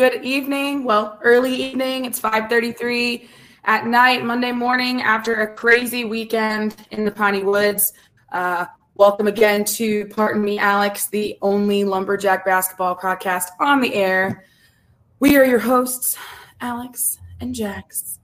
Good 0.00 0.24
evening. 0.24 0.84
Well, 0.84 1.18
early 1.22 1.54
evening. 1.54 2.06
It's 2.06 2.18
5:33 2.18 3.28
at 3.66 3.84
night, 3.86 4.24
Monday 4.24 4.50
morning 4.50 5.02
after 5.02 5.42
a 5.42 5.54
crazy 5.54 6.06
weekend 6.06 6.74
in 6.90 7.04
the 7.04 7.10
Piney 7.10 7.42
Woods. 7.42 7.92
Uh, 8.32 8.64
welcome 8.94 9.26
again 9.26 9.62
to 9.76 10.06
Pardon 10.06 10.42
Me, 10.42 10.58
Alex, 10.58 11.08
the 11.08 11.36
only 11.42 11.84
lumberjack 11.84 12.46
basketball 12.46 12.96
podcast 12.96 13.48
on 13.60 13.82
the 13.82 13.94
air. 13.94 14.46
We 15.18 15.36
are 15.36 15.44
your 15.44 15.58
hosts, 15.58 16.16
Alex 16.62 17.18
and 17.42 17.54
Jax. 17.54 18.20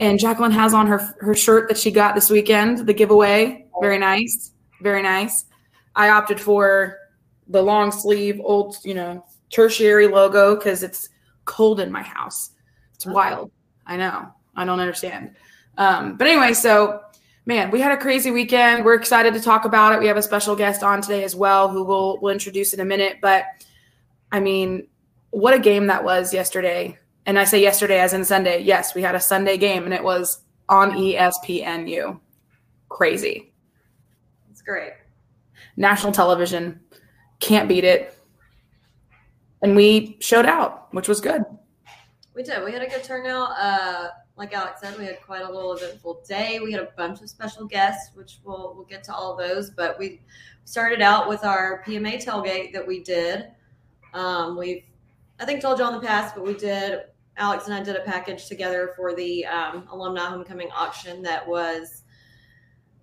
And 0.00 0.18
Jacqueline 0.18 0.50
has 0.50 0.74
on 0.74 0.88
her 0.88 1.14
her 1.20 1.36
shirt 1.36 1.68
that 1.68 1.78
she 1.78 1.92
got 1.92 2.16
this 2.16 2.30
weekend, 2.30 2.78
the 2.78 2.92
giveaway. 2.92 3.66
Very 3.80 3.98
nice. 3.98 4.50
Very 4.82 5.02
nice. 5.02 5.44
I 5.94 6.08
opted 6.08 6.40
for 6.40 6.98
the 7.46 7.62
long 7.62 7.92
sleeve, 7.92 8.40
old, 8.42 8.78
you 8.82 8.94
know, 8.94 9.24
tertiary 9.50 10.08
logo 10.08 10.56
because 10.56 10.82
it's 10.82 11.08
cold 11.44 11.80
in 11.80 11.90
my 11.90 12.02
house. 12.02 12.50
It's 12.94 13.06
wild. 13.06 13.50
I 13.86 13.96
know. 13.96 14.28
I 14.54 14.64
don't 14.64 14.80
understand. 14.80 15.36
Um, 15.78 16.16
but 16.16 16.26
anyway, 16.26 16.54
so 16.54 17.00
man, 17.44 17.70
we 17.70 17.80
had 17.80 17.92
a 17.92 17.96
crazy 17.96 18.30
weekend. 18.30 18.84
We're 18.84 18.94
excited 18.94 19.32
to 19.34 19.40
talk 19.40 19.64
about 19.64 19.94
it. 19.94 20.00
We 20.00 20.06
have 20.08 20.16
a 20.16 20.22
special 20.22 20.56
guest 20.56 20.82
on 20.82 21.00
today 21.00 21.24
as 21.24 21.34
well, 21.34 21.68
who 21.68 21.84
we'll 21.84 22.18
we'll 22.20 22.32
introduce 22.32 22.74
in 22.74 22.80
a 22.80 22.84
minute. 22.84 23.18
But 23.22 23.44
I 24.32 24.40
mean, 24.40 24.88
what 25.30 25.54
a 25.54 25.58
game 25.58 25.86
that 25.86 26.04
was 26.04 26.34
yesterday. 26.34 26.98
And 27.26 27.38
I 27.38 27.44
say 27.44 27.60
yesterday 27.60 27.98
as 28.00 28.12
in 28.12 28.24
Sunday. 28.24 28.62
Yes, 28.62 28.94
we 28.94 29.02
had 29.02 29.14
a 29.14 29.20
Sunday 29.20 29.56
game, 29.56 29.84
and 29.84 29.94
it 29.94 30.02
was 30.02 30.42
on 30.68 30.92
ESPNU. 30.92 32.20
Crazy. 32.88 33.52
It's 34.50 34.62
great. 34.62 34.92
National 35.76 36.12
television 36.12 36.80
can't 37.40 37.68
beat 37.68 37.84
it. 37.84 38.15
And 39.66 39.74
we 39.74 40.16
showed 40.20 40.46
out, 40.46 40.86
which 40.94 41.08
was 41.08 41.20
good. 41.20 41.42
We 42.36 42.44
did. 42.44 42.62
We 42.64 42.70
had 42.70 42.82
a 42.82 42.86
good 42.86 43.02
turnout. 43.02 43.50
Uh, 43.58 44.10
like 44.36 44.54
Alex 44.54 44.80
said, 44.80 44.96
we 44.96 45.06
had 45.06 45.20
quite 45.20 45.42
a 45.42 45.52
little 45.52 45.72
eventful 45.72 46.22
day. 46.28 46.60
We 46.60 46.70
had 46.70 46.82
a 46.82 46.90
bunch 46.96 47.20
of 47.20 47.28
special 47.28 47.66
guests, 47.66 48.14
which 48.14 48.38
we'll 48.44 48.74
we'll 48.76 48.84
get 48.84 49.02
to 49.04 49.12
all 49.12 49.36
those. 49.36 49.70
But 49.70 49.98
we 49.98 50.20
started 50.66 51.02
out 51.02 51.28
with 51.28 51.44
our 51.44 51.82
PMA 51.84 52.24
tailgate 52.24 52.72
that 52.74 52.86
we 52.86 53.02
did. 53.02 53.48
Um, 54.14 54.56
we've 54.56 54.84
I 55.40 55.44
think 55.44 55.62
told 55.62 55.80
you 55.80 55.84
on 55.84 55.94
the 55.94 56.06
past, 56.06 56.36
but 56.36 56.44
we 56.44 56.54
did. 56.54 57.00
Alex 57.36 57.64
and 57.64 57.74
I 57.74 57.82
did 57.82 57.96
a 57.96 58.02
package 58.02 58.46
together 58.46 58.92
for 58.94 59.16
the 59.16 59.46
um, 59.46 59.88
alumni 59.90 60.26
homecoming 60.26 60.70
auction 60.70 61.22
that 61.22 61.44
was 61.44 62.04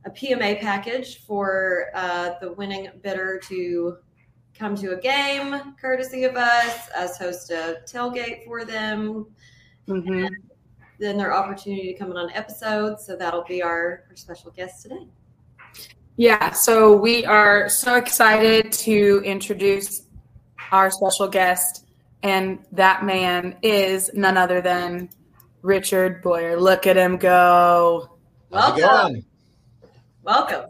a 0.05 0.09
PMA 0.09 0.61
package 0.61 1.25
for 1.25 1.87
uh, 1.93 2.35
the 2.39 2.53
winning 2.53 2.89
bidder 3.01 3.37
to 3.49 3.97
come 4.57 4.75
to 4.75 4.91
a 4.91 4.99
game 4.99 5.75
courtesy 5.79 6.23
of 6.25 6.35
us, 6.35 6.89
us 6.91 7.17
host 7.17 7.51
a 7.51 7.81
tailgate 7.85 8.45
for 8.45 8.65
them. 8.65 9.27
Mm-hmm. 9.87 10.27
Then 10.99 11.17
their 11.17 11.33
opportunity 11.33 11.91
to 11.91 11.99
come 11.99 12.11
in 12.11 12.17
on 12.17 12.31
episodes. 12.31 13.05
So 13.05 13.15
that'll 13.15 13.43
be 13.43 13.61
our, 13.61 14.03
our 14.09 14.15
special 14.15 14.51
guest 14.51 14.83
today. 14.83 15.07
Yeah, 16.15 16.51
so 16.51 16.95
we 16.95 17.25
are 17.25 17.67
so 17.67 17.95
excited 17.95 18.71
to 18.73 19.21
introduce 19.25 20.03
our 20.71 20.91
special 20.91 21.27
guest, 21.27 21.87
and 22.21 22.59
that 22.71 23.03
man 23.03 23.57
is 23.63 24.11
none 24.13 24.37
other 24.37 24.61
than 24.61 25.09
Richard 25.63 26.21
Boyer. 26.21 26.59
Look 26.59 26.85
at 26.85 26.97
him 26.97 27.17
go. 27.17 28.17
Welcome. 28.51 29.25
Welcome. 30.21 30.65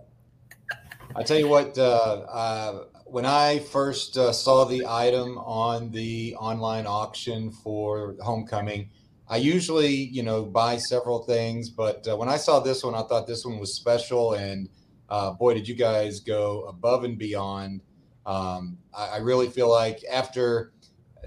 I 1.15 1.23
tell 1.23 1.37
you 1.37 1.49
what, 1.49 1.77
uh, 1.77 1.81
uh, 1.81 2.83
when 3.13 3.27
I 3.27 3.59
first 3.59 4.17
uh, 4.17 4.33
saw 4.33 4.65
the 4.65 4.87
item 4.87 5.37
on 5.37 5.91
the 5.91 6.35
online 6.39 6.87
auction 6.87 7.51
for 7.51 8.15
homecoming, 8.19 8.89
I 9.27 9.37
usually, 9.37 9.93
you 9.93 10.23
know, 10.23 10.43
buy 10.43 10.77
several 10.77 11.19
things, 11.19 11.69
but 11.69 12.07
uh, 12.07 12.17
when 12.17 12.27
I 12.27 12.37
saw 12.37 12.59
this 12.59 12.83
one, 12.83 12.95
I 12.95 13.03
thought 13.03 13.27
this 13.27 13.45
one 13.45 13.59
was 13.59 13.71
special, 13.71 14.33
and 14.33 14.67
uh, 15.09 15.33
boy, 15.33 15.53
did 15.53 15.67
you 15.67 15.75
guys 15.75 16.21
go 16.21 16.63
above 16.63 17.03
and 17.03 17.15
beyond. 17.15 17.81
Um, 18.25 18.79
I, 18.91 19.09
I 19.09 19.17
really 19.17 19.47
feel 19.47 19.69
like 19.69 20.03
after 20.11 20.73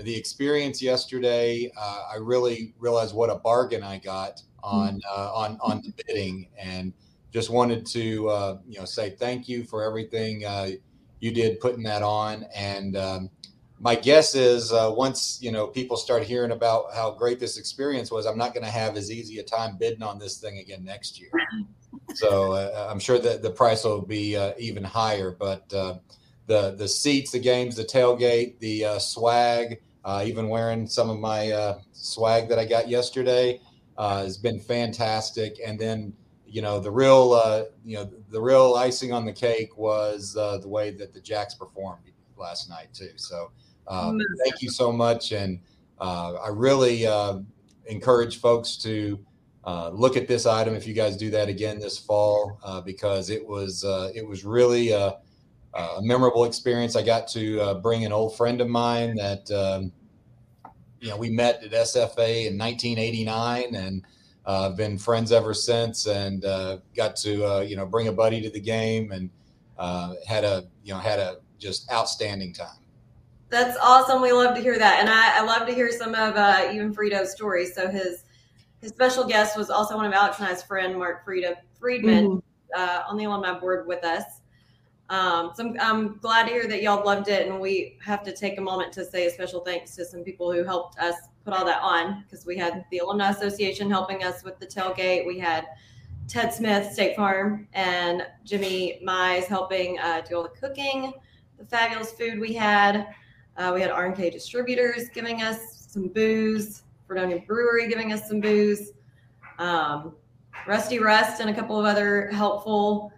the 0.02 0.16
experience 0.16 0.82
yesterday, 0.82 1.70
uh, 1.78 2.02
I 2.12 2.16
really 2.16 2.74
realized 2.80 3.14
what 3.14 3.30
a 3.30 3.36
bargain 3.36 3.84
I 3.84 3.98
got 3.98 4.42
on 4.64 5.00
uh, 5.08 5.32
on 5.32 5.56
on 5.60 5.82
the 5.82 5.92
bidding, 6.04 6.48
and 6.58 6.92
just 7.32 7.48
wanted 7.48 7.86
to 7.86 8.28
uh, 8.28 8.58
you 8.66 8.80
know 8.80 8.84
say 8.84 9.10
thank 9.10 9.48
you 9.48 9.62
for 9.62 9.84
everything 9.84 10.44
uh, 10.44 10.70
you 11.20 11.32
did 11.32 11.60
putting 11.60 11.82
that 11.84 12.02
on. 12.02 12.44
And 12.54 12.96
um, 12.96 13.30
my 13.80 13.94
guess 13.94 14.34
is 14.34 14.72
uh, 14.72 14.92
once 14.94 15.38
you 15.40 15.52
know 15.52 15.66
people 15.66 15.96
start 15.96 16.22
hearing 16.22 16.52
about 16.52 16.94
how 16.94 17.10
great 17.10 17.38
this 17.38 17.58
experience 17.58 18.10
was, 18.10 18.26
I'm 18.26 18.38
not 18.38 18.54
going 18.54 18.64
to 18.64 18.70
have 18.70 18.96
as 18.96 19.10
easy 19.10 19.38
a 19.38 19.42
time 19.42 19.76
bidding 19.78 20.02
on 20.02 20.18
this 20.18 20.38
thing 20.38 20.58
again 20.58 20.84
next 20.84 21.20
year. 21.20 21.30
so 22.14 22.52
uh, 22.52 22.88
I'm 22.90 22.98
sure 22.98 23.18
that 23.18 23.42
the 23.42 23.50
price 23.50 23.84
will 23.84 24.02
be 24.02 24.36
uh, 24.36 24.52
even 24.58 24.84
higher. 24.84 25.30
But 25.30 25.72
uh, 25.72 25.98
the 26.46 26.74
the 26.76 26.88
seats, 26.88 27.32
the 27.32 27.38
games, 27.38 27.76
the 27.76 27.84
tailgate, 27.84 28.58
the 28.60 28.84
uh, 28.84 28.98
swag, 28.98 29.80
uh, 30.04 30.22
even 30.24 30.48
wearing 30.48 30.86
some 30.86 31.10
of 31.10 31.18
my 31.18 31.50
uh, 31.50 31.78
swag 31.92 32.48
that 32.48 32.58
I 32.58 32.64
got 32.64 32.88
yesterday 32.88 33.60
uh, 33.98 34.22
has 34.22 34.38
been 34.38 34.60
fantastic. 34.60 35.58
And 35.64 35.78
then 35.78 36.12
you 36.56 36.62
know 36.62 36.80
the 36.80 36.90
real 36.90 37.34
uh, 37.34 37.64
you 37.84 37.98
know 37.98 38.10
the 38.30 38.40
real 38.40 38.76
icing 38.76 39.12
on 39.12 39.26
the 39.26 39.32
cake 39.32 39.76
was 39.76 40.34
uh, 40.38 40.56
the 40.56 40.68
way 40.68 40.90
that 40.90 41.12
the 41.12 41.20
Jacks 41.20 41.52
performed 41.52 42.00
last 42.38 42.70
night 42.70 42.88
too. 42.94 43.10
So 43.16 43.50
um, 43.86 44.18
thank 44.42 44.62
you 44.62 44.70
so 44.70 44.90
much, 44.90 45.32
and 45.32 45.60
uh, 46.00 46.32
I 46.42 46.48
really 46.48 47.06
uh, 47.06 47.40
encourage 47.84 48.40
folks 48.40 48.78
to 48.78 49.22
uh, 49.64 49.90
look 49.90 50.16
at 50.16 50.28
this 50.28 50.46
item 50.46 50.74
if 50.74 50.86
you 50.86 50.94
guys 50.94 51.18
do 51.18 51.28
that 51.28 51.50
again 51.50 51.78
this 51.78 51.98
fall 51.98 52.58
uh, 52.64 52.80
because 52.80 53.28
it 53.28 53.46
was 53.46 53.84
uh, 53.84 54.10
it 54.14 54.26
was 54.26 54.46
really 54.46 54.92
a, 54.92 55.18
a 55.74 56.00
memorable 56.00 56.46
experience. 56.46 56.96
I 56.96 57.02
got 57.02 57.28
to 57.28 57.60
uh, 57.60 57.74
bring 57.74 58.06
an 58.06 58.12
old 58.12 58.34
friend 58.34 58.62
of 58.62 58.68
mine 58.68 59.14
that 59.16 59.50
um, 59.50 59.92
you 61.02 61.10
know 61.10 61.18
we 61.18 61.28
met 61.28 61.62
at 61.62 61.72
SFA 61.72 62.46
in 62.46 62.56
1989 62.56 63.74
and 63.74 64.06
uh, 64.46 64.70
been 64.70 64.96
friends 64.96 65.32
ever 65.32 65.52
since, 65.52 66.06
and 66.06 66.44
uh, 66.44 66.78
got 66.94 67.16
to 67.16 67.44
uh, 67.44 67.60
you 67.60 67.76
know 67.76 67.84
bring 67.84 68.08
a 68.08 68.12
buddy 68.12 68.40
to 68.40 68.50
the 68.50 68.60
game, 68.60 69.12
and 69.12 69.28
uh, 69.78 70.14
had 70.26 70.44
a 70.44 70.68
you 70.84 70.92
know 70.92 71.00
had 71.00 71.18
a 71.18 71.38
just 71.58 71.90
outstanding 71.90 72.52
time. 72.52 72.78
That's 73.48 73.76
awesome. 73.80 74.22
We 74.22 74.32
love 74.32 74.54
to 74.56 74.60
hear 74.60 74.78
that, 74.78 75.00
and 75.00 75.08
I, 75.08 75.38
I 75.38 75.42
love 75.42 75.66
to 75.68 75.74
hear 75.74 75.90
some 75.90 76.14
of 76.14 76.36
uh, 76.36 76.70
even 76.72 76.94
Frito's 76.94 77.32
stories. 77.32 77.74
So 77.74 77.88
his 77.88 78.24
his 78.80 78.90
special 78.90 79.24
guest 79.24 79.56
was 79.56 79.70
also 79.70 79.96
one 79.96 80.04
of 80.04 80.12
Alex 80.12 80.38
and 80.38 80.48
I's 80.48 80.62
friend, 80.62 80.96
Mark 80.96 81.26
Frito 81.26 81.56
Friedman, 81.78 82.42
uh, 82.76 83.02
on 83.08 83.16
the 83.16 83.24
alumni 83.24 83.58
board 83.58 83.86
with 83.86 84.04
us. 84.04 84.24
Um, 85.08 85.52
so 85.54 85.64
I'm, 85.64 85.76
I'm 85.80 86.18
glad 86.18 86.44
to 86.44 86.50
hear 86.50 86.66
that 86.66 86.82
y'all 86.82 87.04
loved 87.04 87.28
it, 87.28 87.48
and 87.48 87.60
we 87.60 87.96
have 88.04 88.22
to 88.24 88.32
take 88.32 88.58
a 88.58 88.60
moment 88.60 88.92
to 88.94 89.04
say 89.04 89.26
a 89.26 89.30
special 89.30 89.60
thanks 89.60 89.94
to 89.96 90.04
some 90.04 90.22
people 90.22 90.52
who 90.52 90.64
helped 90.64 90.98
us 90.98 91.14
put 91.46 91.54
all 91.54 91.64
that 91.64 91.80
on 91.80 92.24
because 92.24 92.44
we 92.44 92.56
had 92.56 92.84
the 92.90 92.98
Alumni 92.98 93.30
Association 93.30 93.88
helping 93.88 94.24
us 94.24 94.42
with 94.42 94.58
the 94.58 94.66
tailgate. 94.66 95.24
We 95.24 95.38
had 95.38 95.66
Ted 96.26 96.52
Smith, 96.52 96.92
State 96.92 97.14
Farm, 97.14 97.68
and 97.72 98.26
Jimmy 98.44 99.00
Mize 99.06 99.44
helping 99.44 99.96
uh, 100.00 100.22
do 100.28 100.34
all 100.36 100.42
the 100.42 100.48
cooking, 100.48 101.12
the 101.56 101.64
fabulous 101.64 102.10
food 102.10 102.40
we 102.40 102.52
had. 102.52 103.14
Uh, 103.56 103.70
we 103.72 103.80
had 103.80 103.92
R&K 103.92 104.28
Distributors 104.28 105.08
giving 105.14 105.42
us 105.42 105.86
some 105.88 106.08
booze, 106.08 106.82
Fredonia 107.06 107.38
Brewery 107.46 107.88
giving 107.88 108.12
us 108.12 108.26
some 108.28 108.40
booze, 108.40 108.90
um, 109.60 110.16
Rusty 110.66 110.98
Rust 110.98 111.40
and 111.40 111.48
a 111.48 111.54
couple 111.54 111.78
of 111.78 111.86
other 111.86 112.28
helpful 112.32 113.12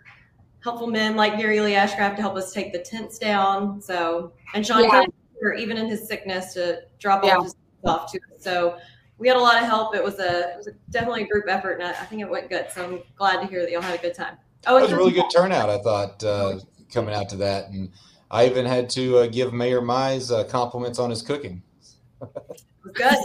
helpful 0.63 0.89
men 0.89 1.17
like 1.17 1.39
Gary 1.39 1.61
Lee 1.61 1.73
Ashcraft 1.73 2.17
to 2.17 2.21
help 2.21 2.37
us 2.37 2.53
take 2.53 2.73
the 2.75 2.81
tents 2.81 3.19
down. 3.19 3.81
So 3.81 4.33
and 4.55 4.67
Sean 4.67 4.85
Yeah. 4.85 5.05
Even 5.57 5.79
in 5.79 5.87
his 5.87 6.07
sickness 6.07 6.53
to 6.55 6.81
drop 6.99 7.25
Yeah. 7.25 7.37
off 7.37 7.45
his 7.45 7.55
off 7.85 8.11
to 8.13 8.19
us. 8.19 8.43
So 8.43 8.79
we 9.19 9.29
had 9.29 9.37
a 9.37 9.41
lot 9.41 9.61
of 9.61 9.69
help. 9.69 9.95
It 9.95 10.03
was 10.03 10.19
a 10.19 10.53
it 10.53 10.57
was 10.57 10.67
a, 10.69 10.73
definitely 10.91 11.25
a 11.25 11.27
group 11.29 11.45
effort, 11.49 11.75
and 11.75 11.85
I, 11.85 11.91
I 11.91 12.05
think 12.05 12.23
it 12.23 12.29
went 12.29 12.49
good. 12.49 12.67
So 12.73 12.85
I'm 12.85 13.03
glad 13.17 13.41
to 13.41 13.47
hear 13.47 13.63
that 13.63 13.71
y'all 13.71 13.83
had 13.83 13.99
a 13.99 14.03
good 14.03 14.15
time. 14.15 14.37
Oh, 14.67 14.77
It 14.77 14.83
was 14.83 14.93
a 14.93 14.97
really 14.97 15.13
good 15.13 15.31
turnout, 15.33 15.71
I 15.71 15.79
thought, 15.79 16.23
uh, 16.25 16.59
coming 16.93 17.15
out 17.15 17.29
to 17.31 17.37
that, 17.37 17.69
and 17.69 17.91
I 18.31 18.47
even 18.47 18.67
had 18.67 18.91
to 18.91 19.19
uh, 19.19 19.27
give 19.27 19.53
Mayor 19.53 19.81
Mize 19.81 20.33
uh, 20.33 20.45
compliments 20.45 20.99
on 20.99 21.11
his 21.11 21.23
cooking. 21.23 21.63
good. 22.93 23.17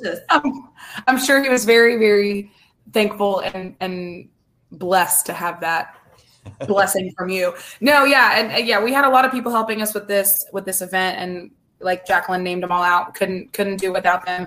I'm, 0.30 0.68
I'm 1.06 1.18
sure 1.18 1.42
he 1.42 1.48
was 1.48 1.64
very, 1.64 1.96
very 1.96 2.52
thankful 2.92 3.40
and 3.40 3.74
and 3.80 4.28
blessed 4.72 5.26
to 5.26 5.32
have 5.32 5.60
that 5.60 5.96
blessing 6.66 7.12
from 7.16 7.28
you. 7.28 7.54
No, 7.80 8.04
yeah, 8.04 8.38
and 8.38 8.66
yeah, 8.66 8.82
we 8.82 8.92
had 8.92 9.04
a 9.04 9.08
lot 9.08 9.24
of 9.24 9.32
people 9.32 9.52
helping 9.52 9.82
us 9.82 9.94
with 9.94 10.08
this 10.08 10.46
with 10.52 10.64
this 10.64 10.80
event, 10.80 11.18
and 11.18 11.50
like 11.80 12.06
Jacqueline 12.06 12.42
named 12.42 12.62
them 12.62 12.72
all 12.72 12.82
out. 12.82 13.14
Couldn't 13.14 13.52
couldn't 13.52 13.76
do 13.78 13.92
without 13.92 14.24
them. 14.26 14.46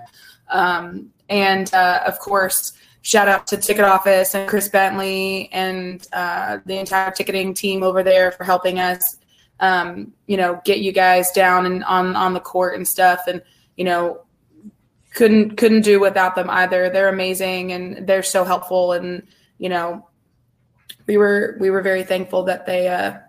Um, 0.50 1.12
and 1.30 1.74
uh, 1.74 2.01
of 2.06 2.19
course, 2.19 2.74
shout 3.01 3.28
out 3.28 3.48
to 3.48 3.57
Ticket 3.57 3.86
Office 3.86 4.36
and 4.36 4.50
Chris 4.50 4.68
Bentley 4.68 5.50
and 5.51 6.06
uh, 6.13 6.60
the 6.66 6.78
entire 6.78 7.12
ticketing 7.12 7.54
team 7.54 7.83
over 7.83 8.04
there 8.04 8.31
for 8.31 8.44
helping 8.44 8.80
us. 8.80 9.18
um, 9.62 10.12
you 10.28 10.36
know, 10.36 10.60
get 10.66 10.80
you 10.80 10.92
guys 10.92 11.31
down 11.31 11.66
and 11.66 11.83
on 11.86 12.16
on 12.16 12.33
the 12.33 12.39
court 12.39 12.75
and 12.75 12.88
stuff. 12.88 13.22
And 13.28 13.42
you 13.77 13.86
know, 13.86 14.24
couldn't 15.13 15.56
couldn't 15.56 15.84
do 15.84 16.00
without 16.00 16.36
them 16.36 16.50
either. 16.50 16.89
They're 16.89 17.10
amazing 17.10 17.72
and 17.72 18.07
they're 18.07 18.24
so 18.24 18.44
helpful. 18.44 18.92
And 18.94 19.25
you 19.60 19.69
know, 19.69 20.07
we 21.07 21.16
were 21.16 21.57
we 21.60 21.69
were 21.69 21.81
very 21.81 22.04
thankful 22.04 22.44
that 22.44 22.66
they 22.66 22.88
uh, 22.89 23.19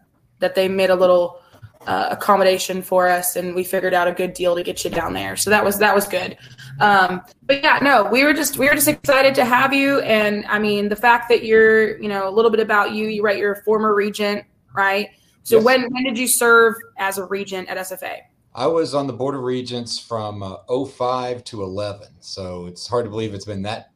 that 0.40 0.54
they 0.54 0.68
made 0.68 0.90
a 0.90 0.96
little 0.96 1.41
uh, 1.86 2.08
accommodation 2.10 2.82
for 2.82 3.08
us 3.08 3.36
and 3.36 3.54
we 3.54 3.64
figured 3.64 3.94
out 3.94 4.08
a 4.08 4.12
good 4.12 4.34
deal 4.34 4.54
to 4.54 4.62
get 4.62 4.84
you 4.84 4.90
down 4.90 5.12
there. 5.12 5.36
So 5.36 5.50
that 5.50 5.64
was 5.64 5.78
that 5.78 5.94
was 5.94 6.06
good. 6.06 6.36
Um, 6.80 7.22
but 7.44 7.62
yeah 7.62 7.78
no 7.82 8.04
we 8.04 8.24
were 8.24 8.32
just 8.32 8.56
we 8.56 8.68
were 8.68 8.74
just 8.74 8.88
excited 8.88 9.34
to 9.36 9.44
have 9.44 9.72
you. 9.72 10.00
And 10.00 10.44
i 10.46 10.58
mean 10.58 10.88
the 10.88 10.96
fact 10.96 11.28
that 11.28 11.44
you're 11.44 12.00
you 12.00 12.08
know 12.08 12.28
a 12.28 12.30
little 12.30 12.50
bit 12.50 12.60
about 12.60 12.92
you 12.92 13.08
you 13.08 13.22
write 13.22 13.38
you're 13.38 13.52
a 13.52 13.62
former 13.62 13.94
regent 13.94 14.44
right? 14.74 15.10
So 15.44 15.56
yes. 15.56 15.64
when 15.64 15.92
when 15.92 16.04
did 16.04 16.18
you 16.18 16.28
serve 16.28 16.74
as 16.98 17.18
a 17.18 17.24
regent 17.26 17.68
at 17.68 17.76
sfa 17.78 18.18
i 18.54 18.66
was 18.66 18.94
on 18.94 19.06
the 19.06 19.12
board 19.12 19.34
of 19.34 19.42
regents 19.42 19.98
from 19.98 20.42
uh, 20.42 20.56
05 20.68 21.42
to 21.44 21.62
11 21.62 22.08
so 22.20 22.66
it's 22.66 22.86
hard 22.86 23.04
to 23.04 23.10
believe 23.10 23.34
it's 23.34 23.44
been 23.44 23.62
that 23.62 23.91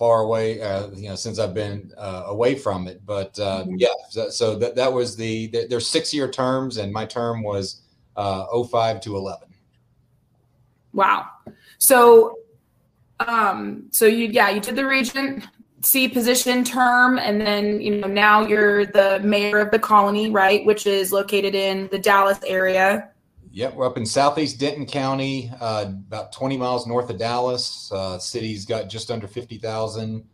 far 0.00 0.22
away, 0.22 0.62
uh, 0.62 0.88
you 0.94 1.10
know, 1.10 1.14
since 1.14 1.38
I've 1.38 1.52
been 1.52 1.92
uh, 1.98 2.22
away 2.28 2.54
from 2.54 2.88
it. 2.88 3.02
But 3.04 3.38
uh, 3.38 3.64
mm-hmm. 3.64 3.74
yeah, 3.76 3.88
so, 4.08 4.30
so, 4.30 4.56
that 4.56 4.74
that 4.74 4.90
was 4.90 5.14
the, 5.14 5.48
the 5.48 5.66
there's 5.68 5.86
six 5.86 6.14
year 6.14 6.28
terms, 6.28 6.78
and 6.78 6.90
my 6.90 7.04
term 7.04 7.42
was 7.42 7.82
uh, 8.16 8.46
05 8.64 9.02
to 9.02 9.16
11. 9.16 9.48
Wow. 10.94 11.26
So, 11.76 12.38
um, 13.20 13.88
so 13.90 14.06
you 14.06 14.28
yeah, 14.28 14.48
you 14.48 14.60
did 14.60 14.74
the 14.74 14.86
regent 14.86 15.44
C 15.82 16.08
position 16.08 16.64
term, 16.64 17.18
and 17.18 17.38
then 17.38 17.78
you 17.82 17.96
know 17.96 18.08
now 18.08 18.46
you're 18.46 18.86
the 18.86 19.20
mayor 19.22 19.58
of 19.58 19.70
the 19.70 19.78
colony, 19.78 20.30
right, 20.30 20.64
which 20.64 20.86
is 20.86 21.12
located 21.12 21.54
in 21.54 21.88
the 21.88 21.98
Dallas 21.98 22.40
area. 22.46 23.09
Yep, 23.52 23.74
we're 23.74 23.86
up 23.86 23.96
in 23.96 24.06
southeast 24.06 24.60
Denton 24.60 24.86
County, 24.86 25.50
uh, 25.60 25.86
about 25.88 26.32
20 26.32 26.56
miles 26.56 26.86
north 26.86 27.10
of 27.10 27.18
Dallas. 27.18 27.90
Uh, 27.90 28.16
city's 28.16 28.64
got 28.64 28.88
just 28.88 29.10
under 29.10 29.26
50,000, 29.26 30.24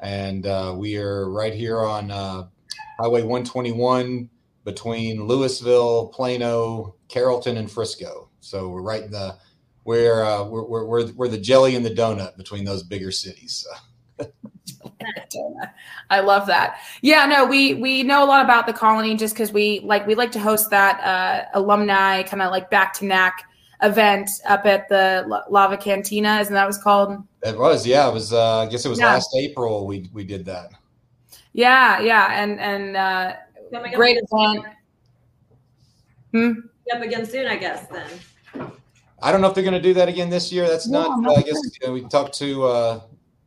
and 0.00 0.46
uh, 0.46 0.74
we 0.74 0.96
are 0.96 1.28
right 1.28 1.52
here 1.52 1.80
on 1.80 2.10
uh, 2.10 2.44
Highway 2.98 3.20
121 3.20 4.30
between 4.64 5.18
Lewisville, 5.18 6.12
Plano, 6.14 6.94
Carrollton, 7.08 7.58
and 7.58 7.70
Frisco. 7.70 8.30
So 8.40 8.70
we're 8.70 8.80
right 8.80 9.02
in 9.02 9.10
the 9.10 9.36
we're 9.84 10.24
uh, 10.24 10.44
we're, 10.44 10.64
we're, 10.64 11.12
we're, 11.12 11.28
the 11.28 11.38
jelly 11.38 11.76
and 11.76 11.84
the 11.84 11.90
donut 11.90 12.38
between 12.38 12.64
those 12.64 12.82
bigger 12.82 13.10
cities. 13.10 13.66
I 16.10 16.20
love 16.20 16.46
that. 16.46 16.78
Yeah, 17.00 17.26
no, 17.26 17.44
we 17.44 17.74
we 17.74 18.02
know 18.02 18.24
a 18.24 18.26
lot 18.26 18.44
about 18.44 18.66
the 18.66 18.72
colony 18.72 19.16
just 19.16 19.34
because 19.34 19.52
we 19.52 19.80
like 19.80 20.06
we 20.06 20.14
like 20.14 20.32
to 20.32 20.40
host 20.40 20.70
that 20.70 21.00
uh, 21.00 21.58
alumni 21.58 22.22
kind 22.22 22.42
of 22.42 22.50
like 22.50 22.70
back 22.70 22.92
to 22.94 23.04
NAC 23.04 23.44
event 23.82 24.30
up 24.46 24.64
at 24.66 24.88
the 24.88 25.44
Lava 25.50 25.76
Cantina. 25.76 26.38
Isn't 26.40 26.54
that 26.54 26.64
what 26.64 26.74
it's 26.74 26.82
called? 26.82 27.22
It 27.42 27.58
was, 27.58 27.86
yeah. 27.86 28.08
It 28.08 28.14
was. 28.14 28.32
Uh, 28.32 28.60
I 28.60 28.66
guess 28.66 28.84
it 28.84 28.88
was 28.88 28.98
yeah. 28.98 29.14
last 29.14 29.34
April 29.36 29.86
we 29.86 30.08
we 30.12 30.24
did 30.24 30.44
that. 30.46 30.70
Yeah, 31.52 32.00
yeah, 32.00 32.42
and 32.42 32.60
and 32.60 32.96
uh, 32.96 33.36
great 33.94 34.18
event. 34.22 34.66
Hmm. 36.32 36.52
Up 36.94 37.02
again 37.02 37.26
soon, 37.26 37.46
I 37.46 37.56
guess. 37.56 37.86
Then. 37.86 38.70
I 39.22 39.30
don't 39.30 39.40
know 39.40 39.48
if 39.48 39.54
they're 39.54 39.62
going 39.62 39.74
to 39.74 39.80
do 39.80 39.94
that 39.94 40.08
again 40.08 40.30
this 40.30 40.50
year. 40.52 40.66
That's 40.66 40.88
not. 40.88 41.24
Uh, 41.24 41.34
I 41.34 41.42
guess 41.42 41.56
you 41.80 41.86
know, 41.86 41.92
we 41.92 42.02
talked 42.02 42.36
to 42.38 42.64
uh, 42.64 43.00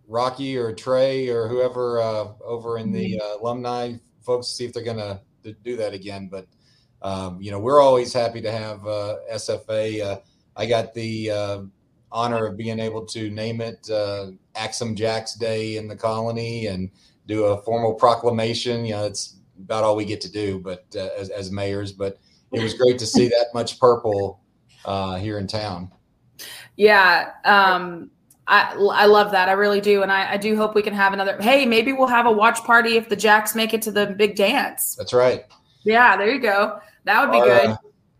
Rocky 0.08 0.58
or 0.58 0.74
Trey 0.74 1.30
or 1.30 1.48
whoever 1.48 2.00
uh, 2.02 2.28
over 2.44 2.78
in 2.78 2.92
the 2.92 3.14
mm-hmm. 3.14 3.22
uh, 3.22 3.42
alumni 3.42 3.94
folks 4.26 4.48
see 4.48 4.66
if 4.66 4.74
they're 4.74 4.84
going 4.84 4.98
to 4.98 5.22
do 5.64 5.78
that 5.78 5.94
again. 5.94 6.28
But 6.30 6.48
um, 7.02 7.40
you 7.40 7.52
know, 7.52 7.60
we're 7.60 7.82
always 7.82 8.12
happy 8.12 8.42
to 8.42 8.52
have 8.52 8.86
uh, 8.88 9.18
SFA. 9.32 10.02
Uh, 10.02 10.20
I 10.56 10.66
got 10.66 10.94
the 10.94 11.32
uh, 11.32 11.62
honor 12.12 12.48
of 12.48 12.58
being 12.58 12.80
able 12.80 13.06
to 13.08 13.30
name 13.30 13.62
it 13.62 13.88
uh, 13.90 14.32
Axe 14.56 14.82
'Em 14.82 14.96
Jacks 14.96 15.36
Day 15.36 15.78
in 15.78 15.88
the 15.88 15.96
colony 15.96 16.68
and 16.68 16.90
do 17.28 17.46
a 17.46 17.62
formal 17.62 17.94
proclamation. 17.94 18.86
You 18.86 18.94
know, 18.94 19.06
it's 19.06 19.36
about 19.60 19.84
all 19.84 19.96
we 19.96 20.06
get 20.06 20.22
to 20.22 20.32
do, 20.32 20.60
but 20.60 20.84
as, 20.96 21.30
as 21.30 21.52
mayors. 21.52 21.92
But 21.92 22.20
it 22.52 22.64
was 22.64 22.74
great 22.74 22.98
to 23.00 23.06
see 23.06 23.28
that 23.28 23.48
much 23.54 23.80
purple 23.80 24.42
here 25.20 25.38
in 25.38 25.48
town. 25.48 25.92
Yeah. 26.76 27.32
Um, 27.46 28.10
I, 28.48 28.76
I 28.94 29.06
love 29.06 29.32
that. 29.32 29.50
I 29.50 29.54
really 29.54 29.82
do. 29.82 30.04
And 30.04 30.12
I, 30.12 30.34
I 30.34 30.38
do 30.38 30.56
hope 30.56 30.76
we 30.76 30.82
can 30.82 30.94
have 30.94 31.14
another. 31.14 31.42
Hey, 31.42 31.66
maybe 31.66 31.94
we'll 31.94 32.08
have 32.08 32.26
a 32.26 32.32
watch 32.32 32.60
party 32.64 32.98
if 32.98 33.10
the 33.10 33.16
Jacks 33.16 33.56
make 33.56 33.74
it 33.74 33.82
to 33.84 33.92
the 33.92 34.08
big 34.08 34.36
dance. 34.36 34.96
That's 34.96 35.14
right. 35.14 35.46
Yeah, 35.84 36.16
there 36.18 36.30
you 36.30 36.40
go. 36.40 36.80
That 37.06 37.22
would 37.22 37.32
be 37.32 37.40
our, 37.40 37.46
good. 37.46 37.70
Uh, 37.70 37.78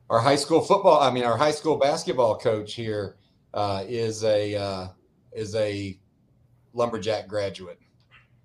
our 0.10 0.20
high 0.20 0.36
school 0.36 0.62
football, 0.62 1.00
I 1.00 1.12
mean, 1.12 1.24
our 1.24 1.38
high 1.38 1.52
school 1.52 1.78
basketball 1.78 2.38
coach 2.38 2.74
here 2.74 3.18
uh, 3.54 3.84
is 3.88 4.24
a 4.24 4.56
uh, 4.56 4.88
is 5.32 5.56
a 5.56 5.98
lumberjack 6.74 7.28
graduate. 7.28 7.80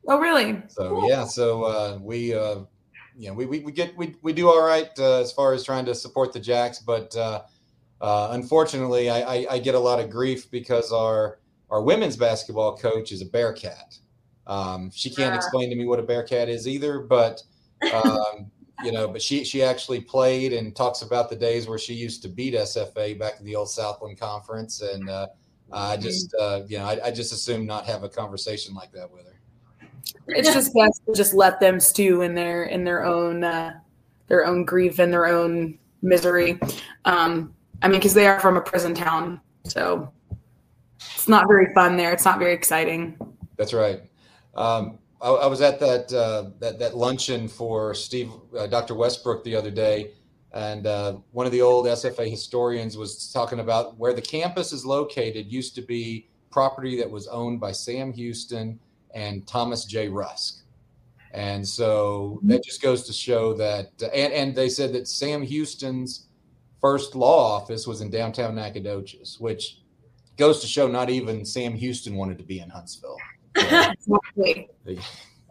Oh, 0.09 0.19
really? 0.19 0.63
So 0.69 0.89
cool. 0.89 1.09
yeah, 1.09 1.25
so 1.25 1.65
uh, 1.65 1.99
we 2.01 2.35
uh, 2.35 2.61
you 3.17 3.29
know 3.29 3.35
we, 3.35 3.47
we, 3.47 3.61
we 3.61 3.73
get 3.73 3.97
we, 3.97 4.17
we 4.23 4.33
do 4.33 4.49
all 4.49 4.67
right 4.67 4.91
uh, 4.99 5.21
as 5.21 5.33
far 5.33 5.53
as 5.53 5.65
trying 5.65 5.85
to 5.87 5.95
support 5.95 6.33
the 6.33 6.41
Jacks, 6.41 6.79
but 6.79 7.15
uh, 7.17 7.43
uh, 8.01 8.29
unfortunately, 8.33 9.11
I, 9.11 9.21
I, 9.21 9.47
I, 9.51 9.59
get 9.59 9.75
a 9.75 9.79
lot 9.79 10.01
of 10.01 10.09
grief 10.09 10.51
because 10.51 10.91
our 10.91 11.40
our 11.71 11.83
women's 11.83 12.17
basketball 12.17 12.77
coach 12.77 13.13
is 13.13 13.23
a 13.23 13.27
Bearcat. 13.27 13.99
Um, 14.47 14.91
she 14.93 15.11
can't 15.11 15.35
explain 15.35 15.71
to 15.71 15.77
me 15.77 15.87
what 15.87 16.01
a 16.01 16.03
Bearcat 16.03 16.49
is 16.49 16.67
either, 16.67 17.01
but 17.01 17.43
um, 17.93 18.51
you 18.85 18.93
know, 18.93 19.09
but 19.09 19.23
she 19.23 19.45
she 19.45 19.63
actually 19.63 20.01
played 20.01 20.53
and 20.53 20.75
talks 20.75 21.03
about 21.03 21.31
the 21.31 21.37
days 21.37 21.69
where 21.69 21.79
she 21.79 21.95
used 21.95 22.23
to 22.23 22.29
beat 22.29 22.55
SFA 22.55 23.19
back 23.19 23.39
in 23.39 23.47
the 23.47 23.55
old 23.55 23.71
Southland 23.71 24.19
Conference, 24.19 24.81
and 24.81 25.09
uh, 25.09 25.29
I 25.73 25.95
mm-hmm. 25.95 26.03
just 26.03 26.35
uh, 26.39 26.63
you 26.67 26.79
know 26.79 26.85
I, 26.85 27.07
I 27.07 27.11
just 27.11 27.33
assume 27.33 27.67
not 27.67 27.87
have 27.87 28.03
a 28.03 28.09
conversation 28.09 28.75
like 28.75 28.93
that 28.93 29.11
with 29.11 29.27
her. 29.27 29.37
It's 30.29 30.53
just 30.53 30.75
best 30.75 31.03
to 31.07 31.15
just 31.15 31.35
let 31.35 31.61
them 31.61 31.79
stew 31.79 32.23
in 32.23 32.35
their 32.35 32.65
in 32.65 32.85
their 32.85 33.05
own 33.05 33.45
uh, 33.45 33.75
their 34.27 34.47
own 34.47 34.65
grief 34.65 34.99
and 34.99 35.13
their 35.13 35.27
own 35.27 35.79
misery. 36.03 36.59
Um, 37.05 37.55
I 37.83 37.89
mean, 37.89 37.99
because 37.99 38.15
they 38.15 38.27
are 38.27 38.41
from 38.41 38.57
a 38.57 38.61
prison 38.61 38.95
town, 38.95 39.41
so 39.65 40.13
it's 41.21 41.29
not 41.29 41.47
very 41.47 41.71
fun 41.75 41.99
there. 41.99 42.13
It's 42.13 42.25
not 42.25 42.39
very 42.39 42.55
exciting. 42.55 43.15
That's 43.59 43.75
right. 43.75 44.01
Um, 44.55 44.99
I, 45.21 45.29
I, 45.29 45.47
was 45.49 45.61
at 45.61 45.79
that 45.79 46.11
uh, 46.11 46.49
that 46.61 46.79
that 46.79 46.97
luncheon 46.97 47.47
for 47.47 47.93
Steve 47.93 48.31
uh, 48.59 48.67
Dr. 48.67 48.95
Westbrook 48.95 49.45
the 49.45 49.55
other 49.55 49.71
day, 49.71 50.13
and 50.55 50.87
uh, 50.87 51.19
one 51.33 51.45
of 51.45 51.53
the 51.53 51.61
old 51.61 51.85
SFA 51.85 52.29
historians 52.31 52.97
was 52.97 53.31
talking 53.31 53.61
about 53.61 53.99
where 53.99 54.15
the 54.15 54.23
campus 54.23 54.73
is 54.73 54.87
located. 54.87 55.53
Used 55.53 55.75
to 55.75 55.83
be 55.83 56.27
property 56.51 56.97
that 56.97 57.11
was 57.11 57.29
owned 57.29 57.61
by 57.61 57.73
Sam 57.73 58.15
Houston 58.15 58.81
and 59.15 59.47
Thomas 59.47 59.85
J. 59.85 60.09
Rusk. 60.09 60.63
And 61.33 61.69
so 61.69 62.41
that 62.45 62.65
just 62.65 62.81
goes 62.81 63.05
to 63.05 63.13
show 63.13 63.53
that, 63.55 63.91
and, 64.03 64.33
and 64.33 64.55
they 64.55 64.71
said 64.71 64.95
that 64.95 65.07
Sam 65.07 65.43
Houston's 65.43 66.29
first 66.81 67.15
law 67.15 67.57
office 67.57 67.87
was 67.87 68.01
in 68.01 68.11
downtown 68.11 68.55
Nacogdoches, 68.55 69.39
which 69.39 69.80
goes 70.41 70.61
to 70.61 70.67
show 70.67 70.89
not 70.89 71.11
even 71.11 71.45
Sam 71.45 71.75
Houston 71.75 72.17
wanted 72.17 72.39
to 72.39 72.45
be 72.45 72.61
in 72.61 72.71
Huntsville. 72.71 73.19
exactly. 73.55 74.71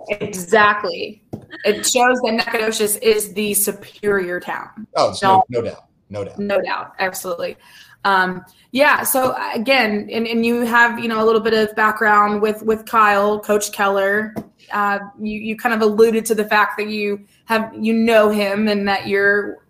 exactly. 0.10 1.24
It 1.63 1.86
shows 1.86 2.19
that 2.22 2.34
Nacogdoches 2.34 2.98
is 2.98 3.31
the 3.34 3.53
superior 3.53 4.39
town. 4.39 4.88
Oh, 4.96 5.15
no, 5.22 5.43
no 5.48 5.62
doubt. 5.62 5.86
No 6.10 6.24
doubt. 6.24 6.39
No 6.39 6.60
doubt. 6.60 6.93
Absolutely. 6.98 7.55
Um, 8.03 8.43
yeah. 8.72 9.03
So 9.03 9.36
again, 9.53 10.10
and, 10.12 10.25
and 10.25 10.43
you 10.43 10.62
have, 10.62 10.98
you 10.98 11.08
know, 11.08 11.24
a 11.24 11.25
little 11.25 11.41
bit 11.41 11.53
of 11.53 11.75
background 11.75 12.41
with, 12.41 12.63
with 12.63 12.86
Kyle, 12.88 13.39
coach 13.39 13.72
Keller. 13.72 14.34
Uh, 14.72 15.00
you, 15.22 15.39
you 15.39 15.55
kind 15.55 15.75
of 15.75 15.81
alluded 15.81 16.25
to 16.25 16.36
the 16.36 16.46
fact 16.46 16.77
that 16.77 16.88
you 16.88 17.25
have, 17.46 17.72
you 17.79 17.93
know, 17.93 18.29
him 18.29 18.67
and 18.67 18.88
that 18.88 19.08
you're 19.08 19.67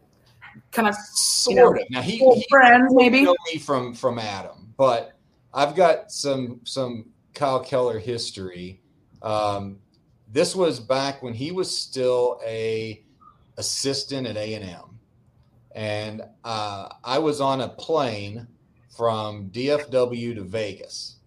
kind 0.71 0.87
of 0.87 0.95
sort 0.95 1.55
you 1.55 1.61
know, 1.61 1.71
of 1.71 1.79
now 1.89 2.01
he, 2.01 2.17
he 2.17 2.45
friends 2.49 2.93
maybe. 2.93 3.23
know 3.23 3.35
me 3.51 3.59
from, 3.59 3.93
from 3.93 4.19
Adam 4.19 4.59
but 4.79 5.19
I've 5.53 5.75
got 5.75 6.09
some 6.09 6.61
some 6.63 7.09
Kyle 7.33 7.59
Keller 7.59 7.99
history. 7.99 8.81
Um, 9.21 9.79
this 10.31 10.55
was 10.55 10.79
back 10.79 11.21
when 11.21 11.33
he 11.33 11.51
was 11.51 11.69
still 11.77 12.39
a 12.45 13.03
assistant 13.57 14.25
at 14.25 14.37
A 14.37 14.53
and 14.53 14.63
M, 14.63 14.99
and 15.75 16.21
uh, 16.45 16.87
I 17.03 17.19
was 17.19 17.41
on 17.41 17.59
a 17.59 17.67
plane 17.67 18.47
from 18.95 19.49
DFW 19.49 20.35
to 20.35 20.43
Vegas, 20.43 21.17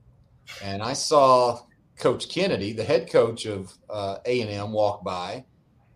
and 0.65 0.83
I 0.83 0.95
saw 0.95 1.61
Coach 1.99 2.31
Kennedy, 2.31 2.73
the 2.73 2.85
head 2.85 3.11
coach 3.11 3.45
of 3.45 3.71
uh, 3.91 4.17
A 4.25 4.41
and 4.41 4.51
M, 4.51 4.73
walk 4.73 5.05
by, 5.05 5.45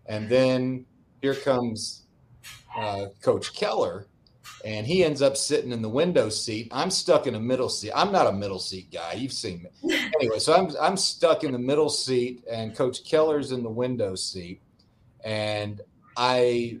and 0.05 0.29
then 0.29 0.85
here 1.23 1.33
comes 1.33 2.03
uh, 2.77 3.07
Coach 3.21 3.53
Keller 3.53 4.07
and 4.63 4.87
he 4.87 5.03
ends 5.03 5.21
up 5.21 5.35
sitting 5.35 5.71
in 5.71 5.81
the 5.81 5.89
window 5.89 6.29
seat. 6.29 6.69
I'm 6.71 6.89
stuck 6.89 7.27
in 7.27 7.35
a 7.35 7.39
middle 7.39 7.69
seat. 7.69 7.91
I'm 7.93 8.13
not 8.13 8.27
a 8.27 8.31
middle 8.31 8.59
seat 8.59 8.91
guy. 8.91 9.13
You've 9.13 9.33
seen 9.33 9.63
me. 9.63 9.99
Anyway, 10.19 10.39
so 10.39 10.55
I'm 10.55 10.71
I'm 10.81 10.97
stuck 10.97 11.43
in 11.43 11.51
the 11.51 11.59
middle 11.59 11.89
seat 11.89 12.43
and 12.49 12.75
coach 12.75 13.03
Keller's 13.03 13.51
in 13.51 13.61
the 13.61 13.69
window 13.69 14.15
seat 14.15 14.61
and 15.23 15.81
I 16.15 16.79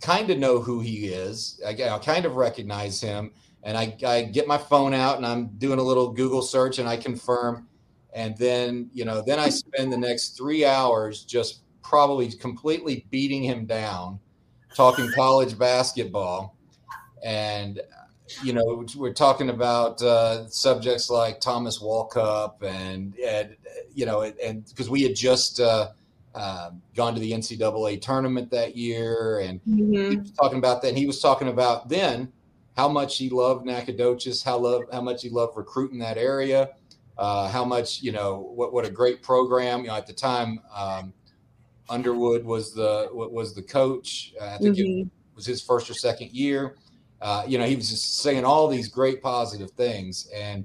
kind 0.00 0.30
of 0.30 0.38
know 0.38 0.60
who 0.60 0.80
he 0.80 1.06
is. 1.06 1.60
I, 1.66 1.70
I 1.70 1.98
kind 1.98 2.24
of 2.24 2.36
recognize 2.36 3.00
him, 3.00 3.32
and 3.62 3.76
I, 3.76 3.96
I 4.06 4.22
get 4.22 4.46
my 4.46 4.58
phone 4.58 4.94
out 4.94 5.16
and 5.16 5.26
I'm 5.26 5.48
doing 5.58 5.78
a 5.78 5.82
little 5.82 6.12
Google 6.12 6.42
search 6.42 6.78
and 6.78 6.88
I 6.88 6.96
confirm, 6.96 7.66
and 8.12 8.36
then 8.36 8.90
you 8.92 9.04
know 9.04 9.22
then 9.26 9.38
I 9.38 9.48
spend 9.48 9.92
the 9.92 9.96
next 9.96 10.36
three 10.36 10.64
hours 10.64 11.24
just 11.24 11.62
probably 11.82 12.30
completely 12.30 13.06
beating 13.10 13.42
him 13.42 13.66
down, 13.66 14.20
talking 14.74 15.10
college 15.14 15.58
basketball, 15.58 16.56
and 17.24 17.80
you 18.42 18.52
know 18.52 18.84
we're 18.96 19.12
talking 19.12 19.50
about 19.50 20.00
uh, 20.02 20.48
subjects 20.48 21.10
like 21.10 21.40
Thomas 21.40 21.80
Walkup 21.80 22.62
and, 22.62 23.14
and 23.18 23.56
you 23.94 24.06
know 24.06 24.22
and 24.22 24.66
because 24.66 24.90
we 24.90 25.02
had 25.02 25.14
just. 25.14 25.60
Uh, 25.60 25.88
uh, 26.34 26.70
gone 26.94 27.14
to 27.14 27.20
the 27.20 27.32
NCAA 27.32 28.00
tournament 28.00 28.50
that 28.50 28.76
year, 28.76 29.40
and 29.40 29.60
mm-hmm. 29.64 29.92
he 29.92 30.16
was 30.18 30.30
talking 30.30 30.58
about 30.58 30.82
that. 30.82 30.88
And 30.88 30.98
he 30.98 31.06
was 31.06 31.20
talking 31.20 31.48
about 31.48 31.88
then 31.88 32.32
how 32.76 32.88
much 32.88 33.18
he 33.18 33.28
loved 33.28 33.66
Nacogdoches, 33.66 34.44
how 34.44 34.58
love 34.58 34.84
how 34.92 35.00
much 35.00 35.22
he 35.22 35.30
loved 35.30 35.56
recruiting 35.56 35.98
that 35.98 36.16
area, 36.16 36.70
uh, 37.18 37.48
how 37.48 37.64
much 37.64 38.02
you 38.02 38.12
know 38.12 38.52
what 38.54 38.72
what 38.72 38.86
a 38.86 38.90
great 38.90 39.20
program. 39.20 39.80
You 39.80 39.88
know, 39.88 39.96
at 39.96 40.06
the 40.06 40.12
time, 40.12 40.60
um, 40.72 41.12
Underwood 41.90 42.44
was 42.44 42.72
the 42.72 43.08
was 43.12 43.54
the 43.54 43.62
coach. 43.62 44.34
Uh, 44.40 44.46
I 44.46 44.58
think 44.58 44.76
mm-hmm. 44.76 45.00
it 45.02 45.08
was 45.34 45.46
his 45.46 45.62
first 45.62 45.90
or 45.90 45.94
second 45.94 46.32
year. 46.32 46.76
Uh, 47.20 47.44
you 47.46 47.58
know, 47.58 47.64
he 47.64 47.76
was 47.76 47.90
just 47.90 48.18
saying 48.18 48.44
all 48.44 48.68
these 48.68 48.88
great 48.88 49.22
positive 49.22 49.70
things, 49.72 50.28
and 50.34 50.64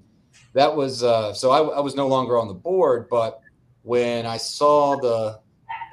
that 0.53 0.73
was 0.75 1.03
uh, 1.03 1.33
so. 1.33 1.51
I, 1.51 1.77
I 1.77 1.79
was 1.79 1.95
no 1.95 2.07
longer 2.07 2.37
on 2.37 2.47
the 2.47 2.53
board, 2.53 3.07
but 3.09 3.39
when 3.81 4.25
I 4.25 4.37
saw 4.37 4.95
the 4.97 5.39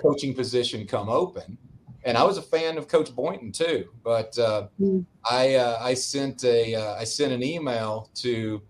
coaching 0.01 0.35
position 0.35 0.87
come 0.87 1.09
open. 1.09 1.59
And 2.05 2.17
I 2.17 2.25
was 2.25 2.39
a 2.39 2.43
fan 2.43 2.79
of 2.79 2.89
Coach 2.89 3.15
Boynton 3.15 3.53
too, 3.53 3.91
but 4.03 4.39
uh, 4.39 4.69
mm. 4.81 5.05
I 5.31 5.57
uh, 5.57 5.79
I 5.83 5.93
sent 5.93 6.45
a 6.45 6.75
uh, 6.75 6.95
I 6.95 7.05
sent 7.05 7.33
an 7.33 7.43
email 7.43 8.09
to 8.15 8.63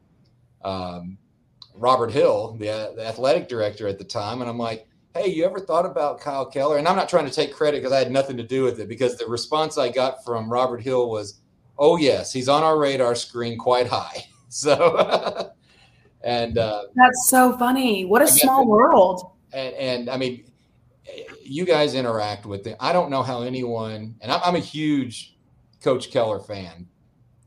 um, 0.65 1.17
Robert 1.77 2.11
Hill, 2.11 2.57
the, 2.59 2.93
the 2.97 3.07
athletic 3.07 3.49
director 3.49 3.87
at 3.87 3.99
the 3.99 4.05
time, 4.05 4.41
and 4.41 4.51
I'm 4.51 4.59
like, 4.59 4.89
hey, 5.15 5.29
you 5.29 5.45
ever 5.45 5.59
thought 5.59 5.87
about 5.87 6.21
Kyle 6.21 6.47
Keller? 6.47 6.79
And 6.79 6.87
I'm 6.87 6.97
not 6.97 7.09
trying 7.09 7.27
to 7.27 7.33
take 7.33 7.53
credit 7.53 7.79
because 7.83 7.93
I 7.93 7.99
had 7.99 8.13
nothing 8.13 8.37
to 8.37 8.43
do 8.43 8.63
with 8.63 8.79
it, 8.81 8.89
because 8.89 9.17
the 9.17 9.27
response 9.27 9.79
I 9.79 9.91
got 9.91 10.25
from 10.25 10.51
Robert 10.51 10.81
Hill 10.81 11.11
was, 11.11 11.41
oh, 11.79 11.97
yes, 11.97 12.33
he's 12.33 12.49
on 12.49 12.63
our 12.63 12.79
radar 12.79 13.15
screen 13.15 13.59
quite 13.59 13.87
high. 13.87 14.25
So, 14.53 15.53
and 16.25 16.59
uh, 16.59 16.83
that's 16.97 17.29
so 17.29 17.57
funny. 17.57 18.05
What 18.05 18.21
a 18.21 18.27
small 18.27 18.67
world. 18.67 19.31
And, 19.53 19.75
and 19.77 20.11
I 20.11 20.17
mean, 20.17 20.51
you 21.41 21.65
guys 21.65 21.95
interact 21.95 22.47
with 22.47 22.67
it. 22.67 22.77
I 22.81 22.93
don't 22.93 23.11
know 23.11 23.23
how 23.23 23.43
anyone, 23.43 24.17
and 24.21 24.33
I'm, 24.33 24.41
I'm 24.45 24.57
a 24.57 24.59
huge 24.59 25.37
Coach 25.85 26.11
Keller 26.11 26.41
fan. 26.41 26.89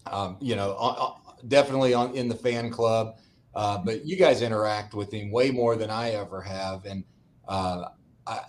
Um, 0.10 0.38
you 0.40 0.56
know, 0.56 0.78
uh, 0.80 1.14
definitely 1.50 1.94
on 1.94 2.16
in 2.16 2.30
the 2.30 2.36
fan 2.36 2.70
club, 2.70 3.18
uh, 3.54 3.80
but 3.80 4.06
you 4.06 4.16
guys 4.16 4.42
interact 4.42 4.94
with 4.94 5.14
him 5.14 5.30
way 5.30 5.52
more 5.52 5.76
than 5.76 5.90
I 5.90 6.12
ever 6.12 6.42
have, 6.42 6.86
and 6.86 7.04
uh, 7.48 7.86
I, 8.26 8.42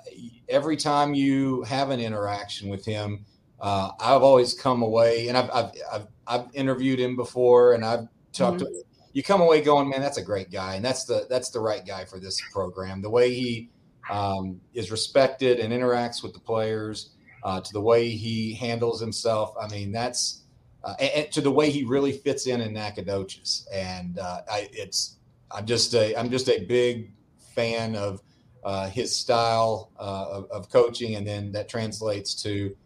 every 0.48 0.76
time 0.76 1.14
you 1.14 1.62
have 1.62 1.90
an 1.90 2.00
interaction 2.00 2.68
with 2.68 2.84
him, 2.84 3.24
uh, 3.60 3.90
I've 4.00 4.22
always 4.22 4.54
come 4.54 4.82
away, 4.82 5.28
and 5.28 5.36
I've, 5.36 5.50
I've, 5.50 5.70
I've 5.92 6.06
I've 6.26 6.46
interviewed 6.54 7.00
him 7.00 7.16
before, 7.16 7.74
and 7.74 7.84
I've 7.84 8.08
talked 8.32 8.58
mm-hmm. 8.58 8.66
to. 8.66 8.84
You 9.12 9.22
come 9.22 9.40
away 9.40 9.62
going, 9.62 9.88
man, 9.88 10.00
that's 10.00 10.18
a 10.18 10.22
great 10.22 10.50
guy, 10.50 10.74
and 10.74 10.84
that's 10.84 11.04
the 11.04 11.26
that's 11.30 11.50
the 11.50 11.60
right 11.60 11.86
guy 11.86 12.04
for 12.04 12.18
this 12.18 12.40
program. 12.52 13.00
The 13.00 13.10
way 13.10 13.32
he 13.32 13.70
um, 14.10 14.60
is 14.74 14.90
respected 14.90 15.60
and 15.60 15.72
interacts 15.72 16.22
with 16.22 16.34
the 16.34 16.40
players, 16.40 17.10
uh, 17.44 17.60
to 17.60 17.72
the 17.72 17.80
way 17.80 18.08
he 18.08 18.54
handles 18.54 19.00
himself. 19.00 19.54
I 19.60 19.68
mean, 19.68 19.92
that's 19.92 20.42
uh, 20.82 20.94
and, 20.98 21.10
and, 21.10 21.32
to 21.32 21.40
the 21.40 21.50
way 21.50 21.70
he 21.70 21.84
really 21.84 22.12
fits 22.12 22.46
in 22.46 22.60
in 22.60 22.72
Nacogdoches. 22.72 23.68
And 23.72 24.18
uh, 24.18 24.40
I, 24.50 24.68
it's 24.72 25.16
I'm 25.50 25.66
just 25.66 25.94
a 25.94 26.16
I'm 26.16 26.30
just 26.30 26.48
a 26.48 26.64
big 26.64 27.12
fan 27.54 27.94
of 27.94 28.20
uh, 28.64 28.88
his 28.88 29.14
style 29.14 29.90
uh, 29.98 30.26
of, 30.30 30.50
of, 30.50 30.70
coaching, 30.70 31.16
and 31.16 31.26
then 31.26 31.52
that 31.52 31.68
translates 31.68 32.34
to. 32.42 32.76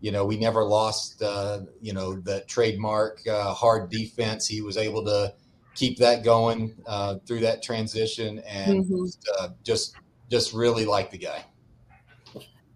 You 0.00 0.12
know, 0.12 0.24
we 0.24 0.38
never 0.38 0.62
lost, 0.62 1.20
uh, 1.22 1.62
you 1.80 1.92
know, 1.92 2.20
the 2.20 2.42
trademark 2.46 3.20
hard 3.26 3.90
defense. 3.90 4.46
He 4.46 4.60
was 4.60 4.76
able 4.76 5.04
to 5.06 5.34
keep 5.74 5.98
that 5.98 6.22
going 6.22 6.76
through 7.26 7.40
that 7.40 7.64
transition 7.64 8.38
and 8.46 8.84
mm-hmm. 8.84 9.04
just, 9.04 9.28
just 9.64 9.96
just 10.30 10.52
really 10.52 10.84
like 10.84 11.10
the 11.10 11.18
guy. 11.18 11.44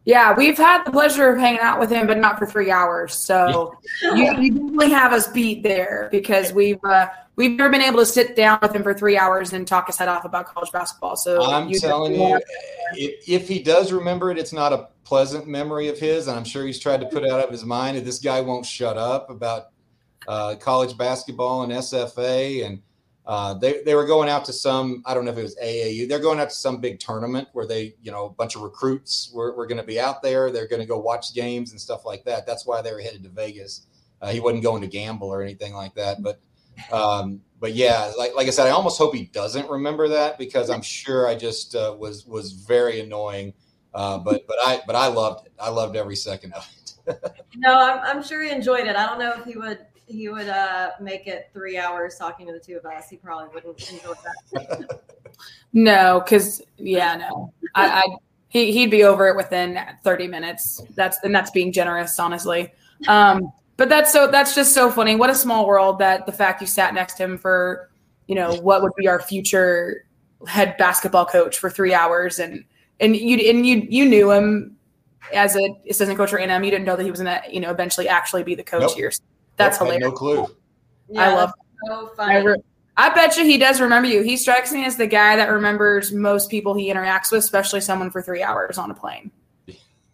Yeah, 0.04 0.34
we've 0.34 0.56
had 0.56 0.84
the 0.84 0.90
pleasure 0.90 1.28
of 1.28 1.38
hanging 1.38 1.60
out 1.60 1.78
with 1.78 1.90
him, 1.90 2.06
but 2.08 2.18
not 2.18 2.38
for 2.38 2.46
three 2.46 2.70
hours. 2.70 3.14
So 3.14 3.78
you, 4.02 4.36
you 4.40 4.50
definitely 4.50 4.90
have 4.90 5.12
us 5.12 5.28
beat 5.28 5.62
there 5.62 6.08
because 6.10 6.52
we've 6.52 6.82
uh, 6.84 7.06
we've 7.36 7.52
never 7.52 7.70
been 7.70 7.82
able 7.82 8.00
to 8.00 8.06
sit 8.06 8.34
down 8.34 8.58
with 8.62 8.74
him 8.74 8.82
for 8.82 8.94
three 8.94 9.16
hours 9.16 9.52
and 9.52 9.66
talk 9.66 9.86
his 9.86 9.96
head 9.96 10.08
off 10.08 10.24
about 10.24 10.46
college 10.46 10.72
basketball. 10.72 11.16
So 11.16 11.44
I'm 11.44 11.68
you 11.68 11.78
telling 11.78 12.14
you, 12.14 12.40
if, 12.94 13.28
if 13.28 13.48
he 13.48 13.62
does 13.62 13.92
remember 13.92 14.30
it, 14.30 14.38
it's 14.38 14.52
not 14.52 14.72
a 14.72 14.88
pleasant 15.04 15.46
memory 15.46 15.88
of 15.88 15.98
his, 15.98 16.26
and 16.26 16.36
I'm 16.36 16.44
sure 16.44 16.66
he's 16.66 16.80
tried 16.80 17.00
to 17.00 17.06
put 17.06 17.22
it 17.22 17.30
out 17.30 17.44
of 17.44 17.50
his 17.50 17.64
mind. 17.64 17.96
that 17.96 18.04
this 18.04 18.18
guy 18.18 18.40
won't 18.40 18.66
shut 18.66 18.96
up 18.98 19.30
about 19.30 19.66
uh, 20.26 20.56
college 20.56 20.96
basketball 20.96 21.62
and 21.62 21.72
SFA 21.72 22.66
and 22.66 22.82
uh, 23.24 23.54
they, 23.54 23.82
they 23.84 23.94
were 23.94 24.06
going 24.06 24.28
out 24.28 24.44
to 24.44 24.52
some, 24.52 25.02
I 25.06 25.14
don't 25.14 25.24
know 25.24 25.30
if 25.30 25.38
it 25.38 25.42
was 25.42 25.56
AAU, 25.56 26.08
they're 26.08 26.18
going 26.18 26.40
out 26.40 26.50
to 26.50 26.54
some 26.54 26.80
big 26.80 26.98
tournament 26.98 27.48
where 27.52 27.66
they, 27.66 27.94
you 28.02 28.10
know, 28.10 28.26
a 28.26 28.30
bunch 28.30 28.56
of 28.56 28.62
recruits 28.62 29.30
were, 29.32 29.54
were 29.54 29.66
going 29.66 29.78
to 29.78 29.84
be 29.84 30.00
out 30.00 30.22
there. 30.22 30.50
They're 30.50 30.66
going 30.66 30.82
to 30.82 30.88
go 30.88 30.98
watch 30.98 31.32
games 31.32 31.70
and 31.70 31.80
stuff 31.80 32.04
like 32.04 32.24
that. 32.24 32.46
That's 32.46 32.66
why 32.66 32.82
they 32.82 32.92
were 32.92 33.00
headed 33.00 33.22
to 33.22 33.28
Vegas. 33.28 33.86
Uh, 34.20 34.30
he 34.30 34.40
wasn't 34.40 34.64
going 34.64 34.82
to 34.82 34.88
gamble 34.88 35.28
or 35.28 35.40
anything 35.40 35.72
like 35.72 35.94
that. 35.94 36.22
But, 36.22 36.40
um, 36.92 37.40
but 37.60 37.74
yeah, 37.74 38.12
like, 38.18 38.34
like 38.34 38.48
I 38.48 38.50
said, 38.50 38.66
I 38.66 38.70
almost 38.70 38.98
hope 38.98 39.14
he 39.14 39.26
doesn't 39.26 39.70
remember 39.70 40.08
that 40.08 40.36
because 40.36 40.68
I'm 40.68 40.82
sure 40.82 41.28
I 41.28 41.36
just 41.36 41.76
uh, 41.76 41.94
was, 41.96 42.26
was 42.26 42.52
very 42.52 43.00
annoying. 43.00 43.54
Uh, 43.94 44.18
but, 44.18 44.46
but 44.48 44.56
I, 44.64 44.80
but 44.84 44.96
I 44.96 45.08
loved 45.08 45.46
it. 45.46 45.52
I 45.60 45.68
loved 45.68 45.94
every 45.94 46.16
second 46.16 46.54
of 46.54 46.68
it. 46.76 47.42
no, 47.56 47.78
I'm, 47.78 48.00
I'm 48.00 48.22
sure 48.22 48.42
he 48.42 48.50
enjoyed 48.50 48.86
it. 48.86 48.96
I 48.96 49.06
don't 49.06 49.18
know 49.18 49.34
if 49.38 49.44
he 49.44 49.56
would 49.56 49.78
he 50.12 50.28
would 50.28 50.48
uh, 50.48 50.90
make 51.00 51.26
it 51.26 51.50
three 51.52 51.78
hours 51.78 52.16
talking 52.16 52.46
to 52.46 52.52
the 52.52 52.60
two 52.60 52.76
of 52.76 52.84
us, 52.84 53.08
he 53.08 53.16
probably 53.16 53.48
wouldn't 53.54 53.90
enjoy 53.90 54.12
that. 54.22 55.00
no, 55.72 56.20
because 56.20 56.62
yeah, 56.76 57.16
no, 57.16 57.52
I, 57.74 57.86
I 57.86 58.16
he 58.48 58.72
he'd 58.72 58.90
be 58.90 59.04
over 59.04 59.28
it 59.28 59.36
within 59.36 59.78
thirty 60.04 60.28
minutes. 60.28 60.82
That's 60.94 61.18
and 61.24 61.34
that's 61.34 61.50
being 61.50 61.72
generous, 61.72 62.18
honestly. 62.18 62.72
Um, 63.08 63.52
but 63.76 63.88
that's 63.88 64.12
so 64.12 64.30
that's 64.30 64.54
just 64.54 64.74
so 64.74 64.90
funny. 64.90 65.16
What 65.16 65.30
a 65.30 65.34
small 65.34 65.66
world 65.66 65.98
that 66.00 66.26
the 66.26 66.32
fact 66.32 66.60
you 66.60 66.66
sat 66.66 66.94
next 66.94 67.14
to 67.14 67.24
him 67.24 67.38
for, 67.38 67.90
you 68.26 68.34
know, 68.34 68.54
what 68.56 68.82
would 68.82 68.92
be 68.96 69.08
our 69.08 69.20
future 69.20 70.04
head 70.46 70.76
basketball 70.76 71.24
coach 71.24 71.58
for 71.58 71.70
three 71.70 71.94
hours, 71.94 72.38
and 72.38 72.64
and 73.00 73.16
you 73.16 73.38
and 73.38 73.66
you 73.66 73.86
you 73.88 74.04
knew 74.06 74.30
him 74.30 74.76
as 75.32 75.56
a 75.56 75.74
assistant 75.88 76.18
coach 76.18 76.30
for 76.30 76.38
A&M. 76.38 76.64
You 76.64 76.70
didn't 76.70 76.84
know 76.84 76.96
that 76.96 77.04
he 77.04 77.10
was 77.10 77.20
going 77.20 77.42
to, 77.42 77.52
you 77.54 77.60
know, 77.60 77.70
eventually 77.70 78.08
actually 78.08 78.42
be 78.42 78.54
the 78.54 78.62
coach 78.62 78.82
nope. 78.82 78.96
here. 78.96 79.12
That's 79.56 79.78
nope, 79.80 79.88
hilarious. 79.88 80.10
no 80.10 80.12
clue. 80.12 80.46
Yeah, 81.08 81.30
I 81.30 81.34
love. 81.34 81.52
So 81.86 82.10
funny. 82.16 82.34
I, 82.34 82.38
re- 82.38 82.62
I 82.96 83.14
bet 83.14 83.36
you 83.36 83.44
he 83.44 83.58
does 83.58 83.80
remember 83.80 84.08
you. 84.08 84.22
He 84.22 84.36
strikes 84.36 84.72
me 84.72 84.84
as 84.84 84.96
the 84.96 85.06
guy 85.06 85.36
that 85.36 85.50
remembers 85.50 86.12
most 86.12 86.50
people 86.50 86.74
he 86.74 86.92
interacts 86.92 87.32
with, 87.32 87.40
especially 87.40 87.80
someone 87.80 88.10
for 88.10 88.22
three 88.22 88.42
hours 88.42 88.78
on 88.78 88.90
a 88.90 88.94
plane. 88.94 89.30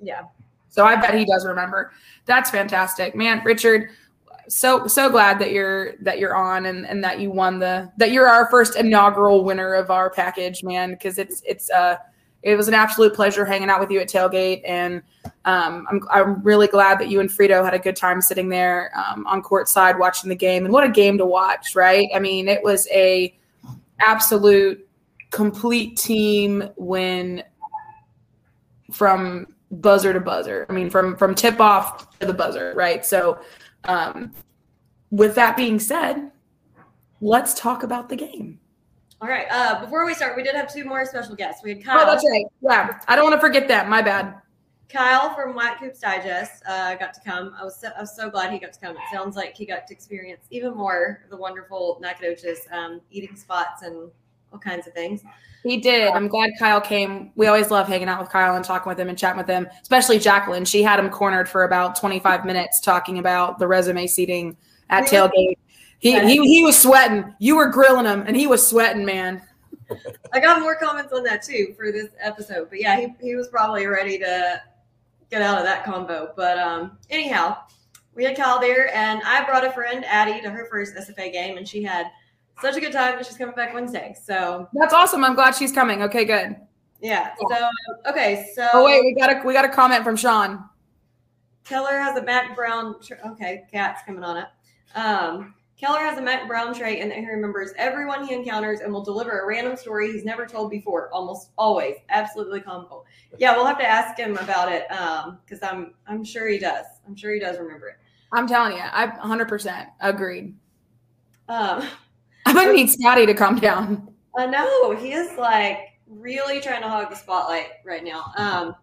Yeah. 0.00 0.22
So 0.68 0.84
I 0.84 0.96
bet 0.96 1.14
he 1.14 1.24
does 1.24 1.44
remember. 1.44 1.92
That's 2.26 2.50
fantastic, 2.50 3.16
man. 3.16 3.42
Richard, 3.44 3.90
so 4.48 4.86
so 4.86 5.10
glad 5.10 5.38
that 5.40 5.52
you're 5.52 5.96
that 6.02 6.18
you're 6.18 6.36
on 6.36 6.66
and 6.66 6.86
and 6.86 7.02
that 7.02 7.20
you 7.20 7.30
won 7.30 7.58
the 7.58 7.90
that 7.96 8.12
you're 8.12 8.28
our 8.28 8.48
first 8.48 8.76
inaugural 8.76 9.44
winner 9.44 9.74
of 9.74 9.90
our 9.90 10.08
package, 10.10 10.62
man. 10.62 10.92
Because 10.92 11.18
it's 11.18 11.42
it's 11.44 11.70
uh 11.70 11.96
it 12.42 12.56
was 12.56 12.68
an 12.68 12.74
absolute 12.74 13.14
pleasure 13.14 13.44
hanging 13.44 13.68
out 13.68 13.80
with 13.80 13.90
you 13.90 14.00
at 14.00 14.08
tailgate, 14.08 14.62
and 14.64 15.02
um, 15.44 15.86
I'm 15.90 16.00
I'm 16.10 16.42
really 16.42 16.68
glad 16.68 16.98
that 17.00 17.08
you 17.08 17.20
and 17.20 17.28
Frito 17.28 17.64
had 17.64 17.74
a 17.74 17.78
good 17.78 17.96
time 17.96 18.20
sitting 18.20 18.48
there 18.48 18.92
um, 18.96 19.26
on 19.26 19.42
court 19.42 19.68
side 19.68 19.98
watching 19.98 20.28
the 20.28 20.36
game. 20.36 20.64
And 20.64 20.72
what 20.72 20.84
a 20.84 20.88
game 20.88 21.18
to 21.18 21.26
watch, 21.26 21.74
right? 21.74 22.08
I 22.14 22.18
mean, 22.18 22.48
it 22.48 22.62
was 22.62 22.86
a 22.92 23.36
absolute 24.00 24.88
complete 25.30 25.96
team 25.96 26.68
win 26.76 27.42
from 28.92 29.46
buzzer 29.70 30.12
to 30.12 30.20
buzzer. 30.20 30.66
I 30.68 30.72
mean, 30.72 30.90
from 30.90 31.16
from 31.16 31.34
tip 31.34 31.60
off 31.60 32.18
to 32.20 32.26
the 32.26 32.34
buzzer, 32.34 32.72
right? 32.76 33.04
So, 33.04 33.40
um, 33.84 34.32
with 35.10 35.34
that 35.34 35.56
being 35.56 35.78
said, 35.80 36.30
let's 37.20 37.54
talk 37.54 37.82
about 37.82 38.08
the 38.08 38.16
game. 38.16 38.60
All 39.20 39.28
right. 39.28 39.46
Uh, 39.50 39.80
before 39.80 40.06
we 40.06 40.14
start, 40.14 40.36
we 40.36 40.42
did 40.42 40.54
have 40.54 40.72
two 40.72 40.84
more 40.84 41.04
special 41.04 41.34
guests. 41.34 41.62
We 41.62 41.70
had 41.70 41.84
Kyle. 41.84 42.00
Oh, 42.00 42.06
that's 42.06 42.24
right. 42.30 42.44
Yeah, 42.60 43.00
I 43.08 43.16
don't 43.16 43.24
want 43.24 43.34
to 43.34 43.40
forget 43.40 43.66
that. 43.68 43.88
My 43.88 44.00
bad. 44.00 44.34
Kyle 44.88 45.34
from 45.34 45.54
WAC 45.54 45.78
Hoops 45.78 46.00
Digest 46.00 46.62
uh, 46.66 46.94
got 46.94 47.12
to 47.14 47.20
come. 47.20 47.54
I 47.60 47.64
was 47.64 47.78
so, 47.78 47.90
I 47.96 48.00
was 48.00 48.16
so 48.16 48.30
glad 48.30 48.52
he 48.52 48.58
got 48.58 48.72
to 48.72 48.80
come. 48.80 48.96
It 48.96 49.02
sounds 49.12 49.36
like 49.36 49.54
he 49.54 49.66
got 49.66 49.86
to 49.86 49.92
experience 49.92 50.46
even 50.50 50.74
more 50.74 51.24
the 51.28 51.36
wonderful 51.36 51.98
Nacogdoches 52.00 52.66
um, 52.72 53.00
eating 53.10 53.36
spots 53.36 53.82
and 53.82 54.10
all 54.52 54.58
kinds 54.58 54.86
of 54.86 54.94
things. 54.94 55.22
He 55.62 55.78
did. 55.78 56.08
I'm 56.08 56.28
glad 56.28 56.50
Kyle 56.58 56.80
came. 56.80 57.32
We 57.34 57.48
always 57.48 57.70
love 57.70 57.88
hanging 57.88 58.08
out 58.08 58.20
with 58.20 58.30
Kyle 58.30 58.54
and 58.54 58.64
talking 58.64 58.88
with 58.88 58.98
him 58.98 59.08
and 59.08 59.18
chatting 59.18 59.36
with 59.36 59.48
him, 59.48 59.66
especially 59.82 60.18
Jacqueline. 60.18 60.64
She 60.64 60.82
had 60.82 60.98
him 61.00 61.10
cornered 61.10 61.48
for 61.48 61.64
about 61.64 61.96
25 61.96 62.46
minutes 62.46 62.80
talking 62.80 63.18
about 63.18 63.58
the 63.58 63.66
resume 63.66 64.06
seeding 64.06 64.56
at 64.88 65.04
tailgate. 65.04 65.58
He, 65.98 66.18
he, 66.20 66.36
he 66.46 66.64
was 66.64 66.80
sweating. 66.80 67.34
You 67.38 67.56
were 67.56 67.68
grilling 67.68 68.06
him, 68.06 68.24
and 68.26 68.36
he 68.36 68.46
was 68.46 68.66
sweating, 68.66 69.04
man. 69.04 69.42
I 70.32 70.40
got 70.40 70.60
more 70.60 70.76
comments 70.76 71.12
on 71.12 71.22
that 71.24 71.42
too 71.42 71.74
for 71.76 71.90
this 71.90 72.10
episode. 72.20 72.68
But 72.70 72.80
yeah, 72.80 73.00
he, 73.00 73.14
he 73.20 73.34
was 73.34 73.48
probably 73.48 73.86
ready 73.86 74.18
to 74.18 74.62
get 75.30 75.42
out 75.42 75.58
of 75.58 75.64
that 75.64 75.84
combo. 75.84 76.32
But 76.36 76.58
um, 76.58 76.98
anyhow, 77.10 77.58
we 78.14 78.24
had 78.24 78.36
Kyle 78.36 78.60
there, 78.60 78.94
and 78.94 79.20
I 79.24 79.44
brought 79.44 79.64
a 79.64 79.72
friend, 79.72 80.04
Addie, 80.04 80.40
to 80.42 80.50
her 80.50 80.66
first 80.70 80.94
SFA 80.94 81.32
game, 81.32 81.56
and 81.56 81.66
she 81.66 81.82
had 81.82 82.06
such 82.60 82.76
a 82.76 82.80
good 82.80 82.92
time. 82.92 83.16
And 83.16 83.26
she's 83.26 83.36
coming 83.36 83.54
back 83.54 83.74
Wednesday. 83.74 84.14
So 84.22 84.68
that's 84.74 84.94
awesome. 84.94 85.24
I'm 85.24 85.34
glad 85.34 85.54
she's 85.54 85.72
coming. 85.72 86.02
Okay, 86.02 86.24
good. 86.24 86.56
Yeah. 87.00 87.34
So 87.48 87.68
okay. 88.06 88.50
So 88.54 88.68
oh 88.72 88.84
wait, 88.84 89.02
we 89.04 89.14
got 89.14 89.30
a 89.30 89.46
we 89.46 89.52
got 89.52 89.64
a 89.64 89.68
comment 89.68 90.04
from 90.04 90.16
Sean. 90.16 90.64
Keller 91.64 91.98
has 91.98 92.16
a 92.16 92.22
Mack 92.22 92.56
Brown. 92.56 92.96
Okay, 93.26 93.64
cat's 93.70 94.02
coming 94.04 94.24
on 94.24 94.38
it. 94.38 94.46
Um, 94.94 95.54
Keller 95.78 96.00
has 96.00 96.18
a 96.18 96.20
Mack 96.20 96.48
Brown 96.48 96.74
trait 96.74 97.00
and 97.00 97.10
that 97.10 97.18
he 97.18 97.26
remembers 97.26 97.72
everyone 97.78 98.26
he 98.26 98.34
encounters 98.34 98.80
and 98.80 98.92
will 98.92 99.04
deliver 99.04 99.40
a 99.40 99.46
random 99.46 99.76
story 99.76 100.10
he's 100.10 100.24
never 100.24 100.44
told 100.44 100.70
before, 100.70 101.08
almost 101.12 101.50
always. 101.56 101.94
Absolutely 102.08 102.60
comical. 102.60 103.06
Yeah, 103.38 103.54
we'll 103.54 103.64
have 103.64 103.78
to 103.78 103.86
ask 103.86 104.18
him 104.18 104.36
about 104.38 104.72
it 104.72 104.88
because 104.88 105.62
um, 105.62 105.94
I'm 106.06 106.16
I'm 106.18 106.24
sure 106.24 106.48
he 106.48 106.58
does. 106.58 106.84
I'm 107.06 107.14
sure 107.14 107.32
he 107.32 107.38
does 107.38 107.58
remember 107.58 107.88
it. 107.90 107.96
I'm 108.32 108.48
telling 108.48 108.72
you, 108.72 108.82
I 108.82 109.06
100% 109.06 109.86
agreed. 110.00 110.54
Um, 111.48 111.84
I 112.46 112.52
might 112.52 112.72
need 112.74 112.90
Scotty 112.90 113.26
to 113.26 113.34
calm 113.34 113.56
down. 113.56 114.12
I 114.36 114.46
know 114.46 114.96
he 114.96 115.12
is 115.12 115.36
like 115.38 115.78
really 116.08 116.60
trying 116.60 116.82
to 116.82 116.88
hog 116.88 117.10
the 117.10 117.16
spotlight 117.16 117.68
right 117.84 118.02
now. 118.02 118.32
Um, 118.36 118.74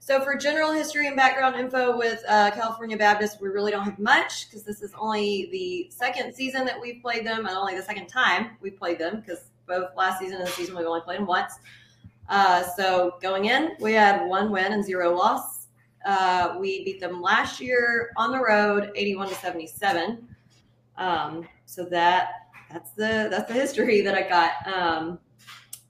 so 0.00 0.22
for 0.22 0.36
general 0.36 0.72
history 0.72 1.06
and 1.06 1.16
background 1.16 1.56
info 1.56 1.96
with 1.96 2.22
uh, 2.28 2.50
California 2.52 2.96
Baptist, 2.96 3.40
we 3.40 3.48
really 3.48 3.70
don't 3.70 3.84
have 3.84 3.98
much 3.98 4.48
because 4.48 4.62
this 4.62 4.80
is 4.80 4.92
only 4.98 5.48
the 5.52 5.90
second 5.90 6.34
season 6.34 6.64
that 6.64 6.80
we've 6.80 7.02
played 7.02 7.26
them 7.26 7.46
and 7.46 7.56
only 7.56 7.76
the 7.76 7.82
second 7.82 8.06
time 8.06 8.52
we 8.60 8.70
played 8.70 8.98
them 8.98 9.20
because 9.20 9.50
both 9.66 9.90
last 9.96 10.20
season 10.20 10.38
and 10.38 10.46
the 10.46 10.50
season 10.52 10.76
we've 10.76 10.86
only 10.86 11.02
played 11.02 11.18
them 11.18 11.26
once. 11.26 11.54
Uh, 12.28 12.62
so 12.76 13.16
going 13.20 13.46
in, 13.46 13.72
we 13.80 13.92
had 13.92 14.26
one 14.26 14.50
win 14.50 14.72
and 14.72 14.84
zero 14.84 15.14
loss. 15.14 15.66
Uh, 16.06 16.56
we 16.58 16.84
beat 16.84 17.00
them 17.00 17.20
last 17.20 17.60
year 17.60 18.10
on 18.16 18.30
the 18.30 18.40
road, 18.40 18.90
81 18.94 19.28
to 19.28 19.34
77. 19.34 20.26
Um, 20.96 21.46
so 21.66 21.84
that 21.84 22.30
that's 22.70 22.92
the 22.92 23.28
that's 23.30 23.48
the 23.48 23.54
history 23.54 24.00
that 24.02 24.14
I 24.14 24.28
got. 24.28 24.52
Um, 24.66 25.18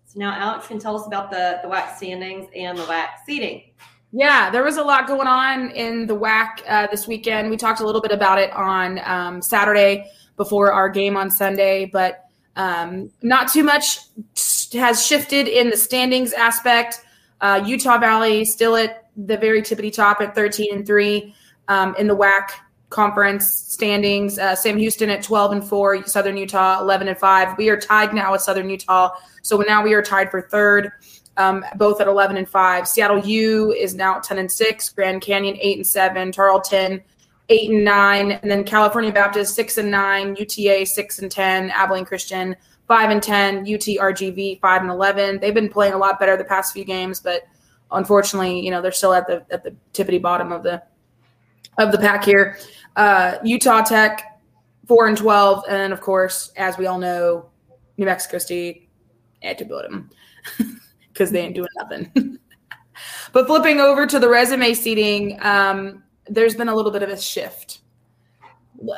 so 0.07 0.19
now 0.19 0.33
Alex 0.35 0.67
can 0.67 0.79
tell 0.79 0.97
us 0.97 1.07
about 1.07 1.31
the 1.31 1.61
the 1.62 1.69
WAC 1.69 1.97
standings 1.97 2.49
and 2.55 2.77
the 2.79 2.85
WAC 2.85 3.09
seeding. 3.27 3.62
Yeah, 4.12 4.50
there 4.50 4.65
was 4.65 4.79
a 4.79 4.83
lot 4.83 5.07
going 5.07 5.27
on 5.27 5.71
in 5.73 6.07
the 6.07 6.17
WAC 6.17 6.62
uh, 6.67 6.87
this 6.91 7.07
weekend. 7.07 7.50
We 7.50 7.59
talked 7.59 7.81
a 7.81 7.87
little 7.87 8.00
bit 8.00 8.11
about 8.11 8.38
it 8.38 8.50
on 8.53 9.00
um, 9.05 9.43
Saturday 9.43 10.11
before 10.37 10.73
our 10.73 10.88
game 10.88 11.17
on 11.17 11.31
Sunday, 11.31 11.85
but 11.93 12.25
um, 12.57 13.11
not 13.23 13.53
too 13.53 13.62
much 13.62 14.01
has 14.73 15.07
shifted 15.07 15.47
in 15.47 15.68
the 15.68 15.77
standings 15.77 16.33
aspect. 16.33 17.01
Uh, 17.40 17.62
Utah 17.64 17.99
Valley 17.99 18.44
still 18.44 18.77
at 18.77 19.11
the 19.16 19.37
very 19.37 19.61
tippity 19.61 19.92
top 19.92 20.21
at 20.21 20.35
13 20.35 20.75
and 20.75 20.87
3 20.87 21.35
um, 21.68 21.94
in 21.99 22.07
the 22.07 22.16
WAC 22.16 22.51
conference 22.90 23.47
standings. 23.47 24.38
Uh, 24.38 24.55
Sam 24.55 24.79
Houston 24.79 25.11
at 25.11 25.23
12 25.23 25.53
and 25.53 25.64
4, 25.64 26.07
Southern 26.07 26.37
Utah 26.37 26.81
11 26.81 27.09
and 27.09 27.18
5. 27.18 27.59
We 27.59 27.68
are 27.68 27.79
tied 27.79 28.14
now 28.14 28.33
with 28.33 28.40
Southern 28.40 28.71
Utah. 28.71 29.11
So 29.42 29.59
now 29.59 29.83
we 29.83 29.92
are 29.92 30.03
tied 30.03 30.31
for 30.31 30.42
third 30.42 30.92
um, 31.38 31.64
both 31.77 32.01
at 32.01 32.09
11 32.09 32.37
and 32.37 32.48
5. 32.48 32.87
Seattle 32.87 33.20
U 33.20 33.72
is 33.72 33.94
now 33.94 34.16
at 34.16 34.24
10 34.24 34.38
and 34.38 34.53
6, 34.53 34.88
Grand 34.90 35.22
Canyon 35.22 35.57
8 35.61 35.77
and 35.79 35.87
7, 35.87 36.33
Tarleton 36.33 37.03
8 37.48 37.70
and 37.70 37.85
9, 37.85 38.33
and 38.33 38.51
then 38.51 38.64
California 38.64 39.12
Baptist 39.12 39.55
6 39.55 39.79
and 39.79 39.90
9, 39.90 40.37
UTA 40.37 40.85
6 40.85 41.18
and 41.20 41.31
10, 41.31 41.70
Abilene 41.70 42.05
Christian 42.05 42.57
5 42.88 43.11
and 43.11 43.22
10, 43.22 43.61
UT 43.61 43.66
RGV 43.66 44.61
5 44.61 44.83
and 44.83 44.90
11. 44.90 45.38
They've 45.38 45.55
been 45.55 45.68
playing 45.68 45.94
a 45.94 45.98
lot 45.98 46.18
better 46.18 46.37
the 46.37 46.44
past 46.44 46.74
few 46.74 46.85
games, 46.85 47.20
but 47.20 47.42
unfortunately, 47.92 48.61
you 48.61 48.70
know, 48.70 48.83
they're 48.83 48.92
still 48.92 49.14
at 49.14 49.27
the 49.27 49.46
at 49.51 49.62
the 49.62 49.74
tippity 49.94 50.20
bottom 50.20 50.53
of 50.53 50.62
the 50.62 50.83
of 51.79 51.92
the 51.92 51.98
pack 51.98 52.24
here. 52.24 52.59
Uh, 52.96 53.37
Utah 53.44 53.83
Tech 53.83 54.40
4 54.88 55.07
and 55.07 55.16
12, 55.16 55.64
and 55.68 55.92
of 55.92 56.01
course, 56.01 56.53
as 56.57 56.77
we 56.77 56.87
all 56.87 56.98
know, 56.98 57.48
New 57.96 58.07
Mexico 58.07 58.38
State 58.38 58.88
at 59.42 59.57
to 59.59 59.64
build 59.64 59.85
them 59.85 60.11
because 61.18 61.33
they 61.33 61.40
ain't 61.40 61.54
doing 61.57 61.68
nothing. 61.76 62.38
but 63.33 63.46
flipping 63.48 63.81
over 63.81 64.07
to 64.07 64.20
the 64.20 64.28
resume 64.28 64.72
seeding, 64.72 65.37
um, 65.42 66.04
there's 66.28 66.54
been 66.54 66.68
a 66.68 66.74
little 66.74 66.92
bit 66.92 67.02
of 67.02 67.11
a 67.11 67.20
shift, 67.20 67.81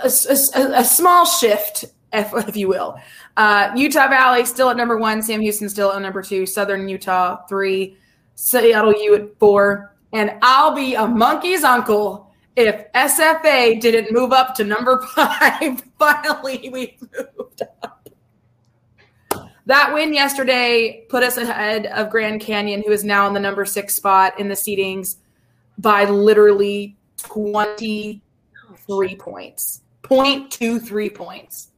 a, 0.02 0.06
a, 0.06 0.80
a 0.80 0.84
small 0.84 1.24
shift, 1.24 1.86
if, 2.12 2.30
if, 2.48 2.56
you 2.56 2.68
will. 2.68 2.98
Uh, 3.38 3.72
Utah 3.74 4.08
Valley 4.08 4.44
still 4.44 4.68
at 4.68 4.76
number 4.76 4.98
one, 4.98 5.22
Sam 5.22 5.40
Houston 5.40 5.70
still 5.70 5.92
at 5.92 6.02
number 6.02 6.22
two, 6.22 6.44
Southern 6.44 6.88
Utah 6.88 7.46
three, 7.48 7.96
Seattle 8.34 8.92
U 8.92 9.14
at 9.14 9.38
four, 9.38 9.96
and 10.12 10.32
I'll 10.42 10.74
be 10.74 10.94
a 10.94 11.06
monkey's 11.06 11.64
uncle 11.64 12.34
if 12.56 12.92
SFA 12.92 13.80
didn't 13.80 14.12
move 14.12 14.32
up 14.32 14.54
to 14.56 14.64
number 14.64 15.00
five. 15.14 15.82
Finally, 15.98 16.68
we 16.70 16.98
moved 17.38 17.62
up 17.82 17.99
that 19.66 19.92
win 19.92 20.14
yesterday 20.14 21.04
put 21.08 21.22
us 21.22 21.36
ahead 21.36 21.86
of 21.86 22.10
Grand 22.10 22.40
Canyon, 22.40 22.82
who 22.86 22.92
is 22.92 23.04
now 23.04 23.26
in 23.26 23.34
the 23.34 23.40
number 23.40 23.64
six 23.64 23.94
spot 23.94 24.38
in 24.38 24.48
the 24.48 24.54
seedings 24.54 25.16
by 25.78 26.04
literally 26.04 26.96
23 27.18 29.14
points. 29.16 29.82
0.23 30.02 31.14
points. 31.14 31.68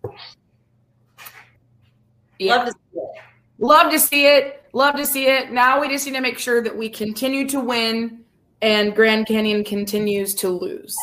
Yeah. 2.38 2.56
Love 2.56 2.66
to 2.66 2.72
see 2.72 2.96
it. 2.96 3.22
Love 3.58 3.90
to 3.90 3.98
see 3.98 4.26
it. 4.26 4.64
Love 4.72 4.96
to 4.96 5.06
see 5.06 5.26
it. 5.26 5.52
Now 5.52 5.80
we 5.80 5.88
just 5.88 6.06
need 6.06 6.14
to 6.14 6.20
make 6.20 6.38
sure 6.38 6.62
that 6.62 6.76
we 6.76 6.88
continue 6.88 7.46
to 7.48 7.60
win 7.60 8.24
and 8.62 8.94
Grand 8.94 9.26
Canyon 9.26 9.64
continues 9.64 10.34
to 10.36 10.48
lose. 10.48 10.96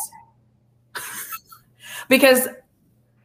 because 2.08 2.48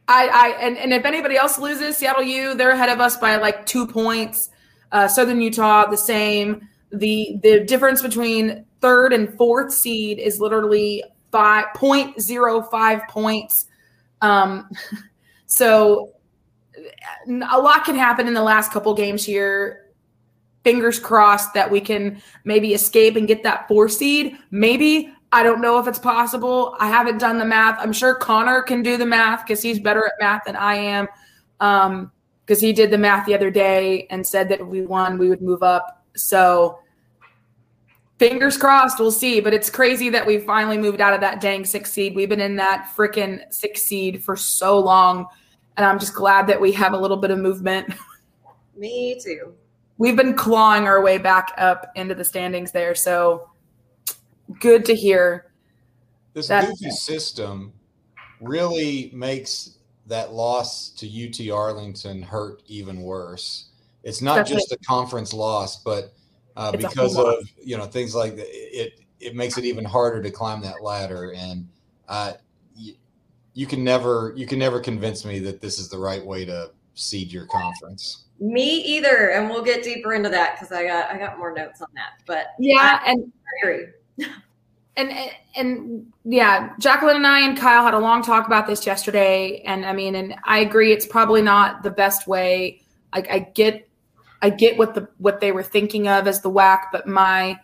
I, 0.08 0.28
I 0.28 0.48
and, 0.60 0.78
and 0.78 0.92
if 0.92 1.04
anybody 1.04 1.36
else 1.36 1.58
loses, 1.58 1.96
Seattle 1.96 2.22
U, 2.22 2.54
they're 2.54 2.70
ahead 2.70 2.88
of 2.88 3.00
us 3.00 3.16
by 3.16 3.36
like 3.36 3.66
two 3.66 3.86
points. 3.86 4.50
Uh, 4.92 5.08
Southern 5.08 5.40
Utah, 5.40 5.88
the 5.90 5.96
same. 5.96 6.68
The 6.92 7.38
the 7.42 7.64
difference 7.64 8.02
between 8.02 8.64
third 8.80 9.12
and 9.12 9.36
fourth 9.36 9.72
seed 9.72 10.18
is 10.18 10.40
literally 10.40 11.02
five 11.32 11.66
point 11.74 12.20
zero 12.20 12.62
five 12.62 13.02
points. 13.08 13.66
Um, 14.22 14.70
so 15.46 16.12
a 17.28 17.58
lot 17.58 17.84
can 17.84 17.96
happen 17.96 18.28
in 18.28 18.34
the 18.34 18.42
last 18.42 18.70
couple 18.72 18.94
games 18.94 19.24
here. 19.24 19.90
Fingers 20.62 20.98
crossed 20.98 21.54
that 21.54 21.70
we 21.70 21.80
can 21.80 22.20
maybe 22.44 22.74
escape 22.74 23.16
and 23.16 23.26
get 23.26 23.42
that 23.42 23.66
four 23.66 23.88
seed. 23.88 24.36
Maybe 24.50 25.12
I 25.36 25.42
don't 25.42 25.60
know 25.60 25.78
if 25.78 25.86
it's 25.86 25.98
possible. 25.98 26.74
I 26.80 26.88
haven't 26.88 27.18
done 27.18 27.36
the 27.36 27.44
math. 27.44 27.78
I'm 27.78 27.92
sure 27.92 28.14
Connor 28.14 28.62
can 28.62 28.82
do 28.82 28.96
the 28.96 29.04
math 29.04 29.44
because 29.44 29.60
he's 29.60 29.78
better 29.78 30.06
at 30.06 30.12
math 30.18 30.44
than 30.46 30.56
I 30.56 30.76
am. 30.76 31.08
Um, 31.60 32.10
because 32.46 32.58
he 32.58 32.72
did 32.72 32.90
the 32.90 32.96
math 32.96 33.26
the 33.26 33.34
other 33.34 33.50
day 33.50 34.06
and 34.08 34.26
said 34.26 34.48
that 34.48 34.60
if 34.60 34.66
we 34.66 34.86
won, 34.86 35.18
we 35.18 35.28
would 35.28 35.42
move 35.42 35.62
up. 35.62 36.06
So 36.16 36.78
fingers 38.18 38.56
crossed, 38.56 38.98
we'll 38.98 39.10
see. 39.10 39.40
But 39.40 39.52
it's 39.52 39.68
crazy 39.68 40.08
that 40.08 40.26
we 40.26 40.38
finally 40.38 40.78
moved 40.78 41.02
out 41.02 41.12
of 41.12 41.20
that 41.20 41.42
dang 41.42 41.66
six 41.66 41.92
seed. 41.92 42.16
We've 42.16 42.30
been 42.30 42.40
in 42.40 42.56
that 42.56 42.94
freaking 42.96 43.42
six 43.52 43.82
seed 43.82 44.24
for 44.24 44.36
so 44.36 44.78
long. 44.78 45.26
And 45.76 45.84
I'm 45.84 45.98
just 45.98 46.14
glad 46.14 46.46
that 46.46 46.58
we 46.58 46.72
have 46.72 46.94
a 46.94 46.98
little 46.98 47.18
bit 47.18 47.30
of 47.30 47.38
movement. 47.38 47.92
Me 48.78 49.20
too. 49.22 49.52
We've 49.98 50.16
been 50.16 50.32
clawing 50.32 50.86
our 50.86 51.02
way 51.02 51.18
back 51.18 51.52
up 51.58 51.92
into 51.94 52.14
the 52.14 52.24
standings 52.24 52.72
there. 52.72 52.94
So 52.94 53.50
good 54.60 54.84
to 54.86 54.94
hear. 54.94 55.52
This 56.32 56.48
goofy 56.48 56.90
system 56.90 57.72
really 58.40 59.10
makes 59.14 59.78
that 60.06 60.32
loss 60.32 60.90
to 60.90 61.06
UT 61.06 61.50
Arlington 61.50 62.22
hurt 62.22 62.62
even 62.66 63.02
worse. 63.02 63.70
It's 64.02 64.22
not 64.22 64.36
Definitely. 64.36 64.56
just 64.56 64.72
a 64.72 64.78
conference 64.86 65.32
loss, 65.32 65.82
but 65.82 66.12
uh, 66.56 66.72
because 66.72 67.18
of 67.18 67.48
you 67.62 67.76
know 67.76 67.86
things 67.86 68.14
like 68.14 68.36
that, 68.36 68.46
it 68.48 69.00
it 69.18 69.34
makes 69.34 69.58
it 69.58 69.64
even 69.64 69.84
harder 69.84 70.22
to 70.22 70.30
climb 70.30 70.60
that 70.62 70.82
ladder. 70.82 71.32
And 71.36 71.68
uh, 72.08 72.34
you, 72.76 72.94
you 73.54 73.66
can 73.66 73.82
never 73.82 74.32
you 74.36 74.46
can 74.46 74.58
never 74.58 74.78
convince 74.78 75.24
me 75.24 75.38
that 75.40 75.60
this 75.60 75.78
is 75.78 75.88
the 75.88 75.98
right 75.98 76.24
way 76.24 76.44
to 76.44 76.70
seed 76.94 77.32
your 77.32 77.46
conference. 77.46 78.26
Me 78.38 78.82
either, 78.82 79.30
and 79.30 79.48
we'll 79.48 79.64
get 79.64 79.82
deeper 79.82 80.12
into 80.12 80.28
that 80.28 80.54
because 80.54 80.70
I 80.70 80.86
got 80.86 81.10
I 81.10 81.18
got 81.18 81.38
more 81.38 81.52
notes 81.52 81.80
on 81.80 81.88
that. 81.94 82.20
But 82.26 82.48
yeah, 82.58 83.00
I, 83.02 83.10
and 83.10 83.32
I 83.34 83.66
agree 83.66 83.86
and 84.96 85.12
and 85.54 86.12
yeah, 86.24 86.72
Jacqueline 86.78 87.16
and 87.16 87.26
I 87.26 87.40
and 87.40 87.56
Kyle 87.56 87.84
had 87.84 87.94
a 87.94 87.98
long 87.98 88.22
talk 88.22 88.46
about 88.46 88.66
this 88.66 88.86
yesterday, 88.86 89.62
and 89.66 89.84
I 89.84 89.92
mean, 89.92 90.14
and 90.14 90.34
I 90.44 90.58
agree, 90.58 90.92
it's 90.92 91.06
probably 91.06 91.42
not 91.42 91.82
the 91.82 91.90
best 91.90 92.26
way. 92.26 92.82
I, 93.12 93.24
I 93.30 93.38
get 93.40 93.88
I 94.42 94.50
get 94.50 94.78
what 94.78 94.94
the 94.94 95.08
what 95.18 95.40
they 95.40 95.52
were 95.52 95.62
thinking 95.62 96.08
of 96.08 96.26
as 96.26 96.40
the 96.40 96.50
WAC, 96.50 96.84
but 96.92 97.06
my 97.06 97.58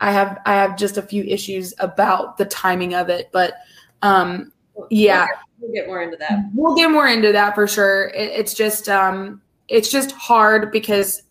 I 0.00 0.12
have 0.12 0.40
I 0.46 0.54
have 0.54 0.76
just 0.76 0.96
a 0.96 1.02
few 1.02 1.24
issues 1.24 1.74
about 1.78 2.36
the 2.38 2.44
timing 2.44 2.94
of 2.94 3.08
it. 3.08 3.30
But 3.32 3.54
um, 4.02 4.52
yeah, 4.90 5.26
we'll 5.58 5.72
get 5.72 5.86
more 5.86 6.02
into 6.02 6.16
that. 6.18 6.50
We'll 6.54 6.76
get 6.76 6.90
more 6.90 7.08
into 7.08 7.32
that 7.32 7.54
for 7.54 7.66
sure. 7.66 8.08
It, 8.08 8.30
it's 8.30 8.54
just 8.54 8.88
um, 8.88 9.42
it's 9.68 9.90
just 9.90 10.12
hard 10.12 10.72
because 10.72 11.22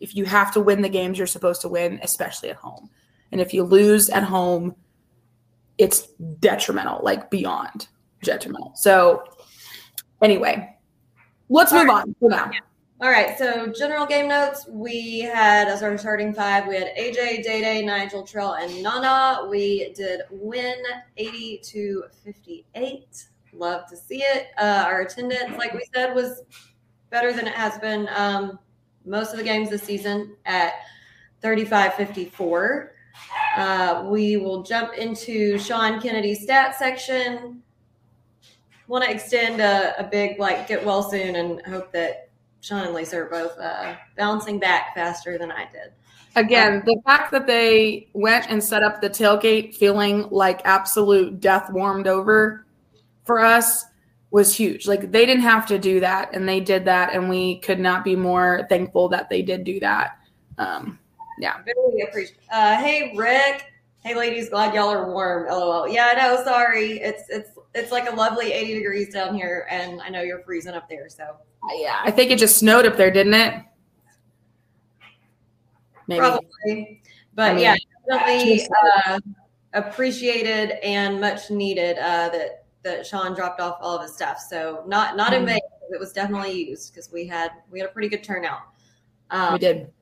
if 0.00 0.14
you 0.14 0.24
have 0.24 0.52
to 0.52 0.60
win 0.60 0.82
the 0.82 0.88
games 0.88 1.18
you're 1.18 1.26
supposed 1.26 1.60
to 1.62 1.68
win, 1.68 1.98
especially 2.02 2.50
at 2.50 2.56
home, 2.56 2.90
and 3.32 3.40
if 3.40 3.52
you 3.52 3.62
lose 3.62 4.08
at 4.10 4.22
home, 4.22 4.74
it's 5.78 6.08
detrimental, 6.40 7.00
like 7.02 7.30
beyond 7.30 7.88
detrimental. 8.22 8.72
So 8.74 9.24
anyway, 10.22 10.76
let's 11.48 11.72
All 11.72 11.80
move 11.80 11.88
right. 11.88 12.02
on 12.02 12.16
for 12.18 12.30
now. 12.30 12.50
All 12.98 13.10
right, 13.10 13.36
so 13.36 13.66
general 13.66 14.06
game 14.06 14.26
notes. 14.26 14.66
We 14.70 15.20
had 15.20 15.68
as 15.68 15.82
our 15.82 15.98
starting 15.98 16.32
five, 16.32 16.66
we 16.66 16.76
had 16.76 16.96
AJ, 16.96 17.42
Day 17.42 17.60
Day, 17.60 17.84
Nigel, 17.84 18.22
Trell, 18.22 18.58
and 18.58 18.82
Nana. 18.82 19.46
We 19.50 19.92
did 19.92 20.22
win 20.30 20.76
80 21.18 21.58
to 21.58 22.04
58. 22.24 23.24
Love 23.52 23.86
to 23.90 23.96
see 23.98 24.22
it. 24.22 24.46
Uh, 24.58 24.84
our 24.86 25.02
attendance, 25.02 25.58
like 25.58 25.74
we 25.74 25.84
said, 25.94 26.14
was 26.14 26.42
better 27.10 27.34
than 27.34 27.46
it 27.46 27.54
has 27.54 27.78
been 27.78 28.08
um, 28.16 28.58
most 29.04 29.32
of 29.32 29.38
the 29.38 29.44
games 29.44 29.68
this 29.68 29.82
season 29.82 30.34
at 30.46 30.72
35 31.42 31.94
54. 31.94 32.92
Uh, 33.56 34.04
we 34.06 34.36
will 34.36 34.62
jump 34.62 34.94
into 34.94 35.58
Sean 35.58 36.00
Kennedy's 36.00 36.42
stat 36.42 36.76
section. 36.76 37.62
Want 38.88 39.04
to 39.04 39.10
extend 39.10 39.60
a, 39.60 39.98
a 39.98 40.04
big 40.04 40.38
like 40.38 40.68
get 40.68 40.84
well 40.84 41.02
soon 41.02 41.36
and 41.36 41.64
hope 41.66 41.90
that 41.92 42.30
Sean 42.60 42.84
and 42.84 42.94
Lisa 42.94 43.18
are 43.18 43.26
both 43.26 43.58
uh, 43.58 43.94
bouncing 44.16 44.58
back 44.58 44.94
faster 44.94 45.38
than 45.38 45.50
I 45.50 45.68
did. 45.72 45.92
Again, 46.36 46.82
the 46.84 47.00
fact 47.06 47.32
that 47.32 47.46
they 47.46 48.08
went 48.12 48.46
and 48.50 48.62
set 48.62 48.82
up 48.82 49.00
the 49.00 49.08
tailgate 49.08 49.74
feeling 49.74 50.28
like 50.30 50.60
absolute 50.66 51.40
death 51.40 51.72
warmed 51.72 52.06
over 52.06 52.66
for 53.24 53.40
us 53.40 53.86
was 54.30 54.54
huge. 54.54 54.86
Like 54.86 55.12
they 55.12 55.24
didn't 55.24 55.44
have 55.44 55.66
to 55.68 55.78
do 55.78 56.00
that, 56.00 56.34
and 56.34 56.46
they 56.46 56.60
did 56.60 56.84
that, 56.84 57.14
and 57.14 57.30
we 57.30 57.58
could 57.60 57.80
not 57.80 58.04
be 58.04 58.16
more 58.16 58.66
thankful 58.68 59.08
that 59.08 59.30
they 59.30 59.40
did 59.40 59.64
do 59.64 59.80
that. 59.80 60.18
Um, 60.58 60.98
yeah, 61.38 61.62
very 61.64 62.02
appreciate. 62.08 62.38
Uh, 62.50 62.76
hey, 62.76 63.14
Rick. 63.16 63.72
Hey, 64.00 64.14
ladies. 64.14 64.48
Glad 64.48 64.74
y'all 64.74 64.88
are 64.88 65.10
warm. 65.10 65.48
LOL. 65.48 65.88
Yeah, 65.88 66.12
I 66.12 66.14
know. 66.14 66.42
Sorry. 66.44 67.00
It's 67.00 67.24
it's 67.28 67.50
it's 67.74 67.92
like 67.92 68.10
a 68.10 68.14
lovely 68.14 68.52
80 68.52 68.74
degrees 68.74 69.12
down 69.12 69.34
here, 69.34 69.66
and 69.70 70.00
I 70.00 70.08
know 70.08 70.22
you're 70.22 70.42
freezing 70.42 70.74
up 70.74 70.88
there. 70.88 71.08
So 71.08 71.36
yeah, 71.74 72.00
I 72.04 72.10
think 72.10 72.30
it 72.30 72.38
just 72.38 72.58
snowed 72.58 72.86
up 72.86 72.96
there, 72.96 73.10
didn't 73.10 73.34
it? 73.34 73.64
Maybe. 76.08 76.20
Probably. 76.20 77.02
But 77.34 77.50
I 77.50 77.54
mean, 77.54 77.62
yeah, 77.62 77.76
definitely 78.08 78.68
uh, 79.06 79.18
appreciated 79.74 80.82
and 80.82 81.20
much 81.20 81.50
needed 81.50 81.98
uh, 81.98 82.30
that 82.30 82.64
that 82.82 83.06
Sean 83.06 83.34
dropped 83.34 83.60
off 83.60 83.78
all 83.80 83.96
of 83.96 84.02
his 84.02 84.14
stuff. 84.14 84.38
So 84.38 84.84
not 84.86 85.16
not 85.16 85.32
in 85.32 85.40
mm-hmm. 85.40 85.48
vain. 85.48 85.60
It 85.90 86.00
was 86.00 86.12
definitely 86.12 86.68
used 86.68 86.92
because 86.92 87.12
we 87.12 87.26
had 87.26 87.50
we 87.70 87.78
had 87.78 87.88
a 87.88 87.92
pretty 87.92 88.08
good 88.08 88.24
turnout. 88.24 88.62
Um, 89.30 89.54
we 89.54 89.58
did. 89.58 89.92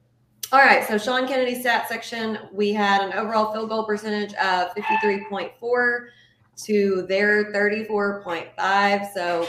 All 0.53 0.61
right, 0.61 0.87
so 0.87 0.99
Sean 0.99 1.27
Kennedy 1.27 1.61
stat 1.61 1.89
section, 1.89 2.39
we 2.53 2.73
had 2.73 3.03
an 3.03 3.13
overall 3.15 3.53
field 3.53 3.71
goal 3.71 3.85
percentage 3.85 4.35
of 4.35 4.75
53.4 4.75 6.07
to 6.65 7.03
their 7.09 7.53
34.5, 7.53 9.13
so 9.13 9.49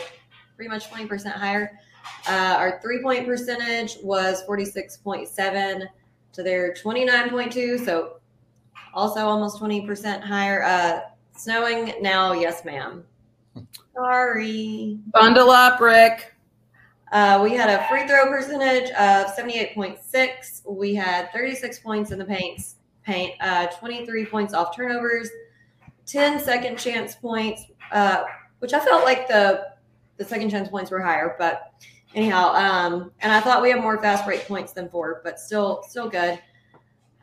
pretty 0.56 0.70
much 0.70 0.90
20% 0.90 1.32
higher. 1.34 1.80
Uh, 2.28 2.56
our 2.58 2.80
three 2.82 3.02
point 3.02 3.26
percentage 3.26 3.98
was 4.02 4.44
46.7 4.48 5.86
to 6.34 6.44
their 6.44 6.74
29.2. 6.74 7.84
So 7.86 8.20
also 8.94 9.22
almost 9.22 9.60
20% 9.60 10.22
higher. 10.22 10.64
Uh, 10.64 11.00
snowing 11.36 11.94
now. 12.02 12.34
Yes, 12.34 12.66
ma'am. 12.66 13.04
Sorry. 13.94 15.00
Bundle 15.12 15.50
up, 15.50 15.80
Rick. 15.80 16.35
Uh, 17.15 17.39
we 17.41 17.51
had 17.51 17.69
a 17.69 17.88
free 17.88 18.06
throw 18.06 18.30
percentage 18.30 18.89
of 18.89 19.34
78.6. 19.38 20.69
We 20.69 20.93
had 20.93 21.32
36 21.32 21.80
points 21.80 22.12
in 22.12 22.19
the 22.19 22.25
paints, 22.25 22.75
paint, 23.06 23.36
uh, 23.39 23.67
23 23.67 24.25
points 24.25 24.54
off 24.54 24.75
turnovers, 24.75 25.30
10 26.08 26.41
second 26.41 26.78
chance 26.78 27.15
points, 27.15 27.67
uh, 27.93 28.25
which 28.60 28.73
I 28.73 28.82
felt 28.82 29.06
like 29.06 29.30
the 29.30 29.67
the 30.17 30.25
second 30.25 30.49
chance 30.49 30.67
points 30.67 30.91
were 30.91 31.01
higher, 31.01 31.38
but 31.39 31.71
anyhow, 32.15 32.54
um, 32.54 33.13
and 33.21 33.32
I 33.32 33.39
thought 33.39 33.62
we 33.62 33.69
had 33.69 33.80
more 33.80 33.97
fast 34.01 34.25
break 34.25 34.45
points 34.45 34.73
than 34.73 34.89
four, 34.89 35.21
but 35.23 35.39
still, 35.39 35.84
still 35.88 36.10
good. 36.10 36.38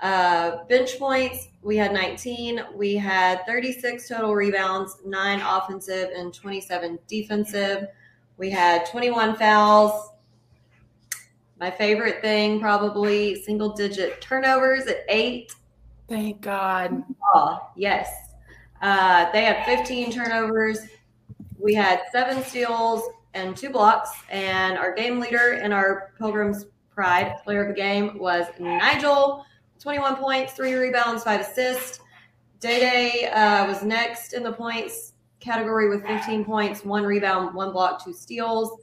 Uh, 0.01 0.65
bench 0.71 0.99
points, 0.99 1.49
we 1.61 1.77
had 1.77 1.93
19. 1.93 2.63
We 2.75 2.95
had 2.95 3.45
36 3.45 4.09
total 4.09 4.35
rebounds, 4.35 4.97
nine 5.05 5.43
offensive 5.43 6.09
and 6.17 6.33
27 6.33 6.99
defensive. 7.07 7.89
We 8.37 8.51
had 8.51 8.87
21 8.87 9.37
fouls. 9.37 10.11
My 11.59 11.71
favorite 11.71 12.21
thing, 12.21 12.61
probably 12.61 13.43
single 13.43 13.73
digit 13.73 14.21
turnovers 14.21 14.87
at 14.87 15.05
eight. 15.09 15.55
Thank 16.09 16.41
God. 16.41 17.05
Oh, 17.35 17.61
yes. 17.77 18.09
Uh, 18.81 19.31
they 19.33 19.45
had 19.45 19.65
15 19.65 20.11
turnovers. 20.11 20.81
We 21.59 21.75
had 21.75 22.01
seven 22.11 22.43
steals, 22.43 23.05
and 23.35 23.57
two 23.57 23.71
blocks. 23.71 24.11
And 24.31 24.77
our 24.79 24.95
game 24.95 25.19
leader 25.19 25.53
and 25.53 25.73
our 25.73 26.13
Pilgrim's 26.19 26.67
Pride 26.91 27.37
player 27.43 27.63
of 27.63 27.69
the 27.69 27.81
game 27.81 28.19
was 28.19 28.47
Nigel, 28.59 29.47
21 29.81 30.17
points, 30.17 30.53
three 30.53 30.75
rebounds, 30.75 31.25
five 31.25 31.41
assists. 31.41 32.01
Day 32.61 32.81
Day 32.81 33.29
uh, 33.29 33.67
was 33.67 33.83
next 33.83 34.35
in 34.35 34.43
the 34.43 34.53
points 34.53 35.12
category 35.43 35.89
with 35.89 36.07
15 36.07 36.45
points, 36.45 36.85
one 36.85 37.05
rebound, 37.05 37.55
one 37.55 37.73
block, 37.73 38.05
two 38.05 38.13
steals. 38.13 38.81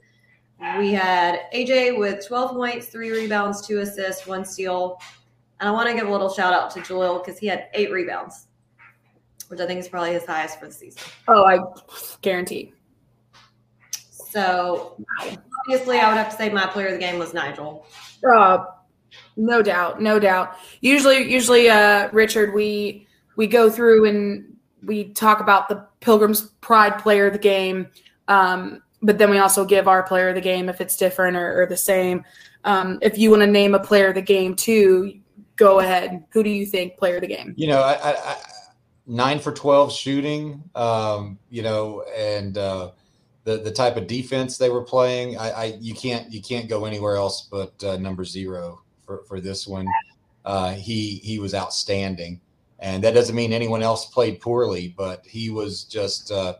We 0.78 0.92
had 0.92 1.40
AJ 1.54 1.98
with 1.98 2.26
12 2.26 2.50
points, 2.50 2.86
three 2.86 3.10
rebounds, 3.10 3.66
two 3.66 3.80
assists, 3.80 4.26
one 4.26 4.44
steal. 4.44 5.00
And 5.58 5.68
I 5.68 5.72
want 5.72 5.88
to 5.88 5.94
give 5.94 6.06
a 6.06 6.10
little 6.10 6.28
shout 6.28 6.52
out 6.52 6.70
to 6.72 6.80
Jalil 6.80 7.24
because 7.24 7.38
he 7.38 7.46
had 7.46 7.68
eight 7.72 7.90
rebounds, 7.90 8.46
which 9.48 9.60
I 9.60 9.66
think 9.66 9.80
is 9.80 9.88
probably 9.88 10.12
his 10.12 10.26
highest 10.26 10.60
for 10.60 10.66
the 10.66 10.72
season. 10.72 11.00
Oh, 11.28 11.44
I 11.44 11.60
guarantee. 12.20 12.74
So 14.00 14.96
obviously, 15.66 15.98
I 15.98 16.08
would 16.08 16.16
have 16.16 16.30
to 16.30 16.36
say 16.36 16.50
my 16.50 16.66
player 16.66 16.88
of 16.88 16.92
the 16.92 16.98
game 16.98 17.18
was 17.18 17.34
Nigel. 17.34 17.86
Uh, 18.28 18.64
no 19.36 19.62
doubt, 19.62 20.00
no 20.00 20.18
doubt. 20.18 20.56
Usually, 20.82 21.30
usually, 21.30 21.68
uh, 21.68 22.10
Richard, 22.12 22.54
we 22.54 23.06
we 23.36 23.46
go 23.46 23.70
through 23.70 24.04
and 24.04 24.56
we 24.82 25.12
talk 25.12 25.40
about 25.40 25.68
the 25.68 25.86
Pilgrim's 26.00 26.42
Pride 26.60 26.98
player 26.98 27.26
of 27.26 27.32
the 27.32 27.38
game, 27.38 27.88
um, 28.28 28.82
but 29.02 29.18
then 29.18 29.30
we 29.30 29.38
also 29.38 29.64
give 29.64 29.88
our 29.88 30.02
player 30.02 30.28
of 30.28 30.34
the 30.34 30.40
game 30.40 30.68
if 30.68 30.80
it's 30.80 30.96
different 30.96 31.36
or, 31.36 31.62
or 31.62 31.66
the 31.66 31.76
same. 31.76 32.24
Um, 32.64 32.98
if 33.02 33.18
you 33.18 33.30
want 33.30 33.42
to 33.42 33.46
name 33.46 33.74
a 33.74 33.80
player 33.80 34.08
of 34.08 34.14
the 34.14 34.22
game 34.22 34.54
too, 34.54 35.20
go 35.56 35.80
ahead. 35.80 36.24
Who 36.30 36.42
do 36.42 36.50
you 36.50 36.66
think 36.66 36.96
player 36.96 37.16
of 37.16 37.22
the 37.22 37.26
game? 37.26 37.54
You 37.56 37.68
know, 37.68 37.80
I, 37.80 37.94
I, 37.94 38.10
I 38.12 38.36
nine 39.06 39.38
for 39.38 39.52
twelve 39.52 39.92
shooting. 39.92 40.62
Um, 40.74 41.38
you 41.50 41.62
know, 41.62 42.04
and 42.16 42.56
uh, 42.56 42.92
the 43.44 43.58
the 43.58 43.70
type 43.70 43.96
of 43.96 44.06
defense 44.06 44.58
they 44.58 44.70
were 44.70 44.82
playing. 44.82 45.38
I, 45.38 45.50
I 45.50 45.64
you 45.80 45.94
can't 45.94 46.30
you 46.32 46.42
can't 46.42 46.68
go 46.68 46.84
anywhere 46.84 47.16
else 47.16 47.48
but 47.50 47.82
uh, 47.84 47.96
number 47.96 48.24
zero 48.24 48.82
for 49.04 49.22
for 49.26 49.40
this 49.40 49.66
one. 49.66 49.86
Uh, 50.44 50.72
he 50.72 51.16
he 51.16 51.38
was 51.38 51.54
outstanding, 51.54 52.40
and 52.80 53.04
that 53.04 53.14
doesn't 53.14 53.36
mean 53.36 53.52
anyone 53.52 53.82
else 53.82 54.06
played 54.06 54.40
poorly, 54.40 54.94
but 54.96 55.24
he 55.24 55.50
was 55.50 55.84
just 55.84 56.30
uh, 56.30 56.54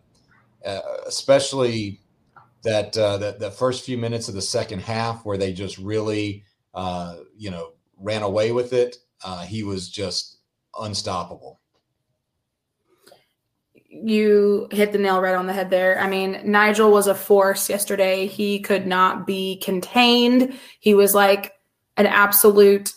uh 0.64 0.80
especially 1.06 2.00
that 2.62 2.96
uh, 2.96 3.16
that 3.18 3.40
the 3.40 3.50
first 3.50 3.84
few 3.84 3.98
minutes 3.98 4.28
of 4.28 4.34
the 4.34 4.42
second 4.42 4.80
half 4.80 5.24
where 5.24 5.38
they 5.38 5.52
just 5.52 5.78
really 5.78 6.44
uh, 6.74 7.16
you 7.36 7.50
know 7.50 7.72
ran 7.98 8.22
away 8.22 8.52
with 8.52 8.72
it. 8.72 8.96
he 9.46 9.62
was 9.62 9.88
just 9.88 10.38
unstoppable 10.78 11.60
you 13.90 14.68
hit 14.70 14.92
the 14.92 14.98
nail 14.98 15.20
right 15.20 15.34
on 15.34 15.46
the 15.46 15.52
head 15.52 15.70
there. 15.70 15.98
I 16.00 16.08
mean, 16.08 16.40
Nigel 16.44 16.92
was 16.92 17.08
a 17.08 17.14
force 17.14 17.68
yesterday. 17.68 18.26
He 18.26 18.60
could 18.60 18.86
not 18.86 19.26
be 19.26 19.56
contained. 19.56 20.58
He 20.78 20.94
was 20.94 21.12
like 21.12 21.54
an 21.96 22.06
absolute 22.06 22.92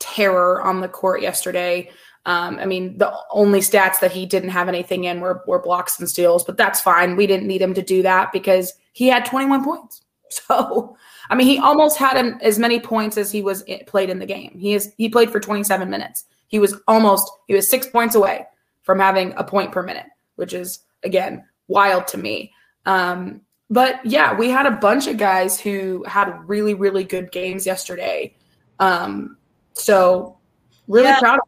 terror 0.00 0.62
on 0.62 0.80
the 0.80 0.88
court 0.88 1.20
yesterday. 1.20 1.90
Um, 2.26 2.58
I 2.58 2.64
mean, 2.64 2.96
the 2.98 3.12
only 3.30 3.60
stats 3.60 4.00
that 4.00 4.12
he 4.12 4.24
didn't 4.24 4.48
have 4.50 4.68
anything 4.68 5.04
in 5.04 5.20
were, 5.20 5.42
were 5.46 5.60
blocks 5.60 5.98
and 5.98 6.08
steals, 6.08 6.44
but 6.44 6.56
that's 6.56 6.80
fine. 6.80 7.16
We 7.16 7.26
didn't 7.26 7.46
need 7.46 7.60
him 7.60 7.74
to 7.74 7.82
do 7.82 8.02
that 8.02 8.32
because 8.32 8.72
he 8.92 9.08
had 9.08 9.24
21 9.26 9.64
points. 9.64 10.00
So, 10.48 10.96
I 11.30 11.36
mean, 11.36 11.46
he 11.46 11.58
almost 11.58 11.96
had 11.96 12.16
him 12.16 12.38
as 12.40 12.58
many 12.58 12.80
points 12.80 13.16
as 13.16 13.30
he 13.30 13.40
was 13.40 13.62
in, 13.62 13.84
played 13.86 14.10
in 14.10 14.18
the 14.18 14.26
game. 14.26 14.58
He 14.58 14.74
is 14.74 14.92
he 14.96 15.08
played 15.08 15.30
for 15.30 15.38
27 15.38 15.88
minutes. 15.88 16.24
He 16.48 16.58
was 16.58 16.74
almost 16.88 17.30
he 17.46 17.54
was 17.54 17.70
six 17.70 17.86
points 17.86 18.16
away 18.16 18.44
from 18.82 18.98
having 18.98 19.32
a 19.36 19.44
point 19.44 19.70
per 19.70 19.80
minute 19.80 20.06
which 20.36 20.52
is 20.52 20.80
again 21.02 21.44
wild 21.68 22.06
to 22.08 22.18
me. 22.18 22.52
Um, 22.86 23.40
but 23.70 24.04
yeah, 24.04 24.34
we 24.34 24.50
had 24.50 24.66
a 24.66 24.70
bunch 24.70 25.06
of 25.06 25.16
guys 25.16 25.58
who 25.58 26.04
had 26.04 26.28
really, 26.46 26.74
really 26.74 27.04
good 27.04 27.32
games 27.32 27.66
yesterday. 27.66 28.36
Um, 28.78 29.38
so 29.72 30.38
really 30.86 31.08
yeah. 31.08 31.18
proud. 31.18 31.40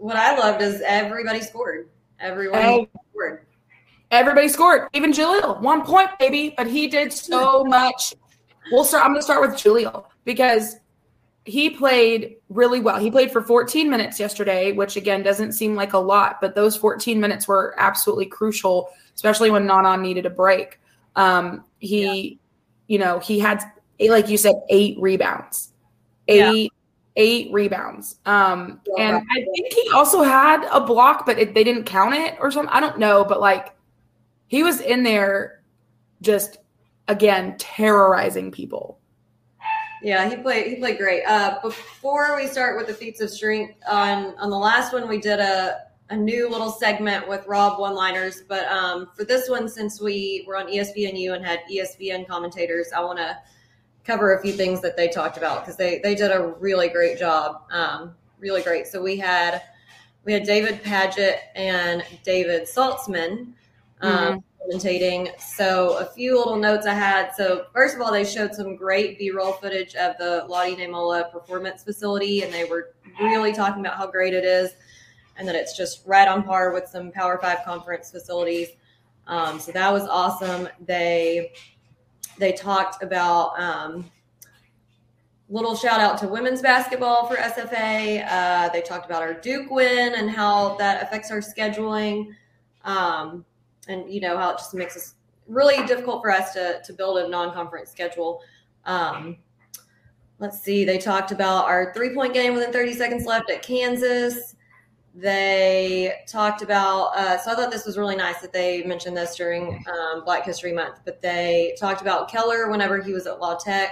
What 0.00 0.16
I 0.16 0.34
loved 0.34 0.62
is 0.62 0.80
everybody 0.80 1.42
scored. 1.42 1.90
Everyone 2.20 2.62
hey. 2.62 2.88
scored. 3.10 3.44
Everybody 4.10 4.48
scored. 4.48 4.88
Even 4.94 5.12
Jaleel, 5.12 5.60
one 5.60 5.84
point, 5.84 6.08
baby. 6.18 6.54
But 6.56 6.68
he 6.68 6.88
did 6.88 7.12
so 7.12 7.64
much. 7.64 8.14
We'll 8.72 8.84
start. 8.84 9.04
I'm 9.04 9.10
going 9.10 9.20
to 9.20 9.22
start 9.22 9.42
with 9.42 9.50
Jaleel 9.50 10.06
because 10.24 10.76
he 11.44 11.68
played 11.68 12.36
really 12.48 12.80
well. 12.80 12.98
He 12.98 13.10
played 13.10 13.30
for 13.30 13.42
14 13.42 13.90
minutes 13.90 14.18
yesterday, 14.18 14.72
which 14.72 14.96
again 14.96 15.22
doesn't 15.22 15.52
seem 15.52 15.74
like 15.74 15.92
a 15.92 15.98
lot, 15.98 16.40
but 16.40 16.54
those 16.54 16.78
14 16.78 17.20
minutes 17.20 17.46
were 17.46 17.74
absolutely 17.76 18.24
crucial, 18.24 18.88
especially 19.14 19.50
when 19.50 19.66
Nana 19.66 19.98
needed 19.98 20.24
a 20.24 20.30
break. 20.30 20.80
Um, 21.14 21.64
he, 21.78 22.04
yeah. 22.04 22.36
you 22.86 22.98
know, 22.98 23.18
he 23.18 23.38
had, 23.38 23.62
like 24.00 24.30
you 24.30 24.38
said, 24.38 24.54
eight 24.70 24.98
rebounds, 24.98 25.74
eight. 26.26 26.72
Eight 27.20 27.52
rebounds. 27.52 28.16
Um, 28.24 28.80
and 28.98 29.16
I 29.16 29.34
think 29.34 29.72
he 29.74 29.90
also 29.90 30.22
had 30.22 30.66
a 30.72 30.80
block, 30.80 31.26
but 31.26 31.38
it, 31.38 31.54
they 31.54 31.62
didn't 31.62 31.84
count 31.84 32.14
it 32.14 32.38
or 32.40 32.50
something. 32.50 32.72
I 32.72 32.80
don't 32.80 32.98
know, 32.98 33.26
but 33.26 33.40
like 33.40 33.76
he 34.48 34.62
was 34.62 34.80
in 34.80 35.02
there 35.02 35.62
just 36.22 36.56
again 37.08 37.56
terrorizing 37.58 38.50
people. 38.50 38.98
Yeah, 40.02 40.30
he 40.30 40.36
played 40.36 40.66
he 40.68 40.76
played 40.76 40.96
great. 40.96 41.22
Uh, 41.26 41.60
before 41.60 42.34
we 42.36 42.46
start 42.46 42.78
with 42.78 42.86
the 42.86 42.94
feats 42.94 43.20
of 43.20 43.28
strength 43.28 43.74
on 43.86 44.34
on 44.38 44.48
the 44.48 44.58
last 44.58 44.94
one, 44.94 45.06
we 45.06 45.20
did 45.20 45.40
a 45.40 45.82
a 46.08 46.16
new 46.16 46.48
little 46.48 46.70
segment 46.70 47.28
with 47.28 47.46
Rob 47.46 47.78
one 47.78 47.94
liners. 47.94 48.42
But 48.48 48.66
um, 48.68 49.10
for 49.14 49.24
this 49.24 49.50
one, 49.50 49.68
since 49.68 50.00
we 50.00 50.44
were 50.48 50.56
on 50.56 50.68
ESPNU 50.68 51.34
and 51.34 51.44
had 51.44 51.60
ESPN 51.70 52.26
commentators, 52.26 52.88
I 52.96 53.00
want 53.00 53.18
to 53.18 53.36
cover 54.04 54.34
a 54.34 54.42
few 54.42 54.52
things 54.52 54.80
that 54.82 54.96
they 54.96 55.08
talked 55.08 55.36
about 55.36 55.60
because 55.60 55.76
they 55.76 56.00
they 56.00 56.14
did 56.14 56.30
a 56.30 56.54
really 56.58 56.88
great 56.88 57.18
job, 57.18 57.62
um, 57.70 58.14
really 58.38 58.62
great. 58.62 58.86
So 58.86 59.02
we 59.02 59.16
had 59.16 59.62
we 60.24 60.32
had 60.32 60.44
David 60.44 60.82
Paget 60.82 61.40
and 61.54 62.04
David 62.24 62.62
Saltzman. 62.62 63.52
Um, 64.02 64.12
mm-hmm 64.12 64.38
commentating. 64.70 65.38
So 65.40 65.98
a 65.98 66.04
few 66.04 66.36
little 66.36 66.56
notes 66.56 66.86
I 66.86 66.94
had. 66.94 67.34
So 67.34 67.66
first 67.72 67.94
of 67.94 68.00
all, 68.00 68.12
they 68.12 68.24
showed 68.24 68.54
some 68.54 68.76
great 68.76 69.18
B-roll 69.18 69.52
footage 69.52 69.94
of 69.94 70.16
the 70.18 70.44
Lottie 70.48 70.76
Nemola 70.76 71.30
Performance 71.32 71.82
Facility, 71.82 72.42
and 72.42 72.52
they 72.52 72.64
were 72.64 72.94
really 73.20 73.52
talking 73.52 73.80
about 73.80 73.96
how 73.96 74.06
great 74.06 74.34
it 74.34 74.44
is, 74.44 74.72
and 75.36 75.46
that 75.48 75.54
it's 75.54 75.76
just 75.76 76.06
right 76.06 76.28
on 76.28 76.42
par 76.42 76.72
with 76.72 76.86
some 76.86 77.10
Power 77.10 77.38
Five 77.40 77.64
conference 77.64 78.10
facilities. 78.10 78.68
Um, 79.26 79.60
so 79.60 79.72
that 79.72 79.92
was 79.92 80.04
awesome. 80.04 80.68
They 80.84 81.52
they 82.40 82.52
talked 82.52 83.02
about. 83.02 83.60
Um, 83.60 84.10
little 85.50 85.74
shout 85.74 86.00
out 86.00 86.16
to 86.16 86.28
women's 86.28 86.62
basketball 86.62 87.26
for 87.26 87.36
SFA. 87.36 88.24
Uh, 88.30 88.68
they 88.68 88.80
talked 88.80 89.04
about 89.04 89.20
our 89.20 89.34
Duke 89.34 89.68
win 89.68 90.14
and 90.14 90.30
how 90.30 90.76
that 90.76 91.02
affects 91.02 91.30
our 91.32 91.40
scheduling. 91.40 92.28
Um, 92.84 93.44
and 93.88 94.08
you 94.08 94.20
know 94.20 94.38
how 94.38 94.50
it 94.50 94.58
just 94.58 94.74
makes 94.74 94.96
us 94.96 95.14
really 95.48 95.84
difficult 95.86 96.22
for 96.22 96.30
us 96.30 96.52
to 96.52 96.80
to 96.84 96.92
build 96.92 97.18
a 97.18 97.28
non-conference 97.28 97.90
schedule. 97.90 98.40
Um, 98.84 99.38
let's 100.38 100.60
see. 100.60 100.84
They 100.84 100.98
talked 100.98 101.32
about 101.32 101.64
our 101.66 101.92
three-point 101.92 102.32
game 102.32 102.54
within 102.54 102.72
30 102.72 102.94
seconds 102.94 103.26
left 103.26 103.50
at 103.50 103.62
Kansas. 103.62 104.54
They 105.14 106.14
talked 106.28 106.62
about. 106.62 107.16
Uh, 107.16 107.38
so 107.38 107.50
I 107.50 107.54
thought 107.54 107.70
this 107.70 107.84
was 107.84 107.98
really 107.98 108.16
nice 108.16 108.40
that 108.40 108.52
they 108.52 108.82
mentioned 108.84 109.16
this 109.16 109.34
during 109.36 109.84
um, 109.92 110.24
Black 110.24 110.44
History 110.44 110.72
Month. 110.72 111.00
But 111.04 111.20
they 111.20 111.74
talked 111.78 112.00
about 112.00 112.30
Keller 112.30 112.70
whenever 112.70 113.02
he 113.02 113.12
was 113.12 113.26
at 113.26 113.40
La 113.40 113.56
Tech 113.56 113.90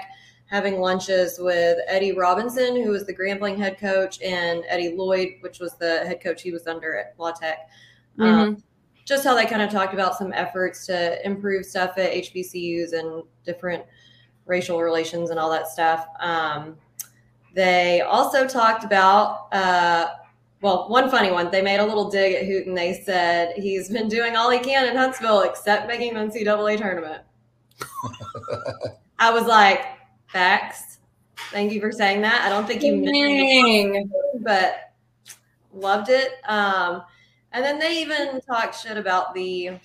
having 0.49 0.81
lunches 0.81 1.39
with 1.39 1.79
Eddie 1.87 2.13
Robinson, 2.13 2.83
who 2.83 2.91
was 2.91 3.05
the 3.05 3.15
Grambling 3.15 3.59
head 3.59 3.79
coach, 3.79 4.21
and 4.23 4.65
Eddie 4.67 4.95
Lloyd, 4.97 5.35
which 5.41 5.61
was 5.61 5.75
the 5.75 6.05
head 6.07 6.23
coach 6.23 6.41
he 6.41 6.53
was 6.53 6.67
under 6.67 6.97
at 6.97 7.15
La 7.19 7.33
Tech. 7.33 7.69
Um, 8.19 8.27
mm-hmm. 8.27 8.41
Um, 8.41 8.63
just 9.05 9.25
how 9.25 9.35
they 9.35 9.47
kind 9.47 9.63
of 9.63 9.71
talked 9.71 9.95
about 9.95 10.17
some 10.17 10.33
efforts 10.33 10.85
to 10.87 11.25
improve 11.25 11.65
stuff 11.65 11.97
at 11.97 12.13
HBCUs 12.13 12.93
and 12.93 13.23
different 13.45 13.85
racial 14.45 14.83
relations 14.83 15.31
and 15.31 15.39
all 15.39 15.51
that 15.51 15.69
stuff. 15.69 16.07
Um, 16.21 16.77
they 17.55 18.03
also 18.03 18.47
talked 18.47 18.85
about, 18.85 19.49
uh, 19.53 20.09
well, 20.61 20.89
one 20.89 21.11
funny 21.11 21.31
one. 21.31 21.51
They 21.51 21.63
made 21.63 21.79
a 21.79 21.85
little 21.85 22.11
dig 22.11 22.35
at 22.35 22.47
Hoot 22.47 22.67
and 22.67 22.77
they 22.77 23.03
said 23.05 23.55
he's 23.57 23.89
been 23.89 24.09
doing 24.09 24.37
all 24.37 24.51
he 24.51 24.59
can 24.59 24.89
in 24.89 24.97
Huntsville 24.97 25.43
except 25.43 25.87
making 25.87 26.17
an 26.17 26.31
NCAA 26.31 26.79
tournament. 26.79 27.23
I 29.19 29.31
was 29.31 29.47
like, 29.47 29.85
facts. 30.27 30.99
Thank 31.51 31.73
you 31.73 31.81
for 31.81 31.93
saying 31.93 32.21
that. 32.23 32.43
I 32.43 32.49
don't 32.49 32.67
think 32.67 32.83
you 32.83 32.97
meant 32.97 34.13
but 34.43 34.93
loved 35.73 36.11
it. 36.11 36.33
Um, 36.49 37.03
and 37.53 37.65
then 37.65 37.79
they 37.79 38.01
even 38.01 38.41
talked 38.41 38.81
shit 38.81 38.97
about 38.97 39.35
the 39.35 39.79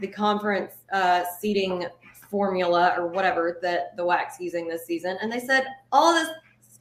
the 0.00 0.06
conference 0.08 0.72
uh, 0.92 1.24
seeding 1.40 1.86
formula 2.30 2.94
or 2.98 3.06
whatever 3.06 3.58
that 3.62 3.96
the 3.96 4.04
WAC's 4.04 4.40
using 4.40 4.66
this 4.66 4.86
season. 4.86 5.16
And 5.20 5.30
they 5.30 5.40
said 5.40 5.66
all 5.92 6.12
this, 6.14 6.28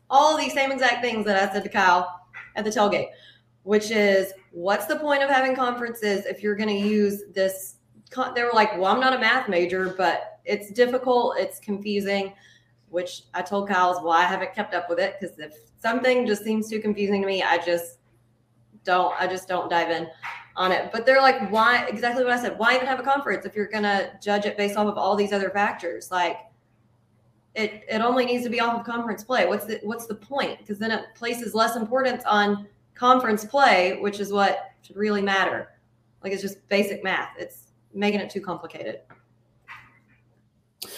all 0.09 0.37
these 0.37 0.53
same 0.53 0.71
exact 0.71 1.03
things 1.03 1.25
that 1.25 1.49
I 1.49 1.53
said 1.53 1.63
to 1.63 1.69
Kyle 1.69 2.22
at 2.55 2.63
the 2.63 2.69
tailgate, 2.69 3.09
which 3.63 3.91
is 3.91 4.33
what's 4.51 4.85
the 4.85 4.95
point 4.95 5.23
of 5.23 5.29
having 5.29 5.55
conferences 5.55 6.25
if 6.25 6.43
you're 6.43 6.55
going 6.55 6.69
to 6.69 6.87
use 6.87 7.23
this? 7.33 7.75
They 8.35 8.43
were 8.43 8.51
like, 8.53 8.77
well, 8.77 8.93
I'm 8.93 8.99
not 8.99 9.15
a 9.15 9.19
math 9.19 9.49
major, 9.49 9.95
but 9.97 10.39
it's 10.45 10.71
difficult, 10.71 11.37
it's 11.37 11.59
confusing. 11.59 12.33
Which 12.89 13.23
I 13.33 13.41
told 13.41 13.69
Kyle 13.69 13.91
is 13.91 14.03
why 14.03 14.19
I 14.19 14.25
haven't 14.25 14.53
kept 14.53 14.75
up 14.75 14.87
with 14.87 14.99
it 14.99 15.15
because 15.19 15.39
if 15.39 15.55
something 15.81 16.27
just 16.27 16.43
seems 16.43 16.69
too 16.69 16.79
confusing 16.79 17.21
to 17.21 17.27
me, 17.27 17.41
I 17.41 17.57
just 17.57 17.97
don't 18.83 19.13
I 19.19 19.25
just 19.25 19.47
don't 19.47 19.69
dive 19.69 19.89
in 19.89 20.07
on 20.55 20.71
it. 20.71 20.91
But 20.91 21.05
they're 21.05 21.21
like, 21.21 21.49
why 21.51 21.85
exactly 21.87 22.23
what 22.23 22.33
I 22.33 22.39
said? 22.41 22.59
Why 22.59 22.75
even 22.75 22.85
have 22.85 22.99
a 22.99 23.03
conference 23.03 23.45
if 23.45 23.55
you're 23.55 23.67
gonna 23.67 24.11
judge 24.21 24.45
it 24.45 24.57
based 24.57 24.77
off 24.77 24.87
of 24.87 24.97
all 24.97 25.15
these 25.15 25.33
other 25.33 25.49
factors? 25.49 26.11
Like 26.11 26.37
it 27.55 27.83
it 27.87 28.01
only 28.01 28.25
needs 28.25 28.43
to 28.43 28.49
be 28.49 28.59
off 28.59 28.79
of 28.79 28.85
conference 28.85 29.23
play. 29.23 29.45
What's 29.45 29.65
the 29.65 29.79
what's 29.83 30.07
the 30.07 30.15
point? 30.15 30.59
Because 30.59 30.79
then 30.79 30.91
it 30.91 31.05
places 31.15 31.53
less 31.53 31.75
importance 31.75 32.23
on 32.25 32.67
conference 32.95 33.45
play, 33.45 33.97
which 33.99 34.19
is 34.19 34.31
what 34.31 34.71
should 34.81 34.95
really 34.95 35.21
matter. 35.21 35.69
Like 36.23 36.33
it's 36.33 36.41
just 36.41 36.67
basic 36.69 37.03
math. 37.03 37.31
It's 37.37 37.73
making 37.93 38.21
it 38.21 38.29
too 38.29 38.41
complicated. 38.41 39.01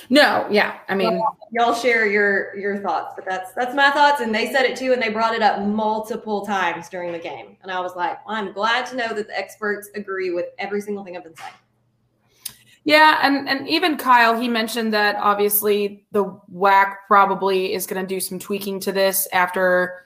No, 0.09 0.47
yeah. 0.49 0.79
I 0.87 0.95
mean, 0.95 1.21
y'all 1.51 1.73
share 1.73 2.07
your 2.07 2.55
your 2.55 2.77
thoughts, 2.79 3.13
but 3.15 3.25
that's 3.25 3.53
that's 3.53 3.75
my 3.75 3.91
thoughts, 3.91 4.21
and 4.21 4.33
they 4.33 4.51
said 4.51 4.63
it 4.63 4.77
too, 4.77 4.93
and 4.93 5.01
they 5.01 5.09
brought 5.09 5.35
it 5.35 5.41
up 5.41 5.61
multiple 5.61 6.45
times 6.45 6.89
during 6.89 7.11
the 7.11 7.19
game, 7.19 7.57
and 7.61 7.71
I 7.71 7.79
was 7.79 7.95
like, 7.95 8.25
well, 8.25 8.35
I'm 8.35 8.51
glad 8.53 8.85
to 8.87 8.95
know 8.95 9.13
that 9.13 9.27
the 9.27 9.37
experts 9.37 9.89
agree 9.95 10.31
with 10.31 10.47
every 10.57 10.81
single 10.81 11.03
thing 11.03 11.17
I've 11.17 11.23
been 11.23 11.35
saying. 11.35 11.53
Yeah, 12.85 13.19
and 13.23 13.49
and 13.49 13.67
even 13.67 13.97
Kyle, 13.97 14.39
he 14.39 14.47
mentioned 14.47 14.93
that 14.93 15.15
obviously 15.15 16.05
the 16.11 16.25
WAC 16.53 16.93
probably 17.07 17.73
is 17.73 17.87
going 17.87 18.01
to 18.01 18.07
do 18.07 18.19
some 18.19 18.37
tweaking 18.37 18.79
to 18.81 18.91
this 18.91 19.27
after 19.33 20.05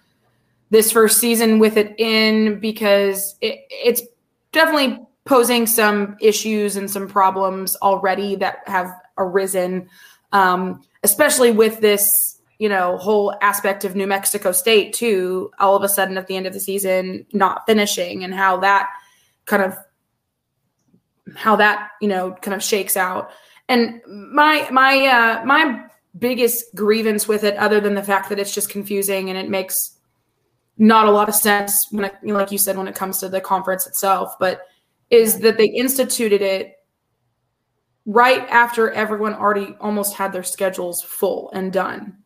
this 0.69 0.89
first 0.89 1.17
season 1.17 1.59
with 1.59 1.75
it 1.75 1.93
in 1.99 2.57
because 2.61 3.35
it, 3.41 3.65
it's 3.69 4.01
definitely 4.53 4.97
posing 5.25 5.67
some 5.67 6.15
issues 6.21 6.77
and 6.77 6.89
some 6.89 7.07
problems 7.07 7.75
already 7.81 8.35
that 8.37 8.59
have 8.65 8.89
arisen, 9.17 9.89
um, 10.31 10.81
especially 11.03 11.51
with 11.51 11.81
this, 11.81 12.39
you 12.59 12.69
know, 12.69 12.97
whole 12.97 13.35
aspect 13.41 13.83
of 13.83 13.93
New 13.93 14.07
Mexico 14.07 14.53
State 14.53 14.93
too. 14.93 15.51
All 15.59 15.75
of 15.75 15.83
a 15.83 15.89
sudden, 15.89 16.17
at 16.17 16.27
the 16.27 16.37
end 16.37 16.47
of 16.47 16.53
the 16.53 16.61
season, 16.61 17.25
not 17.33 17.65
finishing, 17.67 18.23
and 18.23 18.33
how 18.33 18.55
that 18.61 18.87
kind 19.43 19.63
of 19.63 19.77
how 21.35 21.55
that 21.57 21.89
you 22.01 22.07
know 22.07 22.35
kind 22.41 22.55
of 22.55 22.63
shakes 22.63 22.97
out. 22.97 23.31
And 23.67 24.01
my 24.07 24.67
my 24.71 25.05
uh, 25.05 25.45
my 25.45 25.83
biggest 26.17 26.73
grievance 26.75 27.27
with 27.27 27.43
it, 27.43 27.55
other 27.57 27.79
than 27.79 27.95
the 27.95 28.03
fact 28.03 28.29
that 28.29 28.39
it's 28.39 28.53
just 28.53 28.69
confusing 28.69 29.29
and 29.29 29.37
it 29.37 29.49
makes 29.49 29.97
not 30.77 31.07
a 31.07 31.11
lot 31.11 31.29
of 31.29 31.35
sense 31.35 31.87
when 31.91 32.05
it, 32.05 32.15
like 32.23 32.51
you 32.51 32.57
said 32.57 32.77
when 32.77 32.87
it 32.87 32.95
comes 32.95 33.19
to 33.19 33.29
the 33.29 33.41
conference 33.41 33.85
itself, 33.85 34.33
but 34.39 34.61
is 35.09 35.39
that 35.39 35.57
they 35.57 35.67
instituted 35.67 36.41
it 36.41 36.75
right 38.05 38.47
after 38.49 38.89
everyone 38.91 39.33
already 39.33 39.75
almost 39.79 40.15
had 40.15 40.31
their 40.31 40.43
schedules 40.43 41.01
full 41.03 41.51
and 41.53 41.73
done. 41.73 42.17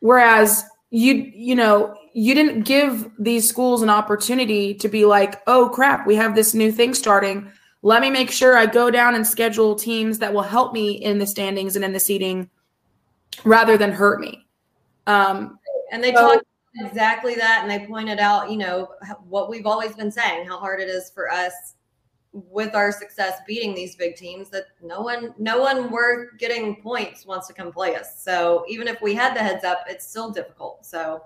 Whereas 0.00 0.64
you 0.90 1.30
you 1.34 1.54
know, 1.54 1.94
you 2.14 2.34
didn't 2.34 2.62
give 2.62 3.10
these 3.18 3.48
schools 3.48 3.82
an 3.82 3.90
opportunity 3.90 4.74
to 4.74 4.88
be 4.88 5.04
like, 5.04 5.42
"Oh 5.46 5.68
crap, 5.68 6.06
we 6.06 6.16
have 6.16 6.34
this 6.34 6.54
new 6.54 6.72
thing 6.72 6.94
starting. 6.94 7.50
Let 7.82 8.02
me 8.02 8.10
make 8.10 8.30
sure 8.30 8.56
I 8.56 8.66
go 8.66 8.90
down 8.90 9.14
and 9.14 9.26
schedule 9.26 9.74
teams 9.74 10.18
that 10.18 10.32
will 10.32 10.42
help 10.42 10.72
me 10.72 10.92
in 10.92 11.18
the 11.18 11.26
standings 11.26 11.76
and 11.76 11.84
in 11.84 11.92
the 11.92 12.00
seeding 12.00 12.50
rather 13.44 13.76
than 13.76 13.92
hurt 13.92 14.20
me." 14.20 14.46
Um, 15.06 15.58
and 15.92 16.02
they 16.02 16.12
so, 16.12 16.34
talked 16.34 16.44
exactly 16.76 17.34
that 17.34 17.60
and 17.62 17.70
they 17.70 17.86
pointed 17.86 18.18
out, 18.18 18.50
you 18.50 18.56
know, 18.56 18.88
what 19.28 19.48
we've 19.48 19.66
always 19.66 19.94
been 19.94 20.12
saying, 20.12 20.46
how 20.46 20.58
hard 20.58 20.80
it 20.80 20.88
is 20.88 21.10
for 21.10 21.30
us 21.30 21.74
with 22.32 22.74
our 22.74 22.92
success 22.92 23.40
beating 23.46 23.74
these 23.74 23.96
big 23.96 24.14
teams 24.14 24.50
that 24.50 24.66
no 24.82 25.00
one 25.00 25.34
no 25.38 25.58
one 25.58 25.90
we're 25.90 26.32
getting 26.32 26.76
points 26.82 27.24
wants 27.26 27.46
to 27.48 27.54
come 27.54 27.72
play 27.72 27.96
us. 27.96 28.22
So 28.22 28.64
even 28.68 28.86
if 28.86 29.00
we 29.00 29.14
had 29.14 29.34
the 29.34 29.40
heads 29.40 29.64
up, 29.64 29.84
it's 29.88 30.06
still 30.06 30.30
difficult. 30.30 30.84
So 30.84 31.22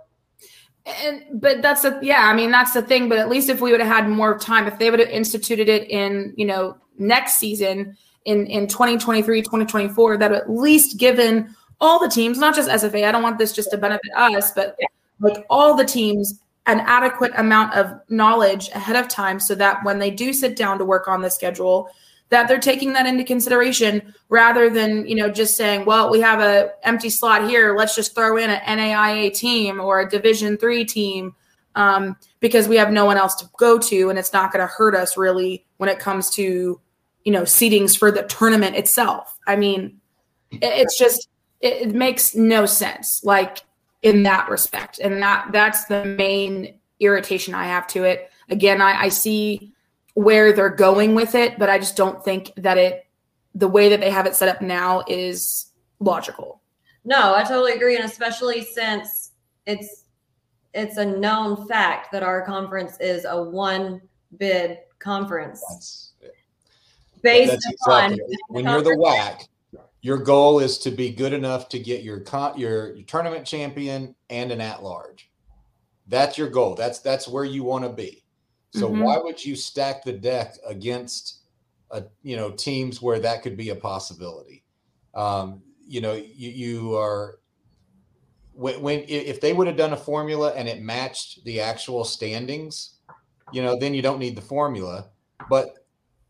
and 0.87 1.41
but 1.41 1.63
that's 1.63 1.83
the 1.83 1.99
yeah, 2.03 2.29
I 2.29 2.35
mean 2.35 2.51
that's 2.51 2.73
the 2.73 2.83
thing. 2.83 3.09
But 3.09 3.19
at 3.19 3.29
least 3.29 3.49
if 3.49 3.61
we 3.61 3.71
would 3.71 3.81
have 3.81 3.89
had 3.89 4.09
more 4.09 4.39
time, 4.39 4.67
if 4.67 4.79
they 4.79 4.91
would 4.91 5.01
have 5.01 5.09
instituted 5.09 5.69
it 5.69 5.89
in 5.91 6.35
you 6.37 6.45
know 6.45 6.77
next 6.99 7.39
season 7.39 7.97
in 8.25 8.47
in 8.47 8.67
2023, 8.67 9.43
2024, 9.43 10.17
that 10.19 10.33
at 10.33 10.51
least 10.51 10.99
given 10.99 11.55
all 11.81 11.99
the 11.99 12.09
teams, 12.09 12.39
not 12.39 12.55
just 12.55 12.69
SFA. 12.69 13.05
I 13.07 13.13
don't 13.13 13.23
want 13.23 13.39
this 13.39 13.53
just 13.53 13.71
to 13.73 13.77
benefit 13.77 14.11
us, 14.17 14.53
but 14.53 14.77
like 15.21 15.45
all 15.51 15.75
the 15.77 15.85
teams 15.85 16.41
an 16.67 16.81
adequate 16.81 17.33
amount 17.37 17.75
of 17.75 18.01
knowledge 18.09 18.69
ahead 18.69 18.97
of 18.97 19.09
time 19.09 19.41
so 19.41 19.55
that 19.55 19.83
when 19.85 19.99
they 19.99 20.11
do 20.11 20.33
sit 20.33 20.57
down 20.57 20.79
to 20.79 20.85
work 20.85 21.09
on 21.09 21.21
the 21.21 21.31
schedule 21.31 21.91
that 22.33 22.49
they're 22.49 22.59
taking 22.59 22.93
that 22.93 23.07
into 23.07 23.23
consideration 23.23 24.13
rather 24.29 24.69
than 24.69 25.07
you 25.07 25.15
know 25.15 25.31
just 25.31 25.57
saying 25.57 25.85
well 25.85 26.11
we 26.11 26.21
have 26.21 26.41
a 26.41 26.71
empty 26.83 27.09
slot 27.09 27.49
here 27.49 27.77
let's 27.77 27.95
just 27.95 28.15
throw 28.15 28.37
in 28.37 28.51
an 28.51 28.79
naia 28.79 29.33
team 29.33 29.81
or 29.81 30.01
a 30.01 30.09
division 30.09 30.57
three 30.57 30.85
team 30.85 31.35
um, 31.75 32.17
because 32.41 32.69
we 32.69 32.77
have 32.77 32.91
no 32.91 33.05
one 33.05 33.17
else 33.17 33.35
to 33.37 33.49
go 33.57 33.79
to 33.79 34.11
and 34.11 34.19
it's 34.19 34.33
not 34.33 34.53
going 34.53 34.67
to 34.67 34.73
hurt 34.73 34.95
us 34.95 35.17
really 35.17 35.65
when 35.77 35.89
it 35.89 35.99
comes 35.99 36.29
to 36.31 36.81
you 37.25 37.33
know 37.33 37.43
seedings 37.43 37.97
for 37.97 38.11
the 38.11 38.25
tournament 38.25 38.77
itself 38.77 39.39
i 39.47 39.55
mean 39.55 40.01
it's 40.51 40.99
just 40.99 41.29
it, 41.61 41.89
it 41.89 41.95
makes 41.95 42.35
no 42.35 42.67
sense 42.67 43.23
like 43.25 43.59
in 44.03 44.25
that 44.25 44.49
respect. 44.49 44.99
And 44.99 45.23
that 45.23 45.49
that's 45.53 45.85
the 45.87 46.05
main 46.05 46.75
irritation 47.01 47.55
I 47.55 47.65
have 47.67 47.87
to 47.89 48.05
it. 48.05 48.31
Again, 48.51 48.83
I, 48.83 49.03
I 49.03 49.09
see 49.09 49.72
where 50.15 50.53
they're 50.53 50.69
going 50.69 51.15
with 51.15 51.35
it, 51.35 51.59
but 51.59 51.71
I 51.71 51.79
just 51.79 51.97
don't 51.97 52.23
think 52.25 52.53
that 52.57 52.79
it 52.79 53.07
the 53.55 53.69
way 53.69 53.89
that 53.91 54.01
they 54.01 54.11
have 54.11 54.27
it 54.27 54.35
set 54.35 54.49
up 54.49 54.63
now 54.63 55.03
is 55.07 55.73
logical. 56.01 56.63
No, 57.05 57.35
I 57.35 57.43
totally 57.43 57.73
agree. 57.73 57.97
And 57.97 58.05
especially 58.05 58.65
since 58.65 59.33
it's 59.67 60.05
it's 60.75 60.97
a 60.97 61.05
known 61.05 61.67
fact 61.69 62.13
that 62.13 62.23
our 62.23 62.43
conference 62.43 62.97
is 62.99 63.27
a 63.27 63.43
one 63.43 64.01
bid 64.39 64.79
conference. 64.99 65.63
That's, 66.21 66.33
based 67.23 67.51
That's 67.51 67.67
exactly. 67.67 68.21
when 68.49 68.65
you're 68.65 68.83
the 68.83 68.97
WAC, 68.97 69.47
your 70.01 70.19
goal 70.19 70.61
is 70.61 70.79
to 70.79 70.91
be 70.91 71.11
good 71.11 71.33
enough 71.33 71.69
to 71.71 71.79
get 71.79 72.03
your 72.03 72.21
con- 72.21 72.59
your, 72.59 72.95
your 72.95 73.05
tournament 73.05 73.47
champion 73.47 74.15
and 74.31 74.51
an 74.51 74.61
at 74.61 74.83
large. 74.83 75.31
That's 76.09 76.37
your 76.37 76.49
goal. 76.49 76.75
That's 76.75 76.99
that's 76.99 77.29
where 77.29 77.45
you 77.45 77.65
want 77.65 77.85
to 77.85 77.91
be. 77.91 78.22
So 78.73 78.89
mm-hmm. 78.89 79.03
why 79.03 79.19
would 79.19 79.45
you 79.45 79.55
stack 79.55 80.03
the 80.03 80.13
deck 80.13 80.57
against 80.67 81.41
a 81.91 82.05
you 82.23 82.37
know 82.37 82.51
teams 82.51 83.03
where 83.03 83.21
that 83.21 83.43
could 83.43 83.57
be 83.57 83.69
a 83.69 83.77
possibility? 83.77 84.65
Um, 85.15 85.63
you 85.87 86.01
know, 86.01 86.15
you, 86.15 86.51
you 86.51 86.97
are 86.97 87.39
when, 88.55 88.81
when 88.81 89.05
if 89.09 89.41
they 89.41 89.53
would 89.53 89.67
have 89.67 89.77
done 89.77 89.93
a 89.93 89.97
formula 89.97 90.53
and 90.55 90.69
it 90.69 90.83
matched 90.83 91.45
the 91.45 91.61
actual 91.61 92.05
standings, 92.05 92.95
you 93.53 93.63
know, 93.63 93.79
then 93.79 93.93
you 93.93 94.03
don't 94.03 94.19
need 94.19 94.37
the 94.37 94.43
formula. 94.43 95.07
But 95.51 95.87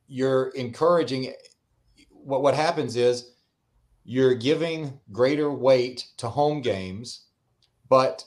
you're 0.08 0.48
encouraging 0.48 1.32
what 2.10 2.42
what 2.42 2.54
happens 2.54 2.96
is 2.96 3.32
you're 4.04 4.34
giving 4.34 4.98
greater 5.12 5.50
weight 5.52 6.08
to 6.16 6.28
home 6.28 6.60
games, 6.60 7.26
but 7.88 8.24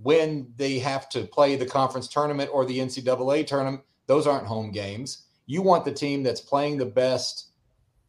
when 0.00 0.52
they 0.56 0.78
have 0.78 1.08
to 1.10 1.24
play 1.24 1.56
the 1.56 1.66
conference 1.66 2.08
tournament 2.08 2.50
or 2.52 2.64
the 2.64 2.78
NCAA 2.78 3.46
tournament, 3.46 3.82
those 4.06 4.26
aren't 4.26 4.46
home 4.46 4.72
games. 4.72 5.26
You 5.46 5.62
want 5.62 5.84
the 5.84 5.92
team 5.92 6.22
that's 6.22 6.40
playing 6.40 6.78
the 6.78 6.86
best 6.86 7.50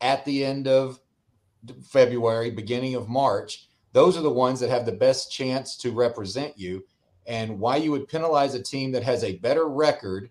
at 0.01 0.23
the 0.25 0.43
end 0.43 0.67
of 0.67 0.99
February, 1.83 2.51
beginning 2.51 2.95
of 2.95 3.09
March. 3.09 3.67
Those 3.91 4.17
are 4.17 4.21
the 4.21 4.29
ones 4.29 4.59
that 4.59 4.69
have 4.69 4.85
the 4.85 4.91
best 4.91 5.31
chance 5.31 5.77
to 5.77 5.91
represent 5.91 6.57
you. 6.57 6.83
And 7.25 7.59
why 7.59 7.77
you 7.77 7.91
would 7.91 8.07
penalize 8.07 8.53
a 8.53 8.61
team 8.61 8.91
that 8.91 9.03
has 9.03 9.23
a 9.23 9.37
better 9.37 9.67
record 9.67 10.29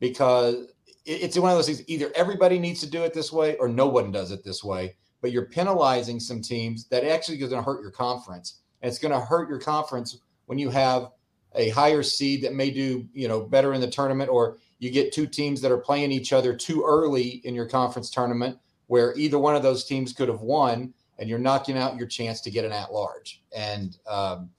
because 0.00 0.72
it's 1.04 1.38
one 1.38 1.50
of 1.50 1.56
those 1.56 1.66
things 1.66 1.82
either 1.88 2.10
everybody 2.14 2.58
needs 2.58 2.80
to 2.80 2.90
do 2.90 3.02
it 3.02 3.12
this 3.12 3.32
way 3.32 3.56
or 3.56 3.68
no 3.68 3.86
one 3.86 4.10
does 4.10 4.30
it 4.30 4.44
this 4.44 4.62
way 4.62 4.94
but 5.22 5.30
you're 5.30 5.46
penalizing 5.46 6.20
some 6.20 6.42
teams 6.42 6.86
that 6.88 7.04
actually 7.04 7.40
is 7.40 7.48
going 7.48 7.62
to 7.62 7.64
hurt 7.64 7.80
your 7.80 7.92
conference. 7.92 8.58
And 8.82 8.90
it's 8.90 8.98
going 8.98 9.14
to 9.14 9.20
hurt 9.20 9.48
your 9.48 9.60
conference 9.60 10.18
when 10.46 10.58
you 10.58 10.70
have 10.70 11.10
a 11.54 11.68
higher 11.70 12.02
seed 12.02 12.42
that 12.42 12.54
may 12.54 12.70
do, 12.70 13.06
you 13.12 13.28
know, 13.28 13.40
better 13.40 13.74
in 13.74 13.80
the 13.80 13.90
tournament, 13.90 14.30
or 14.30 14.58
you 14.78 14.90
get 14.90 15.12
two 15.12 15.26
teams 15.26 15.60
that 15.60 15.70
are 15.70 15.78
playing 15.78 16.12
each 16.12 16.32
other 16.32 16.54
too 16.54 16.82
early 16.86 17.40
in 17.44 17.54
your 17.54 17.66
conference 17.66 18.10
tournament, 18.10 18.58
where 18.86 19.14
either 19.16 19.38
one 19.38 19.54
of 19.54 19.62
those 19.62 19.84
teams 19.84 20.12
could 20.12 20.28
have 20.28 20.40
won, 20.40 20.92
and 21.18 21.28
you're 21.28 21.38
knocking 21.38 21.76
out 21.76 21.96
your 21.96 22.06
chance 22.06 22.40
to 22.40 22.50
get 22.50 22.64
an 22.64 22.72
at 22.72 22.92
large. 22.92 23.42
And 23.56 23.96
um, 24.08 24.50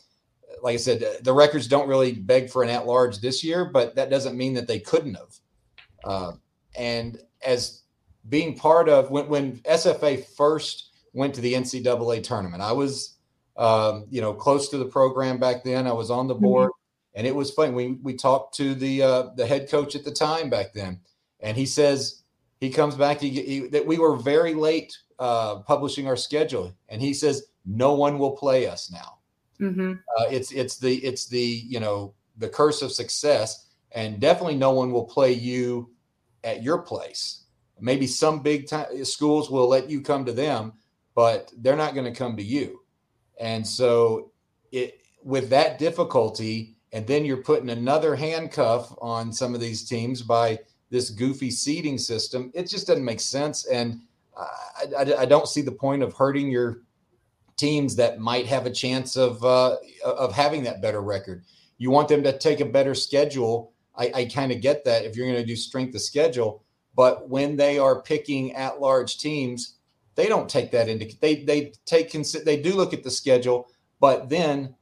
like 0.62 0.76
I 0.76 0.78
said, 0.78 1.04
the 1.22 1.34
records 1.34 1.68
don't 1.68 1.90
really 1.90 2.14
beg 2.14 2.50
for 2.50 2.64
an 2.64 2.70
at 2.70 2.86
large 2.86 3.20
this 3.20 3.44
year, 3.44 3.66
but 3.66 3.96
that 3.96 4.10
doesn't 4.10 4.38
mean 4.38 4.54
that 4.54 4.68
they 4.68 4.80
couldn't 4.80 5.16
have. 5.16 5.36
Uh, 6.04 6.32
and 6.76 7.20
as 7.46 7.84
being 8.30 8.56
part 8.56 8.88
of 8.88 9.12
when, 9.12 9.28
when 9.28 9.58
SFA 9.60 10.26
first 10.36 10.92
went 11.14 11.36
to 11.36 11.42
the 11.42 11.54
NCAA 11.54 12.24
tournament. 12.24 12.62
I 12.62 12.72
was, 12.72 13.13
um, 13.56 14.06
you 14.10 14.22
know, 14.22 14.34
close 14.34 14.70
to 14.70 14.78
the 14.78 14.86
program 14.86 15.38
back 15.38 15.64
then. 15.64 15.88
I 15.88 15.94
was 15.94 16.10
on 16.10 16.28
the 16.28 16.36
board, 16.36 16.70
mm-hmm. 16.70 17.20
and 17.20 17.28
it 17.28 17.36
was 17.36 17.52
funny. 17.52 17.72
We 17.72 17.92
we 18.02 18.14
talked 18.16 18.56
to 18.56 18.74
the 18.76 19.04
uh, 19.04 19.24
the 19.36 19.46
head 19.46 19.70
coach 19.70 19.96
at 19.96 20.04
the 20.04 20.12
time 20.12 20.50
back 20.50 20.74
then, 20.74 21.00
and 21.40 21.58
he 21.58 21.66
says 21.66 22.24
he 22.60 22.70
comes 22.70 22.96
back. 22.96 23.20
He, 23.20 23.30
he 23.30 23.68
that 23.70 23.86
we 23.86 23.98
were 23.98 24.16
very 24.16 24.54
late 24.54 24.98
uh, 25.20 25.60
publishing 25.60 26.08
our 26.08 26.18
schedule, 26.18 26.74
and 26.90 27.02
he 27.02 27.14
says 27.14 27.44
no 27.66 27.94
one 27.94 28.20
will 28.20 28.36
play 28.36 28.68
us 28.68 28.92
now. 28.92 29.20
Mm-hmm. 29.60 29.94
Uh, 30.18 30.26
it's 30.30 30.52
it's 30.52 30.78
the 30.78 30.96
it's 30.98 31.28
the 31.28 31.62
you 31.68 31.80
know 31.80 32.14
the 32.38 32.50
curse 32.50 32.82
of 32.82 32.92
success, 32.92 33.70
and 33.92 34.20
definitely 34.20 34.56
no 34.56 34.72
one 34.72 34.92
will 34.92 35.06
play 35.06 35.34
you 35.34 35.92
at 36.44 36.62
your 36.64 36.80
place 36.80 37.44
Maybe 37.80 38.08
some 38.08 38.42
big 38.42 38.68
time 38.68 39.04
schools 39.04 39.50
will 39.50 39.68
let 39.68 39.90
you 39.90 40.02
come 40.02 40.26
to 40.26 40.32
them, 40.32 40.74
but 41.16 41.52
they're 41.58 41.76
not 41.76 41.94
going 41.94 42.12
to 42.12 42.18
come 42.18 42.38
to 42.38 42.44
you. 42.44 42.80
And 43.40 43.66
so 43.66 44.32
it 44.72 45.02
with 45.24 45.50
that 45.50 45.80
difficulty, 45.80 46.76
and 46.92 47.08
then 47.08 47.26
you're 47.26 47.38
putting 47.38 47.70
another 47.70 48.16
handcuff 48.16 48.94
on 49.02 49.32
some 49.32 49.56
of 49.56 49.62
these 49.62 49.88
teams 49.88 50.22
by 50.22 50.60
this 50.90 51.10
goofy 51.10 51.50
seeding 51.50 51.98
system. 51.98 52.52
It 52.54 52.70
just 52.70 52.88
doesn't 52.88 53.06
make 53.06 53.20
sense, 53.20 53.66
and 53.66 54.02
I, 54.38 54.88
I, 54.98 55.16
I 55.20 55.26
don't 55.26 55.48
see 55.48 55.62
the 55.62 55.72
point 55.72 56.04
of 56.04 56.14
hurting 56.14 56.52
your 56.52 56.82
teams 57.56 57.96
that 57.96 58.20
might 58.20 58.48
have 58.48 58.66
a 58.66 58.72
chance 58.72 59.16
of 59.16 59.44
uh, 59.44 59.78
of 60.04 60.34
having 60.34 60.64
that 60.64 60.82
better 60.82 61.02
record. 61.02 61.44
You 61.78 61.92
want 61.92 62.08
them 62.08 62.24
to 62.24 62.38
take 62.38 62.60
a 62.60 62.66
better 62.66 62.96
schedule. 62.96 63.74
I, 63.96 64.12
I 64.14 64.26
kind 64.26 64.52
of 64.52 64.62
get 64.62 64.86
that 64.86 65.06
if 65.06 65.16
you're 65.16 65.28
going 65.28 65.40
to 65.40 65.46
do 65.46 65.56
strength 65.56 65.94
of 65.96 66.02
schedule, 66.02 66.64
but 66.96 67.30
when 67.30 67.56
they 67.56 67.78
are 67.78 68.02
picking 68.02 68.54
at 68.54 68.82
large 68.82 69.18
teams, 69.18 69.73
they 70.16 70.28
don't 70.28 70.50
take 70.50 70.72
that 70.72 70.88
into 70.90 71.16
they 71.22 71.44
they 71.44 71.74
take 71.86 72.12
they 72.12 72.62
do 72.62 72.74
look 72.74 72.94
at 72.94 73.04
the 73.04 73.12
schedule, 73.12 73.70
but 74.00 74.30
then 74.30 74.76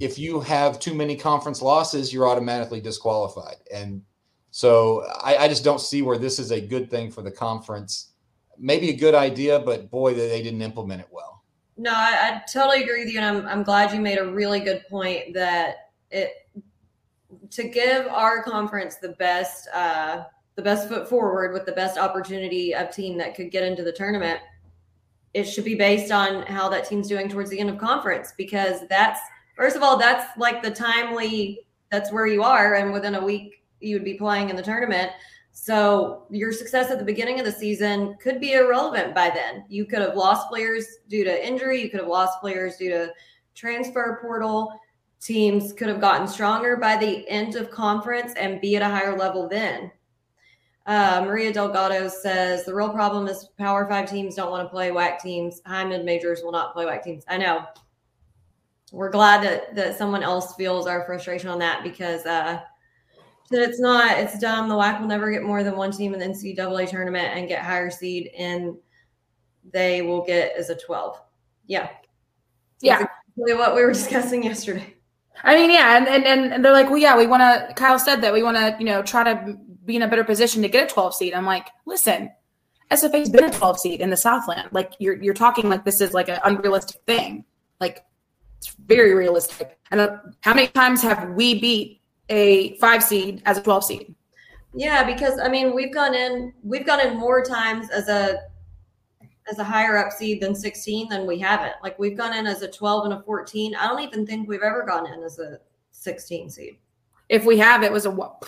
if 0.00 0.18
you 0.18 0.40
have 0.40 0.78
too 0.78 0.94
many 0.94 1.16
conference 1.16 1.62
losses, 1.62 2.12
you're 2.12 2.28
automatically 2.28 2.80
disqualified. 2.80 3.56
And 3.72 4.02
so 4.50 5.04
I, 5.22 5.36
I, 5.36 5.48
just 5.48 5.64
don't 5.64 5.80
see 5.80 6.02
where 6.02 6.18
this 6.18 6.38
is 6.38 6.50
a 6.50 6.60
good 6.60 6.90
thing 6.90 7.10
for 7.10 7.22
the 7.22 7.30
conference. 7.30 8.12
Maybe 8.58 8.90
a 8.90 8.96
good 8.96 9.14
idea, 9.14 9.58
but 9.58 9.90
boy, 9.90 10.14
they 10.14 10.42
didn't 10.42 10.62
implement 10.62 11.00
it 11.00 11.08
well. 11.10 11.42
No, 11.76 11.92
I, 11.92 12.18
I 12.22 12.42
totally 12.52 12.82
agree 12.82 13.04
with 13.04 13.12
you, 13.12 13.20
and 13.20 13.38
I'm 13.38 13.46
I'm 13.46 13.62
glad 13.62 13.92
you 13.92 14.00
made 14.00 14.18
a 14.18 14.30
really 14.30 14.60
good 14.60 14.84
point 14.88 15.34
that 15.34 15.90
it 16.10 16.30
to 17.50 17.64
give 17.64 18.06
our 18.06 18.42
conference 18.42 18.96
the 18.96 19.10
best 19.10 19.68
uh, 19.74 20.24
the 20.56 20.62
best 20.62 20.88
foot 20.88 21.08
forward 21.08 21.52
with 21.52 21.66
the 21.66 21.72
best 21.72 21.98
opportunity 21.98 22.74
of 22.74 22.90
team 22.90 23.18
that 23.18 23.34
could 23.34 23.50
get 23.50 23.64
into 23.64 23.82
the 23.82 23.92
tournament, 23.92 24.40
it 25.32 25.44
should 25.44 25.64
be 25.64 25.74
based 25.74 26.12
on 26.12 26.42
how 26.46 26.68
that 26.68 26.88
team's 26.88 27.08
doing 27.08 27.28
towards 27.28 27.50
the 27.50 27.58
end 27.58 27.68
of 27.68 27.78
conference 27.78 28.32
because 28.36 28.86
that's 28.88 29.20
first 29.56 29.76
of 29.76 29.82
all 29.82 29.96
that's 29.96 30.36
like 30.38 30.62
the 30.62 30.70
timely 30.70 31.66
that's 31.90 32.12
where 32.12 32.26
you 32.26 32.42
are 32.42 32.74
and 32.74 32.92
within 32.92 33.16
a 33.16 33.24
week 33.24 33.64
you 33.80 33.96
would 33.96 34.04
be 34.04 34.14
playing 34.14 34.48
in 34.48 34.56
the 34.56 34.62
tournament. 34.62 35.10
So 35.52 36.26
your 36.30 36.52
success 36.52 36.90
at 36.90 36.98
the 36.98 37.04
beginning 37.04 37.38
of 37.38 37.46
the 37.46 37.52
season 37.52 38.16
could 38.20 38.40
be 38.40 38.54
irrelevant 38.54 39.14
by 39.14 39.30
then. 39.30 39.64
You 39.68 39.84
could 39.84 40.00
have 40.00 40.16
lost 40.16 40.48
players 40.48 40.84
due 41.08 41.24
to 41.24 41.46
injury, 41.46 41.80
you 41.82 41.90
could 41.90 42.00
have 42.00 42.08
lost 42.08 42.40
players 42.40 42.76
due 42.76 42.90
to 42.90 43.12
transfer 43.54 44.18
portal. 44.20 44.80
Teams 45.20 45.72
could 45.72 45.88
have 45.88 46.00
gotten 46.00 46.26
stronger 46.26 46.76
by 46.76 46.96
the 46.96 47.28
end 47.28 47.54
of 47.54 47.70
conference 47.70 48.34
and 48.34 48.60
be 48.60 48.76
at 48.76 48.82
a 48.82 48.88
higher 48.88 49.16
level 49.16 49.48
then. 49.48 49.90
Uh, 50.86 51.22
Maria 51.24 51.52
Delgado 51.52 52.08
says 52.08 52.64
the 52.64 52.74
real 52.74 52.90
problem 52.90 53.26
is 53.26 53.48
Power 53.56 53.88
Five 53.88 54.10
teams 54.10 54.34
don't 54.34 54.50
want 54.50 54.66
to 54.66 54.70
play 54.70 54.90
WAC 54.90 55.18
teams. 55.18 55.62
High 55.64 55.84
mid 55.84 56.04
majors 56.04 56.42
will 56.42 56.52
not 56.52 56.74
play 56.74 56.84
WAC 56.84 57.02
teams. 57.02 57.24
I 57.28 57.38
know. 57.38 57.64
We're 58.92 59.10
glad 59.10 59.42
that 59.42 59.74
that 59.74 59.96
someone 59.96 60.22
else 60.22 60.54
feels 60.54 60.86
our 60.86 61.04
frustration 61.04 61.48
on 61.48 61.58
that 61.60 61.82
because 61.82 62.26
uh, 62.26 62.60
That 63.50 63.62
it's 63.62 63.80
not. 63.80 64.18
It's 64.18 64.38
dumb. 64.38 64.68
The 64.68 64.74
WAC 64.74 65.00
will 65.00 65.08
never 65.08 65.30
get 65.30 65.42
more 65.42 65.62
than 65.62 65.76
one 65.76 65.90
team 65.90 66.14
in 66.14 66.20
the 66.20 66.26
NCAA 66.26 66.88
tournament 66.88 67.36
and 67.36 67.48
get 67.48 67.62
higher 67.62 67.90
seed, 67.90 68.30
and 68.38 68.76
they 69.72 70.02
will 70.02 70.24
get 70.24 70.54
as 70.56 70.70
a 70.70 70.76
twelve. 70.76 71.20
Yeah. 71.66 71.88
Yeah. 72.80 72.98
That's 72.98 73.12
exactly 73.36 73.54
what 73.54 73.74
we 73.74 73.82
were 73.82 73.92
discussing 73.92 74.44
yesterday. 74.44 74.94
I 75.42 75.56
mean, 75.56 75.70
yeah, 75.70 75.96
and 75.96 76.06
and, 76.06 76.52
and 76.52 76.64
they're 76.64 76.72
like, 76.72 76.86
well, 76.88 76.98
yeah, 76.98 77.16
we 77.16 77.26
want 77.26 77.40
to. 77.40 77.74
Kyle 77.74 77.98
said 77.98 78.20
that 78.20 78.32
we 78.32 78.42
want 78.42 78.56
to, 78.56 78.76
you 78.78 78.84
know, 78.84 79.02
try 79.02 79.24
to 79.24 79.58
be 79.84 79.96
in 79.96 80.02
a 80.02 80.08
better 80.08 80.24
position 80.24 80.62
to 80.62 80.68
get 80.68 80.90
a 80.90 80.92
12 80.92 81.14
seed. 81.14 81.34
I'm 81.34 81.46
like, 81.46 81.68
listen, 81.86 82.30
SFA's 82.90 83.30
been 83.30 83.44
a 83.44 83.50
12 83.50 83.80
seed 83.80 84.00
in 84.00 84.10
the 84.10 84.16
Southland. 84.16 84.68
Like 84.72 84.92
you're 84.98 85.20
you're 85.22 85.34
talking 85.34 85.68
like 85.68 85.84
this 85.84 86.00
is 86.00 86.12
like 86.12 86.28
an 86.28 86.38
unrealistic 86.44 87.00
thing. 87.06 87.44
Like 87.80 88.04
it's 88.58 88.74
very 88.86 89.14
realistic. 89.14 89.78
And 89.90 90.00
uh, 90.00 90.16
how 90.40 90.54
many 90.54 90.68
times 90.68 91.02
have 91.02 91.30
we 91.30 91.60
beat 91.60 92.00
a 92.28 92.76
five 92.78 93.02
seed 93.02 93.42
as 93.46 93.58
a 93.58 93.62
12 93.62 93.84
seed? 93.84 94.14
Yeah, 94.74 95.04
because 95.04 95.38
I 95.38 95.48
mean, 95.48 95.74
we've 95.74 95.92
gone 95.92 96.14
in 96.14 96.52
we've 96.62 96.86
gone 96.86 97.00
in 97.00 97.16
more 97.16 97.44
times 97.44 97.90
as 97.90 98.08
a 98.08 98.38
as 99.50 99.58
a 99.58 99.64
higher 99.64 99.98
up 99.98 100.10
seed 100.10 100.40
than 100.40 100.54
16 100.54 101.08
than 101.08 101.26
we 101.26 101.38
haven't. 101.38 101.74
Like 101.82 101.98
we've 101.98 102.16
gone 102.16 102.34
in 102.34 102.46
as 102.46 102.62
a 102.62 102.70
12 102.70 103.04
and 103.04 103.14
a 103.14 103.22
14. 103.22 103.74
I 103.74 103.86
don't 103.86 104.00
even 104.00 104.26
think 104.26 104.48
we've 104.48 104.62
ever 104.62 104.84
gone 104.86 105.12
in 105.12 105.22
as 105.22 105.38
a 105.38 105.58
16 105.92 106.50
seed. 106.50 106.76
If 107.28 107.44
we 107.44 107.58
have, 107.58 107.82
it 107.82 107.92
was 107.92 108.06
a 108.06 108.10
what, 108.10 108.42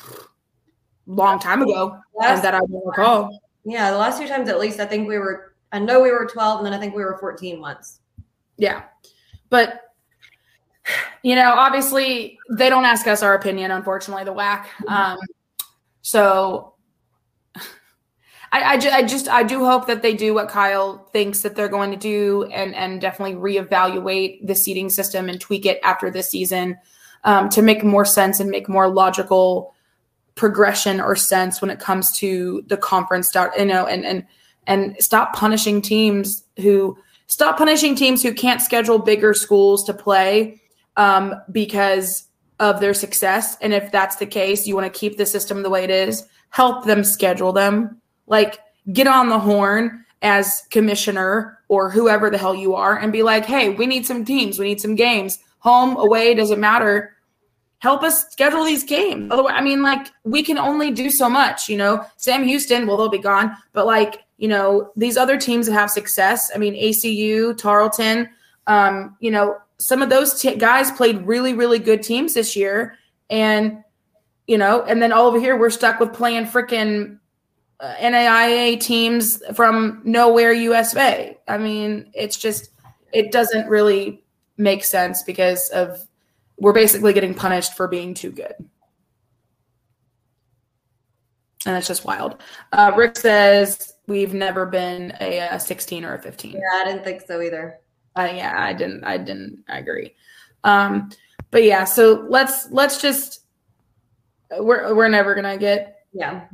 long 1.06 1.38
time 1.38 1.62
ago, 1.62 1.98
Last- 2.14 2.42
that 2.42 2.54
I 2.54 2.58
don't 2.58 2.86
recall. 2.86 3.40
Yeah, 3.64 3.90
the 3.90 3.98
last 3.98 4.20
two 4.20 4.28
times 4.28 4.48
at 4.48 4.60
least, 4.60 4.78
I 4.80 4.86
think 4.86 5.08
we 5.08 5.18
were. 5.18 5.54
I 5.72 5.80
know 5.80 6.00
we 6.00 6.12
were 6.12 6.26
12, 6.26 6.58
and 6.58 6.66
then 6.66 6.72
I 6.72 6.78
think 6.78 6.94
we 6.94 7.04
were 7.04 7.18
14 7.18 7.60
once. 7.60 8.00
Yeah. 8.56 8.84
But 9.50 9.80
you 11.22 11.34
know, 11.34 11.52
obviously 11.52 12.38
they 12.50 12.70
don't 12.70 12.84
ask 12.84 13.06
us 13.08 13.22
our 13.22 13.34
opinion, 13.34 13.72
unfortunately, 13.72 14.24
the 14.24 14.32
WAC. 14.32 14.66
Um, 14.86 15.18
so 16.02 16.74
I, 18.52 18.62
I, 18.74 18.78
ju- 18.78 18.90
I 18.90 19.02
just 19.02 19.28
I 19.28 19.42
do 19.42 19.64
hope 19.64 19.88
that 19.88 20.02
they 20.02 20.14
do 20.14 20.34
what 20.34 20.48
Kyle 20.48 20.98
thinks 21.12 21.40
that 21.40 21.56
they're 21.56 21.68
going 21.68 21.90
to 21.90 21.96
do 21.96 22.44
and 22.52 22.74
and 22.74 23.00
definitely 23.00 23.34
reevaluate 23.34 24.46
the 24.46 24.54
seeding 24.54 24.88
system 24.88 25.28
and 25.28 25.40
tweak 25.40 25.66
it 25.66 25.80
after 25.82 26.10
this 26.10 26.30
season 26.30 26.78
um, 27.24 27.48
to 27.50 27.62
make 27.62 27.82
more 27.82 28.04
sense 28.04 28.38
and 28.38 28.48
make 28.48 28.68
more 28.68 28.88
logical 28.88 29.74
progression 30.36 31.00
or 31.00 31.16
sense 31.16 31.60
when 31.60 31.70
it 31.70 31.80
comes 31.80 32.12
to 32.12 32.62
the 32.68 32.76
conference 32.76 33.34
you 33.58 33.64
know 33.64 33.86
and 33.86 34.04
and 34.04 34.24
and 34.66 34.96
stop 35.00 35.34
punishing 35.34 35.80
teams 35.82 36.44
who 36.58 36.96
stop 37.26 37.58
punishing 37.58 37.94
teams 37.94 38.22
who 38.22 38.32
can't 38.32 38.62
schedule 38.62 38.98
bigger 38.98 39.34
schools 39.34 39.84
to 39.84 39.94
play 39.94 40.60
um, 40.96 41.34
because 41.52 42.28
of 42.58 42.80
their 42.80 42.94
success. 42.94 43.56
And 43.60 43.72
if 43.72 43.92
that's 43.92 44.16
the 44.16 44.26
case, 44.26 44.66
you 44.66 44.74
want 44.74 44.92
to 44.92 44.98
keep 44.98 45.16
the 45.16 45.26
system 45.26 45.62
the 45.62 45.70
way 45.70 45.84
it 45.84 45.90
is, 45.90 46.26
help 46.50 46.84
them 46.84 47.04
schedule 47.04 47.52
them. 47.52 48.00
Like, 48.26 48.58
get 48.92 49.06
on 49.06 49.28
the 49.28 49.38
horn 49.38 50.04
as 50.22 50.62
commissioner 50.70 51.58
or 51.68 51.90
whoever 51.90 52.30
the 52.30 52.38
hell 52.38 52.54
you 52.54 52.74
are 52.74 52.98
and 52.98 53.12
be 53.12 53.22
like, 53.22 53.44
hey, 53.44 53.70
we 53.70 53.86
need 53.86 54.06
some 54.06 54.24
teams, 54.24 54.58
we 54.58 54.66
need 54.66 54.80
some 54.80 54.94
games. 54.94 55.38
Home, 55.60 55.96
away, 55.96 56.34
doesn't 56.34 56.60
matter. 56.60 57.15
Help 57.78 58.02
us 58.02 58.28
schedule 58.30 58.64
these 58.64 58.84
games. 58.84 59.30
Otherwise, 59.30 59.54
I 59.56 59.60
mean, 59.60 59.82
like, 59.82 60.08
we 60.24 60.42
can 60.42 60.58
only 60.58 60.90
do 60.90 61.10
so 61.10 61.28
much, 61.28 61.68
you 61.68 61.76
know. 61.76 62.04
Sam 62.16 62.42
Houston, 62.42 62.86
well, 62.86 62.96
they'll 62.96 63.08
be 63.08 63.18
gone, 63.18 63.54
but 63.72 63.86
like, 63.86 64.24
you 64.38 64.48
know, 64.48 64.92
these 64.96 65.16
other 65.16 65.38
teams 65.38 65.66
that 65.66 65.72
have 65.72 65.90
success, 65.90 66.50
I 66.54 66.58
mean, 66.58 66.74
ACU, 66.74 67.56
Tarleton, 67.56 68.28
um, 68.66 69.16
you 69.20 69.30
know, 69.30 69.56
some 69.78 70.02
of 70.02 70.10
those 70.10 70.40
t- 70.40 70.56
guys 70.56 70.90
played 70.90 71.26
really, 71.26 71.54
really 71.54 71.78
good 71.78 72.02
teams 72.02 72.34
this 72.34 72.56
year. 72.56 72.96
And, 73.30 73.82
you 74.46 74.58
know, 74.58 74.82
and 74.82 75.02
then 75.02 75.12
all 75.12 75.26
over 75.26 75.40
here, 75.40 75.58
we're 75.58 75.70
stuck 75.70 76.00
with 76.00 76.12
playing 76.12 76.46
freaking 76.46 77.18
uh, 77.80 77.94
NAIA 77.96 78.80
teams 78.80 79.42
from 79.54 80.00
nowhere, 80.04 80.52
USA. 80.52 81.36
I 81.48 81.58
mean, 81.58 82.10
it's 82.14 82.36
just, 82.36 82.70
it 83.12 83.32
doesn't 83.32 83.68
really 83.68 84.22
make 84.56 84.84
sense 84.84 85.22
because 85.22 85.68
of, 85.70 86.05
we're 86.58 86.72
basically 86.72 87.12
getting 87.12 87.34
punished 87.34 87.74
for 87.76 87.88
being 87.88 88.14
too 88.14 88.30
good. 88.30 88.54
And 91.66 91.76
it's 91.76 91.88
just 91.88 92.04
wild. 92.04 92.42
Uh, 92.72 92.92
Rick 92.96 93.16
says, 93.16 93.94
we've 94.06 94.32
never 94.32 94.66
been 94.66 95.12
a, 95.20 95.38
a 95.40 95.58
16 95.60 96.04
or 96.04 96.14
a 96.14 96.22
15. 96.22 96.52
Yeah, 96.52 96.58
I 96.74 96.84
didn't 96.84 97.02
think 97.04 97.22
so 97.26 97.40
either. 97.42 97.80
Uh, 98.16 98.30
yeah, 98.34 98.54
I 98.56 98.72
didn't. 98.72 99.04
I 99.04 99.18
didn't 99.18 99.64
I 99.68 99.78
agree. 99.78 100.14
Um, 100.64 101.10
but 101.50 101.64
yeah, 101.64 101.84
so 101.84 102.26
let's 102.30 102.70
let's 102.70 103.00
just 103.02 103.42
we're 104.58 104.94
we're 104.94 105.08
never 105.08 105.34
gonna 105.34 105.58
get. 105.58 106.06
Yeah. 106.14 106.46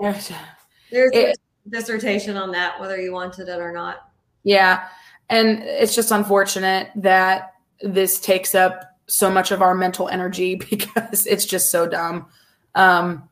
There's 0.00 1.10
It- 1.12 1.36
a 1.66 1.68
dissertation 1.68 2.36
on 2.36 2.52
that, 2.52 2.78
whether 2.78 3.00
you 3.00 3.12
wanted 3.12 3.48
it 3.48 3.58
or 3.58 3.72
not. 3.72 4.10
Yeah, 4.44 4.86
and 5.28 5.60
it's 5.64 5.94
just 5.94 6.12
unfortunate 6.12 6.90
that 6.96 7.54
this 7.80 8.20
takes 8.20 8.54
up 8.54 8.95
so 9.08 9.30
much 9.30 9.50
of 9.50 9.62
our 9.62 9.74
mental 9.74 10.08
energy 10.08 10.54
because 10.70 11.26
it's 11.26 11.44
just 11.44 11.70
so 11.70 11.86
dumb. 11.88 12.26
Um, 12.74 13.28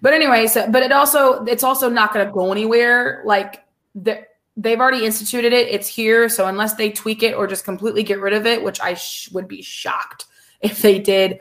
but 0.00 0.12
anyway, 0.12 0.46
so 0.46 0.70
but 0.70 0.82
it 0.82 0.92
also 0.92 1.44
it's 1.44 1.64
also 1.64 1.88
not 1.88 2.12
going 2.12 2.26
to 2.26 2.32
go 2.32 2.52
anywhere. 2.52 3.22
Like 3.24 3.64
the, 3.94 4.24
they've 4.56 4.80
already 4.80 5.04
instituted 5.04 5.52
it; 5.52 5.68
it's 5.68 5.88
here. 5.88 6.28
So 6.28 6.46
unless 6.46 6.74
they 6.74 6.90
tweak 6.90 7.22
it 7.22 7.34
or 7.34 7.46
just 7.46 7.64
completely 7.64 8.02
get 8.02 8.20
rid 8.20 8.32
of 8.32 8.46
it, 8.46 8.62
which 8.62 8.80
I 8.80 8.94
sh- 8.94 9.30
would 9.32 9.48
be 9.48 9.62
shocked 9.62 10.26
if 10.60 10.82
they 10.82 10.98
did, 10.98 11.40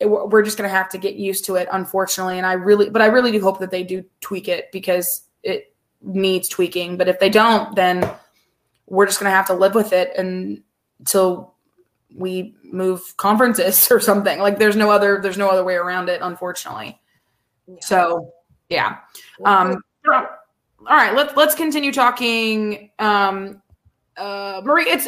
it, 0.00 0.06
we're 0.06 0.42
just 0.42 0.58
going 0.58 0.68
to 0.68 0.76
have 0.76 0.90
to 0.90 0.98
get 0.98 1.14
used 1.14 1.44
to 1.46 1.56
it, 1.56 1.68
unfortunately. 1.72 2.38
And 2.38 2.46
I 2.46 2.52
really, 2.52 2.90
but 2.90 3.02
I 3.02 3.06
really 3.06 3.32
do 3.32 3.40
hope 3.40 3.58
that 3.60 3.70
they 3.70 3.82
do 3.82 4.04
tweak 4.20 4.48
it 4.48 4.70
because 4.72 5.22
it 5.42 5.74
needs 6.02 6.48
tweaking. 6.48 6.96
But 6.96 7.08
if 7.08 7.18
they 7.18 7.30
don't, 7.30 7.74
then 7.74 8.08
we're 8.86 9.06
just 9.06 9.20
going 9.20 9.30
to 9.30 9.36
have 9.36 9.46
to 9.46 9.54
live 9.54 9.74
with 9.74 9.92
it 9.92 10.16
until 10.16 11.54
we 12.14 12.54
move 12.64 13.16
conferences 13.16 13.88
or 13.90 14.00
something. 14.00 14.38
Like 14.38 14.58
there's 14.58 14.76
no 14.76 14.90
other 14.90 15.20
there's 15.22 15.38
no 15.38 15.48
other 15.48 15.64
way 15.64 15.74
around 15.74 16.08
it, 16.08 16.20
unfortunately. 16.22 17.00
So 17.80 18.32
yeah. 18.68 18.98
Um, 19.44 19.82
all 20.06 20.96
right, 20.96 21.14
let's 21.14 21.36
let's 21.36 21.54
continue 21.54 21.92
talking. 21.92 22.90
Um, 22.98 23.62
uh, 24.16 24.60
Marie, 24.64 24.86
it's 24.88 25.06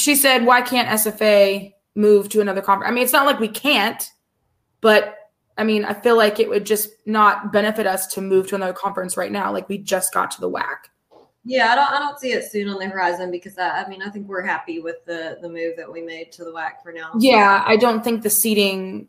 she 0.00 0.14
said, 0.16 0.44
why 0.44 0.60
can't 0.62 0.88
SFA 0.88 1.72
move 1.94 2.28
to 2.30 2.40
another 2.40 2.60
conference? 2.60 2.90
I 2.90 2.94
mean, 2.94 3.04
it's 3.04 3.12
not 3.12 3.26
like 3.26 3.38
we 3.38 3.48
can't, 3.48 4.02
but 4.80 5.16
I 5.56 5.64
mean, 5.64 5.84
I 5.84 5.94
feel 5.94 6.16
like 6.16 6.40
it 6.40 6.48
would 6.48 6.66
just 6.66 6.90
not 7.06 7.52
benefit 7.52 7.86
us 7.86 8.08
to 8.08 8.20
move 8.20 8.48
to 8.48 8.56
another 8.56 8.72
conference 8.72 9.16
right 9.16 9.30
now. 9.30 9.52
Like 9.52 9.68
we 9.68 9.78
just 9.78 10.12
got 10.12 10.30
to 10.32 10.40
the 10.40 10.50
WAC. 10.50 10.88
Yeah, 11.44 11.72
I 11.72 11.74
don't. 11.74 11.92
I 11.92 11.98
don't 11.98 12.18
see 12.18 12.32
it 12.32 12.50
soon 12.50 12.68
on 12.68 12.78
the 12.78 12.86
horizon 12.86 13.30
because 13.30 13.58
I, 13.58 13.82
I 13.82 13.88
mean 13.88 14.02
I 14.02 14.08
think 14.08 14.26
we're 14.26 14.42
happy 14.42 14.80
with 14.80 15.04
the 15.04 15.38
the 15.42 15.48
move 15.48 15.76
that 15.76 15.90
we 15.90 16.00
made 16.00 16.32
to 16.32 16.44
the 16.44 16.50
WAC 16.50 16.82
for 16.82 16.92
now. 16.92 17.12
Yeah, 17.18 17.62
I 17.66 17.76
don't 17.76 18.02
think 18.02 18.22
the 18.22 18.30
seeding 18.30 19.08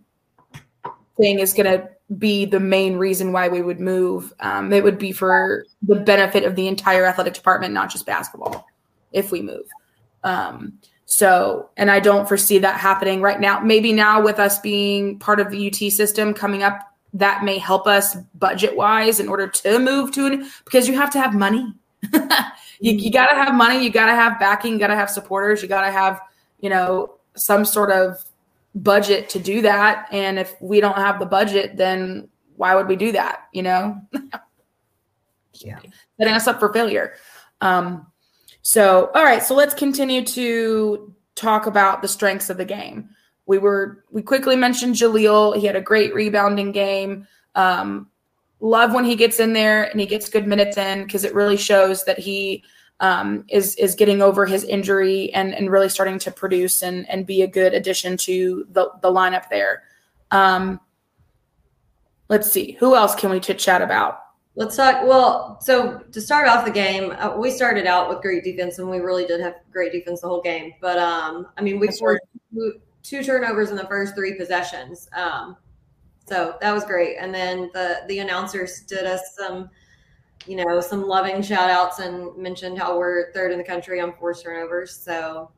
thing 1.17 1.39
is 1.39 1.53
going 1.53 1.65
to 1.65 1.89
be 2.17 2.45
the 2.45 2.59
main 2.59 2.97
reason 2.97 3.31
why 3.31 3.47
we 3.47 3.61
would 3.61 3.79
move. 3.79 4.33
Um, 4.39 4.71
it 4.71 4.83
would 4.83 4.99
be 4.99 5.11
for 5.11 5.65
the 5.81 5.95
benefit 5.95 6.43
of 6.43 6.55
the 6.55 6.67
entire 6.67 7.05
athletic 7.05 7.33
department, 7.33 7.73
not 7.73 7.89
just 7.89 8.05
basketball, 8.05 8.67
if 9.11 9.31
we 9.31 9.41
move. 9.41 9.65
Um, 10.23 10.73
so, 11.05 11.69
and 11.77 11.89
I 11.89 11.99
don't 11.99 12.27
foresee 12.27 12.57
that 12.59 12.79
happening 12.79 13.21
right 13.21 13.39
now. 13.39 13.59
Maybe 13.59 13.93
now 13.93 14.21
with 14.21 14.39
us 14.39 14.59
being 14.59 15.19
part 15.19 15.39
of 15.39 15.51
the 15.51 15.67
UT 15.67 15.91
system 15.91 16.33
coming 16.33 16.63
up, 16.63 16.79
that 17.13 17.45
may 17.45 17.57
help 17.57 17.87
us 17.87 18.17
budget 18.33 18.75
wise 18.75 19.21
in 19.21 19.29
order 19.29 19.47
to 19.47 19.79
move 19.79 20.11
to 20.11 20.25
it 20.27 20.41
because 20.65 20.85
you 20.87 20.95
have 20.95 21.09
to 21.11 21.19
have 21.19 21.33
money. 21.33 21.73
you, 22.79 22.93
you 22.93 23.11
got 23.11 23.27
to 23.27 23.35
have 23.35 23.53
money. 23.53 23.83
You 23.83 23.89
got 23.89 24.07
to 24.07 24.15
have 24.15 24.39
backing. 24.39 24.73
You 24.73 24.79
got 24.79 24.87
to 24.87 24.95
have 24.95 25.09
supporters. 25.09 25.61
You 25.61 25.67
got 25.67 25.81
to 25.81 25.91
have, 25.91 26.19
you 26.59 26.69
know, 26.69 27.15
some 27.35 27.65
sort 27.65 27.91
of 27.91 28.23
budget 28.75 29.29
to 29.29 29.39
do 29.39 29.61
that. 29.61 30.07
And 30.11 30.37
if 30.39 30.55
we 30.61 30.79
don't 30.81 30.97
have 30.97 31.19
the 31.19 31.25
budget, 31.25 31.77
then 31.77 32.29
why 32.55 32.75
would 32.75 32.87
we 32.87 32.95
do 32.95 33.11
that? 33.13 33.47
You 33.53 33.63
know? 33.63 34.01
Yeah. 35.61 35.79
Setting 36.17 36.33
us 36.33 36.47
up 36.47 36.59
for 36.59 36.73
failure. 36.73 37.13
Um, 37.61 38.07
so, 38.61 39.11
all 39.13 39.23
right. 39.23 39.43
So 39.43 39.55
let's 39.55 39.73
continue 39.73 40.23
to 40.25 41.15
talk 41.35 41.65
about 41.65 42.01
the 42.01 42.07
strengths 42.07 42.49
of 42.49 42.57
the 42.57 42.65
game. 42.65 43.09
We 43.45 43.57
were, 43.57 44.03
we 44.11 44.21
quickly 44.21 44.55
mentioned 44.55 44.95
Jaleel. 44.95 45.55
He 45.55 45.65
had 45.65 45.75
a 45.75 45.81
great 45.81 46.13
rebounding 46.15 46.71
game. 46.71 47.27
Um, 47.53 48.09
love 48.59 48.93
when 48.93 49.05
he 49.05 49.15
gets 49.15 49.39
in 49.39 49.53
there 49.53 49.83
and 49.83 49.99
he 49.99 50.05
gets 50.05 50.29
good 50.29 50.47
minutes 50.47 50.77
in 50.77 51.03
because 51.03 51.23
it 51.23 51.33
really 51.33 51.57
shows 51.57 52.03
that 52.05 52.19
he 52.19 52.63
um, 52.99 53.43
is 53.49 53.75
is 53.75 53.95
getting 53.95 54.21
over 54.21 54.45
his 54.45 54.63
injury 54.63 55.33
and 55.33 55.53
and 55.53 55.69
really 55.69 55.89
starting 55.89 56.17
to 56.19 56.31
produce 56.31 56.81
and 56.81 57.09
and 57.09 57.25
be 57.25 57.41
a 57.41 57.47
good 57.47 57.73
addition 57.73 58.17
to 58.17 58.65
the 58.71 58.89
the 59.01 59.11
lineup 59.11 59.49
there. 59.49 59.83
Um, 60.31 60.79
let's 62.29 62.49
see 62.51 62.77
who 62.79 62.95
else 62.95 63.15
can 63.15 63.29
we 63.29 63.39
chit 63.39 63.59
chat 63.59 63.81
about. 63.81 64.19
Let's 64.57 64.77
talk. 64.77 65.05
Well, 65.05 65.59
so 65.59 65.99
to 66.13 66.21
start 66.21 66.47
off 66.47 66.63
the 66.63 66.71
game, 66.71 67.11
uh, 67.19 67.35
we 67.37 67.51
started 67.51 67.85
out 67.85 68.07
with 68.07 68.21
great 68.21 68.45
defense, 68.45 68.79
and 68.79 68.89
we 68.89 68.99
really 68.99 69.25
did 69.25 69.41
have 69.41 69.55
great 69.69 69.91
defense 69.91 70.21
the 70.21 70.29
whole 70.29 70.41
game. 70.41 70.73
But 70.79 70.97
um, 70.97 71.47
I 71.57 71.61
mean, 71.61 71.77
we 71.77 71.89
two, 71.89 72.79
two 73.03 73.21
turnovers 73.21 73.69
in 73.69 73.75
the 73.75 73.85
first 73.87 74.15
three 74.15 74.35
possessions. 74.35 75.09
Um, 75.13 75.57
So 76.25 76.57
that 76.61 76.73
was 76.73 76.83
great. 76.85 77.17
And 77.19 77.33
then 77.33 77.69
the 77.73 78.01
the 78.07 78.19
announcers 78.19 78.81
did 78.81 79.05
us 79.05 79.21
some, 79.37 79.69
you 80.45 80.55
know, 80.55 80.81
some 80.81 81.07
loving 81.07 81.41
shout 81.41 81.69
outs 81.69 81.99
and 81.99 82.35
mentioned 82.37 82.77
how 82.77 82.97
we're 82.97 83.31
third 83.33 83.51
in 83.51 83.57
the 83.57 83.63
country 83.63 83.99
on 84.01 84.13
forced 84.13 84.43
turnovers. 84.43 84.95
So 84.95 85.51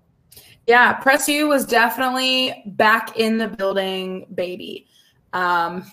yeah, 0.67 0.93
Press 0.93 1.29
U 1.29 1.47
was 1.47 1.65
definitely 1.65 2.63
back 2.67 3.17
in 3.17 3.37
the 3.37 3.47
building, 3.47 4.27
baby. 4.35 4.87
Um, 5.31 5.89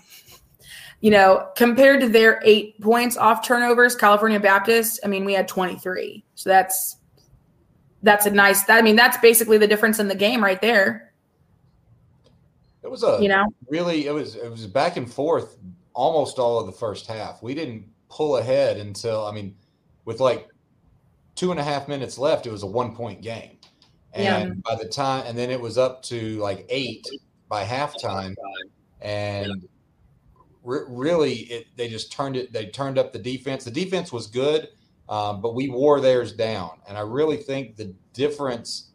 you 1.01 1.11
know, 1.11 1.49
compared 1.57 2.01
to 2.01 2.09
their 2.09 2.41
eight 2.45 2.81
points 2.81 3.17
off 3.17 3.47
turnovers, 3.47 3.95
California 3.95 4.41
Baptist, 4.41 5.01
I 5.05 5.09
mean, 5.09 5.25
we 5.25 5.35
had 5.35 5.47
23. 5.47 6.25
So 6.35 6.51
that's 6.51 6.97
that's 8.03 8.27
a 8.27 8.31
nice 8.31 8.65
that 8.65 8.79
I 8.79 8.83
mean, 8.83 8.97
that's 8.97 9.17
basically 9.19 9.59
the 9.59 9.67
difference 9.67 9.99
in 9.99 10.09
the 10.09 10.15
game 10.15 10.43
right 10.43 10.61
there. 10.61 11.04
It 12.85 12.91
was 12.91 13.03
a 13.03 13.19
you 13.21 13.29
know 13.29 13.47
really 13.69 14.07
it 14.07 14.13
was 14.13 14.37
it 14.37 14.51
was 14.51 14.67
back 14.67 14.99
and 14.99 15.11
forth 15.11 15.57
almost 15.95 16.39
all 16.39 16.61
of 16.61 16.67
the 16.67 16.73
first 16.73 17.07
half. 17.07 17.43
We 17.43 17.55
didn't 17.55 17.87
pull 18.11 18.37
ahead 18.37 18.77
until 18.77 19.27
I 19.27 19.33
mean, 19.33 19.57
with 20.05 20.21
like 20.21 20.49
two 21.35 21.51
and 21.51 21.59
a 21.59 21.65
half 21.65 21.89
minutes 21.89 22.19
left, 22.19 22.47
it 22.47 22.53
was 22.53 22.63
a 22.63 22.67
one 22.67 22.95
point 22.95 23.23
game. 23.23 23.59
And 24.13 24.49
yeah. 24.49 24.55
by 24.65 24.77
the 24.77 24.89
time 24.89 25.25
and 25.27 25.37
then 25.37 25.51
it 25.51 25.61
was 25.61 25.79
up 25.79 26.03
to 26.05 26.39
like 26.39 26.67
eight 26.69 27.05
by 27.49 27.65
halftime. 27.65 28.35
And 29.01 29.67
re- 30.63 30.85
really 30.87 31.35
it, 31.35 31.67
they 31.77 31.89
just 31.89 32.13
turned 32.13 32.37
it 32.37 32.53
they 32.53 32.67
turned 32.67 32.99
up 32.99 33.13
the 33.13 33.19
defense. 33.19 33.65
The 33.65 33.71
defense 33.71 34.13
was 34.13 34.27
good, 34.27 34.69
um, 35.09 35.41
but 35.41 35.55
we 35.55 35.71
wore 35.71 36.01
theirs 36.01 36.33
down. 36.35 36.81
And 36.87 36.99
I 36.99 37.01
really 37.01 37.39
think 37.39 37.77
the 37.77 37.95
difference 38.13 38.91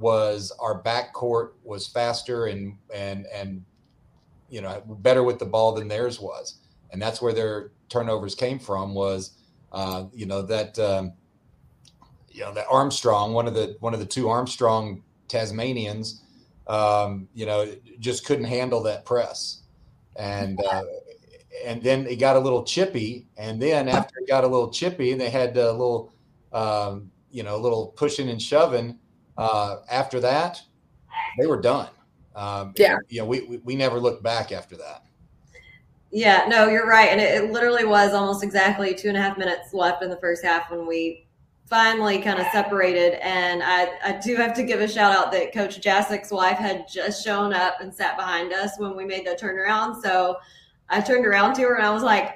was 0.00 0.50
our 0.58 0.82
backcourt 0.82 1.50
was 1.62 1.86
faster 1.86 2.46
and 2.46 2.76
and 2.92 3.26
and 3.32 3.62
you 4.48 4.60
know 4.60 4.82
better 4.86 5.22
with 5.22 5.38
the 5.38 5.44
ball 5.44 5.72
than 5.72 5.86
theirs 5.86 6.18
was, 6.18 6.56
and 6.90 7.00
that's 7.00 7.22
where 7.22 7.32
their 7.32 7.70
turnovers 7.88 8.34
came 8.34 8.58
from. 8.58 8.94
Was 8.94 9.32
uh, 9.72 10.04
you 10.12 10.26
know 10.26 10.42
that 10.42 10.78
um, 10.78 11.12
you 12.30 12.40
know 12.40 12.52
that 12.54 12.66
Armstrong, 12.70 13.34
one 13.34 13.46
of 13.46 13.54
the 13.54 13.76
one 13.80 13.94
of 13.94 14.00
the 14.00 14.06
two 14.06 14.28
Armstrong 14.28 15.02
Tasmanians, 15.28 16.22
um, 16.66 17.28
you 17.34 17.46
know, 17.46 17.70
just 18.00 18.24
couldn't 18.24 18.46
handle 18.46 18.82
that 18.82 19.04
press, 19.04 19.60
and 20.16 20.58
uh, 20.72 20.82
and 21.64 21.82
then 21.82 22.06
it 22.06 22.16
got 22.16 22.36
a 22.36 22.40
little 22.40 22.64
chippy, 22.64 23.26
and 23.36 23.60
then 23.60 23.86
after 23.86 24.18
it 24.18 24.26
got 24.26 24.44
a 24.44 24.48
little 24.48 24.70
chippy, 24.70 25.12
they 25.12 25.30
had 25.30 25.56
a 25.58 25.70
little 25.70 26.12
um, 26.54 27.10
you 27.30 27.42
know 27.42 27.54
a 27.54 27.60
little 27.60 27.88
pushing 27.96 28.30
and 28.30 28.40
shoving 28.40 28.98
uh, 29.36 29.78
after 29.90 30.20
that, 30.20 30.60
they 31.38 31.46
were 31.46 31.60
done. 31.60 31.88
Um, 32.34 32.72
yeah. 32.76 32.96
You 33.08 33.20
know, 33.20 33.26
we, 33.26 33.40
we, 33.42 33.56
we 33.58 33.76
never 33.76 33.98
looked 33.98 34.22
back 34.22 34.52
after 34.52 34.76
that. 34.76 35.04
Yeah, 36.12 36.46
no, 36.48 36.68
you're 36.68 36.86
right. 36.86 37.08
And 37.10 37.20
it, 37.20 37.44
it, 37.44 37.52
literally 37.52 37.84
was 37.84 38.12
almost 38.12 38.42
exactly 38.42 38.94
two 38.94 39.08
and 39.08 39.16
a 39.16 39.20
half 39.20 39.38
minutes 39.38 39.72
left 39.72 40.02
in 40.02 40.10
the 40.10 40.16
first 40.16 40.44
half 40.44 40.70
when 40.70 40.86
we 40.86 41.26
finally 41.68 42.18
kind 42.18 42.40
of 42.40 42.46
separated. 42.52 43.14
And 43.24 43.62
I, 43.62 43.92
I 44.04 44.20
do 44.20 44.34
have 44.36 44.52
to 44.54 44.64
give 44.64 44.80
a 44.80 44.88
shout 44.88 45.16
out 45.16 45.30
that 45.32 45.52
Coach 45.52 45.80
Jasik's 45.80 46.32
wife 46.32 46.58
had 46.58 46.86
just 46.88 47.24
shown 47.24 47.54
up 47.54 47.80
and 47.80 47.94
sat 47.94 48.16
behind 48.16 48.52
us 48.52 48.72
when 48.78 48.96
we 48.96 49.04
made 49.04 49.24
the 49.24 49.38
turnaround. 49.40 50.02
So 50.02 50.36
I 50.88 51.00
turned 51.00 51.24
around 51.24 51.54
to 51.54 51.62
her 51.62 51.76
and 51.76 51.86
I 51.86 51.92
was 51.92 52.02
like, 52.02 52.34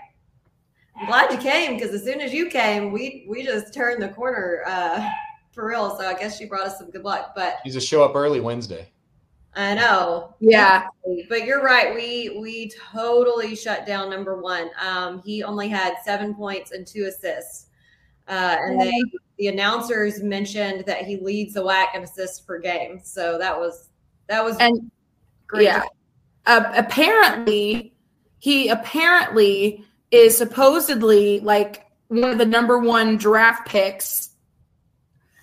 I'm 0.96 1.06
glad 1.06 1.32
you 1.32 1.38
came 1.38 1.74
because 1.74 1.92
as 1.92 2.04
soon 2.04 2.20
as 2.20 2.32
you 2.32 2.48
came, 2.48 2.92
we 2.92 3.26
we 3.28 3.42
just 3.42 3.74
turned 3.74 4.00
the 4.00 4.10
corner. 4.10 4.62
Uh, 4.64 5.04
for 5.54 5.66
real. 5.66 5.96
So 5.96 6.06
I 6.06 6.14
guess 6.14 6.38
she 6.38 6.46
brought 6.46 6.66
us 6.66 6.78
some 6.78 6.90
good 6.90 7.04
luck. 7.04 7.32
But 7.34 7.58
she's 7.64 7.76
a 7.76 7.80
show 7.80 8.02
up 8.04 8.14
early 8.14 8.40
Wednesday. 8.40 8.88
I 9.56 9.74
know. 9.74 10.34
Yeah. 10.40 10.88
But 11.28 11.44
you're 11.44 11.62
right. 11.62 11.94
We 11.94 12.36
we 12.40 12.72
totally 12.92 13.54
shut 13.54 13.86
down 13.86 14.10
number 14.10 14.40
one. 14.40 14.70
Um, 14.84 15.22
he 15.24 15.42
only 15.42 15.68
had 15.68 15.94
seven 16.04 16.34
points 16.34 16.72
and 16.72 16.86
two 16.86 17.04
assists. 17.04 17.66
Uh, 18.26 18.56
and 18.60 18.80
they 18.80 19.02
the 19.38 19.48
announcers 19.48 20.22
mentioned 20.22 20.84
that 20.86 21.02
he 21.02 21.18
leads 21.18 21.54
the 21.54 21.62
WAC 21.62 21.88
and 21.94 22.04
assists 22.04 22.40
per 22.40 22.58
game. 22.58 23.00
So 23.02 23.38
that 23.38 23.58
was 23.58 23.90
that 24.28 24.44
was 24.44 24.56
and 24.58 24.90
great. 25.46 25.64
Yeah. 25.64 25.84
Uh, 26.46 26.72
apparently, 26.76 27.94
he 28.38 28.68
apparently 28.68 29.84
is 30.10 30.36
supposedly 30.36 31.40
like 31.40 31.86
one 32.08 32.30
of 32.30 32.38
the 32.38 32.46
number 32.46 32.78
one 32.78 33.16
draft 33.16 33.66
picks 33.68 34.30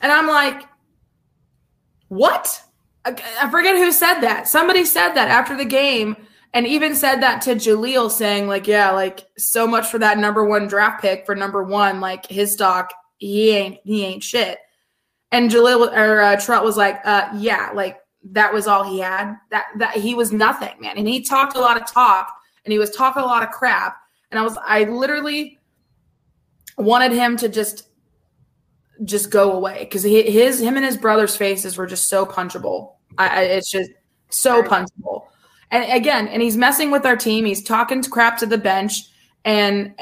and 0.01 0.11
I'm 0.11 0.27
like, 0.27 0.63
what? 2.07 2.61
I 3.05 3.49
forget 3.49 3.77
who 3.77 3.91
said 3.91 4.19
that. 4.21 4.47
Somebody 4.47 4.85
said 4.85 5.13
that 5.13 5.29
after 5.29 5.55
the 5.55 5.65
game 5.65 6.15
and 6.53 6.67
even 6.67 6.95
said 6.95 7.21
that 7.21 7.41
to 7.43 7.55
Jaleel 7.55 8.11
saying 8.11 8.47
like, 8.47 8.67
yeah, 8.67 8.91
like 8.91 9.25
so 9.37 9.65
much 9.65 9.87
for 9.87 9.97
that 9.99 10.17
number 10.17 10.45
one 10.45 10.67
draft 10.67 11.01
pick 11.01 11.25
for 11.25 11.35
number 11.35 11.63
one, 11.63 11.99
like 11.99 12.27
his 12.27 12.53
stock, 12.53 12.93
he 13.17 13.51
ain't, 13.51 13.79
he 13.83 14.03
ain't 14.03 14.23
shit. 14.23 14.59
And 15.31 15.49
Jaleel 15.49 15.95
or 15.95 16.21
uh, 16.21 16.39
Trot 16.39 16.63
was 16.63 16.77
like, 16.77 16.99
uh, 17.05 17.29
yeah, 17.35 17.71
like 17.73 17.99
that 18.31 18.53
was 18.53 18.67
all 18.67 18.83
he 18.83 18.99
had. 18.99 19.35
That, 19.49 19.67
that 19.77 19.95
he 19.95 20.13
was 20.13 20.31
nothing, 20.31 20.79
man. 20.79 20.97
And 20.97 21.07
he 21.07 21.21
talked 21.21 21.55
a 21.55 21.61
lot 21.61 21.81
of 21.81 21.87
talk 21.87 22.31
and 22.65 22.71
he 22.71 22.77
was 22.77 22.91
talking 22.91 23.23
a 23.23 23.25
lot 23.25 23.43
of 23.43 23.49
crap. 23.49 23.97
And 24.29 24.39
I 24.39 24.43
was, 24.43 24.57
I 24.63 24.83
literally 24.83 25.57
wanted 26.77 27.13
him 27.13 27.37
to 27.37 27.49
just 27.49 27.87
just 29.03 29.31
go 29.31 29.53
away 29.53 29.79
because 29.79 30.03
his 30.03 30.59
him 30.59 30.75
and 30.75 30.85
his 30.85 30.97
brother's 30.97 31.35
faces 31.35 31.77
were 31.77 31.87
just 31.87 32.09
so 32.09 32.25
punchable. 32.25 32.93
I, 33.17 33.27
I, 33.27 33.41
it's 33.43 33.69
just 33.69 33.91
so 34.29 34.63
punchable. 34.63 35.27
And 35.71 35.91
again, 35.91 36.27
and 36.27 36.41
he's 36.41 36.57
messing 36.57 36.91
with 36.91 37.05
our 37.05 37.15
team. 37.15 37.45
He's 37.45 37.63
talking 37.63 38.03
crap 38.03 38.37
to 38.39 38.45
the 38.45 38.57
bench, 38.57 39.03
and 39.45 39.95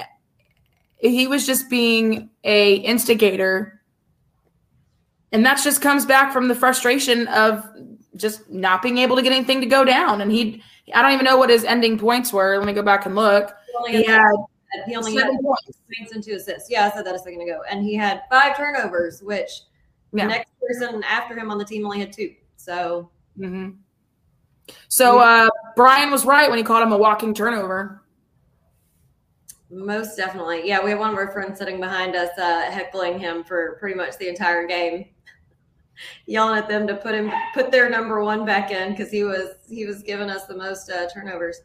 he 0.97 1.27
was 1.27 1.45
just 1.45 1.69
being 1.69 2.29
a 2.43 2.75
instigator. 2.75 3.81
And 5.31 5.45
that 5.45 5.61
just 5.63 5.81
comes 5.81 6.05
back 6.05 6.33
from 6.33 6.47
the 6.47 6.55
frustration 6.55 7.27
of 7.27 7.63
just 8.15 8.49
not 8.49 8.81
being 8.81 8.97
able 8.97 9.15
to 9.15 9.21
get 9.21 9.31
anything 9.31 9.61
to 9.61 9.67
go 9.67 9.85
down. 9.85 10.21
And 10.21 10.31
he, 10.31 10.63
I 10.93 11.03
don't 11.03 11.11
even 11.11 11.25
know 11.25 11.37
what 11.37 11.51
his 11.51 11.63
ending 11.63 11.99
points 11.99 12.33
were. 12.33 12.57
Let 12.57 12.65
me 12.65 12.73
go 12.73 12.81
back 12.81 13.05
and 13.05 13.15
look. 13.15 13.53
He 13.87 14.03
had 14.03 14.23
he 14.85 14.95
only 14.95 15.15
Seven 15.15 15.35
had 15.35 15.43
points 15.43 16.11
and 16.13 16.23
two 16.23 16.33
assists. 16.33 16.69
Yeah, 16.69 16.85
I 16.85 16.95
said 16.95 17.05
that 17.05 17.15
a 17.15 17.19
second 17.19 17.41
ago. 17.41 17.61
And 17.69 17.83
he 17.83 17.95
had 17.95 18.23
five 18.29 18.57
turnovers, 18.57 19.21
which 19.21 19.61
yeah. 20.13 20.25
the 20.25 20.29
next 20.29 20.51
person 20.59 21.03
after 21.03 21.37
him 21.37 21.51
on 21.51 21.57
the 21.57 21.65
team 21.65 21.85
only 21.85 21.99
had 21.99 22.13
two. 22.13 22.35
So, 22.57 23.09
mm-hmm. 23.37 23.71
so 24.87 25.19
uh, 25.19 25.49
Brian 25.75 26.11
was 26.11 26.25
right 26.25 26.49
when 26.49 26.57
he 26.57 26.63
called 26.63 26.83
him 26.83 26.91
a 26.91 26.97
walking 26.97 27.33
turnover. 27.33 28.03
Most 29.71 30.17
definitely. 30.17 30.67
Yeah, 30.67 30.83
we 30.83 30.89
have 30.89 30.99
one 30.99 31.11
of 31.11 31.15
our 31.15 31.31
friends 31.31 31.59
sitting 31.59 31.79
behind 31.79 32.15
us 32.15 32.35
uh, 32.39 32.71
heckling 32.71 33.19
him 33.19 33.43
for 33.43 33.77
pretty 33.79 33.95
much 33.95 34.17
the 34.17 34.27
entire 34.27 34.65
game. 34.65 35.05
Yelling 36.25 36.57
at 36.57 36.67
them 36.67 36.87
to 36.87 36.95
put 36.95 37.13
him 37.13 37.31
put 37.53 37.71
their 37.71 37.89
number 37.89 38.23
one 38.23 38.45
back 38.45 38.71
in 38.71 38.91
because 38.91 39.11
he 39.11 39.23
was 39.23 39.49
he 39.67 39.85
was 39.85 40.01
giving 40.01 40.29
us 40.29 40.45
the 40.45 40.55
most 40.55 40.89
uh, 40.89 41.07
turnovers. 41.13 41.61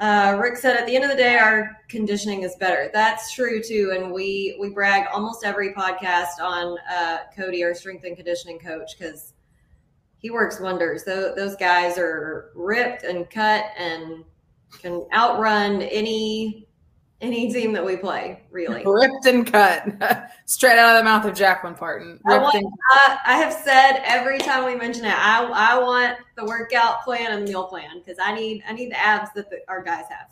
Uh, 0.00 0.38
Rick 0.40 0.56
said, 0.56 0.76
at 0.76 0.86
the 0.86 0.96
end 0.96 1.04
of 1.04 1.10
the 1.10 1.16
day, 1.16 1.36
our 1.36 1.76
conditioning 1.88 2.42
is 2.42 2.56
better. 2.56 2.90
That's 2.94 3.34
true 3.34 3.62
too, 3.62 3.92
and 3.94 4.10
we 4.10 4.56
we 4.58 4.70
brag 4.70 5.06
almost 5.12 5.44
every 5.44 5.74
podcast 5.74 6.40
on 6.40 6.78
uh, 6.90 7.18
Cody, 7.36 7.62
our 7.62 7.74
strength 7.74 8.04
and 8.04 8.16
conditioning 8.16 8.58
coach, 8.58 8.98
because 8.98 9.34
he 10.16 10.30
works 10.30 10.58
wonders. 10.58 11.04
Those, 11.04 11.36
those 11.36 11.54
guys 11.56 11.98
are 11.98 12.50
ripped 12.54 13.02
and 13.02 13.28
cut 13.28 13.66
and 13.76 14.24
can 14.80 15.06
outrun 15.12 15.82
any 15.82 16.66
any 17.20 17.52
team 17.52 17.72
that 17.72 17.84
we 17.84 17.96
play, 17.96 18.42
really. 18.50 18.82
Ripped 18.86 19.26
and 19.26 19.46
cut. 19.46 20.30
Straight 20.46 20.78
out 20.78 20.96
of 20.96 21.00
the 21.00 21.04
mouth 21.04 21.24
of 21.24 21.34
Jacqueline 21.34 21.74
Partin. 21.74 22.18
I, 22.26 22.38
want, 22.38 22.64
I, 22.92 23.18
I, 23.26 23.36
have 23.36 23.52
said 23.52 24.02
every 24.04 24.38
time 24.38 24.64
we 24.64 24.74
mention 24.74 25.04
it, 25.04 25.14
I, 25.14 25.44
I 25.44 25.78
want 25.78 26.18
the 26.36 26.44
workout 26.44 27.02
plan 27.04 27.32
and 27.32 27.46
the 27.46 27.50
meal 27.50 27.64
plan 27.64 27.98
because 27.98 28.18
I 28.20 28.34
need 28.34 28.62
I 28.66 28.72
need 28.72 28.90
the 28.90 28.98
abs 28.98 29.30
that 29.34 29.50
the, 29.50 29.60
our 29.68 29.82
guys 29.82 30.04
have. 30.08 30.30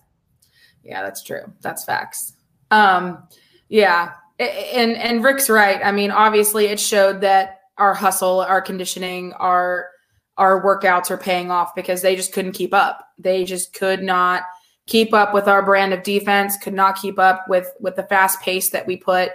Yeah, 0.83 1.03
that's 1.03 1.23
true. 1.23 1.53
That's 1.61 1.85
facts. 1.85 2.35
Um, 2.71 3.29
yeah. 3.69 4.13
And 4.39 4.93
and 4.93 5.23
Rick's 5.23 5.51
right. 5.51 5.81
I 5.83 5.93
mean, 5.93 6.11
obviously 6.11 6.67
it 6.67 6.81
showed 6.81 7.21
that 7.21 7.61
our 7.77 7.95
hustle, 7.95 8.41
our 8.41 8.63
conditioning, 8.63 9.33
our 9.35 9.89
our 10.39 10.63
workouts 10.63 11.11
are 11.11 11.19
paying 11.19 11.51
off 11.51 11.75
because 11.75 12.01
they 12.01 12.15
just 12.15 12.33
couldn't 12.33 12.53
keep 12.53 12.73
up. 12.73 13.05
They 13.19 13.45
just 13.45 13.75
could 13.75 14.03
not– 14.03 14.45
keep 14.89 15.13
up 15.13 15.35
with 15.35 15.47
our 15.47 15.63
brand 15.63 15.93
of 15.93 16.03
defense, 16.03 16.57
could 16.57 16.75
not 16.75 17.01
keep 17.01 17.19
up 17.19 17.45
with 17.49 17.71
with 17.79 17.95
the 17.95 18.03
fast 18.03 18.41
pace 18.41 18.71
that 18.71 18.87
we 18.87 18.97
put 18.97 19.31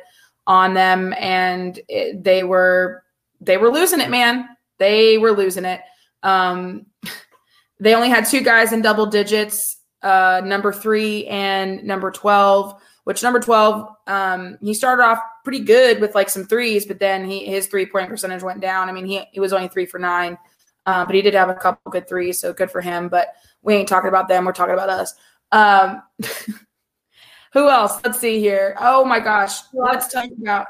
on 0.46 0.74
them, 0.74 1.14
and 1.18 1.80
it, 1.88 2.22
they 2.24 2.44
were 2.44 3.04
they 3.40 3.58
were 3.58 3.70
losing 3.70 4.02
it, 4.02 4.10
man. 4.10 4.50
They 4.80 5.18
were 5.18 5.32
losing 5.32 5.64
it. 5.64 5.80
Um, 6.24 6.88
they 7.80 7.96
only 7.96 8.10
had 8.10 8.26
two 8.26 8.42
guys 8.42 8.74
in 8.74 8.82
double 8.82 9.06
digits, 9.06 9.78
uh, 10.02 10.42
number 10.44 10.74
three 10.74 11.28
and 11.28 11.84
number 11.84 12.12
twelve. 12.12 12.82
Which 13.06 13.22
number 13.22 13.40
twelve, 13.40 13.90
um, 14.08 14.58
he 14.62 14.74
started 14.74 15.04
off 15.04 15.20
pretty 15.44 15.60
good 15.60 16.02
with 16.02 16.16
like 16.16 16.30
some 16.30 16.46
threes, 16.46 16.86
but 16.86 17.00
then 17.00 17.26
he 17.26 17.46
his 17.46 17.68
three 17.68 17.86
point 17.86 18.10
percentage 18.10 18.44
went 18.44 18.60
down. 18.60 18.90
I 18.90 18.92
mean, 18.92 19.06
he 19.06 19.24
he 19.32 19.40
was 19.40 19.54
only 19.54 19.68
three 19.68 19.86
for 19.86 20.00
nine, 20.00 20.38
uh, 20.86 21.06
but 21.06 21.14
he 21.14 21.22
did 21.22 21.36
have 21.36 21.50
a 21.50 21.54
couple 21.54 21.92
good 21.92 22.08
threes, 22.08 22.40
so 22.40 22.54
good 22.54 22.72
for 22.72 22.82
him. 22.82 23.08
But 23.10 23.36
we 23.62 23.76
ain't 23.76 23.88
talking 23.88 24.10
about 24.10 24.28
them. 24.28 24.46
We're 24.46 24.54
talking 24.54 24.74
about 24.74 24.90
us. 24.90 25.14
Um, 25.54 26.04
who 27.54 27.70
else? 27.70 28.02
Let's 28.04 28.20
see 28.20 28.40
here. 28.40 28.76
Oh 28.80 29.06
my 29.06 29.20
gosh. 29.20 29.60
Let's 29.74 30.12
talk 30.12 30.30
about. 30.42 30.68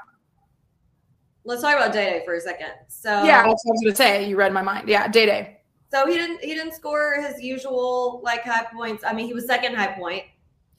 Let's 1.45 1.61
talk 1.61 1.75
about 1.75 1.91
Day 1.91 2.05
Day 2.05 2.21
for 2.25 2.35
a 2.35 2.41
second. 2.41 2.71
So 2.87 3.09
yeah, 3.23 3.43
that's 3.43 3.65
what 3.65 3.71
I 3.71 3.73
was 3.73 3.81
gonna 3.83 3.95
say. 3.95 4.29
You 4.29 4.35
read 4.35 4.53
my 4.53 4.61
mind. 4.61 4.87
Yeah, 4.87 5.07
Day 5.07 5.25
Day. 5.25 5.57
So 5.91 6.05
he 6.05 6.13
didn't 6.13 6.43
he 6.43 6.53
didn't 6.53 6.73
score 6.73 7.21
his 7.21 7.41
usual 7.41 8.21
like 8.23 8.43
high 8.43 8.65
points. 8.73 9.03
I 9.05 9.13
mean, 9.13 9.25
he 9.25 9.33
was 9.33 9.45
second 9.45 9.75
high 9.75 9.93
point. 9.93 10.23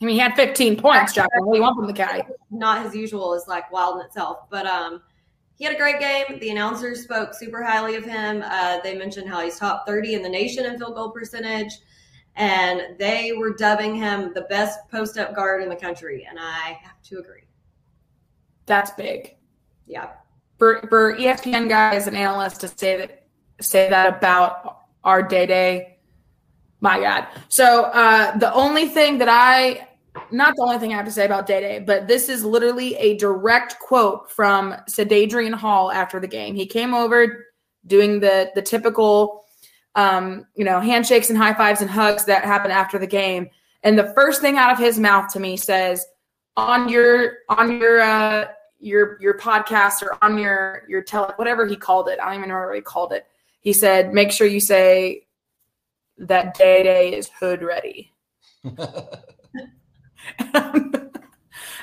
I 0.01 0.05
mean, 0.05 0.15
he 0.15 0.21
had 0.21 0.35
15 0.35 0.77
points, 0.77 1.13
Jack. 1.15 1.29
What 1.39 1.53
do 1.53 1.57
you 1.57 1.63
want 1.63 1.77
from 1.77 1.87
the 1.87 1.93
guy? 1.93 2.27
Not 2.51 2.85
his 2.85 2.95
usual 2.95 3.33
is 3.35 3.47
like 3.47 3.71
wild 3.73 4.01
in 4.01 4.07
itself, 4.07 4.51
but 4.51 4.67
um, 4.67 5.01
he 5.57 5.65
had 5.65 5.75
a 5.75 5.79
great 5.79 6.01
game. 6.01 6.39
The 6.41 6.51
announcers 6.51 7.03
spoke 7.05 7.33
super 7.33 7.63
highly 7.63 7.95
of 7.95 8.05
him. 8.05 8.43
Uh, 8.45 8.81
they 8.83 8.97
mentioned 8.97 9.29
how 9.29 9.41
he's 9.41 9.59
top 9.59 9.87
30 9.87 10.15
in 10.15 10.23
the 10.23 10.29
nation 10.29 10.67
in 10.67 10.79
field 10.79 10.97
goal 10.97 11.11
percentage, 11.11 11.73
and 12.37 12.99
they 12.99 13.33
were 13.33 13.55
dubbing 13.55 13.95
him 13.95 14.33
the 14.35 14.43
best 14.43 14.79
post 14.91 15.19
up 15.19 15.35
guard 15.35 15.63
in 15.63 15.69
the 15.69 15.77
country. 15.77 16.27
And 16.29 16.39
I 16.39 16.79
have 16.83 17.01
to 17.05 17.19
agree. 17.19 17.43
That's 18.67 18.91
big. 18.93 19.37
Yeah. 19.87 20.11
For 20.59 20.87
for 20.89 21.17
ESPN 21.17 21.69
guys 21.69 22.07
and 22.07 22.17
analysts 22.17 22.59
to 22.59 22.69
say 22.69 22.97
that 22.97 23.27
say 23.61 23.89
that 23.89 24.17
about 24.17 24.81
our 25.05 25.23
day 25.23 25.47
day, 25.47 25.99
my 26.81 26.99
God. 27.01 27.27
So 27.49 27.85
uh, 27.85 28.37
the 28.39 28.53
only 28.55 28.89
thing 28.89 29.19
that 29.19 29.29
I 29.29 29.89
not 30.31 30.55
the 30.57 30.63
only 30.63 30.79
thing 30.79 30.93
I 30.93 30.97
have 30.97 31.05
to 31.07 31.11
say 31.11 31.27
about 31.27 31.47
Day 31.47 31.61
Day, 31.61 31.79
but 31.81 32.07
this 32.07 32.29
is 32.29 32.45
literally 32.45 32.95
a 32.97 33.17
direct 33.17 33.79
quote 33.81 34.31
from 34.31 34.75
Adrian 34.97 35.53
Hall 35.53 35.91
after 35.91 36.21
the 36.21 36.29
game. 36.29 36.55
He 36.55 36.67
came 36.67 36.95
over 36.95 37.47
doing 37.87 38.21
the 38.21 38.51
the 38.55 38.63
typical, 38.63 39.44
um, 39.95 40.47
you 40.55 40.65
know, 40.65 40.81
handshakes 40.81 41.31
and 41.31 41.39
high 41.39 41.55
fives 41.55 41.81
and 41.81 41.91
hugs 41.91 42.25
that 42.25 42.45
happen 42.45 42.71
after 42.71 42.99
the 42.99 43.07
game, 43.07 43.49
and 43.83 43.99
the 43.99 44.13
first 44.15 44.41
thing 44.41 44.57
out 44.57 44.73
of 44.73 44.79
his 44.79 44.99
mouth 44.99 45.33
to 45.33 45.41
me 45.41 45.57
says, 45.57 46.07
"On 46.57 46.89
your 46.89 47.39
on 47.49 47.81
your 47.81 48.01
uh, 48.01 48.47
your 48.81 49.21
your 49.21 49.39
podcast 49.39 50.03
or 50.03 50.23
on 50.23 50.39
your 50.39 50.83
your 50.89 51.03
tele 51.03 51.33
whatever 51.37 51.67
he 51.67 51.77
called 51.77 52.09
it. 52.09 52.19
I 52.21 52.27
don't 52.27 52.39
even 52.39 52.49
know 52.49 52.67
what 52.67 52.75
he 52.75 52.81
called 52.81 53.13
it. 53.13 53.27
He 53.61 53.73
said, 53.73 54.13
make 54.13 54.31
sure 54.31 54.47
you 54.47 54.61
say 54.61 55.27
that 56.19 56.55
Day 56.55 56.83
Day 56.83 57.15
is 57.15 57.31
hood 57.39 57.63
ready." 57.63 58.13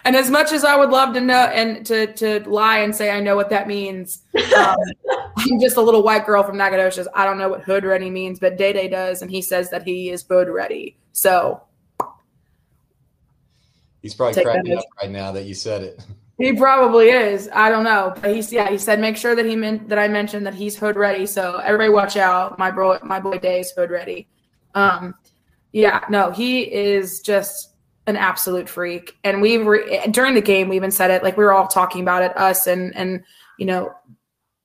and 0.04 0.16
as 0.16 0.30
much 0.30 0.52
as 0.52 0.64
I 0.64 0.76
would 0.76 0.90
love 0.90 1.14
to 1.14 1.22
know 1.22 1.46
and 1.46 1.86
to 1.86 2.14
to 2.14 2.40
lie 2.50 2.80
and 2.80 2.96
say 2.96 3.12
I 3.12 3.20
know 3.20 3.36
what 3.36 3.50
that 3.50 3.68
means, 3.68 4.24
um, 4.58 4.76
I'm 5.38 5.60
just 5.60 5.78
a 5.78 5.82
little 5.82 6.04
white 6.04 6.26
girl 6.26 6.44
from 6.44 6.58
Nacogdoches. 6.58 7.08
I 7.14 7.26
don't 7.26 7.38
know 7.38 7.50
what 7.50 7.62
hood 7.62 7.84
ready 7.84 8.10
means, 8.10 8.40
but 8.40 8.58
Day 8.58 8.74
Day 8.74 8.88
does, 8.88 9.22
and 9.22 9.30
he 9.30 9.42
says 9.42 9.70
that 9.70 9.84
he 9.84 10.10
is 10.10 10.24
hood 10.24 10.50
ready. 10.50 10.98
So 11.12 11.62
he's 14.02 14.16
probably 14.16 14.44
cracking 14.44 14.78
up 14.78 14.86
right 15.02 15.12
now 15.12 15.32
that 15.32 15.46
you 15.46 15.54
said 15.54 15.84
it. 15.84 16.06
He 16.38 16.54
probably 16.54 17.10
is. 17.10 17.50
I 17.54 17.70
don't 17.70 17.84
know, 17.84 18.14
but 18.20 18.34
he's 18.34 18.52
yeah. 18.52 18.70
He 18.70 18.78
said 18.80 19.00
make 19.00 19.16
sure 19.16 19.36
that 19.36 19.46
he 19.46 19.56
meant 19.56 19.90
that 19.90 20.00
I 20.00 20.08
mentioned 20.08 20.46
that 20.48 20.56
he's 20.56 20.76
hood 20.76 20.96
ready. 20.96 21.28
So 21.28 21.58
everybody 21.58 21.90
watch 21.90 22.18
out. 22.18 22.58
My 22.58 22.72
bro, 22.72 22.98
my 23.04 23.20
boy 23.20 23.38
Day 23.38 23.60
is 23.60 23.72
hood 23.72 23.92
ready. 23.92 24.28
Um, 24.74 25.14
yeah, 25.72 26.04
no, 26.10 26.32
he 26.32 26.62
is 26.62 27.22
just 27.22 27.71
an 28.08 28.16
absolute 28.16 28.68
freak. 28.68 29.18
And 29.24 29.42
we 29.42 29.58
were 29.58 29.86
during 30.10 30.36
the 30.36 30.42
game, 30.42 30.70
we 30.70 30.76
even 30.76 30.92
said 30.92 31.12
it 31.12 31.24
like 31.24 31.38
we 31.38 31.44
were 31.44 31.54
all 31.54 31.68
talking 31.68 32.02
about 32.02 32.24
it, 32.24 32.36
us 32.38 32.68
and 32.68 32.96
and 32.96 33.24
you 33.58 33.66
know 33.66 33.94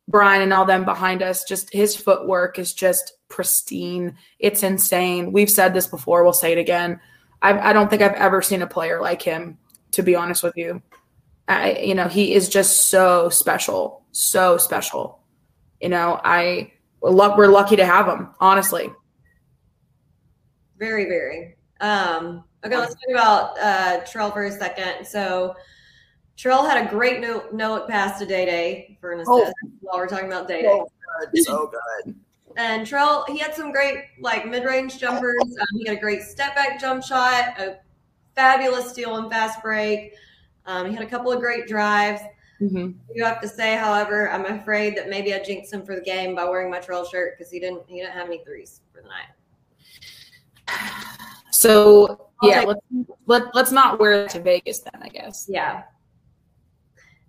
Brian 0.08 0.42
and 0.42 0.52
all 0.52 0.64
them 0.64 0.84
behind 0.84 1.22
us. 1.22 1.44
Just 1.44 1.72
his 1.72 1.96
footwork 1.96 2.58
is 2.58 2.72
just 2.72 3.12
pristine. 3.28 4.16
It's 4.38 4.62
insane. 4.62 5.32
We've 5.32 5.50
said 5.50 5.74
this 5.74 5.86
before. 5.86 6.22
We'll 6.22 6.32
say 6.32 6.52
it 6.52 6.58
again. 6.58 7.00
I, 7.42 7.70
I 7.70 7.72
don't 7.72 7.90
think 7.90 8.02
I've 8.02 8.14
ever 8.14 8.40
seen 8.40 8.62
a 8.62 8.66
player 8.66 9.00
like 9.00 9.22
him. 9.22 9.58
To 9.92 10.02
be 10.02 10.14
honest 10.14 10.42
with 10.42 10.56
you, 10.56 10.82
I 11.48 11.78
you 11.78 11.94
know 11.94 12.08
he 12.08 12.34
is 12.34 12.48
just 12.48 12.88
so 12.88 13.28
special, 13.28 14.04
so 14.12 14.58
special. 14.58 15.20
You 15.80 15.88
know, 15.88 16.20
I 16.22 16.72
we're 17.00 17.48
lucky 17.48 17.76
to 17.76 17.86
have 17.86 18.06
him. 18.06 18.28
Honestly, 18.40 18.90
very, 20.78 21.04
very. 21.04 21.56
Um, 21.80 22.44
Okay, 22.66 22.76
let's 22.76 22.94
talk 22.94 23.10
about 23.10 23.58
uh, 23.60 24.00
Terrell 24.04 24.32
for 24.32 24.44
a 24.44 24.50
second. 24.50 25.06
So 25.06 25.54
Terrell 26.36 26.66
had 26.66 26.84
a 26.84 26.90
great 26.90 27.20
no, 27.20 27.44
no 27.52 27.74
look 27.74 27.88
pass 27.88 28.18
to 28.18 28.26
Day 28.26 28.44
Day 28.44 28.98
for 29.00 29.12
an 29.12 29.20
assist 29.20 29.54
oh. 29.64 29.70
while 29.80 29.98
we're 29.98 30.08
talking 30.08 30.26
about 30.26 30.48
Day 30.48 30.62
Day. 30.62 30.68
So 30.68 30.88
good. 31.32 31.44
So 31.44 31.72
good. 32.04 32.14
And 32.56 32.86
Terrell, 32.86 33.24
he 33.28 33.38
had 33.38 33.54
some 33.54 33.70
great 33.70 34.04
like 34.20 34.46
mid 34.46 34.64
range 34.64 34.98
jumpers. 34.98 35.42
Um, 35.42 35.78
he 35.78 35.86
had 35.86 35.98
a 35.98 36.00
great 36.00 36.22
step 36.22 36.56
back 36.56 36.80
jump 36.80 37.04
shot, 37.04 37.60
a 37.60 37.78
fabulous 38.34 38.90
steal 38.90 39.16
and 39.16 39.30
fast 39.30 39.62
break. 39.62 40.14
Um, 40.64 40.88
he 40.88 40.94
had 40.94 41.04
a 41.04 41.08
couple 41.08 41.30
of 41.30 41.38
great 41.38 41.68
drives. 41.68 42.20
Mm-hmm. 42.60 42.92
You 43.14 43.24
have 43.24 43.40
to 43.42 43.48
say, 43.48 43.76
however, 43.76 44.30
I'm 44.30 44.46
afraid 44.46 44.96
that 44.96 45.08
maybe 45.08 45.34
I 45.34 45.38
jinxed 45.42 45.72
him 45.72 45.84
for 45.84 45.94
the 45.94 46.00
game 46.00 46.34
by 46.34 46.44
wearing 46.44 46.70
my 46.70 46.80
Terrell 46.80 47.04
shirt 47.04 47.36
because 47.38 47.52
he 47.52 47.60
didn't 47.60 47.82
he 47.86 48.00
didn't 48.00 48.14
have 48.14 48.26
any 48.26 48.42
threes 48.42 48.80
for 48.92 49.02
the 49.02 49.08
night. 49.08 49.28
So 51.52 52.25
yeah, 52.42 52.62
let's 52.62 52.80
let, 53.26 53.54
let's 53.54 53.72
not 53.72 53.98
wear 53.98 54.24
it 54.24 54.30
to 54.30 54.40
Vegas 54.40 54.80
then, 54.80 55.02
I 55.02 55.08
guess. 55.08 55.46
Yeah. 55.48 55.82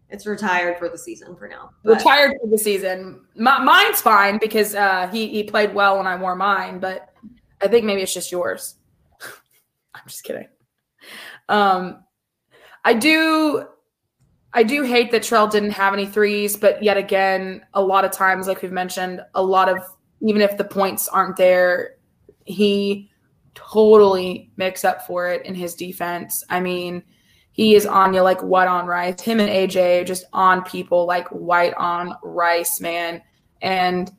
It's 0.10 0.26
retired 0.26 0.78
for 0.78 0.88
the 0.88 0.98
season 0.98 1.36
for 1.36 1.48
now. 1.48 1.72
But. 1.84 1.98
Retired 1.98 2.34
for 2.42 2.50
the 2.50 2.58
season. 2.58 3.26
My, 3.36 3.60
mine's 3.60 4.00
fine 4.00 4.38
because 4.40 4.74
uh, 4.74 5.10
he 5.12 5.28
he 5.28 5.44
played 5.44 5.74
well 5.74 5.98
when 5.98 6.08
I 6.08 6.16
wore 6.16 6.36
mine, 6.36 6.80
but 6.80 7.14
I 7.62 7.68
think 7.68 7.86
maybe 7.86 8.02
it's 8.02 8.14
just 8.14 8.32
yours. 8.32 8.76
I'm 9.94 10.04
just 10.08 10.24
kidding. 10.24 10.48
Um, 11.50 12.04
I 12.86 12.94
do 12.94 13.66
I 14.54 14.64
do 14.64 14.84
hate 14.84 15.12
that 15.12 15.24
Trell 15.24 15.52
didn't 15.52 15.72
have 15.72 15.94
any 15.94 16.06
threes, 16.06 16.56
but 16.56 16.82
yet 16.82 16.98
again, 16.98 17.66
a 17.74 17.82
lot 17.82 18.06
of 18.06 18.12
times, 18.12 18.48
like 18.48 18.62
we've 18.62 18.72
mentioned, 18.72 19.22
a 19.36 19.44
lot 19.44 19.68
of 19.68 19.80
even 20.22 20.42
if 20.42 20.58
the 20.58 20.64
points 20.64 21.08
aren't 21.08 21.36
there, 21.36 21.96
he 22.46 23.10
totally 23.58 24.52
makes 24.56 24.86
up 24.86 25.08
for 25.08 25.28
it 25.30 25.46
in 25.46 25.56
his 25.56 25.74
defense. 25.74 26.44
I 26.50 26.60
mean, 26.60 27.02
he 27.52 27.74
is 27.74 27.88
on 27.88 28.14
you 28.14 28.22
like 28.22 28.40
white 28.42 28.68
on 28.68 28.86
rice. 28.86 29.20
Him 29.20 29.40
and 29.40 29.50
AJ 29.50 30.06
just 30.06 30.26
on 30.32 30.64
people 30.64 31.08
like 31.08 31.28
white 31.30 31.74
on 31.74 32.14
rice, 32.24 32.80
man. 32.80 33.22
And 33.64 34.12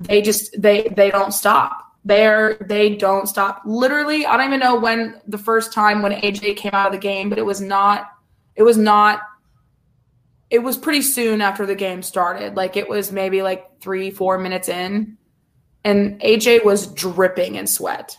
they 0.00 0.22
just 0.22 0.60
they 0.60 0.88
they 0.96 1.10
don't 1.10 1.32
stop. 1.32 1.76
They're 2.04 2.54
they 2.66 2.96
don't 2.96 3.28
stop. 3.28 3.60
Literally, 3.66 4.24
I 4.24 4.38
don't 4.38 4.46
even 4.46 4.60
know 4.60 4.80
when 4.80 5.20
the 5.26 5.36
first 5.36 5.72
time 5.74 6.00
when 6.00 6.12
AJ 6.12 6.56
came 6.56 6.72
out 6.72 6.86
of 6.86 6.92
the 6.92 6.98
game, 6.98 7.28
but 7.28 7.38
it 7.38 7.44
was 7.44 7.60
not 7.60 8.06
it 8.56 8.62
was 8.62 8.78
not 8.78 9.20
it 10.48 10.60
was 10.60 10.78
pretty 10.78 11.02
soon 11.02 11.42
after 11.42 11.66
the 11.66 11.74
game 11.74 12.02
started. 12.02 12.56
Like 12.56 12.78
it 12.78 12.88
was 12.88 13.12
maybe 13.12 13.42
like 13.42 13.82
3 13.82 14.10
4 14.10 14.38
minutes 14.38 14.70
in 14.70 15.18
and 15.84 16.18
AJ 16.22 16.64
was 16.64 16.86
dripping 16.86 17.56
in 17.56 17.66
sweat. 17.66 18.16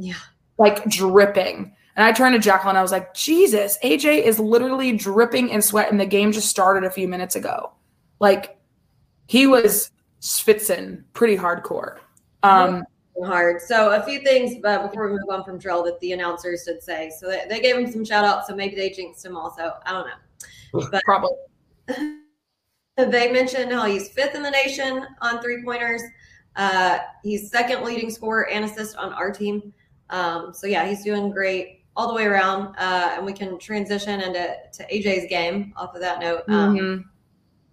Yeah. 0.00 0.14
Like 0.58 0.84
dripping. 0.86 1.74
And 1.96 2.04
I 2.04 2.12
turned 2.12 2.34
to 2.34 2.40
Jacqueline. 2.40 2.76
I 2.76 2.82
was 2.82 2.92
like, 2.92 3.12
Jesus, 3.12 3.78
AJ 3.84 4.22
is 4.22 4.38
literally 4.38 4.96
dripping 4.96 5.50
in 5.50 5.60
sweat, 5.60 5.90
and 5.90 6.00
the 6.00 6.06
game 6.06 6.32
just 6.32 6.48
started 6.48 6.84
a 6.84 6.90
few 6.90 7.06
minutes 7.06 7.36
ago. 7.36 7.72
Like 8.20 8.58
he 9.26 9.46
was 9.46 9.90
spitzing 10.20 11.04
pretty 11.12 11.36
hardcore. 11.36 11.98
Um, 12.42 12.84
hard. 13.22 13.60
So 13.60 13.92
a 13.92 14.02
few 14.02 14.20
things 14.20 14.64
uh, 14.64 14.86
before 14.86 15.08
we 15.08 15.12
move 15.12 15.28
on 15.30 15.44
from 15.44 15.58
Trell 15.58 15.84
that 15.84 16.00
the 16.00 16.12
announcers 16.12 16.62
did 16.64 16.82
say. 16.82 17.10
So 17.18 17.28
they, 17.28 17.44
they 17.48 17.60
gave 17.60 17.76
him 17.76 17.90
some 17.90 18.04
shout 18.04 18.24
outs. 18.24 18.48
So 18.48 18.54
maybe 18.54 18.76
they 18.76 18.90
jinxed 18.90 19.24
him 19.24 19.36
also. 19.36 19.74
I 19.84 19.92
don't 19.92 20.06
know. 20.06 20.88
But 20.90 21.02
Probably. 21.04 21.36
they 22.96 23.30
mentioned 23.30 23.72
how 23.72 23.84
he's 23.84 24.08
fifth 24.08 24.34
in 24.34 24.42
the 24.42 24.50
nation 24.50 25.06
on 25.20 25.42
three 25.42 25.62
pointers. 25.62 26.02
Uh, 26.56 26.98
he's 27.22 27.50
second 27.50 27.84
leading 27.84 28.10
scorer 28.10 28.48
and 28.48 28.64
assist 28.64 28.96
on 28.96 29.12
our 29.12 29.30
team. 29.30 29.72
Um, 30.10 30.52
so 30.52 30.66
yeah, 30.66 30.86
he's 30.86 31.02
doing 31.04 31.30
great 31.30 31.82
all 31.96 32.08
the 32.08 32.14
way 32.14 32.24
around. 32.24 32.74
Uh, 32.76 33.14
and 33.16 33.26
we 33.26 33.32
can 33.32 33.58
transition 33.58 34.20
into 34.20 34.56
to 34.72 34.86
AJ's 34.92 35.28
game 35.28 35.72
off 35.76 35.94
of 35.94 36.00
that 36.00 36.20
note. 36.20 36.42
Um, 36.48 36.76
mm-hmm. 36.76 37.02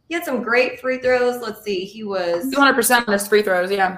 He 0.08 0.16
had 0.16 0.24
some 0.24 0.42
great 0.42 0.80
free 0.80 1.00
throws. 1.00 1.42
Let's 1.42 1.64
see, 1.64 1.84
he 1.84 2.04
was 2.04 2.46
200% 2.54 3.08
on 3.08 3.14
his 3.14 3.28
free 3.28 3.42
throws. 3.42 3.72
Yeah, 3.72 3.98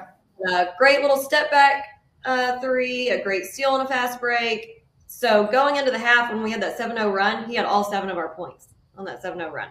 a 0.50 0.68
great 0.78 1.02
little 1.02 1.18
step 1.18 1.52
back 1.52 1.86
uh, 2.26 2.60
three, 2.60 3.10
a 3.10 3.24
great 3.24 3.46
steal 3.46 3.76
and 3.76 3.86
a 3.86 3.88
fast 3.88 4.20
break. 4.20 4.86
So 5.08 5.48
going 5.48 5.76
into 5.78 5.92
the 5.92 5.98
half 5.98 6.32
when 6.32 6.44
we 6.44 6.52
had 6.52 6.62
that 6.62 6.78
7-0 6.78 7.14
run, 7.14 7.50
he 7.50 7.56
had 7.56 7.66
all 7.66 7.84
seven 7.84 8.10
of 8.10 8.18
our 8.18 8.36
points 8.36 8.70
on 8.98 9.06
that 9.06 9.24
7-0 9.24 9.52
run. 9.52 9.70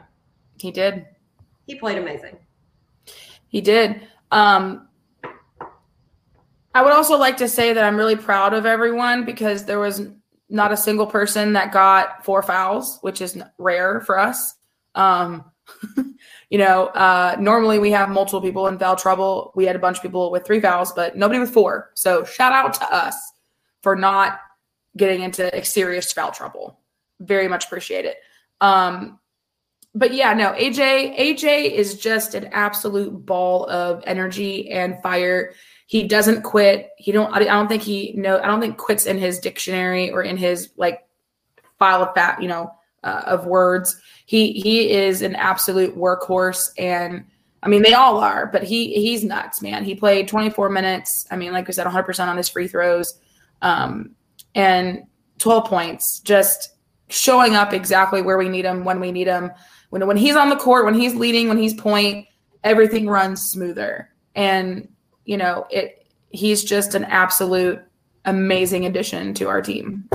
He 0.59 0.71
did. 0.71 1.07
He 1.67 1.75
played 1.77 1.99
amazing. 1.99 2.37
He 3.49 3.61
did. 3.61 4.09
Um, 4.31 4.88
I 6.79 6.81
would 6.81 6.93
also 6.93 7.19
like 7.19 7.37
to 7.39 7.49
say 7.49 7.73
that 7.73 7.83
I'm 7.83 7.97
really 7.97 8.15
proud 8.15 8.55
of 8.55 8.65
everyone 8.65 9.25
because 9.25 9.65
there 9.65 9.81
was 9.81 10.03
not 10.49 10.71
a 10.71 10.77
single 10.77 11.09
person 11.09 11.55
that 11.55 11.73
got 11.73 12.25
four 12.25 12.41
fouls, 12.41 13.01
which 13.01 13.21
is 13.21 13.37
rare 13.59 14.01
for 14.03 14.17
us. 14.17 14.55
Um, 14.95 15.45
you 16.51 16.59
know, 16.59 16.87
uh, 16.87 17.35
normally 17.41 17.81
we 17.81 17.91
have 17.91 18.11
multiple 18.11 18.41
people 18.41 18.69
in 18.69 18.79
foul 18.79 18.95
trouble. 18.95 19.51
We 19.57 19.65
had 19.65 19.75
a 19.75 19.81
bunch 19.81 19.97
of 19.97 20.05
people 20.05 20.31
with 20.31 20.47
three 20.47 20.61
fouls, 20.61 20.93
but 20.93 21.17
nobody 21.17 21.41
with 21.41 21.51
four. 21.51 21.91
So 21.95 22.23
shout 22.23 22.53
out 22.53 22.75
to 22.75 22.95
us 22.95 23.17
for 23.83 23.97
not 23.97 24.39
getting 24.97 25.23
into 25.23 25.65
serious 25.65 26.13
foul 26.13 26.31
trouble. 26.31 26.79
Very 27.19 27.49
much 27.49 27.65
appreciate 27.65 28.05
it. 28.05 28.19
Um, 28.61 29.19
but 29.97 30.15
yeah, 30.15 30.33
no, 30.33 30.53
AJ, 30.53 31.19
AJ 31.19 31.73
is 31.73 31.99
just 31.99 32.37
an 32.37 32.47
absolute 32.53 33.27
ball 33.27 33.69
of 33.69 34.05
energy 34.07 34.71
and 34.71 35.03
fire. 35.03 35.55
He 35.89 36.07
doesn't 36.07 36.43
quit. 36.43 36.91
He 36.99 37.13
don't. 37.13 37.33
I 37.35 37.45
don't 37.45 37.67
think 37.67 37.83
he 37.83 38.13
know. 38.13 38.39
I 38.39 38.47
don't 38.47 38.61
think 38.61 38.77
quits 38.77 39.07
in 39.07 39.17
his 39.17 39.39
dictionary 39.39 40.11
or 40.11 40.23
in 40.23 40.37
his 40.37 40.69
like 40.77 41.09
file 41.79 42.03
of 42.03 42.15
that. 42.15 42.43
You 42.43 42.49
know, 42.49 42.71
uh, 43.03 43.23
of 43.25 43.47
words. 43.47 43.99
He 44.27 44.53
he 44.53 44.91
is 44.91 45.23
an 45.23 45.35
absolute 45.35 45.97
workhorse, 45.97 46.73
and 46.77 47.25
I 47.63 47.69
mean 47.69 47.81
they 47.81 47.95
all 47.95 48.19
are. 48.19 48.49
But 48.49 48.65
he 48.65 48.93
he's 49.01 49.25
nuts, 49.25 49.63
man. 49.63 49.83
He 49.83 49.95
played 49.95 50.29
24 50.29 50.69
minutes. 50.69 51.27
I 51.31 51.37
mean, 51.37 51.55
like 51.55 51.71
I 51.71 51.73
said, 51.73 51.87
100 51.87 52.03
percent 52.03 52.29
on 52.29 52.37
his 52.37 52.51
free 52.51 52.69
throws, 52.69 53.19
um, 53.63 54.11
and 54.55 55.05
12 55.39 55.65
points. 55.71 56.21
Just 56.21 56.75
showing 57.09 57.55
up 57.55 57.73
exactly 57.73 58.21
where 58.21 58.37
we 58.37 58.51
need 58.51 58.67
him 58.67 58.85
when 58.85 59.01
we 59.01 59.11
need 59.11 59.27
him. 59.27 59.53
When 59.89 60.07
when 60.07 60.19
he's 60.19 60.37
on 60.37 60.51
the 60.51 60.57
court, 60.57 60.85
when 60.85 61.01
he's 61.01 61.15
leading, 61.15 61.49
when 61.49 61.57
he's 61.57 61.73
point, 61.73 62.27
everything 62.63 63.09
runs 63.09 63.41
smoother. 63.41 64.11
And 64.35 64.89
you 65.29 65.37
know, 65.37 65.67
it 65.71 66.07
he's 66.31 66.65
just 66.65 66.95
an 66.95 67.05
absolute 67.05 67.81
amazing 68.25 68.87
addition 68.87 69.35
to 69.35 69.47
our 69.47 69.61
team. 69.61 70.09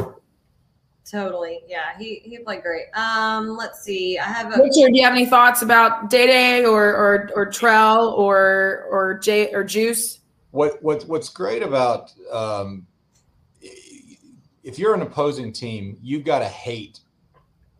Totally. 1.09 1.59
Yeah, 1.67 1.95
he, 1.99 2.21
he 2.23 2.39
played 2.39 2.63
great. 2.63 2.85
Um, 2.95 3.55
let's 3.55 3.83
see. 3.83 4.17
I 4.17 4.23
have 4.23 4.47
a 4.47 4.57
Richard, 4.57 4.91
do 4.91 4.97
you 4.97 5.03
have 5.03 5.13
any 5.13 5.27
thoughts 5.27 5.61
about 5.61 6.09
Day 6.09 6.25
Day 6.25 6.65
or 6.65 6.83
or 6.83 7.29
or 7.35 7.45
Trell 7.45 8.13
or 8.13 8.87
or 8.89 9.19
Jay 9.19 9.53
or 9.53 9.63
Juice? 9.63 10.19
What 10.49 10.81
what 10.81 11.03
what's 11.03 11.29
great 11.29 11.61
about 11.61 12.11
um, 12.31 12.87
if 14.63 14.79
you're 14.79 14.95
an 14.95 15.03
opposing 15.03 15.53
team, 15.53 15.99
you've 16.01 16.23
got 16.23 16.39
to 16.39 16.47
hate 16.47 17.01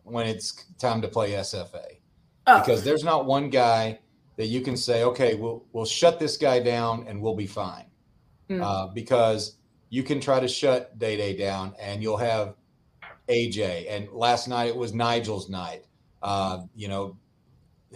when 0.04 0.28
it's 0.28 0.52
time 0.78 1.02
to 1.02 1.08
play 1.08 1.32
SFA 1.32 1.96
oh. 2.46 2.60
because 2.60 2.84
there's 2.84 3.02
not 3.02 3.26
one 3.26 3.50
guy 3.50 3.98
that 4.36 4.46
you 4.46 4.60
can 4.60 4.76
say, 4.76 5.04
okay, 5.04 5.34
we'll 5.34 5.64
we'll 5.72 5.84
shut 5.84 6.18
this 6.18 6.36
guy 6.36 6.60
down 6.60 7.06
and 7.08 7.20
we'll 7.20 7.36
be 7.36 7.46
fine, 7.46 7.86
mm. 8.48 8.62
uh, 8.62 8.88
because 8.88 9.56
you 9.90 10.02
can 10.02 10.20
try 10.20 10.40
to 10.40 10.48
shut 10.48 10.98
Day 10.98 11.16
Day 11.16 11.36
down 11.36 11.74
and 11.80 12.02
you'll 12.02 12.16
have 12.16 12.54
AJ, 13.28 13.86
and 13.88 14.08
last 14.10 14.48
night 14.48 14.68
it 14.68 14.76
was 14.76 14.92
Nigel's 14.92 15.48
night. 15.48 15.84
Uh, 16.22 16.62
you 16.74 16.88
know, 16.88 17.16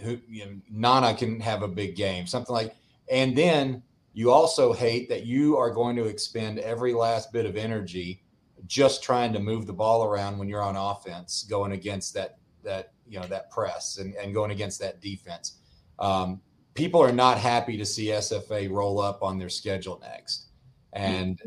who 0.01 0.19
you 0.27 0.45
know, 0.45 0.55
Nana 0.69 1.13
can 1.13 1.39
have 1.39 1.63
a 1.63 1.67
big 1.67 1.95
game, 1.95 2.27
something 2.27 2.53
like, 2.53 2.75
and 3.09 3.37
then 3.37 3.83
you 4.13 4.31
also 4.31 4.73
hate 4.73 5.09
that 5.09 5.25
you 5.25 5.57
are 5.57 5.71
going 5.71 5.95
to 5.95 6.05
expend 6.05 6.59
every 6.59 6.93
last 6.93 7.31
bit 7.31 7.45
of 7.45 7.55
energy 7.55 8.21
just 8.67 9.01
trying 9.01 9.33
to 9.33 9.39
move 9.39 9.65
the 9.65 9.73
ball 9.73 10.03
around 10.03 10.37
when 10.37 10.47
you're 10.47 10.61
on 10.61 10.75
offense, 10.75 11.45
going 11.49 11.71
against 11.71 12.13
that 12.13 12.37
that 12.63 12.91
you 13.07 13.19
know 13.19 13.25
that 13.27 13.49
press 13.49 13.97
and, 13.97 14.15
and 14.15 14.33
going 14.33 14.51
against 14.51 14.79
that 14.79 15.01
defense. 15.01 15.58
Um, 15.99 16.41
people 16.73 17.01
are 17.01 17.11
not 17.11 17.37
happy 17.37 17.77
to 17.77 17.85
see 17.85 18.07
SFA 18.07 18.69
roll 18.71 18.99
up 18.99 19.21
on 19.21 19.37
their 19.37 19.49
schedule 19.49 19.99
next, 20.01 20.47
and 20.93 21.41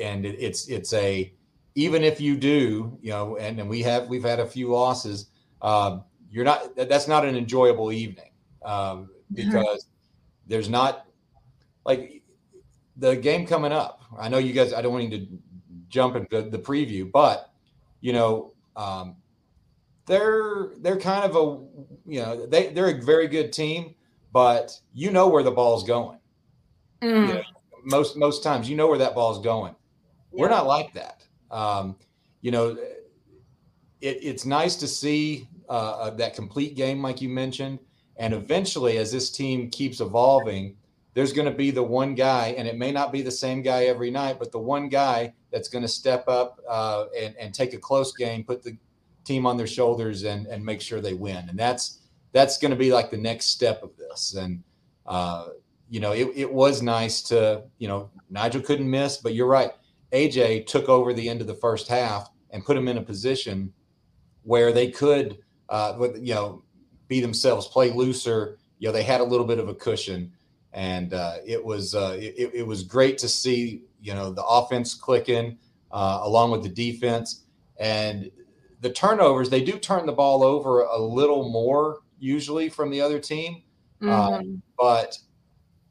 and 0.00 0.24
it, 0.24 0.36
it's 0.38 0.68
it's 0.68 0.92
a 0.92 1.32
even 1.74 2.02
if 2.02 2.20
you 2.20 2.36
do, 2.36 2.98
you 3.00 3.10
know, 3.10 3.36
and, 3.36 3.60
and 3.60 3.68
we 3.68 3.82
have 3.82 4.08
we've 4.08 4.24
had 4.24 4.40
a 4.40 4.46
few 4.46 4.68
losses. 4.68 5.26
Um, 5.62 6.04
you're 6.30 6.44
not 6.44 6.74
that's 6.76 7.08
not 7.08 7.24
an 7.24 7.36
enjoyable 7.36 7.92
evening 7.92 8.30
um, 8.64 9.10
because 9.32 9.86
there's 10.46 10.68
not 10.68 11.06
like 11.84 12.22
the 12.96 13.16
game 13.16 13.46
coming 13.46 13.72
up. 13.72 14.02
I 14.18 14.28
know 14.28 14.38
you 14.38 14.52
guys. 14.52 14.72
I 14.72 14.82
don't 14.82 14.92
want 14.92 15.10
you 15.10 15.18
to 15.18 15.26
jump 15.88 16.16
into 16.16 16.42
the 16.42 16.58
preview, 16.58 17.10
but 17.10 17.52
you 18.00 18.12
know, 18.12 18.52
um, 18.76 19.16
they're 20.06 20.72
they're 20.78 20.98
kind 20.98 21.24
of 21.30 21.36
a 21.36 22.10
you 22.10 22.20
know 22.20 22.46
they 22.46 22.68
they're 22.68 22.90
a 22.90 23.02
very 23.02 23.28
good 23.28 23.52
team, 23.52 23.94
but 24.32 24.78
you 24.92 25.10
know 25.10 25.28
where 25.28 25.42
the 25.42 25.50
ball's 25.50 25.84
going. 25.84 26.18
Mm. 27.02 27.28
You 27.28 27.34
know, 27.34 27.42
most 27.84 28.16
most 28.16 28.42
times 28.42 28.68
you 28.68 28.76
know 28.76 28.88
where 28.88 28.98
that 28.98 29.14
ball's 29.14 29.40
going. 29.40 29.74
Yeah. 30.32 30.42
We're 30.42 30.50
not 30.50 30.66
like 30.66 30.92
that. 30.94 31.24
Um, 31.50 31.96
you 32.40 32.50
know, 32.50 32.76
it, 34.00 34.18
it's 34.22 34.44
nice 34.44 34.76
to 34.76 34.86
see 34.88 35.48
uh, 35.68 35.72
uh, 35.72 36.10
that 36.10 36.34
complete 36.34 36.76
game, 36.76 37.02
like 37.02 37.20
you 37.20 37.28
mentioned, 37.28 37.78
and 38.16 38.34
eventually, 38.34 38.98
as 38.98 39.12
this 39.12 39.30
team 39.30 39.70
keeps 39.70 40.00
evolving, 40.00 40.76
there's 41.14 41.32
going 41.32 41.50
to 41.50 41.56
be 41.56 41.70
the 41.70 41.82
one 41.82 42.14
guy, 42.14 42.54
and 42.56 42.68
it 42.68 42.76
may 42.76 42.92
not 42.92 43.12
be 43.12 43.22
the 43.22 43.30
same 43.30 43.62
guy 43.62 43.84
every 43.84 44.10
night, 44.10 44.38
but 44.38 44.52
the 44.52 44.58
one 44.58 44.88
guy 44.88 45.32
that's 45.50 45.68
going 45.68 45.82
to 45.82 45.88
step 45.88 46.28
up 46.28 46.60
uh, 46.68 47.06
and, 47.18 47.34
and 47.36 47.54
take 47.54 47.74
a 47.74 47.78
close 47.78 48.12
game, 48.12 48.44
put 48.44 48.62
the 48.62 48.76
team 49.24 49.46
on 49.46 49.56
their 49.56 49.66
shoulders, 49.66 50.24
and, 50.24 50.46
and 50.46 50.64
make 50.64 50.80
sure 50.80 51.00
they 51.00 51.14
win. 51.14 51.48
And 51.48 51.58
that's 51.58 51.97
that's 52.32 52.58
going 52.58 52.70
to 52.70 52.76
be 52.76 52.92
like 52.92 53.10
the 53.10 53.16
next 53.16 53.46
step 53.46 53.82
of 53.82 53.96
this. 53.96 54.34
And 54.34 54.62
uh, 55.06 55.48
you 55.88 56.00
know, 56.00 56.12
it, 56.12 56.28
it 56.34 56.52
was 56.52 56.82
nice 56.82 57.22
to 57.22 57.64
you 57.78 57.88
know 57.88 58.10
Nigel 58.30 58.60
couldn't 58.60 58.90
miss, 58.90 59.16
but 59.16 59.34
you're 59.34 59.46
right. 59.46 59.70
AJ 60.12 60.66
took 60.66 60.88
over 60.88 61.12
the 61.12 61.28
end 61.28 61.40
of 61.40 61.46
the 61.46 61.54
first 61.54 61.88
half 61.88 62.30
and 62.50 62.64
put 62.64 62.76
him 62.76 62.88
in 62.88 62.98
a 62.98 63.02
position 63.02 63.72
where 64.42 64.72
they 64.72 64.90
could, 64.90 65.38
uh, 65.68 66.08
you 66.18 66.34
know, 66.34 66.62
be 67.08 67.20
themselves, 67.20 67.66
play 67.66 67.90
looser. 67.90 68.58
You 68.78 68.88
know, 68.88 68.92
they 68.92 69.02
had 69.02 69.20
a 69.20 69.24
little 69.24 69.46
bit 69.46 69.58
of 69.58 69.68
a 69.68 69.74
cushion, 69.74 70.32
and 70.72 71.12
uh, 71.12 71.36
it 71.46 71.62
was 71.62 71.94
uh, 71.94 72.16
it, 72.18 72.52
it 72.54 72.66
was 72.66 72.82
great 72.82 73.18
to 73.18 73.28
see 73.28 73.82
you 74.00 74.14
know 74.14 74.32
the 74.32 74.44
offense 74.44 74.94
clicking 74.94 75.58
uh, 75.90 76.20
along 76.22 76.50
with 76.50 76.62
the 76.62 76.68
defense 76.68 77.44
and 77.78 78.30
the 78.80 78.90
turnovers. 78.90 79.50
They 79.50 79.62
do 79.62 79.78
turn 79.78 80.06
the 80.06 80.12
ball 80.12 80.42
over 80.42 80.82
a 80.82 80.98
little 80.98 81.50
more 81.50 82.00
usually 82.18 82.68
from 82.68 82.90
the 82.90 83.00
other 83.00 83.18
team, 83.18 83.62
um, 84.02 84.08
mm-hmm. 84.08 84.54
but 84.78 85.18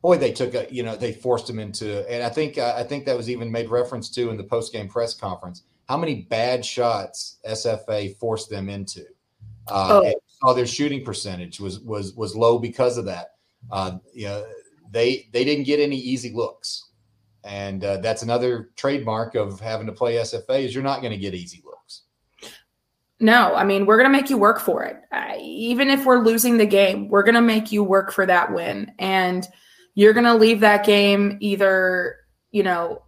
boy, 0.01 0.17
they 0.17 0.32
took 0.32 0.53
a 0.53 0.67
you 0.69 0.84
know 0.84 0.95
they 0.95 1.11
forced 1.13 1.49
him 1.49 1.59
into, 1.59 2.09
and 2.09 2.23
I 2.23 2.30
think 2.30 2.57
uh, 2.57 2.73
I 2.75 2.84
think 2.84 3.05
that 3.05 3.17
was 3.17 3.30
even 3.30 3.51
made 3.51 3.69
reference 3.69 4.09
to 4.11 4.30
in 4.30 4.38
the 4.38 4.43
post 4.43 4.73
game 4.73 4.88
press 4.88 5.13
conference. 5.13 5.63
How 5.88 5.97
many 5.97 6.23
bad 6.30 6.65
shots 6.65 7.39
SFA 7.47 8.17
forced 8.17 8.49
them 8.49 8.69
into? 8.69 9.05
Uh, 9.67 10.01
oh. 10.03 10.13
oh, 10.43 10.53
their 10.53 10.67
shooting 10.67 11.03
percentage 11.03 11.59
was 11.59 11.80
was 11.80 12.13
was 12.13 12.36
low 12.36 12.59
because 12.59 12.97
of 12.97 13.05
that. 13.05 13.36
Uh, 13.71 13.97
you 14.13 14.28
know, 14.28 14.45
they 14.91 15.30
they 15.34 15.43
didn't 15.43 15.65
get 15.65 15.80
any 15.80 15.97
easy 15.97 16.34
looks 16.34 16.88
and 17.47 17.84
uh, 17.84 17.97
that's 17.97 18.23
another 18.23 18.71
trademark 18.75 19.36
of 19.36 19.59
having 19.59 19.88
to 19.88 19.93
play 19.93 20.15
SFA 20.15 20.63
is 20.63 20.75
you're 20.75 20.84
not 20.84 21.01
going 21.01 21.13
to 21.13 21.17
get 21.17 21.34
easy 21.34 21.61
looks. 21.63 21.76
No, 23.20 23.55
I 23.55 23.63
mean 23.63 23.86
we're 23.86 23.97
going 23.97 24.11
to 24.11 24.15
make 24.18 24.30
you 24.30 24.38
work 24.38 24.59
for 24.59 24.84
it. 24.84 24.97
Even 25.39 25.89
if 25.89 26.05
we're 26.05 26.24
losing 26.24 26.57
the 26.57 26.65
game, 26.65 27.09
we're 27.09 27.24
going 27.24 27.36
to 27.36 27.41
make 27.41 27.72
you 27.72 27.84
work 27.84 28.11
for 28.11 28.26
that 28.26 28.53
win, 28.53 28.91
and 28.99 29.47
you're 29.95 30.13
going 30.13 30.26
to 30.26 30.36
leave 30.36 30.59
that 30.59 30.86
game 30.86 31.38
either 31.39 32.18
you 32.51 32.63
know 32.63 33.01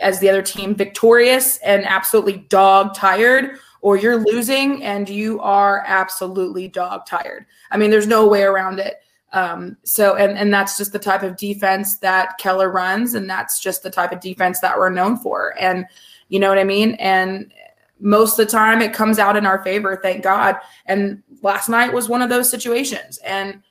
as 0.00 0.20
the 0.20 0.28
other 0.28 0.42
team 0.42 0.74
victorious 0.74 1.58
and 1.58 1.84
absolutely 1.86 2.38
dog 2.48 2.94
tired 2.94 3.58
or 3.80 3.96
you're 3.96 4.24
losing 4.24 4.82
and 4.82 5.08
you 5.08 5.40
are 5.40 5.82
absolutely 5.86 6.68
dog 6.68 7.06
tired. 7.06 7.46
I 7.70 7.76
mean, 7.76 7.90
there's 7.90 8.06
no 8.06 8.26
way 8.26 8.42
around 8.42 8.78
it. 8.78 8.96
Um, 9.32 9.76
so 9.84 10.16
and 10.16 10.38
and 10.38 10.52
that's 10.52 10.78
just 10.78 10.92
the 10.92 10.98
type 10.98 11.22
of 11.22 11.36
defense 11.36 11.98
that 11.98 12.38
Keller 12.38 12.70
runs, 12.70 13.14
and 13.14 13.28
that's 13.28 13.60
just 13.60 13.82
the 13.82 13.90
type 13.90 14.12
of 14.12 14.20
defense 14.20 14.60
that 14.60 14.78
we're 14.78 14.90
known 14.90 15.16
for. 15.16 15.54
And 15.60 15.84
you 16.28 16.40
know 16.40 16.48
what 16.48 16.58
I 16.58 16.64
mean? 16.64 16.94
And 16.94 17.52
most 18.00 18.38
of 18.38 18.46
the 18.46 18.52
time 18.52 18.82
it 18.82 18.92
comes 18.92 19.18
out 19.18 19.36
in 19.36 19.46
our 19.46 19.62
favor, 19.62 19.98
thank 20.02 20.22
God. 20.22 20.56
And 20.86 21.22
last 21.42 21.68
night 21.68 21.92
was 21.92 22.08
one 22.08 22.22
of 22.22 22.28
those 22.28 22.50
situations. 22.50 23.18
And 23.18 23.62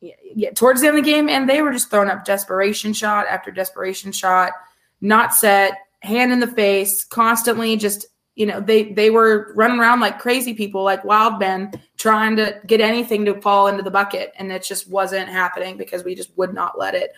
yeah, 0.00 0.50
towards 0.50 0.80
the 0.80 0.88
end 0.88 0.98
of 0.98 1.04
the 1.04 1.10
game, 1.10 1.28
and 1.28 1.48
they 1.48 1.62
were 1.62 1.72
just 1.72 1.90
throwing 1.90 2.10
up 2.10 2.24
desperation 2.24 2.92
shot 2.92 3.26
after 3.26 3.50
desperation 3.50 4.12
shot, 4.12 4.52
not 5.00 5.34
set, 5.34 5.72
hand 6.00 6.32
in 6.32 6.40
the 6.40 6.46
face, 6.46 7.04
constantly 7.04 7.76
just 7.76 8.06
you 8.36 8.44
know 8.44 8.60
they 8.60 8.92
they 8.92 9.10
were 9.10 9.52
running 9.56 9.80
around 9.80 10.00
like 10.00 10.18
crazy 10.20 10.54
people 10.54 10.84
like 10.84 11.02
wild 11.04 11.40
men 11.40 11.72
trying 11.96 12.36
to 12.36 12.60
get 12.66 12.80
anything 12.80 13.24
to 13.24 13.40
fall 13.40 13.66
into 13.66 13.82
the 13.82 13.90
bucket 13.90 14.32
and 14.38 14.52
it 14.52 14.62
just 14.62 14.88
wasn't 14.88 15.28
happening 15.28 15.76
because 15.76 16.04
we 16.04 16.14
just 16.14 16.36
would 16.36 16.52
not 16.52 16.78
let 16.78 16.94
it 16.94 17.12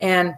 and 0.00 0.34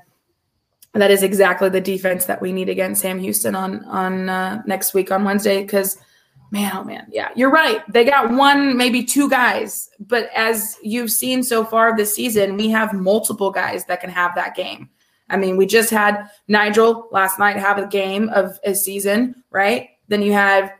that 1.02 1.10
is 1.10 1.22
exactly 1.22 1.68
the 1.68 1.80
defense 1.80 2.26
that 2.26 2.40
we 2.40 2.52
need 2.52 2.68
against 2.68 3.02
Sam 3.02 3.18
Houston 3.18 3.54
on 3.54 3.84
on 3.84 4.28
uh, 4.28 4.62
next 4.66 4.94
week 4.94 5.10
on 5.10 5.24
Wednesday 5.24 5.62
because 5.62 5.98
man 6.50 6.70
oh 6.74 6.84
man 6.84 7.06
yeah 7.10 7.30
you're 7.34 7.50
right 7.50 7.80
they 7.90 8.04
got 8.04 8.30
one 8.30 8.76
maybe 8.76 9.02
two 9.02 9.28
guys 9.28 9.90
but 9.98 10.28
as 10.34 10.76
you've 10.82 11.10
seen 11.10 11.42
so 11.42 11.64
far 11.64 11.96
this 11.96 12.14
season 12.14 12.56
we 12.56 12.68
have 12.68 12.92
multiple 12.92 13.50
guys 13.50 13.86
that 13.86 14.00
can 14.00 14.10
have 14.10 14.34
that 14.34 14.54
game 14.54 14.88
I 15.30 15.36
mean 15.36 15.56
we 15.56 15.66
just 15.66 15.90
had 15.90 16.28
Nigel 16.46 17.08
last 17.10 17.38
night 17.38 17.56
have 17.56 17.78
a 17.78 17.86
game 17.86 18.28
of 18.28 18.58
a 18.62 18.74
season 18.74 19.42
right 19.50 19.88
then 20.08 20.22
you 20.22 20.32
have 20.32 20.70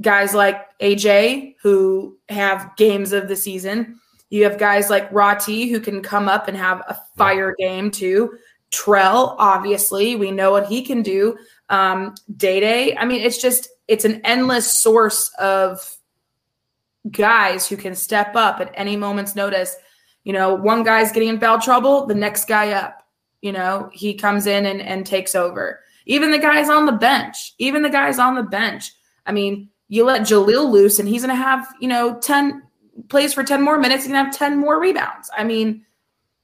guys 0.00 0.34
like 0.34 0.78
AJ 0.78 1.56
who 1.62 2.16
have 2.28 2.74
games 2.76 3.12
of 3.12 3.28
the 3.28 3.36
season. 3.36 4.00
You 4.30 4.44
have 4.44 4.58
guys 4.58 4.90
like 4.90 5.10
Rati 5.12 5.68
who 5.68 5.80
can 5.80 6.02
come 6.02 6.28
up 6.28 6.48
and 6.48 6.56
have 6.56 6.80
a 6.88 6.96
fire 7.16 7.54
game 7.58 7.90
too. 7.90 8.38
Trell, 8.70 9.34
obviously, 9.38 10.16
we 10.16 10.30
know 10.30 10.52
what 10.52 10.66
he 10.66 10.82
can 10.82 11.02
do. 11.02 11.36
Um, 11.68 12.14
Day 12.36 12.60
Day, 12.60 12.96
I 12.96 13.04
mean, 13.04 13.22
it's 13.22 13.40
just 13.40 13.68
it's 13.88 14.04
an 14.04 14.20
endless 14.24 14.80
source 14.80 15.30
of 15.38 15.96
guys 17.10 17.68
who 17.68 17.76
can 17.76 17.94
step 17.94 18.36
up 18.36 18.60
at 18.60 18.72
any 18.74 18.96
moment's 18.96 19.34
notice. 19.34 19.74
You 20.24 20.32
know, 20.32 20.54
one 20.54 20.82
guy's 20.82 21.12
getting 21.12 21.28
in 21.28 21.40
foul 21.40 21.60
trouble, 21.60 22.06
the 22.06 22.14
next 22.14 22.46
guy 22.46 22.72
up, 22.72 23.06
you 23.40 23.52
know, 23.52 23.90
he 23.92 24.14
comes 24.14 24.46
in 24.46 24.66
and, 24.66 24.80
and 24.80 25.06
takes 25.06 25.34
over. 25.34 25.80
Even 26.06 26.30
the 26.30 26.38
guys 26.38 26.68
on 26.68 26.86
the 26.86 26.92
bench, 26.92 27.54
even 27.58 27.82
the 27.82 27.90
guys 27.90 28.18
on 28.18 28.34
the 28.34 28.42
bench. 28.42 28.92
I 29.26 29.32
mean, 29.32 29.70
you 29.88 30.04
let 30.04 30.22
Jahlil 30.22 30.70
loose 30.70 30.98
and 30.98 31.08
he's 31.08 31.24
going 31.24 31.36
to 31.36 31.42
have, 31.42 31.66
you 31.80 31.88
know, 31.88 32.18
10 32.20 32.62
plays 33.08 33.32
for 33.32 33.42
10 33.42 33.62
more 33.62 33.78
minutes. 33.78 34.04
He's 34.04 34.12
going 34.12 34.24
to 34.24 34.30
have 34.30 34.38
10 34.38 34.58
more 34.58 34.80
rebounds. 34.80 35.30
I 35.36 35.44
mean, 35.44 35.84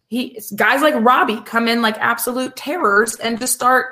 he 0.08 0.40
guys 0.54 0.82
like 0.82 0.94
Robbie 0.94 1.40
come 1.42 1.68
in 1.68 1.82
like 1.82 1.96
absolute 1.98 2.54
terrors 2.56 3.16
and 3.16 3.38
just 3.38 3.54
start 3.54 3.86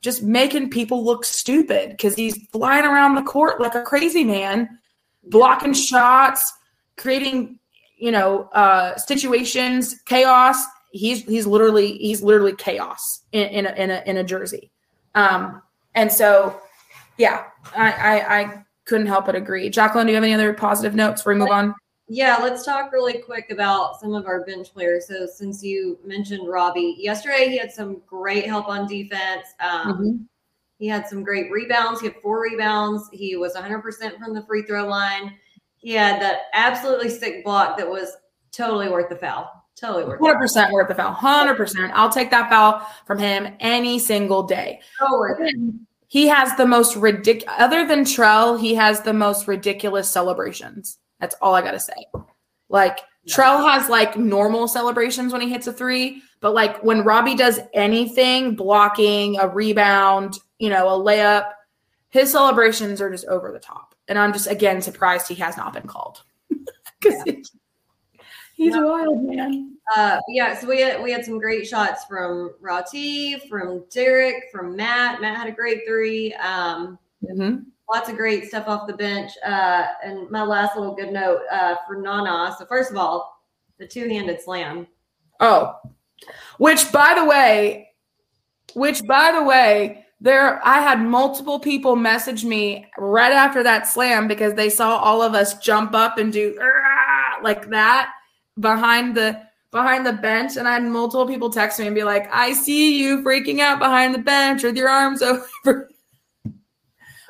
just 0.00 0.22
making 0.22 0.70
people 0.70 1.04
look 1.04 1.24
stupid 1.24 1.90
because 1.90 2.16
he's 2.16 2.36
flying 2.48 2.84
around 2.84 3.14
the 3.14 3.22
court 3.22 3.60
like 3.60 3.74
a 3.74 3.82
crazy 3.82 4.24
man 4.24 4.68
blocking 5.24 5.72
shots, 5.72 6.52
creating, 6.96 7.58
you 7.96 8.10
know, 8.10 8.48
uh, 8.52 8.96
situations, 8.96 10.00
chaos. 10.06 10.64
He's 10.90 11.22
he's 11.22 11.46
literally 11.46 11.96
he's 11.98 12.22
literally 12.22 12.54
chaos 12.54 13.22
in, 13.32 13.48
in 13.48 13.66
a 13.66 13.70
in 13.72 13.90
a 13.90 14.02
in 14.06 14.16
a 14.18 14.24
jersey. 14.24 14.70
Um, 15.14 15.62
and 15.94 16.12
so, 16.12 16.60
yeah, 17.16 17.44
I, 17.74 17.92
I 17.92 18.40
I 18.40 18.64
couldn't 18.84 19.06
help 19.06 19.26
but 19.26 19.34
agree. 19.34 19.70
Jacqueline, 19.70 20.06
do 20.06 20.12
you 20.12 20.16
have 20.16 20.24
any 20.24 20.34
other 20.34 20.52
positive 20.52 20.94
notes 20.94 21.22
before 21.22 21.34
we 21.34 21.38
move 21.38 21.50
on? 21.50 21.74
Yeah, 22.14 22.36
let's 22.42 22.62
talk 22.62 22.92
really 22.92 23.14
quick 23.14 23.50
about 23.50 23.98
some 23.98 24.14
of 24.14 24.26
our 24.26 24.44
bench 24.44 24.70
players. 24.74 25.08
So, 25.08 25.26
since 25.26 25.62
you 25.62 25.98
mentioned 26.04 26.46
Robbie, 26.46 26.96
yesterday 26.98 27.48
he 27.48 27.56
had 27.56 27.72
some 27.72 28.02
great 28.06 28.44
help 28.44 28.68
on 28.68 28.86
defense. 28.86 29.46
Um, 29.60 29.92
mm-hmm. 29.94 30.16
He 30.78 30.86
had 30.88 31.08
some 31.08 31.22
great 31.22 31.50
rebounds. 31.50 32.00
He 32.00 32.08
had 32.08 32.16
four 32.20 32.42
rebounds. 32.42 33.08
He 33.12 33.36
was 33.36 33.54
100% 33.54 34.18
from 34.18 34.34
the 34.34 34.42
free 34.42 34.60
throw 34.62 34.86
line. 34.86 35.38
He 35.78 35.92
had 35.92 36.20
that 36.20 36.42
absolutely 36.52 37.08
sick 37.08 37.44
block 37.44 37.78
that 37.78 37.88
was 37.88 38.14
totally 38.50 38.90
worth 38.90 39.08
the 39.08 39.16
foul. 39.16 39.50
Totally 39.74 40.04
worth 40.04 40.20
100% 40.20 40.70
worth 40.70 40.88
the 40.88 40.94
foul. 40.94 41.14
100%. 41.14 41.92
I'll 41.94 42.10
take 42.10 42.30
that 42.30 42.50
foul 42.50 42.86
from 43.06 43.18
him 43.18 43.54
any 43.58 43.98
single 43.98 44.42
day. 44.42 44.80
So 44.98 45.18
worth 45.18 45.40
it. 45.40 45.56
He 46.08 46.26
has 46.26 46.54
the 46.58 46.66
most 46.66 46.94
ridiculous, 46.94 47.54
other 47.58 47.86
than 47.86 48.00
Trell, 48.00 48.60
he 48.60 48.74
has 48.74 49.00
the 49.00 49.14
most 49.14 49.48
ridiculous 49.48 50.10
celebrations. 50.10 50.98
That's 51.22 51.36
all 51.40 51.54
I 51.54 51.62
got 51.62 51.70
to 51.70 51.80
say. 51.80 52.08
Like, 52.68 52.98
yeah. 53.22 53.36
Trell 53.36 53.70
has 53.70 53.88
like 53.88 54.16
normal 54.16 54.66
celebrations 54.66 55.32
when 55.32 55.40
he 55.40 55.48
hits 55.48 55.68
a 55.68 55.72
three, 55.72 56.20
but 56.40 56.52
like 56.52 56.82
when 56.82 57.04
Robbie 57.04 57.36
does 57.36 57.60
anything, 57.72 58.56
blocking, 58.56 59.38
a 59.38 59.46
rebound, 59.46 60.38
you 60.58 60.68
know, 60.68 60.88
a 60.88 60.98
layup. 60.98 61.52
His 62.08 62.32
celebrations 62.32 63.00
are 63.00 63.08
just 63.08 63.24
over 63.26 63.52
the 63.52 63.60
top. 63.60 63.94
And 64.08 64.18
I'm 64.18 64.32
just 64.32 64.50
again 64.50 64.82
surprised 64.82 65.28
he 65.28 65.36
has 65.36 65.56
not 65.56 65.72
been 65.72 65.86
called. 65.86 66.22
Because 67.00 67.20
yeah. 67.26 67.32
he's 68.54 68.76
a 68.76 68.80
wild 68.80 69.24
man. 69.24 69.76
Uh, 69.96 70.20
yeah, 70.28 70.56
so 70.56 70.68
we 70.68 70.80
had 70.80 71.02
we 71.02 71.10
had 71.10 71.24
some 71.24 71.40
great 71.40 71.66
shots 71.66 72.04
from 72.04 72.54
Rati, 72.60 73.40
from 73.48 73.84
Derek, 73.92 74.44
from 74.52 74.76
Matt. 74.76 75.20
Matt 75.20 75.36
had 75.36 75.48
a 75.48 75.52
great 75.52 75.80
three. 75.84 76.32
Um, 76.34 76.96
mm-hmm. 77.24 77.70
Lots 77.92 78.08
of 78.08 78.16
great 78.16 78.46
stuff 78.46 78.68
off 78.68 78.86
the 78.86 78.96
bench. 78.96 79.32
Uh, 79.44 79.86
and 80.04 80.30
my 80.30 80.42
last 80.42 80.76
little 80.76 80.94
good 80.94 81.12
note 81.12 81.40
uh, 81.50 81.76
for 81.86 81.96
Nana. 81.96 82.54
So 82.58 82.64
first 82.66 82.90
of 82.90 82.96
all, 82.96 83.42
the 83.78 83.86
two-handed 83.86 84.40
slam. 84.40 84.86
Oh, 85.40 85.74
which 86.58 86.92
by 86.92 87.14
the 87.14 87.24
way, 87.24 87.90
which 88.74 89.02
by 89.06 89.32
the 89.32 89.42
way, 89.42 90.02
there 90.22 90.64
i 90.64 90.80
had 90.80 91.00
multiple 91.02 91.58
people 91.58 91.96
message 91.96 92.44
me 92.44 92.86
right 92.96 93.32
after 93.32 93.62
that 93.62 93.88
slam 93.88 94.28
because 94.28 94.54
they 94.54 94.70
saw 94.70 94.96
all 94.96 95.20
of 95.20 95.34
us 95.34 95.58
jump 95.58 95.94
up 95.94 96.16
and 96.16 96.32
do 96.32 96.56
like 97.42 97.68
that 97.68 98.12
behind 98.60 99.16
the 99.16 99.38
behind 99.72 100.06
the 100.06 100.12
bench 100.12 100.56
and 100.56 100.68
i 100.68 100.74
had 100.74 100.84
multiple 100.84 101.26
people 101.26 101.50
text 101.50 101.80
me 101.80 101.86
and 101.86 101.94
be 101.94 102.04
like 102.04 102.32
i 102.32 102.52
see 102.52 103.02
you 103.02 103.20
freaking 103.22 103.58
out 103.58 103.80
behind 103.80 104.14
the 104.14 104.18
bench 104.18 104.62
with 104.62 104.76
your 104.76 104.88
arms 104.88 105.22
over 105.66 105.90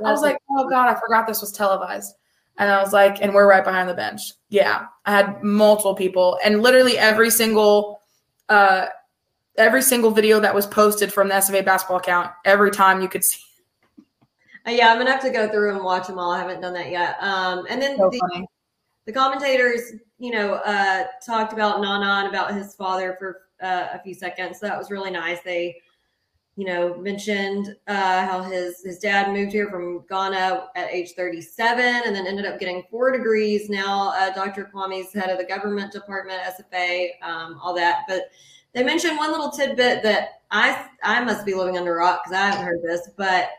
i 0.05 0.11
was 0.11 0.23
like 0.23 0.39
oh 0.51 0.69
god 0.69 0.89
i 0.89 0.99
forgot 0.99 1.27
this 1.27 1.41
was 1.41 1.53
televised 1.53 2.15
and 2.59 2.71
i 2.71 2.81
was 2.81 2.93
like 2.93 3.23
and 3.23 3.35
we're 3.35 3.49
right 3.49 3.65
behind 3.65 3.89
the 3.89 3.95
bench 3.95 4.33
yeah 4.49 4.87
i 5.07 5.11
had 5.13 5.43
multiple 5.43 5.95
people 5.95 6.39
and 6.45 6.63
literally 6.63 6.99
every 6.99 7.31
single 7.31 8.01
uh 8.49 8.87
every 9.57 9.83
single 9.83 10.11
video 10.11 10.41
that 10.41 10.55
was 10.55 10.67
posted 10.67 11.13
from 11.13 11.29
the 11.29 11.35
SFA 11.35 11.65
basketball 11.65 11.99
account 11.99 12.31
every 12.45 12.71
time 12.71 13.01
you 13.01 13.09
could 13.09 13.25
see. 13.25 13.41
Uh, 14.67 14.71
yeah, 14.71 14.93
I'm 14.93 14.99
gonna 14.99 15.11
have 15.11 15.23
to 15.23 15.31
go 15.31 15.49
through 15.49 15.75
and 15.75 15.85
watch 15.85 16.07
them 16.07 16.19
all. 16.19 16.31
I 16.31 16.39
haven't 16.39 16.61
done 16.61 16.73
that 16.75 16.91
yet. 16.91 17.17
Um, 17.21 17.67
and 17.69 17.83
then 17.83 17.97
so 17.97 18.09
the, 18.11 18.47
the, 19.07 19.13
commentators, 19.13 19.93
you 20.19 20.31
know, 20.31 20.55
uh, 20.55 21.05
talked 21.25 21.53
about 21.53 21.81
Nana 21.81 22.25
and 22.25 22.29
about 22.29 22.55
his 22.55 22.75
father 22.75 23.17
for 23.19 23.43
uh, 23.61 23.89
a 23.93 24.03
few 24.03 24.15
seconds. 24.15 24.61
So 24.61 24.67
that 24.67 24.79
was 24.79 24.91
really 24.91 25.11
nice. 25.11 25.41
They, 25.41 25.77
you 26.57 26.67
know, 26.67 26.95
mentioned 26.99 27.75
uh, 27.87 28.27
how 28.27 28.43
his 28.43 28.83
his 28.83 28.99
dad 28.99 29.33
moved 29.33 29.53
here 29.53 29.71
from 29.71 30.05
Ghana 30.09 30.69
at 30.77 30.91
age 30.91 31.13
37 31.13 32.03
and 32.05 32.15
then 32.15 32.27
ended 32.27 32.45
up 32.45 32.61
getting 32.61 32.85
four 32.91 33.11
degrees. 33.11 33.71
Now, 33.71 34.11
uh, 34.11 34.35
Dr. 34.35 34.71
Kwame's 34.73 35.13
head 35.15 35.31
of 35.31 35.39
the 35.39 35.45
government 35.45 35.93
department, 35.93 36.41
SFA, 36.43 37.09
um, 37.23 37.59
all 37.63 37.75
that, 37.75 38.03
but 38.07 38.31
they 38.73 38.83
mentioned 38.83 39.17
one 39.17 39.31
little 39.31 39.51
tidbit 39.51 40.03
that 40.03 40.43
I 40.51 40.89
I 41.03 41.23
must 41.25 41.47
be 41.47 41.55
living 41.55 41.79
under 41.79 41.95
a 41.95 41.99
rock 41.99 42.23
because 42.25 42.37
I 42.37 42.51
haven't 42.51 42.67
heard 42.67 42.83
this. 42.83 43.09
But 43.17 43.51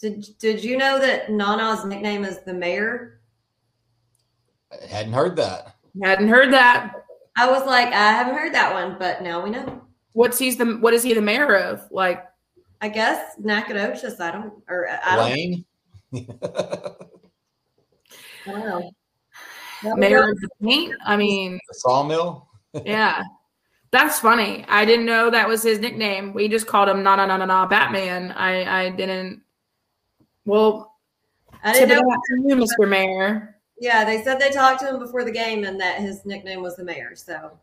did 0.00 0.26
did 0.38 0.62
you 0.62 0.76
know 0.76 0.98
that 0.98 1.30
Nana's 1.30 1.84
nickname 1.84 2.24
is 2.24 2.40
the 2.40 2.54
mayor? 2.54 3.20
I 4.70 4.86
hadn't 4.86 5.12
heard 5.12 5.36
that. 5.36 5.76
Hadn't 6.02 6.28
heard 6.28 6.52
that. 6.52 6.94
I 7.36 7.50
was 7.50 7.66
like, 7.66 7.88
I 7.88 8.12
haven't 8.12 8.34
heard 8.34 8.54
that 8.54 8.72
one, 8.72 8.96
but 8.98 9.22
now 9.22 9.42
we 9.42 9.50
know. 9.50 9.82
What's 10.12 10.38
he's 10.38 10.56
the 10.56 10.76
what 10.78 10.94
is 10.94 11.02
he 11.02 11.14
the 11.14 11.22
mayor 11.22 11.56
of? 11.56 11.86
Like, 11.90 12.24
I 12.82 12.88
guess 12.88 13.36
Nacogdoches. 13.38 14.20
I 14.20 14.32
don't 14.32 14.52
or 14.68 14.88
I 14.88 15.16
don't. 15.16 15.30
Lane. 15.30 15.64
I 16.12 16.20
don't 18.46 18.66
know. 18.66 18.90
Mayor 19.96 20.28
of 20.28 20.40
the 20.40 20.48
paint. 20.60 20.94
I 21.06 21.16
mean, 21.16 21.60
the 21.68 21.74
sawmill. 21.74 22.48
yeah. 22.84 23.22
That's 23.92 24.18
funny. 24.18 24.64
I 24.68 24.84
didn't 24.84 25.06
know 25.06 25.30
that 25.30 25.48
was 25.48 25.62
his 25.62 25.78
nickname. 25.78 26.32
We 26.32 26.48
just 26.48 26.66
called 26.66 26.88
him 26.88 27.02
na 27.04 27.14
na 27.16 27.26
na 27.26 27.36
na 27.36 27.44
na 27.44 27.66
Batman. 27.66 28.32
I 28.32 28.86
I 28.86 28.90
didn't. 28.90 29.42
Well, 30.44 30.96
I 31.62 31.72
didn't 31.74 32.04
know. 32.04 32.16
you, 32.48 32.56
Mr. 32.56 32.88
Mayor. 32.88 33.56
Yeah, 33.78 34.04
they 34.04 34.22
said 34.24 34.40
they 34.40 34.50
talked 34.50 34.80
to 34.80 34.88
him 34.88 34.98
before 34.98 35.24
the 35.24 35.30
game 35.30 35.64
and 35.64 35.78
that 35.80 36.00
his 36.00 36.24
nickname 36.24 36.62
was 36.62 36.76
the 36.76 36.84
mayor. 36.84 37.14
So 37.14 37.58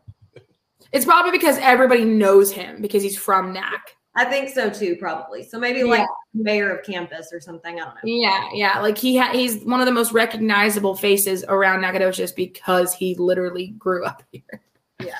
it's 0.92 1.04
probably 1.04 1.32
because 1.32 1.58
everybody 1.58 2.04
knows 2.04 2.52
him 2.52 2.80
because 2.80 3.02
he's 3.02 3.18
from 3.18 3.52
NAC. 3.52 3.96
I 4.14 4.24
think 4.24 4.48
so 4.50 4.68
too, 4.68 4.96
probably. 4.96 5.44
So 5.44 5.58
maybe 5.58 5.84
like 5.84 6.00
yeah. 6.00 6.06
mayor 6.42 6.76
of 6.76 6.84
campus 6.84 7.30
or 7.32 7.40
something. 7.40 7.80
I 7.80 7.84
don't 7.84 7.94
know. 7.94 8.00
Yeah, 8.04 8.48
yeah. 8.52 8.80
Like 8.80 8.98
he 8.98 9.16
ha- 9.16 9.32
he's 9.32 9.62
one 9.64 9.80
of 9.80 9.86
the 9.86 9.92
most 9.92 10.12
recognizable 10.12 10.96
faces 10.96 11.44
around 11.48 11.80
Nacogdoches 11.80 12.32
because 12.32 12.92
he 12.92 13.14
literally 13.14 13.68
grew 13.78 14.04
up 14.04 14.22
here. 14.32 14.62
Yeah. 15.00 15.18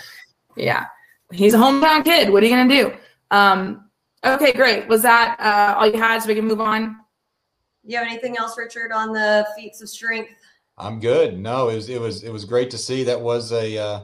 Yeah 0.56 0.86
he's 1.32 1.54
a 1.54 1.58
hometown 1.58 2.04
kid. 2.04 2.30
What 2.30 2.42
are 2.42 2.46
you 2.46 2.56
gonna 2.56 2.68
do? 2.68 2.92
Um, 3.30 3.90
okay, 4.24 4.52
great. 4.52 4.88
Was 4.88 5.02
that 5.02 5.36
uh, 5.40 5.78
all 5.78 5.86
you 5.86 5.98
had? 5.98 6.20
So 6.20 6.28
we 6.28 6.34
can 6.34 6.46
move 6.46 6.60
on. 6.60 6.96
You 7.84 7.96
have 7.98 8.06
anything 8.06 8.36
else, 8.36 8.58
Richard, 8.58 8.92
on 8.92 9.12
the 9.12 9.46
feats 9.56 9.80
of 9.80 9.88
strength? 9.88 10.30
I'm 10.76 11.00
good. 11.00 11.38
No, 11.38 11.68
it 11.68 11.76
was 11.76 11.88
it 11.88 12.00
was 12.00 12.22
it 12.22 12.32
was 12.32 12.44
great 12.44 12.70
to 12.70 12.78
see. 12.78 13.04
That 13.04 13.20
was 13.20 13.52
a 13.52 13.78
uh, 13.78 14.00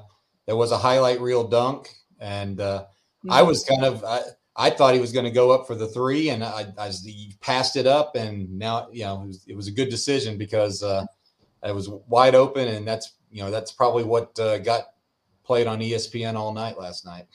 that 0.46 0.56
was 0.56 0.72
a 0.72 0.78
highlight 0.78 1.20
reel 1.20 1.46
dunk, 1.46 1.90
and 2.20 2.60
uh, 2.60 2.84
mm-hmm. 2.84 3.32
I 3.32 3.42
was 3.42 3.64
kind 3.64 3.84
of 3.84 4.04
I, 4.04 4.20
I 4.56 4.70
thought 4.70 4.94
he 4.94 5.00
was 5.00 5.12
going 5.12 5.24
to 5.24 5.30
go 5.30 5.50
up 5.50 5.66
for 5.66 5.74
the 5.74 5.86
three, 5.86 6.30
and 6.30 6.42
I, 6.42 6.66
I 6.78 6.88
he 6.88 7.34
passed 7.40 7.76
it 7.76 7.86
up, 7.86 8.16
and 8.16 8.50
now 8.58 8.88
you 8.90 9.04
know 9.04 9.22
it 9.22 9.26
was, 9.26 9.44
it 9.48 9.56
was 9.56 9.68
a 9.68 9.72
good 9.72 9.90
decision 9.90 10.38
because 10.38 10.82
uh, 10.82 11.04
it 11.62 11.74
was 11.74 11.88
wide 12.08 12.34
open, 12.34 12.68
and 12.68 12.86
that's 12.86 13.14
you 13.30 13.42
know 13.42 13.50
that's 13.50 13.72
probably 13.72 14.04
what 14.04 14.38
uh, 14.38 14.58
got 14.58 14.84
played 15.44 15.66
on 15.66 15.80
ESPN 15.80 16.34
all 16.34 16.52
night 16.52 16.78
last 16.78 17.04
night. 17.04 17.26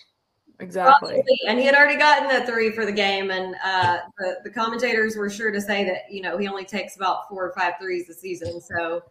Exactly. 0.61 1.23
And 1.47 1.57
he 1.57 1.65
had 1.65 1.73
already 1.73 1.97
gotten 1.97 2.27
the 2.27 2.45
three 2.45 2.71
for 2.71 2.85
the 2.85 2.91
game. 2.91 3.31
And 3.31 3.55
uh, 3.63 3.97
the, 4.19 4.37
the 4.43 4.49
commentators 4.49 5.17
were 5.17 5.29
sure 5.29 5.51
to 5.51 5.59
say 5.59 5.83
that, 5.85 6.11
you 6.11 6.21
know, 6.21 6.37
he 6.37 6.47
only 6.47 6.65
takes 6.65 6.95
about 6.95 7.27
four 7.27 7.43
or 7.43 7.53
five 7.53 7.73
threes 7.81 8.07
a 8.09 8.13
season. 8.13 8.61
So 8.61 9.01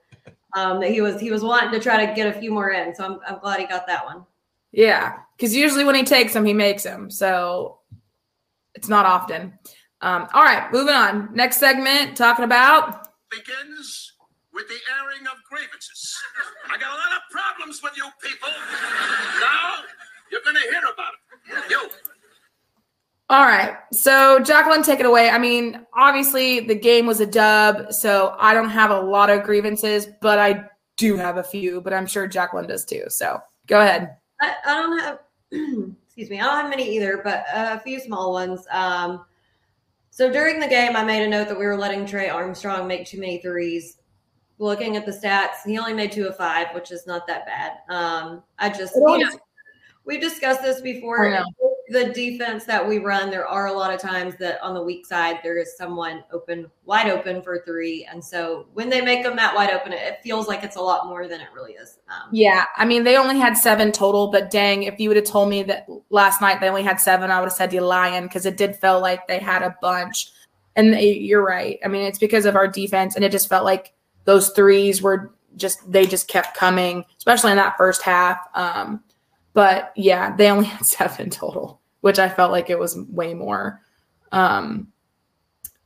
um, 0.55 0.81
that 0.81 0.91
he 0.91 1.01
was 1.01 1.21
he 1.21 1.31
was 1.31 1.43
wanting 1.43 1.73
to 1.73 1.81
try 1.81 2.07
to 2.07 2.15
get 2.15 2.29
a 2.29 2.39
few 2.39 2.53
more 2.53 2.71
in. 2.71 2.95
So 2.95 3.05
I'm, 3.05 3.19
I'm 3.27 3.41
glad 3.41 3.59
he 3.59 3.67
got 3.67 3.87
that 3.89 4.05
one. 4.05 4.25
Yeah. 4.71 5.19
Because 5.37 5.55
usually 5.55 5.85
when 5.85 5.97
he 5.97 6.05
takes 6.05 6.33
them, 6.35 6.45
he 6.45 6.55
makes 6.55 6.85
them. 6.85 7.11
So 7.11 7.80
it's 8.75 8.89
not 8.89 9.07
often. 9.07 9.59
Um, 10.01 10.29
all 10.33 10.43
right, 10.43 10.73
moving 10.73 10.95
on. 10.95 11.35
Next 11.35 11.59
segment, 11.59 12.17
talking 12.17 12.45
about 12.45 13.09
begins 13.31 14.13
with 14.53 14.67
the 14.69 14.79
airing 14.99 15.27
of 15.27 15.39
grievances. 15.49 16.19
I 16.67 16.77
got 16.79 16.91
a 16.91 16.95
lot 16.95 17.17
of 17.17 17.23
problems 17.31 17.81
with 17.83 17.97
you 17.97 18.05
people. 18.23 18.49
Now 19.41 19.77
you're 20.31 20.43
going 20.43 20.57
to 20.57 20.63
hear 20.63 20.83
about 20.93 21.13
it. 21.65 21.71
You. 21.71 21.89
All 23.29 23.45
right. 23.45 23.77
So, 23.93 24.41
Jacqueline, 24.41 24.83
take 24.83 24.99
it 24.99 25.07
away. 25.07 25.31
I 25.31 25.39
mean, 25.39 25.87
obviously, 25.95 26.61
the 26.61 26.75
game 26.75 27.07
was 27.07 27.21
a 27.21 27.27
dub, 27.27 27.93
so 27.93 28.35
I 28.39 28.55
don't 28.55 28.71
have 28.71 28.91
a 28.91 29.01
lot 29.01 29.31
of 29.31 29.45
grievances, 29.45 30.09
but 30.21 30.39
I 30.39 30.65
do 30.97 31.17
have 31.17 31.37
a 31.37 31.45
few, 31.45 31.81
but 31.81 31.95
I'm 31.95 32.07
sure 32.07 32.27
Jacqueline 32.27 32.67
does 32.67 32.85
too. 32.85 33.05
So, 33.09 33.39
go 33.69 33.81
ahead. 33.81 34.17
I, 34.41 34.55
I 34.67 34.75
don't 34.75 34.99
have, 34.99 35.19
excuse 36.21 36.37
me, 36.37 36.41
I 36.41 36.45
don't 36.45 36.61
have 36.61 36.71
many 36.71 36.97
either, 36.97 37.23
but 37.25 37.47
a 37.51 37.81
few 37.81 37.99
small 37.99 38.33
ones. 38.33 38.67
Um, 38.71 39.25
so, 40.11 40.31
during 40.31 40.61
the 40.61 40.69
game, 40.69 40.95
I 40.95 41.03
made 41.03 41.25
a 41.25 41.29
note 41.29 41.49
that 41.49 41.59
we 41.59 41.65
were 41.65 41.79
letting 41.79 42.05
Taran 42.05 42.35
Armstrong 42.35 42.87
make 42.87 43.07
too 43.07 43.19
many 43.19 43.39
threes. 43.41 43.97
Looking 44.59 44.99
at 44.99 45.07
the 45.07 45.13
stats, 45.13 45.65
he 45.65 45.79
only 45.79 45.95
made 45.95 46.13
two 46.13 46.27
of 46.27 46.37
five, 46.37 46.75
which 46.75 46.91
is 46.91 47.07
not 47.07 47.27
that 47.27 47.47
bad. 47.47 47.73
Um, 47.89 48.43
I 48.59 48.69
just, 48.69 48.95
you 48.95 49.19
know, 49.19 49.31
we've 50.05 50.21
discussed 50.21 50.61
this 50.61 50.83
before. 50.83 51.43
The 51.91 52.13
defense 52.13 52.65
that 52.65 52.87
we 52.87 52.99
run, 52.99 53.31
there 53.31 53.47
are 53.47 53.67
a 53.67 53.73
lot 53.73 53.93
of 53.93 54.01
times 54.01 54.37
that 54.37 54.63
on 54.63 54.75
the 54.75 54.83
weak 54.83 55.05
side 55.05 55.41
there 55.43 55.59
is 55.59 55.77
someone 55.77 56.25
open, 56.33 56.71
wide 56.85 57.11
open 57.11 57.43
for 57.43 57.63
three, 57.67 58.07
and 58.11 58.25
so 58.25 58.67
when 58.75 58.89
they 58.89 59.01
make 59.01 59.23
them 59.23 59.37
that 59.37 59.55
wide 59.55 59.71
open, 59.71 59.93
it 59.93 60.21
feels 60.23 60.49
like 60.49 60.63
it's 60.63 60.77
a 60.77 60.81
lot 60.81 61.07
more 61.07 61.27
than 61.27 61.41
it 61.41 61.49
really 61.55 61.73
is. 61.73 61.99
Um, 62.09 62.31
yeah, 62.33 62.65
I 62.77 62.85
mean 62.85 63.05
they 63.05 63.17
only 63.17 63.39
had 63.39 63.57
seven 63.57 63.93
total, 63.93 64.29
but 64.29 64.51
dang, 64.51 64.85
if 64.85 64.99
you 65.01 65.09
would 65.09 65.17
have 65.17 65.27
told 65.27 65.49
me 65.51 65.63
that 65.65 65.87
last 66.11 66.41
night 66.41 66.61
they 66.61 66.69
only 66.69 66.85
had 66.85 67.01
seven, 67.01 67.31
I 67.31 67.41
would 67.41 67.47
have 67.47 67.53
said 67.53 67.73
you 67.73 67.81
lying 67.81 68.25
because 68.25 68.47
it 68.47 68.57
did 68.57 68.77
feel 68.77 69.01
like 69.01 69.27
they 69.29 69.39
had 69.39 69.63
a 69.63 69.77
bunch. 69.83 70.31
And 70.77 70.95
they, 70.95 71.15
you're 71.15 71.45
right. 71.45 71.81
I 71.85 71.89
mean, 71.89 72.03
it's 72.03 72.21
because 72.21 72.47
of 72.47 72.55
our 72.55 72.69
defense, 72.69 73.17
and 73.17 73.25
it 73.25 73.33
just 73.33 73.49
felt 73.49 73.65
like 73.65 73.93
those 74.25 74.51
threes 74.51 75.03
were 75.03 75.35
just 75.57 75.91
they 75.91 76.07
just 76.07 76.29
kept 76.29 76.57
coming, 76.57 77.05
especially 77.19 77.51
in 77.51 77.57
that 77.57 77.77
first 77.77 78.03
half. 78.03 78.39
Um, 78.55 79.03
but 79.53 79.93
yeah, 79.97 80.35
they 80.37 80.51
only 80.51 80.65
had 80.67 80.85
seven 80.85 81.31
total, 81.31 81.80
which 82.01 82.19
I 82.19 82.29
felt 82.29 82.53
like 82.53 82.71
it 82.71 82.79
was 82.79 82.99
way 83.09 83.35
more. 83.35 83.81
Um, 84.33 84.93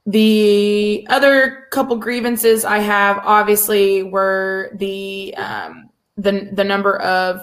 the 0.06 1.06
other 1.08 1.66
couple 1.70 1.96
grievances 1.96 2.64
I 2.64 2.78
have 2.78 3.18
obviously 3.24 4.02
were 4.02 4.70
the 4.74 5.34
um, 5.36 5.90
the 6.16 6.50
the 6.52 6.64
number 6.64 7.00
of 7.00 7.40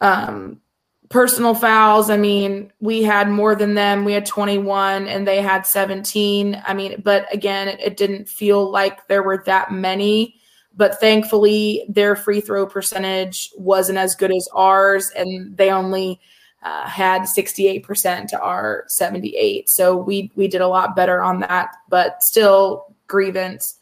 um, 0.00 0.60
personal 1.08 1.54
fouls. 1.54 2.10
I 2.10 2.16
mean, 2.16 2.72
we 2.80 3.02
had 3.02 3.28
more 3.30 3.54
than 3.54 3.74
them. 3.74 4.04
We 4.04 4.12
had 4.12 4.26
21 4.26 5.06
and 5.06 5.26
they 5.26 5.40
had 5.40 5.64
17. 5.64 6.60
I 6.66 6.74
mean, 6.74 7.00
but 7.04 7.32
again, 7.32 7.68
it, 7.68 7.80
it 7.80 7.96
didn't 7.96 8.28
feel 8.28 8.70
like 8.70 9.06
there 9.06 9.22
were 9.22 9.42
that 9.46 9.70
many 9.70 10.40
but 10.76 10.98
thankfully 11.00 11.84
their 11.88 12.16
free 12.16 12.40
throw 12.40 12.66
percentage 12.66 13.50
wasn't 13.56 13.98
as 13.98 14.14
good 14.14 14.34
as 14.34 14.48
ours 14.54 15.10
and 15.16 15.56
they 15.56 15.70
only 15.70 16.20
uh, 16.64 16.86
had 16.86 17.22
68% 17.22 18.26
to 18.28 18.40
our 18.40 18.84
78 18.88 19.68
so 19.68 19.96
we 19.96 20.32
we 20.34 20.48
did 20.48 20.60
a 20.60 20.68
lot 20.68 20.96
better 20.96 21.22
on 21.22 21.40
that 21.40 21.76
but 21.88 22.22
still 22.22 22.94
grievance 23.06 23.78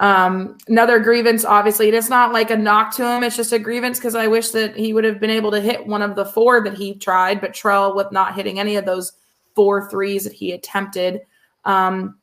um, 0.00 0.58
another 0.66 0.98
grievance 0.98 1.44
obviously 1.44 1.88
it's 1.88 2.08
not 2.08 2.32
like 2.32 2.50
a 2.50 2.56
knock 2.56 2.94
to 2.96 3.06
him 3.06 3.22
it's 3.22 3.36
just 3.36 3.52
a 3.52 3.58
grievance 3.58 3.98
because 3.98 4.14
i 4.14 4.26
wish 4.26 4.50
that 4.50 4.76
he 4.76 4.92
would 4.92 5.04
have 5.04 5.20
been 5.20 5.30
able 5.30 5.50
to 5.50 5.60
hit 5.60 5.86
one 5.86 6.02
of 6.02 6.16
the 6.16 6.24
four 6.24 6.64
that 6.64 6.74
he 6.74 6.94
tried 6.94 7.40
but 7.40 7.52
trell 7.52 7.94
with 7.94 8.10
not 8.10 8.34
hitting 8.34 8.58
any 8.58 8.76
of 8.76 8.84
those 8.84 9.12
four 9.54 9.88
threes 9.88 10.24
that 10.24 10.32
he 10.32 10.52
attempted 10.52 11.20
um, 11.64 12.16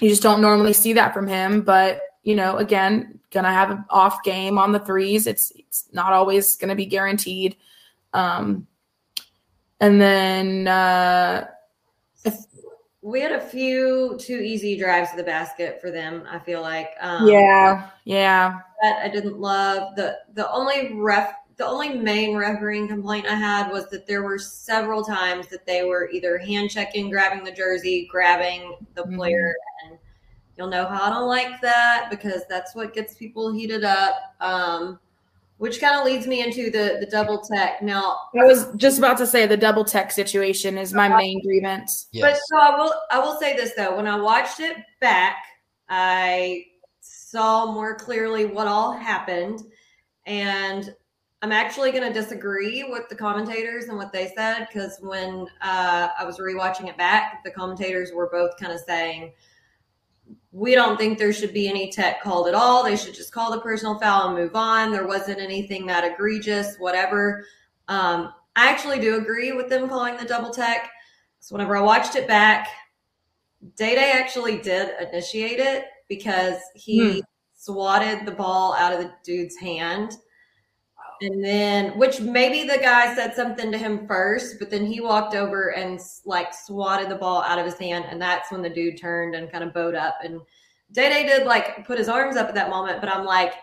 you 0.00 0.10
just 0.10 0.22
don't 0.22 0.42
normally 0.42 0.72
see 0.72 0.92
that 0.92 1.14
from 1.14 1.26
him 1.26 1.62
but 1.62 2.00
you 2.26 2.34
know, 2.34 2.56
again, 2.56 3.20
gonna 3.30 3.52
have 3.52 3.70
an 3.70 3.84
off 3.88 4.24
game 4.24 4.58
on 4.58 4.72
the 4.72 4.80
threes. 4.80 5.28
It's 5.28 5.52
it's 5.54 5.86
not 5.92 6.12
always 6.12 6.56
gonna 6.56 6.74
be 6.74 6.84
guaranteed. 6.84 7.56
Um, 8.12 8.66
and 9.80 10.00
then 10.00 10.68
uh, 10.68 11.46
we 13.02 13.20
had 13.20 13.32
a 13.32 13.40
few 13.40 14.16
too 14.18 14.38
easy 14.38 14.78
drives 14.78 15.10
to 15.10 15.16
the 15.16 15.22
basket 15.22 15.80
for 15.80 15.90
them. 15.90 16.24
I 16.28 16.38
feel 16.38 16.62
like. 16.62 16.90
Um, 17.00 17.28
yeah, 17.28 17.90
yeah. 18.04 18.58
That 18.82 19.00
I 19.02 19.08
didn't 19.08 19.38
love 19.38 19.96
the 19.96 20.18
the 20.34 20.50
only 20.50 20.94
ref 20.94 21.32
the 21.56 21.66
only 21.66 21.90
main 21.90 22.36
refereeing 22.36 22.86
complaint 22.86 23.26
I 23.26 23.34
had 23.34 23.70
was 23.70 23.88
that 23.90 24.06
there 24.06 24.22
were 24.22 24.38
several 24.38 25.02
times 25.02 25.48
that 25.48 25.64
they 25.66 25.84
were 25.84 26.10
either 26.10 26.36
hand 26.36 26.70
checking, 26.70 27.08
grabbing 27.08 27.44
the 27.44 27.52
jersey, 27.52 28.06
grabbing 28.10 28.76
the 28.94 29.02
mm-hmm. 29.02 29.16
player, 29.16 29.54
and 29.84 29.98
You'll 30.56 30.68
know 30.68 30.86
how 30.86 31.02
I 31.02 31.10
don't 31.10 31.28
like 31.28 31.60
that 31.60 32.08
because 32.10 32.42
that's 32.48 32.74
what 32.74 32.94
gets 32.94 33.14
people 33.14 33.52
heated 33.52 33.84
up. 33.84 34.34
Um, 34.40 34.98
which 35.58 35.80
kind 35.80 35.98
of 35.98 36.04
leads 36.04 36.26
me 36.26 36.42
into 36.42 36.70
the 36.70 36.98
the 37.00 37.06
double 37.10 37.38
tech. 37.40 37.82
Now, 37.82 38.16
I 38.38 38.44
was 38.44 38.68
just 38.76 38.98
about 38.98 39.16
to 39.18 39.26
say 39.26 39.46
the 39.46 39.56
double 39.56 39.84
tech 39.84 40.12
situation 40.12 40.76
is 40.78 40.92
my 40.92 41.08
main 41.08 41.42
grievance. 41.42 42.08
Yes. 42.12 42.22
But 42.22 42.40
so 42.46 42.62
I 42.62 42.76
will 42.76 42.94
I 43.10 43.18
will 43.18 43.38
say 43.38 43.56
this 43.56 43.72
though, 43.74 43.96
when 43.96 44.06
I 44.06 44.20
watched 44.20 44.60
it 44.60 44.76
back, 45.00 45.36
I 45.88 46.64
saw 47.00 47.72
more 47.72 47.94
clearly 47.94 48.44
what 48.44 48.66
all 48.66 48.92
happened, 48.92 49.62
and 50.26 50.94
I'm 51.42 51.52
actually 51.52 51.92
going 51.92 52.02
to 52.02 52.12
disagree 52.12 52.82
with 52.82 53.08
the 53.08 53.14
commentators 53.14 53.84
and 53.84 53.96
what 53.96 54.12
they 54.12 54.32
said 54.36 54.66
because 54.66 54.98
when 55.00 55.46
uh, 55.60 56.08
I 56.18 56.24
was 56.24 56.38
rewatching 56.38 56.88
it 56.88 56.96
back, 56.96 57.44
the 57.44 57.50
commentators 57.50 58.10
were 58.12 58.28
both 58.30 58.56
kind 58.58 58.72
of 58.72 58.80
saying 58.80 59.32
we 60.56 60.74
don't 60.74 60.96
think 60.96 61.18
there 61.18 61.34
should 61.34 61.52
be 61.52 61.68
any 61.68 61.90
tech 61.90 62.22
called 62.22 62.48
at 62.48 62.54
all. 62.54 62.82
They 62.82 62.96
should 62.96 63.14
just 63.14 63.30
call 63.30 63.52
the 63.52 63.60
personal 63.60 63.98
foul 63.98 64.28
and 64.28 64.38
move 64.38 64.56
on. 64.56 64.90
There 64.90 65.06
wasn't 65.06 65.38
anything 65.38 65.84
that 65.86 66.10
egregious, 66.10 66.76
whatever. 66.78 67.44
Um, 67.88 68.32
I 68.56 68.70
actually 68.70 68.98
do 68.98 69.18
agree 69.18 69.52
with 69.52 69.68
them 69.68 69.86
calling 69.86 70.16
the 70.16 70.24
double 70.24 70.48
tech. 70.48 70.90
So 71.40 71.54
whenever 71.54 71.76
I 71.76 71.82
watched 71.82 72.16
it 72.16 72.26
back, 72.26 72.68
Day 73.76 73.96
Day 73.96 74.12
actually 74.14 74.56
did 74.56 74.92
initiate 74.98 75.60
it 75.60 75.84
because 76.08 76.56
he 76.74 77.16
hmm. 77.16 77.20
swatted 77.52 78.24
the 78.24 78.32
ball 78.32 78.72
out 78.76 78.94
of 78.94 79.00
the 79.00 79.12
dude's 79.24 79.58
hand 79.58 80.16
and 81.20 81.42
then, 81.42 81.96
which 81.98 82.20
maybe 82.20 82.68
the 82.68 82.78
guy 82.78 83.14
said 83.14 83.34
something 83.34 83.72
to 83.72 83.78
him 83.78 84.06
first, 84.06 84.58
but 84.58 84.70
then 84.70 84.84
he 84.84 85.00
walked 85.00 85.34
over 85.34 85.74
and 85.74 86.00
like 86.24 86.52
swatted 86.52 87.08
the 87.08 87.16
ball 87.16 87.42
out 87.42 87.58
of 87.58 87.64
his 87.64 87.78
hand. 87.78 88.04
And 88.08 88.20
that's 88.20 88.50
when 88.50 88.62
the 88.62 88.70
dude 88.70 88.98
turned 88.98 89.34
and 89.34 89.50
kind 89.50 89.64
of 89.64 89.72
bowed 89.72 89.94
up. 89.94 90.18
And 90.22 90.40
Day 90.92 91.08
Day 91.08 91.26
did 91.26 91.46
like 91.46 91.86
put 91.86 91.98
his 91.98 92.08
arms 92.08 92.36
up 92.36 92.48
at 92.48 92.54
that 92.54 92.70
moment, 92.70 93.00
but 93.00 93.10
I'm 93.10 93.24
like, 93.24 93.54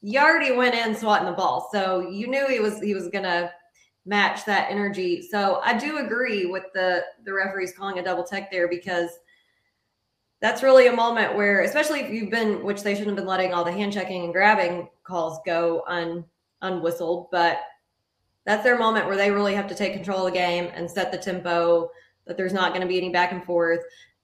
you 0.00 0.20
already 0.20 0.54
went 0.54 0.74
in 0.74 0.94
swatting 0.94 1.26
the 1.26 1.32
ball. 1.32 1.68
So 1.72 2.08
you 2.08 2.26
knew 2.26 2.46
he 2.46 2.60
was, 2.60 2.80
he 2.80 2.94
was 2.94 3.08
going 3.08 3.24
to 3.24 3.50
match 4.06 4.44
that 4.44 4.70
energy. 4.70 5.22
So 5.22 5.60
I 5.64 5.76
do 5.76 5.98
agree 5.98 6.46
with 6.46 6.64
the, 6.74 7.04
the 7.24 7.32
referees 7.32 7.72
calling 7.72 7.98
a 7.98 8.04
double 8.04 8.24
tech 8.24 8.50
there 8.50 8.68
because 8.68 9.10
that's 10.40 10.62
really 10.62 10.88
a 10.88 10.92
moment 10.92 11.34
where, 11.34 11.62
especially 11.62 12.00
if 12.00 12.10
you've 12.10 12.30
been, 12.30 12.62
which 12.64 12.82
they 12.82 12.94
shouldn't 12.94 13.10
have 13.10 13.16
been 13.16 13.26
letting 13.26 13.54
all 13.54 13.64
the 13.64 13.72
hand 13.72 13.92
checking 13.94 14.24
and 14.24 14.32
grabbing 14.32 14.90
calls 15.04 15.38
go 15.46 15.82
on 15.88 16.24
unwhistled, 16.64 17.28
but 17.30 17.60
that's 18.44 18.64
their 18.64 18.78
moment 18.78 19.06
where 19.06 19.16
they 19.16 19.30
really 19.30 19.54
have 19.54 19.68
to 19.68 19.74
take 19.74 19.92
control 19.94 20.26
of 20.26 20.32
the 20.32 20.38
game 20.38 20.70
and 20.74 20.90
set 20.90 21.12
the 21.12 21.18
tempo 21.18 21.90
that 22.26 22.36
there's 22.36 22.52
not 22.52 22.70
going 22.70 22.82
to 22.82 22.86
be 22.86 22.98
any 22.98 23.10
back 23.10 23.32
and 23.32 23.44
forth. 23.44 23.80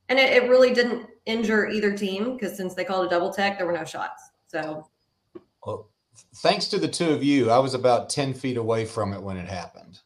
And 0.09 0.19
it, 0.19 0.33
it 0.33 0.49
really 0.49 0.75
didn't 0.75 1.07
injure 1.27 1.69
either 1.69 1.97
team 1.97 2.35
because 2.35 2.57
since 2.57 2.75
they 2.75 2.85
called 2.85 3.07
a 3.07 3.11
double 3.11 3.33
tech, 3.33 3.59
there 3.59 3.67
were 3.67 3.73
no 3.73 3.85
shots. 3.85 4.31
So, 4.49 4.89
well, 5.65 5.89
thanks 6.37 6.67
to 6.69 6.79
the 6.79 6.89
two 6.89 7.11
of 7.11 7.23
you, 7.23 7.51
I 7.51 7.59
was 7.59 7.75
about 7.75 8.11
10 8.11 8.35
feet 8.35 8.57
away 8.57 8.85
from 8.85 9.13
it 9.13 9.23
when 9.23 9.37
it 9.37 9.49
happened. 9.49 10.01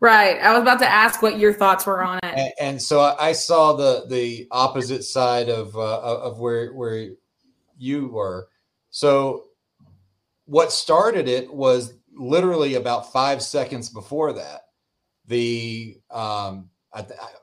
Right. 0.00 0.40
I 0.40 0.52
was 0.52 0.62
about 0.62 0.80
to 0.80 0.88
ask 0.88 1.22
what 1.22 1.38
your 1.38 1.52
thoughts 1.54 1.86
were 1.86 2.02
on 2.02 2.18
it. 2.18 2.24
And, 2.24 2.52
and 2.60 2.82
so 2.82 3.00
I 3.18 3.32
saw 3.32 3.74
the 3.74 4.06
the 4.08 4.46
opposite 4.50 5.04
side 5.04 5.48
of 5.48 5.76
uh, 5.76 6.00
of 6.00 6.38
where 6.38 6.72
where 6.72 7.10
you 7.78 8.08
were. 8.08 8.48
So 8.90 9.45
what 10.46 10.72
started 10.72 11.28
it 11.28 11.52
was 11.52 11.94
literally 12.16 12.74
about 12.74 13.12
five 13.12 13.42
seconds 13.42 13.88
before 13.90 14.32
that. 14.32 14.62
The 15.26 15.98
um, 16.10 16.70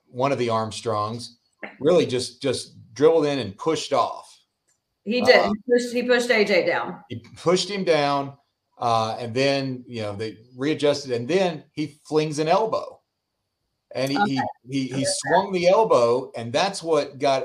one 0.07 0.31
of 0.31 0.37
the 0.37 0.49
Armstrongs 0.49 1.37
really 1.79 2.05
just 2.05 2.41
just 2.41 2.75
dribbled 2.93 3.25
in 3.25 3.39
and 3.39 3.57
pushed 3.57 3.93
off. 3.93 4.29
He 5.03 5.21
did. 5.21 5.35
Uh, 5.35 5.49
he, 5.49 5.71
pushed, 5.71 5.93
he 5.93 6.03
pushed 6.03 6.29
AJ 6.29 6.65
down. 6.65 7.03
He 7.09 7.23
pushed 7.35 7.69
him 7.69 7.83
down, 7.83 8.33
uh, 8.77 9.17
and 9.19 9.33
then 9.33 9.83
you 9.85 10.01
know 10.01 10.15
they 10.15 10.37
readjusted, 10.55 11.11
and 11.11 11.27
then 11.27 11.63
he 11.73 11.99
flings 12.05 12.39
an 12.39 12.47
elbow, 12.47 13.01
and 13.93 14.11
he 14.11 14.17
okay. 14.17 14.39
he, 14.69 14.87
he, 14.87 14.99
he 14.99 15.05
swung 15.05 15.51
the 15.51 15.67
elbow, 15.67 16.31
and 16.35 16.53
that's 16.53 16.81
what 16.81 17.19
got. 17.19 17.43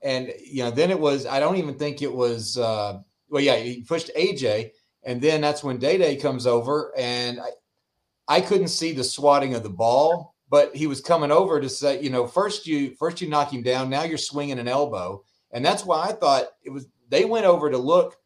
And 0.00 0.32
you 0.46 0.62
know, 0.62 0.70
then 0.70 0.90
it 0.90 0.98
was. 0.98 1.26
I 1.26 1.40
don't 1.40 1.56
even 1.56 1.74
think 1.74 2.00
it 2.00 2.12
was. 2.12 2.56
Uh, 2.56 3.00
well, 3.30 3.42
yeah, 3.42 3.56
he 3.56 3.82
pushed 3.82 4.10
AJ, 4.16 4.70
and 5.02 5.20
then 5.20 5.40
that's 5.40 5.62
when 5.64 5.78
Day 5.78 5.98
Day 5.98 6.16
comes 6.16 6.46
over, 6.46 6.92
and 6.96 7.40
I, 7.40 8.36
I 8.36 8.40
couldn't 8.40 8.68
see 8.68 8.92
the 8.92 9.04
swatting 9.04 9.54
of 9.54 9.62
the 9.62 9.70
ball, 9.70 10.34
but 10.50 10.74
he 10.74 10.86
was 10.86 11.00
coming 11.00 11.30
over 11.30 11.60
to 11.60 11.68
say, 11.68 12.00
you 12.00 12.10
know, 12.10 12.26
first 12.26 12.66
you 12.66 12.94
first 12.96 13.20
you 13.20 13.28
knock 13.28 13.52
him 13.52 13.62
down, 13.62 13.90
now 13.90 14.04
you're 14.04 14.18
swinging 14.18 14.58
an 14.58 14.68
elbow, 14.68 15.24
and 15.52 15.64
that's 15.64 15.84
why 15.84 16.08
I 16.08 16.12
thought 16.12 16.46
it 16.62 16.70
was. 16.70 16.86
They 17.08 17.24
went 17.24 17.46
over 17.46 17.70
to 17.70 17.78
look 17.78 18.16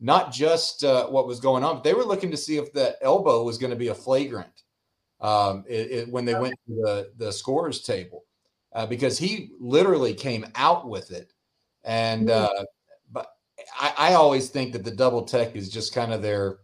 not 0.00 0.32
just 0.32 0.84
uh, 0.84 1.06
what 1.06 1.26
was 1.26 1.40
going 1.40 1.64
on, 1.64 1.76
but 1.76 1.84
they 1.84 1.94
were 1.94 2.04
looking 2.04 2.30
to 2.30 2.36
see 2.36 2.56
if 2.56 2.72
the 2.72 2.96
elbow 3.02 3.42
was 3.42 3.58
going 3.58 3.70
to 3.70 3.76
be 3.76 3.88
a 3.88 3.94
flagrant. 3.94 4.62
um, 5.20 5.64
it, 5.66 5.90
it, 5.90 6.08
when 6.08 6.24
they 6.24 6.34
went 6.34 6.54
to 6.66 6.74
the 6.74 7.12
the 7.16 7.32
scores 7.32 7.82
table 7.82 8.24
uh, 8.74 8.86
because 8.86 9.18
he 9.18 9.50
literally 9.58 10.14
came 10.14 10.44
out 10.54 10.88
with 10.88 11.10
it, 11.10 11.32
and 11.84 12.28
mm-hmm. 12.28 12.44
uh, 12.44 12.64
I, 13.78 13.94
I, 13.96 14.14
always 14.14 14.48
think 14.48 14.72
that 14.72 14.84
the 14.84 14.90
double 14.90 15.22
tech 15.22 15.56
is 15.56 15.68
just 15.68 15.94
kind 15.94 16.12
of 16.12 16.22
their 16.22 16.58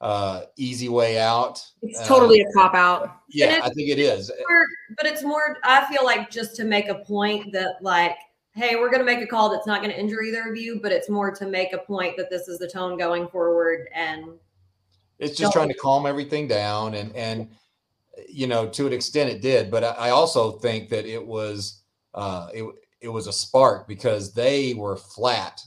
uh, 0.00 0.42
easy 0.56 0.88
way 0.88 1.18
out. 1.18 1.64
It's 1.82 2.06
totally 2.06 2.40
a 2.40 2.52
cop 2.52 2.74
out. 2.74 3.20
Yeah, 3.28 3.60
I 3.62 3.70
think 3.70 3.88
it 3.88 3.98
is. 3.98 4.30
More, 4.48 4.64
but 4.96 5.06
it's 5.06 5.22
more. 5.22 5.58
I 5.64 5.86
feel 5.86 6.04
like 6.04 6.30
just 6.30 6.56
to 6.56 6.64
make 6.64 6.88
a 6.88 6.96
point 6.96 7.52
that 7.52 7.76
like 7.82 8.16
hey, 8.52 8.74
we're 8.74 8.88
going 8.88 9.00
to 9.00 9.04
make 9.04 9.22
a 9.22 9.26
call 9.26 9.50
that's 9.50 9.66
not 9.66 9.82
going 9.82 9.92
to 9.92 10.00
injure 10.00 10.22
either 10.22 10.50
of 10.50 10.56
you, 10.56 10.80
but 10.82 10.90
it's 10.90 11.10
more 11.10 11.30
to 11.30 11.46
make 11.46 11.74
a 11.74 11.78
point 11.78 12.16
that 12.16 12.30
this 12.30 12.48
is 12.48 12.58
the 12.58 12.66
tone 12.66 12.96
going 12.96 13.28
forward 13.28 13.86
and 13.94 14.30
it's 15.18 15.36
just 15.36 15.52
trying 15.52 15.68
to 15.68 15.74
calm 15.74 16.06
everything 16.06 16.46
down 16.46 16.94
and 16.94 17.14
and 17.14 17.48
you 18.28 18.46
know 18.46 18.68
to 18.68 18.86
an 18.86 18.92
extent 18.92 19.30
it 19.30 19.40
did 19.40 19.70
but 19.70 19.84
i 19.98 20.10
also 20.10 20.52
think 20.52 20.88
that 20.88 21.06
it 21.06 21.24
was 21.24 21.82
uh 22.14 22.48
it, 22.52 22.64
it 23.00 23.08
was 23.08 23.26
a 23.26 23.32
spark 23.32 23.86
because 23.86 24.32
they 24.32 24.74
were 24.74 24.96
flat 24.96 25.60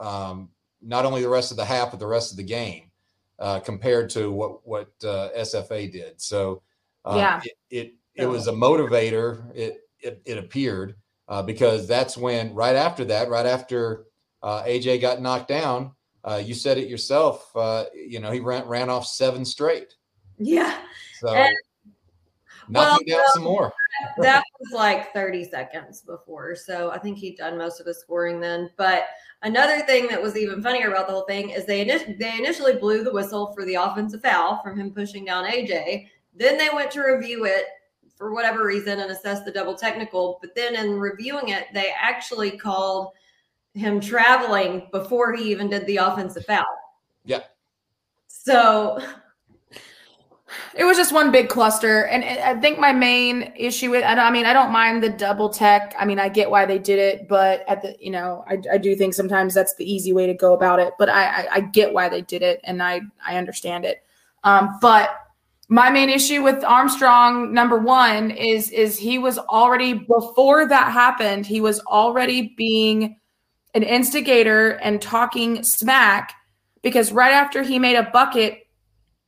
um 0.00 0.48
not 0.82 1.04
only 1.04 1.22
the 1.22 1.28
rest 1.28 1.50
of 1.50 1.56
the 1.56 1.64
half 1.64 1.90
but 1.90 2.00
the 2.00 2.06
rest 2.06 2.30
of 2.30 2.36
the 2.36 2.42
game 2.42 2.90
uh 3.38 3.60
compared 3.60 4.10
to 4.10 4.30
what 4.30 4.66
what 4.66 4.88
uh, 5.04 5.28
sfa 5.38 5.90
did 5.90 6.20
so 6.20 6.62
uh, 7.04 7.14
yeah 7.16 7.40
it, 7.44 7.54
it, 7.70 7.94
it 8.14 8.26
was 8.26 8.46
a 8.48 8.52
motivator 8.52 9.54
it 9.54 9.80
it, 10.00 10.22
it 10.24 10.38
appeared 10.38 10.96
uh, 11.28 11.42
because 11.42 11.88
that's 11.88 12.16
when 12.16 12.54
right 12.54 12.76
after 12.76 13.04
that 13.04 13.28
right 13.28 13.46
after 13.46 14.06
uh, 14.42 14.62
aj 14.64 15.00
got 15.00 15.20
knocked 15.20 15.48
down 15.48 15.92
uh, 16.26 16.42
you 16.44 16.54
said 16.54 16.76
it 16.76 16.88
yourself. 16.88 17.54
Uh, 17.54 17.84
you 17.94 18.18
know, 18.18 18.32
he 18.32 18.40
ran 18.40 18.66
ran 18.66 18.90
off 18.90 19.06
seven 19.06 19.44
straight. 19.44 19.94
Yeah. 20.38 20.76
So 21.20 21.32
and, 21.32 21.54
knocking 22.68 23.06
well, 23.08 23.18
down 23.18 23.26
some 23.32 23.44
more. 23.44 23.72
that 24.18 24.42
was 24.60 24.72
like 24.72 25.12
30 25.12 25.44
seconds 25.44 26.02
before. 26.02 26.54
So 26.54 26.90
I 26.90 26.98
think 26.98 27.18
he'd 27.18 27.36
done 27.36 27.58
most 27.58 27.80
of 27.80 27.86
his 27.86 27.98
scoring 27.98 28.40
then. 28.40 28.70
But 28.76 29.06
another 29.42 29.80
thing 29.80 30.06
that 30.08 30.22
was 30.22 30.36
even 30.36 30.62
funnier 30.62 30.88
about 30.88 31.06
the 31.06 31.12
whole 31.12 31.26
thing 31.26 31.50
is 31.50 31.66
they 31.66 31.84
they 31.84 32.38
initially 32.38 32.76
blew 32.76 33.04
the 33.04 33.12
whistle 33.12 33.52
for 33.52 33.64
the 33.64 33.74
offensive 33.74 34.22
foul 34.22 34.60
from 34.62 34.78
him 34.78 34.90
pushing 34.90 35.24
down 35.24 35.44
AJ. 35.44 36.08
Then 36.34 36.58
they 36.58 36.68
went 36.72 36.90
to 36.92 37.00
review 37.00 37.44
it 37.44 37.66
for 38.16 38.32
whatever 38.32 38.64
reason 38.64 39.00
and 39.00 39.10
assess 39.10 39.44
the 39.44 39.52
double 39.52 39.74
technical. 39.74 40.38
But 40.40 40.54
then 40.54 40.74
in 40.74 40.98
reviewing 40.98 41.48
it, 41.48 41.66
they 41.72 41.92
actually 41.98 42.52
called– 42.52 43.12
him 43.76 44.00
traveling 44.00 44.88
before 44.90 45.34
he 45.34 45.50
even 45.50 45.68
did 45.68 45.86
the 45.86 45.98
offensive 45.98 46.46
foul. 46.46 46.64
Yeah. 47.24 47.42
So 48.26 48.98
it 50.74 50.84
was 50.84 50.96
just 50.96 51.12
one 51.12 51.30
big 51.30 51.48
cluster. 51.48 52.06
And 52.06 52.24
I 52.24 52.60
think 52.60 52.78
my 52.78 52.92
main 52.92 53.52
issue 53.56 53.90
with, 53.90 54.04
I 54.04 54.30
mean, 54.30 54.46
I 54.46 54.52
don't 54.52 54.72
mind 54.72 55.02
the 55.02 55.08
double 55.08 55.48
tech. 55.48 55.94
I 55.98 56.04
mean, 56.04 56.18
I 56.18 56.28
get 56.28 56.50
why 56.50 56.66
they 56.66 56.78
did 56.78 56.98
it, 56.98 57.28
but 57.28 57.64
at 57.68 57.82
the, 57.82 57.96
you 58.00 58.10
know, 58.10 58.44
I, 58.48 58.58
I 58.72 58.78
do 58.78 58.94
think 58.94 59.14
sometimes 59.14 59.54
that's 59.54 59.74
the 59.76 59.90
easy 59.90 60.12
way 60.12 60.26
to 60.26 60.34
go 60.34 60.54
about 60.54 60.78
it, 60.78 60.94
but 60.98 61.08
I, 61.08 61.24
I, 61.24 61.48
I 61.54 61.60
get 61.60 61.92
why 61.92 62.08
they 62.08 62.22
did 62.22 62.42
it 62.42 62.60
and 62.64 62.82
I, 62.82 63.00
I 63.24 63.36
understand 63.36 63.84
it. 63.84 64.04
Um, 64.44 64.78
but 64.80 65.10
my 65.68 65.90
main 65.90 66.10
issue 66.10 66.42
with 66.42 66.62
Armstrong, 66.64 67.52
number 67.52 67.78
one, 67.78 68.30
is, 68.30 68.70
is 68.70 68.98
he 68.98 69.18
was 69.18 69.38
already, 69.38 69.94
before 69.94 70.68
that 70.68 70.92
happened, 70.92 71.46
he 71.46 71.60
was 71.60 71.80
already 71.80 72.54
being, 72.56 73.16
an 73.76 73.82
instigator 73.82 74.70
and 74.70 75.02
talking 75.02 75.62
smack 75.62 76.32
because 76.80 77.12
right 77.12 77.34
after 77.34 77.62
he 77.62 77.78
made 77.78 77.94
a 77.94 78.04
bucket, 78.04 78.65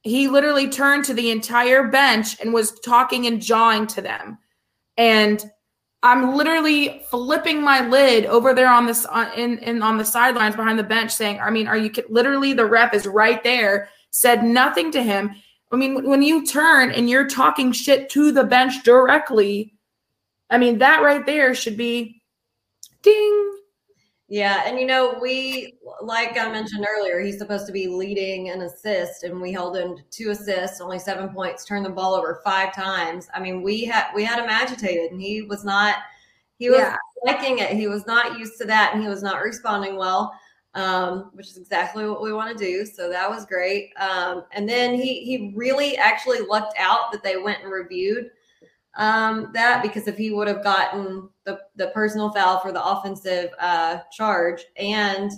he 0.02 0.28
literally 0.28 0.68
turned 0.68 1.04
to 1.06 1.14
the 1.14 1.30
entire 1.30 1.88
bench 1.88 2.40
and 2.40 2.52
was 2.52 2.78
talking 2.80 3.26
and 3.26 3.42
jawing 3.42 3.86
to 3.88 4.00
them. 4.00 4.38
And 4.96 5.44
I'm 6.02 6.36
literally 6.36 7.02
flipping 7.10 7.62
my 7.62 7.86
lid 7.86 8.24
over 8.26 8.54
there 8.54 8.72
on 8.72 8.86
this 8.86 9.04
on, 9.06 9.32
in, 9.32 9.58
in 9.58 9.82
on 9.82 9.98
the 9.98 10.04
sidelines 10.04 10.54
behind 10.54 10.78
the 10.78 10.84
bench 10.84 11.12
saying, 11.12 11.40
I 11.40 11.50
mean, 11.50 11.66
are 11.66 11.76
you 11.76 11.90
literally 12.08 12.52
the 12.52 12.66
ref 12.66 12.94
is 12.94 13.06
right 13.06 13.42
there, 13.42 13.88
said 14.10 14.44
nothing 14.44 14.92
to 14.92 15.02
him. 15.02 15.34
I 15.72 15.76
mean, 15.76 16.08
when 16.08 16.22
you 16.22 16.46
turn 16.46 16.92
and 16.92 17.10
you're 17.10 17.28
talking 17.28 17.72
shit 17.72 18.08
to 18.10 18.32
the 18.32 18.44
bench 18.44 18.84
directly, 18.84 19.74
I 20.50 20.58
mean, 20.58 20.78
that 20.78 21.02
right 21.02 21.26
there 21.26 21.54
should 21.54 21.76
be 21.76 22.22
ding, 23.02 23.57
yeah, 24.30 24.64
and 24.66 24.78
you 24.78 24.84
know, 24.84 25.18
we 25.22 25.78
like 26.02 26.36
I 26.36 26.50
mentioned 26.52 26.86
earlier, 26.86 27.20
he's 27.20 27.38
supposed 27.38 27.66
to 27.66 27.72
be 27.72 27.86
leading 27.86 28.50
an 28.50 28.60
assist, 28.60 29.24
and 29.24 29.40
we 29.40 29.52
held 29.52 29.76
him 29.76 29.96
to 29.96 30.02
two 30.10 30.30
assists, 30.30 30.82
only 30.82 30.98
seven 30.98 31.30
points, 31.30 31.64
turned 31.64 31.86
the 31.86 31.90
ball 31.90 32.14
over 32.14 32.42
five 32.44 32.74
times. 32.74 33.28
I 33.32 33.40
mean, 33.40 33.62
we 33.62 33.86
had 33.86 34.08
we 34.14 34.24
had 34.24 34.38
him 34.38 34.50
agitated, 34.50 35.12
and 35.12 35.20
he 35.20 35.42
was 35.42 35.64
not 35.64 35.96
he 36.58 36.68
was 36.68 36.80
yeah. 36.80 36.96
liking 37.24 37.60
it. 37.60 37.70
He 37.70 37.88
was 37.88 38.06
not 38.06 38.38
used 38.38 38.58
to 38.58 38.66
that, 38.66 38.92
and 38.92 39.02
he 39.02 39.08
was 39.08 39.22
not 39.22 39.42
responding 39.42 39.96
well, 39.96 40.34
um, 40.74 41.30
which 41.32 41.46
is 41.46 41.56
exactly 41.56 42.06
what 42.06 42.20
we 42.20 42.32
want 42.34 42.56
to 42.56 42.64
do. 42.64 42.84
So 42.84 43.08
that 43.08 43.30
was 43.30 43.46
great. 43.46 43.92
Um, 43.96 44.44
and 44.52 44.68
then 44.68 44.94
he 44.94 45.24
he 45.24 45.54
really 45.56 45.96
actually 45.96 46.40
lucked 46.40 46.74
out 46.78 47.12
that 47.12 47.22
they 47.22 47.38
went 47.38 47.62
and 47.62 47.72
reviewed 47.72 48.30
um, 48.98 49.50
that 49.54 49.80
because 49.82 50.08
if 50.08 50.16
he 50.16 50.32
would 50.32 50.48
have 50.48 50.62
gotten 50.62 51.28
the, 51.44 51.58
the 51.76 51.88
personal 51.88 52.30
foul 52.32 52.58
for 52.58 52.72
the 52.72 52.84
offensive 52.84 53.50
uh, 53.60 53.98
charge 54.12 54.64
and 54.76 55.30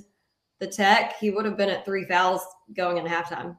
the 0.58 0.66
tech, 0.66 1.16
he 1.18 1.30
would 1.30 1.44
have 1.44 1.58
been 1.58 1.68
at 1.68 1.84
three 1.84 2.06
fouls 2.06 2.42
going 2.74 2.96
in 2.96 3.06
halftime. 3.06 3.56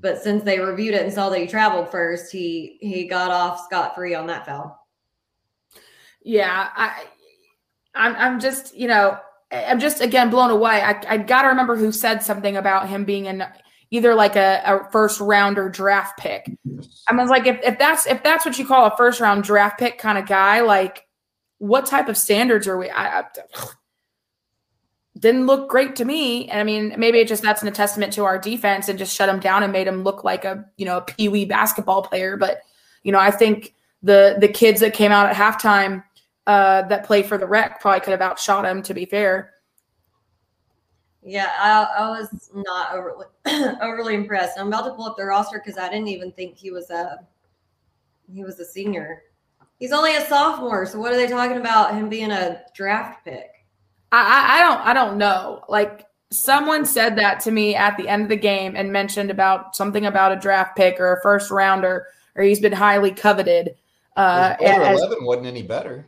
But 0.00 0.22
since 0.22 0.44
they 0.44 0.60
reviewed 0.60 0.94
it 0.94 1.02
and 1.02 1.12
saw 1.12 1.28
that 1.28 1.40
he 1.40 1.46
traveled 1.46 1.90
first, 1.90 2.32
he 2.32 2.78
he 2.80 3.06
got 3.06 3.30
off 3.30 3.64
scot 3.64 3.94
free 3.94 4.14
on 4.14 4.26
that 4.28 4.46
foul. 4.46 4.86
Yeah, 6.22 6.68
I, 6.74 7.04
I'm 7.94 8.16
I'm 8.16 8.40
just 8.40 8.74
you 8.74 8.88
know 8.88 9.18
I'm 9.50 9.78
just 9.78 10.00
again 10.00 10.30
blown 10.30 10.50
away. 10.50 10.80
I 10.80 11.02
I 11.06 11.16
got 11.18 11.42
to 11.42 11.48
remember 11.48 11.76
who 11.76 11.92
said 11.92 12.22
something 12.22 12.56
about 12.56 12.88
him 12.88 13.04
being 13.04 13.26
in 13.26 13.44
either 13.90 14.14
like 14.14 14.36
a, 14.36 14.62
a 14.64 14.90
first 14.90 15.20
rounder 15.20 15.68
draft 15.68 16.18
pick. 16.18 16.50
I 17.08 17.14
was 17.14 17.28
like, 17.30 17.46
if, 17.46 17.60
if 17.62 17.78
that's 17.78 18.06
if 18.06 18.22
that's 18.22 18.44
what 18.44 18.58
you 18.58 18.66
call 18.66 18.86
a 18.86 18.96
first 18.96 19.20
round 19.20 19.44
draft 19.44 19.78
pick 19.78 19.98
kind 19.98 20.18
of 20.18 20.26
guy, 20.26 20.60
like 20.60 21.06
what 21.58 21.86
type 21.86 22.08
of 22.08 22.16
standards 22.16 22.66
are 22.66 22.78
we? 22.78 22.88
I, 22.88 23.20
I 23.20 23.24
didn't 25.18 25.46
look 25.46 25.68
great 25.68 25.96
to 25.96 26.04
me. 26.04 26.48
And 26.48 26.60
I 26.60 26.64
mean, 26.64 26.94
maybe 26.96 27.18
it 27.18 27.28
just 27.28 27.42
that's 27.42 27.62
an 27.62 27.72
testament 27.72 28.12
to 28.14 28.24
our 28.24 28.38
defense 28.38 28.88
and 28.88 28.98
just 28.98 29.14
shut 29.14 29.28
him 29.28 29.40
down 29.40 29.62
and 29.62 29.72
made 29.72 29.86
him 29.86 30.02
look 30.02 30.24
like 30.24 30.44
a 30.44 30.64
you 30.76 30.86
know 30.86 30.98
a 30.98 31.02
pee 31.02 31.28
wee 31.28 31.44
basketball 31.44 32.02
player. 32.02 32.36
But 32.36 32.60
you 33.02 33.12
know, 33.12 33.18
I 33.18 33.30
think 33.30 33.74
the 34.02 34.36
the 34.38 34.48
kids 34.48 34.80
that 34.80 34.94
came 34.94 35.12
out 35.12 35.28
at 35.28 35.36
halftime 35.36 36.04
uh, 36.46 36.82
that 36.82 37.04
play 37.04 37.22
for 37.22 37.36
the 37.36 37.46
rec 37.46 37.80
probably 37.80 38.00
could 38.00 38.12
have 38.12 38.22
outshot 38.22 38.64
him. 38.64 38.82
To 38.82 38.94
be 38.94 39.04
fair. 39.04 39.52
Yeah, 41.22 41.50
I, 41.58 42.02
I 42.02 42.08
was 42.10 42.50
not 42.54 42.94
overly 42.94 43.26
overly 43.82 44.14
impressed. 44.14 44.58
I'm 44.58 44.68
about 44.68 44.84
to 44.86 44.94
pull 44.94 45.06
up 45.06 45.16
the 45.16 45.24
roster 45.24 45.58
because 45.58 45.78
I 45.78 45.88
didn't 45.88 46.08
even 46.08 46.32
think 46.32 46.56
he 46.56 46.70
was 46.70 46.90
a 46.90 47.26
he 48.32 48.42
was 48.42 48.58
a 48.58 48.64
senior. 48.64 49.22
He's 49.78 49.92
only 49.92 50.16
a 50.16 50.24
sophomore. 50.26 50.86
So 50.86 50.98
what 50.98 51.12
are 51.12 51.16
they 51.16 51.26
talking 51.26 51.58
about 51.58 51.94
him 51.94 52.08
being 52.08 52.30
a 52.30 52.62
draft 52.74 53.24
pick? 53.24 53.50
I, 54.12 54.58
I 54.58 54.62
don't 54.62 54.86
I 54.86 54.94
don't 54.94 55.18
know. 55.18 55.62
Like 55.68 56.06
someone 56.32 56.86
said 56.86 57.16
that 57.16 57.40
to 57.40 57.50
me 57.50 57.74
at 57.74 57.96
the 57.96 58.08
end 58.08 58.22
of 58.22 58.28
the 58.28 58.36
game 58.36 58.74
and 58.76 58.90
mentioned 58.90 59.30
about 59.30 59.76
something 59.76 60.06
about 60.06 60.32
a 60.32 60.36
draft 60.36 60.76
pick 60.76 60.98
or 61.00 61.14
a 61.14 61.22
first 61.22 61.50
rounder 61.50 62.06
or 62.34 62.44
he's 62.44 62.60
been 62.60 62.72
highly 62.72 63.10
coveted. 63.10 63.74
Uh, 64.16 64.54
as, 64.60 64.98
eleven 65.00 65.24
wasn't 65.24 65.46
any 65.46 65.62
better. 65.62 66.06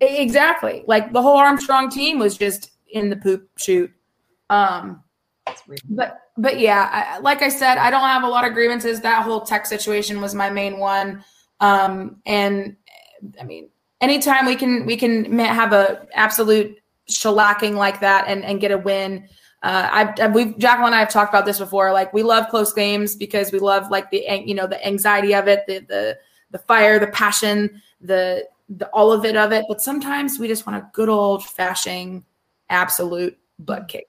Exactly. 0.00 0.84
Like 0.86 1.12
the 1.12 1.22
whole 1.22 1.36
Armstrong 1.36 1.90
team 1.90 2.18
was 2.18 2.36
just 2.36 2.72
in 2.92 3.10
the 3.10 3.16
poop 3.16 3.48
shoot. 3.56 3.90
Um, 4.50 5.02
but 5.88 6.18
but 6.36 6.60
yeah, 6.60 6.88
I, 6.92 7.18
like 7.20 7.42
I 7.42 7.48
said, 7.48 7.78
I 7.78 7.90
don't 7.90 8.02
have 8.02 8.24
a 8.24 8.28
lot 8.28 8.46
of 8.46 8.52
grievances. 8.52 9.00
That 9.00 9.22
whole 9.22 9.40
tech 9.40 9.64
situation 9.64 10.20
was 10.20 10.34
my 10.34 10.50
main 10.50 10.78
one. 10.78 11.24
Um, 11.60 12.20
and 12.26 12.76
I 13.40 13.44
mean, 13.44 13.70
anytime 14.00 14.44
we 14.46 14.56
can 14.56 14.84
we 14.86 14.96
can 14.96 15.38
have 15.38 15.72
a 15.72 16.06
absolute 16.14 16.78
shellacking 17.08 17.74
like 17.74 18.00
that 18.00 18.26
and 18.28 18.44
and 18.44 18.60
get 18.60 18.70
a 18.70 18.78
win. 18.78 19.28
Uh, 19.62 19.88
I've, 19.92 20.20
I've 20.20 20.34
we've 20.34 20.56
Jacqueline 20.58 20.88
and 20.88 20.94
I 20.94 21.00
have 21.00 21.10
talked 21.10 21.32
about 21.32 21.44
this 21.44 21.58
before. 21.58 21.92
Like 21.92 22.12
we 22.12 22.22
love 22.22 22.48
close 22.48 22.72
games 22.72 23.14
because 23.14 23.52
we 23.52 23.58
love 23.58 23.90
like 23.90 24.10
the 24.10 24.24
you 24.44 24.54
know 24.54 24.66
the 24.66 24.84
anxiety 24.86 25.34
of 25.34 25.48
it, 25.48 25.66
the 25.66 25.80
the 25.80 26.18
the 26.50 26.58
fire, 26.58 26.98
the 26.98 27.08
passion, 27.08 27.82
the 28.00 28.46
the 28.68 28.88
all 28.88 29.12
of 29.12 29.24
it 29.24 29.36
of 29.36 29.52
it. 29.52 29.66
But 29.68 29.82
sometimes 29.82 30.38
we 30.38 30.48
just 30.48 30.66
want 30.66 30.82
a 30.82 30.88
good 30.92 31.08
old 31.08 31.44
fashioned 31.44 32.24
absolute 32.70 33.36
butt 33.58 33.88
kick 33.88 34.06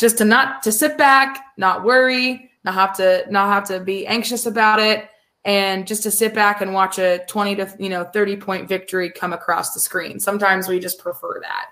just 0.00 0.16
to 0.16 0.24
not 0.24 0.62
to 0.62 0.72
sit 0.72 0.96
back, 0.96 1.44
not 1.58 1.84
worry, 1.84 2.50
not 2.64 2.72
have 2.74 2.96
to 2.96 3.26
not 3.30 3.52
have 3.52 3.64
to 3.64 3.84
be 3.84 4.06
anxious 4.06 4.46
about 4.46 4.80
it 4.80 5.10
and 5.44 5.86
just 5.86 6.02
to 6.02 6.10
sit 6.10 6.34
back 6.34 6.62
and 6.62 6.72
watch 6.72 6.98
a 6.98 7.18
20 7.28 7.56
to 7.56 7.74
you 7.78 7.90
know 7.90 8.04
30 8.04 8.36
point 8.38 8.68
victory 8.68 9.10
come 9.10 9.34
across 9.34 9.74
the 9.74 9.80
screen. 9.80 10.18
Sometimes 10.18 10.68
we 10.68 10.80
just 10.80 10.98
prefer 10.98 11.42
that. 11.42 11.66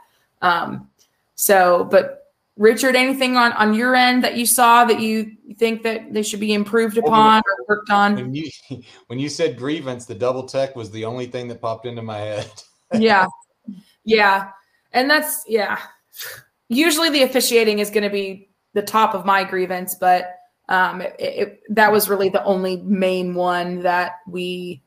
Um, 0.46 0.90
so, 1.36 1.88
but 1.90 2.26
Richard, 2.58 2.96
anything 2.96 3.38
on 3.38 3.52
on 3.54 3.72
your 3.72 3.96
end 3.96 4.22
that 4.24 4.36
you 4.36 4.44
saw 4.44 4.84
that 4.84 5.00
you 5.00 5.32
think 5.56 5.82
that 5.84 6.12
they 6.12 6.22
should 6.22 6.40
be 6.40 6.52
improved 6.52 6.98
upon 6.98 7.38
or 7.38 7.64
worked 7.66 7.90
on? 7.90 8.14
When 8.14 8.34
you 8.34 8.50
when 9.06 9.18
you 9.18 9.30
said 9.30 9.56
grievance, 9.56 10.04
the 10.04 10.14
double 10.14 10.42
tech 10.42 10.76
was 10.76 10.90
the 10.90 11.06
only 11.06 11.26
thing 11.26 11.48
that 11.48 11.62
popped 11.62 11.86
into 11.86 12.02
my 12.02 12.18
head. 12.18 12.50
yeah, 12.92 13.26
yeah, 14.04 14.50
and 14.92 15.08
that's 15.08 15.44
yeah. 15.48 15.78
Usually, 16.68 17.10
the 17.10 17.22
officiating 17.22 17.78
is 17.78 17.90
going 17.90 18.04
to 18.04 18.10
be 18.10 18.50
the 18.74 18.82
top 18.82 19.14
of 19.14 19.24
my 19.24 19.42
grievance, 19.44 19.94
but 19.94 20.34
um, 20.68 21.00
it, 21.00 21.14
it, 21.18 21.62
that 21.70 21.90
was 21.90 22.08
really 22.08 22.28
the 22.28 22.44
only 22.44 22.76
main 22.82 23.34
one 23.34 23.80
that 23.82 24.16
we 24.26 24.82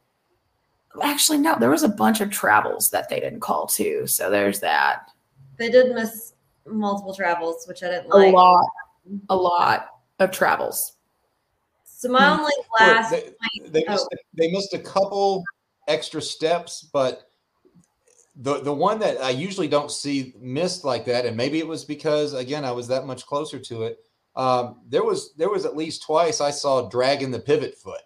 actually 1.01 1.39
no. 1.39 1.57
There 1.57 1.71
was 1.71 1.83
a 1.83 1.89
bunch 1.89 2.21
of 2.21 2.29
travels 2.29 2.91
that 2.91 3.09
they 3.09 3.19
didn't 3.19 3.39
call 3.39 3.65
too, 3.65 4.05
so 4.05 4.29
there's 4.29 4.59
that. 4.59 5.09
They 5.57 5.69
did 5.69 5.95
miss 5.95 6.33
multiple 6.67 7.15
travels, 7.15 7.65
which 7.67 7.81
I 7.81 7.87
didn't 7.89 8.11
A 8.11 8.17
lot, 8.31 8.65
a 9.29 9.35
lot 9.35 9.87
of 10.19 10.29
travels. 10.31 10.93
So 11.85 12.09
my 12.09 12.19
Hmm. 12.27 12.39
only 12.41 12.53
Well, 12.79 12.93
last 12.93 13.11
they, 13.11 13.21
point- 13.21 13.73
they 13.73 13.85
oh, 13.87 13.91
missed 13.91 14.07
they 14.35 14.51
missed 14.51 14.73
a 14.75 14.79
couple 14.79 15.43
extra 15.87 16.21
steps, 16.21 16.87
but 16.93 17.23
the 18.41 18.59
the 18.61 18.73
one 18.73 18.99
that 18.99 19.21
I 19.21 19.29
usually 19.29 19.67
don't 19.67 19.91
see 19.91 20.33
missed 20.39 20.83
like 20.83 21.05
that, 21.05 21.25
and 21.25 21.37
maybe 21.37 21.59
it 21.59 21.67
was 21.67 21.85
because 21.85 22.33
again 22.33 22.65
I 22.65 22.71
was 22.71 22.87
that 22.87 23.05
much 23.05 23.25
closer 23.25 23.59
to 23.59 23.83
it. 23.83 23.99
Um, 24.35 24.81
there 24.87 25.03
was 25.03 25.33
there 25.35 25.49
was 25.49 25.65
at 25.65 25.77
least 25.77 26.03
twice 26.03 26.41
I 26.41 26.51
saw 26.51 26.89
dragging 26.89 27.31
the 27.31 27.39
pivot 27.39 27.77
foot, 27.77 28.01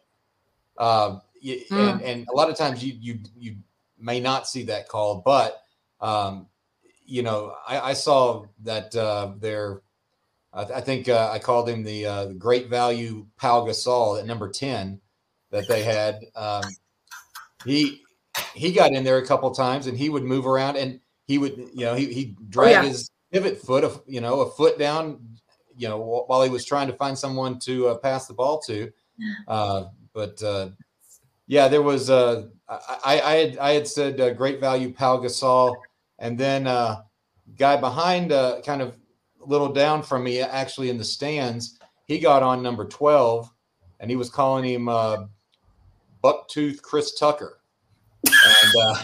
um, 0.77 1.21
Mm. 1.45 1.65
and 1.71 2.01
and 2.01 2.27
a 2.27 2.35
lot 2.35 2.49
of 2.49 2.57
times 2.57 2.83
you 2.83 2.95
you 2.99 3.19
you 3.37 3.57
may 3.99 4.19
not 4.19 4.47
see 4.47 4.63
that 4.63 4.89
called, 4.89 5.23
but 5.23 5.61
um, 6.01 6.47
you 7.05 7.21
know 7.21 7.53
I, 7.67 7.91
I 7.91 7.93
saw 7.93 8.45
that 8.63 8.95
uh, 8.95 9.33
there. 9.39 9.81
I, 10.53 10.63
I 10.63 10.81
think 10.81 11.07
uh, 11.07 11.29
I 11.31 11.37
called 11.39 11.69
him 11.69 11.83
the, 11.83 12.05
uh, 12.05 12.25
the 12.25 12.33
great 12.33 12.67
value 12.67 13.27
Pau 13.37 13.65
Gasol 13.65 14.19
at 14.19 14.25
number 14.25 14.49
ten 14.49 14.99
that 15.51 15.67
they 15.67 15.83
had. 15.83 16.25
Um, 16.35 16.63
he 17.63 18.01
he 18.55 18.71
got 18.71 18.93
in 18.93 19.03
there 19.03 19.17
a 19.17 19.25
couple 19.25 19.51
times 19.51 19.87
and 19.87 19.97
he 19.97 20.09
would 20.09 20.23
move 20.23 20.47
around 20.47 20.77
and 20.77 20.99
he 21.25 21.37
would 21.37 21.57
you 21.73 21.85
know 21.85 21.93
he 21.93 22.11
he 22.13 22.35
drag 22.49 22.71
yeah. 22.71 22.83
his 22.83 23.09
pivot 23.31 23.61
foot 23.61 23.83
a 23.83 23.91
you 24.07 24.21
know 24.21 24.41
a 24.41 24.49
foot 24.51 24.79
down 24.79 25.19
you 25.77 25.87
know 25.87 26.25
while 26.27 26.41
he 26.41 26.49
was 26.49 26.65
trying 26.65 26.87
to 26.87 26.93
find 26.93 27.17
someone 27.17 27.59
to 27.59 27.89
uh, 27.89 27.97
pass 27.97 28.27
the 28.27 28.33
ball 28.33 28.59
to. 28.61 28.91
Uh, 29.47 29.85
but 30.13 30.43
uh, 30.43 30.67
yeah, 31.47 31.69
there 31.69 31.81
was 31.81 32.09
uh, 32.09 32.47
I, 32.67 32.79
I 33.05 33.21
I 33.21 33.35
had 33.35 33.57
I 33.59 33.71
had 33.71 33.87
said 33.87 34.19
uh, 34.19 34.33
great 34.33 34.59
value 34.59 34.91
Pau 34.91 35.19
Gasol 35.19 35.73
and 36.19 36.37
then 36.37 36.67
uh, 36.67 37.01
guy 37.57 37.77
behind 37.77 38.31
uh, 38.31 38.61
kind 38.65 38.81
of 38.81 38.97
a 39.43 39.45
little 39.45 39.71
down 39.71 40.01
from 40.01 40.23
me 40.23 40.39
actually 40.39 40.89
in 40.89 40.97
the 40.97 41.03
stands 41.03 41.79
he 42.05 42.19
got 42.19 42.43
on 42.43 42.61
number 42.61 42.85
12 42.85 43.51
and 43.99 44.09
he 44.09 44.15
was 44.15 44.29
calling 44.29 44.65
him 44.65 44.89
uh, 44.89 45.25
bucktooth 46.23 46.81
chris 46.81 47.17
tucker 47.17 47.59
and 48.27 48.73
uh, 48.81 49.03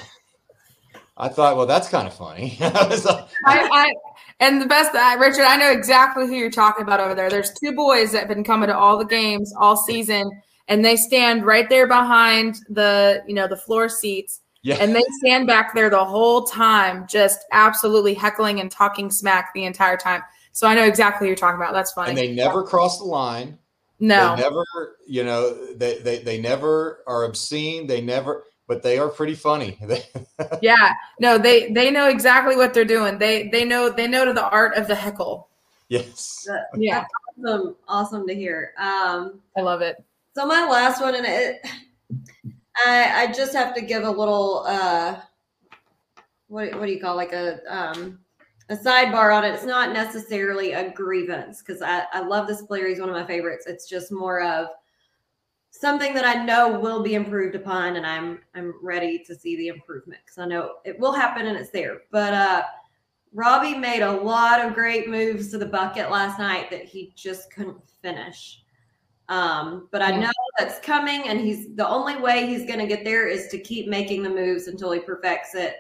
i 1.18 1.28
thought 1.28 1.58
well 1.58 1.66
that's 1.66 1.90
kind 1.90 2.08
of 2.08 2.14
funny 2.14 2.58
I 2.62 2.88
was 2.88 3.06
like, 3.06 3.28
I, 3.46 3.70
I 3.72 3.94
and 4.42 4.60
the 4.60 4.66
best, 4.66 4.96
uh, 4.96 5.18
Richard, 5.20 5.44
I 5.44 5.56
know 5.56 5.72
exactly 5.72 6.26
who 6.26 6.34
you're 6.34 6.50
talking 6.50 6.82
about 6.82 7.00
over 7.00 7.14
there. 7.14 7.30
There's 7.30 7.52
two 7.54 7.74
boys 7.74 8.12
that 8.12 8.22
have 8.22 8.28
been 8.28 8.44
coming 8.44 8.70
to 8.70 8.76
all 8.76 8.98
the 8.98 9.06
games 9.06 9.54
all 9.56 9.78
season, 9.78 10.32
and 10.68 10.84
they 10.84 10.96
stand 10.96 11.46
right 11.46 11.70
there 11.70 11.86
behind 11.86 12.58
the 12.68 13.24
you 13.28 13.36
know 13.36 13.48
the 13.48 13.56
floor 13.56 13.88
seats, 13.88 14.42
yeah 14.64 14.78
and 14.80 14.96
they 14.96 15.04
stand 15.20 15.46
back 15.46 15.76
there 15.76 15.92
the 15.92 16.04
whole 16.04 16.46
time, 16.46 17.06
just 17.08 17.46
absolutely 17.52 18.16
heckling 18.16 18.60
and 18.60 18.72
talking 18.72 19.12
smack 19.12 19.54
the 19.54 19.64
entire 19.64 19.96
time. 19.96 20.24
So 20.54 20.68
I 20.68 20.74
know 20.74 20.86
exactly 20.86 21.26
who 21.26 21.30
you're 21.30 21.36
talking 21.36 21.62
about. 21.62 21.74
That's 21.74 21.92
funny. 21.92 22.10
and 22.10 22.18
they 22.18 22.34
never 22.34 22.64
cross 22.64 22.98
the 22.98 23.06
line 23.06 23.60
no, 24.02 24.36
they 24.36 24.42
never 24.42 24.66
you 25.08 25.24
know 25.24 25.76
they, 25.76 26.00
they 26.00 26.18
they 26.24 26.42
never 26.42 27.04
are 27.06 27.26
obscene 27.26 27.86
they 27.86 28.02
never 28.02 28.46
but 28.72 28.82
they 28.82 28.98
are 28.98 29.10
pretty 29.10 29.36
funny 29.36 29.78
yeah, 30.62 30.94
no, 31.20 31.38
they 31.38 31.74
they 31.74 31.92
know 31.92 32.08
exactly 32.08 32.56
what 32.56 32.74
they're 32.74 32.86
doing. 32.86 33.18
They 33.18 33.50
they 33.50 33.66
know 33.66 33.90
they 33.90 34.08
know 34.08 34.24
to 34.24 34.32
the 34.32 34.48
art 34.48 34.78
of 34.78 34.88
the 34.88 34.96
heckle. 34.96 35.50
yes 35.90 36.48
Yeah, 36.78 37.04
awesome, 37.38 37.76
awesome 37.86 38.28
to 38.28 38.34
hear. 38.34 38.72
Um, 38.78 39.42
I 39.58 39.62
love 39.62 39.82
it. 39.82 40.02
So 40.36 40.46
my 40.46 40.66
last 40.66 41.02
one, 41.02 41.16
and 41.16 41.26
it, 41.28 41.68
I 42.86 43.24
I 43.24 43.34
just 43.34 43.54
have 43.54 43.76
to 43.76 43.82
give 43.82 44.04
a 44.04 44.10
little 44.10 44.64
uh, 44.66 45.20
what 46.48 46.74
what 46.80 46.86
do 46.86 46.94
you 46.94 47.02
call 47.02 47.18
like 47.18 47.34
a 47.34 47.60
um 47.68 48.20
a 48.70 48.78
sidebar 48.78 49.36
on 49.36 49.44
it. 49.44 49.54
It's 49.54 49.66
not 49.66 49.92
necessarily 49.92 50.72
a 50.72 50.92
grievance 50.92 51.62
because 51.62 51.82
I 51.82 52.06
I 52.14 52.22
love 52.22 52.48
this 52.48 52.62
player. 52.62 52.88
He's 52.88 53.02
one 53.02 53.10
of 53.10 53.16
my 53.16 53.28
favorites. 53.28 53.66
It's 53.68 53.90
just 53.90 54.14
more 54.14 54.42
of 54.42 54.68
something 55.72 56.14
that 56.14 56.26
I 56.26 56.46
know 56.46 56.80
will 56.80 57.02
be 57.02 57.16
improved 57.16 57.56
upon, 57.56 57.96
and 57.96 58.06
I'm 58.06 58.40
I'm 58.54 58.76
ready 58.84 59.24
to 59.26 59.34
see 59.34 59.56
the 59.58 59.70
improvement 59.70 60.22
because 60.24 60.38
I 60.38 60.46
know 60.46 60.76
it 60.86 61.00
will 61.00 61.14
happen 61.14 61.48
and 61.48 61.58
it's 61.58 61.72
there. 61.72 62.02
But 62.12 62.34
uh, 62.34 62.64
Robbie 63.34 63.78
made 63.78 64.04
a 64.04 64.12
lot 64.12 64.64
of 64.64 64.74
great 64.74 65.10
moves 65.10 65.50
to 65.52 65.58
the 65.58 65.66
bucket 65.66 66.12
last 66.12 66.38
night 66.38 66.70
that 66.70 66.86
he 66.86 67.14
just 67.16 67.52
couldn't 67.52 67.82
finish. 68.02 68.64
Um, 69.30 69.88
but 69.92 70.02
I 70.02 70.12
know 70.12 70.30
that's 70.60 70.80
coming, 70.86 71.30
and 71.30 71.40
he's 71.40 71.74
the 71.76 71.88
only 71.88 72.18
way 72.18 72.46
he's 72.46 72.66
going 72.66 72.80
to 72.80 72.88
get 72.88 73.06
there 73.06 73.28
is 73.28 73.48
to 73.48 73.58
keep 73.58 73.88
making 73.88 74.24
the 74.24 74.30
moves 74.30 74.68
until 74.68 74.92
he 74.92 75.00
perfects 75.00 75.56
it 75.56 75.78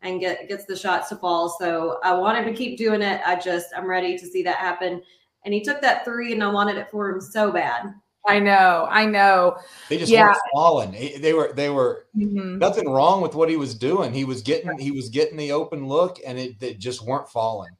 and 0.00 0.18
get 0.20 0.48
gets 0.48 0.64
the 0.64 0.76
shots 0.76 1.10
to 1.10 1.16
fall. 1.16 1.54
So 1.60 1.98
I 2.02 2.14
want 2.14 2.38
him 2.38 2.46
to 2.46 2.54
keep 2.54 2.78
doing 2.78 3.02
it. 3.02 3.20
I 3.26 3.36
just 3.36 3.68
I'm 3.76 3.86
ready 3.86 4.16
to 4.16 4.26
see 4.26 4.42
that 4.44 4.56
happen. 4.56 5.02
And 5.44 5.52
he 5.52 5.62
took 5.62 5.82
that 5.82 6.06
three, 6.06 6.32
and 6.32 6.42
I 6.42 6.50
wanted 6.50 6.78
it 6.78 6.90
for 6.90 7.10
him 7.10 7.20
so 7.20 7.52
bad. 7.52 7.92
I 8.28 8.38
know, 8.40 8.86
I 8.90 9.06
know. 9.06 9.56
they 9.88 9.98
just 9.98 10.10
Yeah. 10.10 10.26
weren't 10.26 10.38
falling 10.52 10.92
He- 10.92 11.18
they 11.18 11.32
were 11.32 11.52
they 11.54 11.70
were 11.70 12.06
Mhm. 12.16 12.58
nothing 12.58 12.88
wrong 12.90 13.20
with 13.22 13.34
what 13.34 13.48
he 13.48 13.56
was 13.56 13.74
doing. 13.74 14.12
He 14.12 14.24
was 14.24 14.42
getting 14.42 14.76
he 14.78 14.90
was 14.90 15.08
getting 15.08 15.36
the 15.36 15.52
open 15.52 15.86
look, 15.88 16.18
and 16.26 16.38
it, 16.38 16.60
it 16.62 16.78
just 16.78 17.02
weren't 17.06 17.28
falling. 17.28 17.70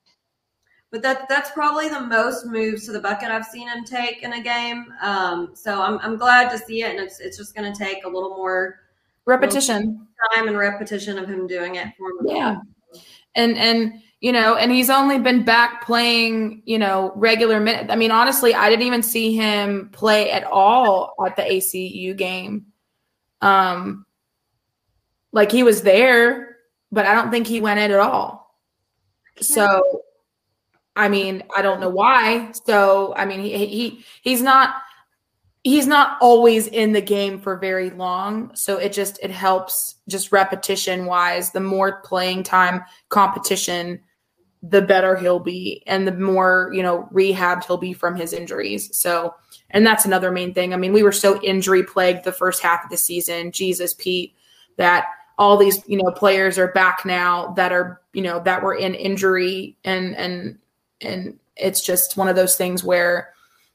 But 0.93 1.02
that 1.02 1.28
that's 1.28 1.51
probably 1.51 1.89
the 1.89 2.01
most 2.01 2.47
moves 2.47 2.86
to 2.86 2.93
the 2.93 3.01
bucket 3.01 3.31
I've 3.31 3.44
seen 3.44 3.68
him 3.68 3.85
take 3.85 4.23
in 4.23 4.35
a 4.35 4.40
game. 4.43 4.86
Um, 5.02 5.51
so 5.55 5.81
I'm 5.82 5.98
I'm 5.98 6.16
glad 6.16 6.48
to 6.51 6.59
see 6.59 6.82
it, 6.82 6.90
and 6.90 7.01
it's 7.01 7.18
it's 7.20 7.36
just 7.36 7.55
going 7.55 7.70
to 7.73 7.78
take 7.78 8.05
a 8.05 8.09
little 8.09 8.36
more 8.36 8.77
Repetition. 9.27 10.06
time 10.35 10.47
and 10.47 10.56
repetition 10.56 11.18
of 11.18 11.28
him 11.28 11.47
doing 11.48 11.74
it 11.74 11.89
for 11.98 12.23
me. 12.23 12.35
Yeah. 12.36 12.59
And 13.35 13.56
and 13.59 13.94
you 14.26 14.32
know, 14.32 14.56
and 14.56 14.72
he's 14.72 14.90
only 14.90 15.20
been 15.20 15.44
back 15.44 15.86
playing, 15.86 16.60
you 16.66 16.80
know, 16.80 17.12
regular 17.14 17.60
minutes. 17.60 17.92
I 17.92 17.94
mean, 17.94 18.10
honestly, 18.10 18.56
I 18.56 18.68
didn't 18.68 18.84
even 18.84 19.04
see 19.04 19.36
him 19.36 19.88
play 19.92 20.32
at 20.32 20.42
all 20.42 21.14
at 21.24 21.36
the 21.36 21.42
ACU 21.42 22.16
game. 22.16 22.66
Um 23.40 24.04
like 25.30 25.52
he 25.52 25.62
was 25.62 25.82
there, 25.82 26.56
but 26.90 27.06
I 27.06 27.14
don't 27.14 27.30
think 27.30 27.46
he 27.46 27.60
went 27.60 27.78
in 27.78 27.92
at 27.92 28.00
all. 28.00 28.58
So 29.40 30.02
I 30.96 31.08
mean, 31.08 31.44
I 31.56 31.62
don't 31.62 31.78
know 31.78 31.90
why. 31.90 32.50
So 32.64 33.14
I 33.16 33.26
mean, 33.26 33.38
he 33.38 33.64
he 33.64 34.04
he's 34.22 34.42
not 34.42 34.74
he's 35.62 35.86
not 35.86 36.18
always 36.20 36.66
in 36.66 36.92
the 36.92 37.00
game 37.00 37.38
for 37.38 37.58
very 37.58 37.90
long 37.90 38.50
so 38.56 38.76
it 38.76 38.92
just 38.92 39.20
it 39.22 39.30
helps 39.30 39.96
just 40.08 40.32
repetition 40.32 41.06
wise 41.06 41.52
the 41.52 41.60
more 41.60 42.00
playing 42.02 42.42
time 42.42 42.82
competition 43.08 44.00
the 44.68 44.82
better 44.82 45.16
he'll 45.16 45.38
be 45.38 45.82
and 45.86 46.06
the 46.06 46.12
more 46.12 46.70
you 46.72 46.82
know 46.82 47.09
rehabbed 47.12 47.64
he'll 47.64 47.76
be 47.76 47.93
from 47.93 48.16
his 48.16 48.32
injuries. 48.32 48.97
So 48.97 49.34
and 49.70 49.86
that's 49.86 50.05
another 50.05 50.30
main 50.30 50.55
thing. 50.55 50.72
I 50.72 50.76
mean 50.76 50.93
we 50.93 51.02
were 51.02 51.12
so 51.12 51.40
injury 51.43 51.82
plagued 51.82 52.24
the 52.24 52.32
first 52.32 52.62
half 52.62 52.84
of 52.84 52.90
the 52.90 52.97
season 52.97 53.52
jesus 53.52 53.94
pete 53.94 54.34
that 54.76 55.06
all 55.38 55.56
these 55.56 55.82
you 55.86 55.97
know 55.97 56.10
players 56.12 56.59
are 56.59 56.72
back 56.72 57.05
now 57.05 57.52
that 57.56 57.72
are 57.72 58.01
you 58.12 58.22
know 58.22 58.40
that 58.40 58.62
were 58.62 58.74
in 58.74 58.94
injury 58.94 59.76
and 59.84 60.16
and 60.16 60.59
and 61.01 61.38
it's 61.56 61.82
just 61.82 62.16
one 62.16 62.28
of 62.28 62.36
those 62.36 62.56
things 62.56 62.82
where 62.82 63.32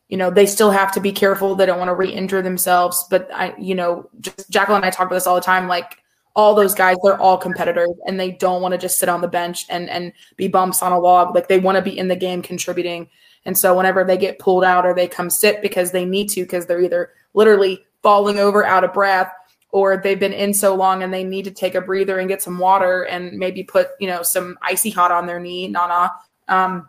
you 0.09 0.17
know 0.17 0.29
they 0.29 0.45
still 0.45 0.71
have 0.71 0.91
to 0.91 0.99
be 0.99 1.11
careful. 1.11 1.55
They 1.55 1.65
don't 1.65 1.79
want 1.79 1.89
to 1.89 1.95
re-injure 1.95 2.41
themselves. 2.41 3.05
But 3.09 3.29
i 3.33 3.53
you 3.57 3.75
know 3.75 4.09
just 4.19 4.49
jacqueline 4.49 4.77
and 4.77 4.85
i 4.85 4.89
talk 4.89 5.07
about 5.07 5.15
this 5.15 5.27
all 5.27 5.35
the 5.35 5.41
time. 5.41 5.67
Like 5.67 6.00
all 6.35 6.55
those 6.55 6.73
guys 6.73 6.97
they're 7.03 7.19
all 7.19 7.37
competitors 7.37 7.89
and 8.05 8.19
they 8.19 8.31
don't 8.31 8.61
want 8.61 8.71
to 8.73 8.77
just 8.77 8.97
sit 8.97 9.09
on 9.09 9.21
the 9.21 9.27
bench 9.27 9.65
and 9.69 9.89
and 9.89 10.13
be 10.37 10.47
bumps 10.47 10.81
on 10.81 10.91
a 10.91 10.99
log 10.99 11.35
like 11.35 11.47
they 11.47 11.59
want 11.59 11.75
to 11.75 11.81
be 11.81 11.97
in 11.97 12.07
the 12.07 12.15
game 12.15 12.41
contributing 12.41 13.09
and 13.45 13.57
so 13.57 13.75
whenever 13.75 14.03
they 14.03 14.17
get 14.17 14.39
pulled 14.39 14.63
out 14.63 14.85
or 14.85 14.93
they 14.93 15.07
come 15.07 15.29
sit 15.29 15.61
because 15.61 15.91
they 15.91 16.05
need 16.05 16.29
to 16.29 16.41
because 16.41 16.65
they're 16.65 16.81
either 16.81 17.11
literally 17.33 17.85
falling 18.01 18.39
over 18.39 18.65
out 18.65 18.83
of 18.83 18.93
breath 18.93 19.31
or 19.71 19.97
they've 19.97 20.19
been 20.19 20.33
in 20.33 20.53
so 20.53 20.75
long 20.75 21.03
and 21.03 21.13
they 21.13 21.23
need 21.23 21.45
to 21.45 21.51
take 21.51 21.75
a 21.75 21.81
breather 21.81 22.19
and 22.19 22.29
get 22.29 22.41
some 22.41 22.59
water 22.59 23.03
and 23.03 23.37
maybe 23.37 23.63
put 23.63 23.89
you 23.99 24.07
know 24.07 24.23
some 24.23 24.57
icy 24.61 24.89
hot 24.89 25.11
on 25.11 25.27
their 25.27 25.39
knee 25.39 25.67
nana 25.67 26.11
um 26.47 26.87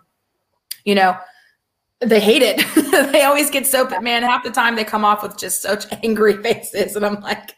you 0.84 0.94
know 0.94 1.16
they 2.02 2.20
hate 2.20 2.42
it. 2.42 2.58
they 3.12 3.22
always 3.22 3.50
get 3.50 3.66
so 3.66 3.88
man. 4.00 4.22
Half 4.22 4.44
the 4.44 4.50
time 4.50 4.76
they 4.76 4.84
come 4.84 5.04
off 5.04 5.22
with 5.22 5.36
just 5.38 5.62
such 5.62 5.86
angry 6.02 6.42
faces, 6.42 6.96
and 6.96 7.06
I'm 7.06 7.20
like, 7.20 7.54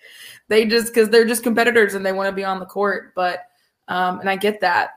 they 0.48 0.66
just 0.66 0.88
because 0.88 1.08
they're 1.08 1.24
just 1.26 1.42
competitors 1.42 1.94
and 1.94 2.04
they 2.04 2.12
want 2.12 2.28
to 2.28 2.32
be 2.36 2.44
on 2.44 2.60
the 2.60 2.66
court. 2.66 3.12
But 3.14 3.40
um, 3.88 4.20
and 4.20 4.28
I 4.30 4.36
get 4.36 4.60
that 4.60 4.90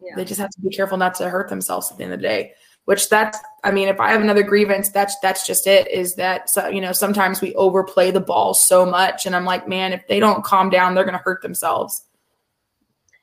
Yeah. 0.00 0.14
they 0.16 0.24
just 0.24 0.40
have 0.40 0.50
to 0.50 0.60
be 0.60 0.70
careful 0.74 0.98
not 0.98 1.14
to 1.16 1.28
hurt 1.28 1.48
themselves 1.48 1.90
at 1.90 1.98
the 1.98 2.04
end 2.04 2.12
of 2.12 2.20
the 2.20 2.26
day. 2.26 2.52
which 2.86 3.08
that's 3.08 3.38
I 3.64 3.70
mean, 3.70 3.88
if 3.88 3.98
I 3.98 4.10
have 4.12 4.20
another 4.20 4.42
grievance, 4.42 4.90
that's 4.90 5.18
that's 5.20 5.46
just 5.46 5.66
it. 5.66 5.90
Is 5.90 6.14
that 6.16 6.50
so? 6.50 6.68
You 6.68 6.80
know, 6.82 6.92
sometimes 6.92 7.40
we 7.40 7.54
overplay 7.54 8.10
the 8.10 8.20
ball 8.20 8.52
so 8.54 8.84
much, 8.84 9.24
and 9.26 9.34
I'm 9.34 9.46
like, 9.46 9.66
man, 9.68 9.92
if 9.94 10.06
they 10.06 10.20
don't 10.20 10.44
calm 10.44 10.68
down, 10.68 10.94
they're 10.94 11.04
to 11.04 11.16
hurt 11.16 11.40
themselves. 11.42 12.04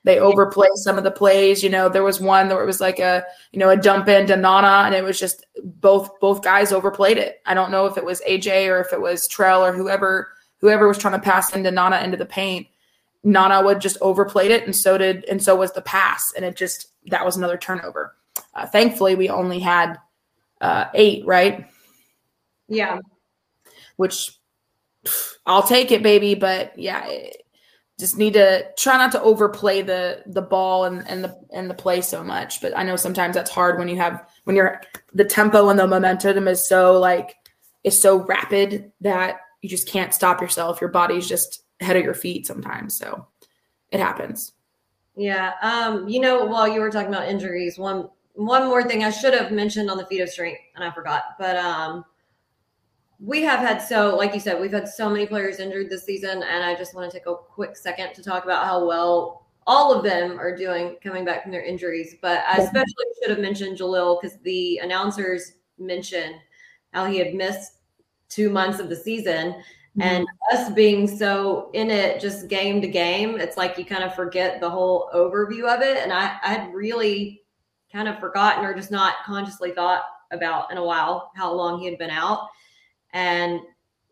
They 0.03 0.17
overplay 0.19 0.69
some 0.75 0.97
of 0.97 1.03
the 1.03 1.11
plays. 1.11 1.61
You 1.61 1.69
know, 1.69 1.87
there 1.87 2.01
was 2.01 2.19
one 2.19 2.47
that 2.49 2.65
was 2.65 2.81
like 2.81 2.97
a 2.97 3.23
you 3.51 3.59
know 3.59 3.69
a 3.69 3.77
jump 3.77 4.07
into 4.07 4.35
Nana, 4.35 4.83
and 4.87 4.95
it 4.95 5.03
was 5.03 5.19
just 5.19 5.45
both 5.63 6.19
both 6.19 6.41
guys 6.41 6.71
overplayed 6.71 7.19
it. 7.19 7.39
I 7.45 7.53
don't 7.53 7.69
know 7.69 7.85
if 7.85 7.97
it 7.97 8.05
was 8.05 8.19
AJ 8.27 8.67
or 8.67 8.79
if 8.81 8.93
it 8.93 9.01
was 9.01 9.27
Trell 9.27 9.61
or 9.61 9.71
whoever 9.73 10.29
whoever 10.61 10.87
was 10.87 10.97
trying 10.97 11.19
to 11.19 11.19
pass 11.19 11.53
into 11.53 11.71
Nana 11.71 12.01
into 12.01 12.17
the 12.17 12.25
paint. 12.25 12.67
Nana 13.23 13.61
would 13.61 13.81
just 13.81 13.97
overplayed 14.01 14.51
it, 14.51 14.65
and 14.65 14.75
so 14.75 14.97
did 14.97 15.25
and 15.25 15.41
so 15.43 15.55
was 15.55 15.73
the 15.73 15.81
pass, 15.81 16.31
and 16.35 16.45
it 16.45 16.55
just 16.55 16.87
that 17.07 17.25
was 17.25 17.35
another 17.35 17.57
turnover. 17.57 18.15
Uh, 18.53 18.65
thankfully, 18.65 19.15
we 19.15 19.29
only 19.29 19.59
had 19.59 19.97
uh, 20.59 20.85
eight, 20.93 21.25
right? 21.25 21.67
Yeah. 22.67 22.99
Which 23.97 24.31
I'll 25.45 25.63
take 25.63 25.91
it, 25.91 26.03
baby. 26.03 26.35
But 26.35 26.77
yeah, 26.77 27.07
just 27.99 28.17
need 28.17 28.33
to 28.33 28.67
try 28.77 28.97
not 28.97 29.11
to 29.11 29.21
overplay 29.21 29.81
the 29.81 30.23
the 30.25 30.41
ball 30.41 30.85
and, 30.85 31.07
and 31.07 31.23
the 31.23 31.37
and 31.51 31.69
the 31.69 31.75
play 31.75 32.01
so 32.01 32.23
much. 32.23 32.61
But 32.61 32.75
I 32.77 32.83
know 32.83 32.95
sometimes 32.95 33.35
that's 33.35 33.51
hard 33.51 33.77
when 33.77 33.87
you 33.87 33.97
have 33.97 34.27
when 34.45 34.55
you're 34.55 34.81
the 35.13 35.25
tempo 35.25 35.69
and 35.69 35.77
the 35.77 35.87
momentum 35.87 36.47
is 36.47 36.67
so 36.67 36.99
like 36.99 37.35
is 37.83 38.01
so 38.01 38.17
rapid 38.25 38.91
that 39.01 39.41
you 39.61 39.69
just 39.69 39.87
can't 39.87 40.13
stop 40.13 40.41
yourself. 40.41 40.81
Your 40.81 40.89
body's 40.89 41.27
just 41.27 41.63
ahead 41.79 41.97
of 41.97 42.03
your 42.03 42.13
feet 42.13 42.45
sometimes. 42.45 42.97
So 42.97 43.27
it 43.91 43.99
happens. 43.99 44.53
Yeah. 45.15 45.53
Um, 45.61 46.07
you 46.07 46.19
know, 46.19 46.45
while 46.45 46.67
you 46.67 46.81
were 46.81 46.89
talking 46.89 47.09
about 47.09 47.27
injuries, 47.27 47.77
one 47.77 48.09
one 48.33 48.67
more 48.67 48.83
thing 48.83 49.03
I 49.03 49.11
should 49.11 49.33
have 49.33 49.51
mentioned 49.51 49.89
on 49.89 49.97
the 49.97 50.05
feet 50.05 50.21
of 50.21 50.29
strength, 50.29 50.61
and 50.75 50.83
I 50.83 50.91
forgot. 50.91 51.23
But 51.37 51.57
um, 51.57 52.05
we 53.19 53.41
have 53.43 53.59
had 53.59 53.79
so, 53.79 54.15
like 54.15 54.33
you 54.33 54.39
said, 54.39 54.59
we've 54.59 54.71
had 54.71 54.87
so 54.87 55.09
many 55.09 55.25
players 55.25 55.59
injured 55.59 55.89
this 55.89 56.05
season, 56.05 56.41
and 56.41 56.63
I 56.63 56.75
just 56.75 56.95
want 56.95 57.11
to 57.11 57.17
take 57.17 57.27
a 57.27 57.35
quick 57.35 57.75
second 57.75 58.13
to 58.13 58.23
talk 58.23 58.45
about 58.45 58.65
how 58.65 58.85
well 58.85 59.47
all 59.67 59.93
of 59.93 60.03
them 60.03 60.39
are 60.39 60.55
doing 60.55 60.95
coming 61.03 61.23
back 61.23 61.43
from 61.43 61.51
their 61.51 61.63
injuries. 61.63 62.15
But 62.21 62.43
I 62.47 62.57
especially 62.57 63.05
should 63.21 63.31
have 63.31 63.39
mentioned 63.39 63.77
Jalil 63.77 64.19
because 64.19 64.37
the 64.39 64.77
announcers 64.77 65.53
mentioned 65.77 66.35
how 66.93 67.05
he 67.05 67.17
had 67.17 67.35
missed 67.35 67.80
two 68.31 68.49
months 68.49 68.79
of 68.79 68.89
the 68.89 68.95
season. 68.95 69.53
Mm-hmm. 69.97 70.01
And 70.01 70.27
us 70.53 70.71
being 70.71 71.07
so 71.07 71.69
in 71.73 71.91
it 71.91 72.21
just 72.21 72.47
game 72.47 72.81
to 72.81 72.87
game, 72.87 73.39
it's 73.39 73.57
like 73.57 73.77
you 73.77 73.85
kind 73.85 74.03
of 74.03 74.15
forget 74.15 74.61
the 74.61 74.69
whole 74.69 75.09
overview 75.13 75.63
of 75.73 75.81
it. 75.81 75.97
And 75.97 76.13
I, 76.13 76.37
I 76.43 76.53
had 76.53 76.73
really 76.73 77.43
kind 77.91 78.07
of 78.07 78.19
forgotten 78.19 78.63
or 78.63 78.73
just 78.73 78.91
not 78.91 79.15
consciously 79.25 79.71
thought 79.71 80.03
about 80.31 80.71
in 80.71 80.77
a 80.77 80.83
while 80.83 81.31
how 81.35 81.53
long 81.53 81.79
he 81.79 81.85
had 81.85 81.97
been 81.97 82.09
out. 82.09 82.47
And 83.13 83.59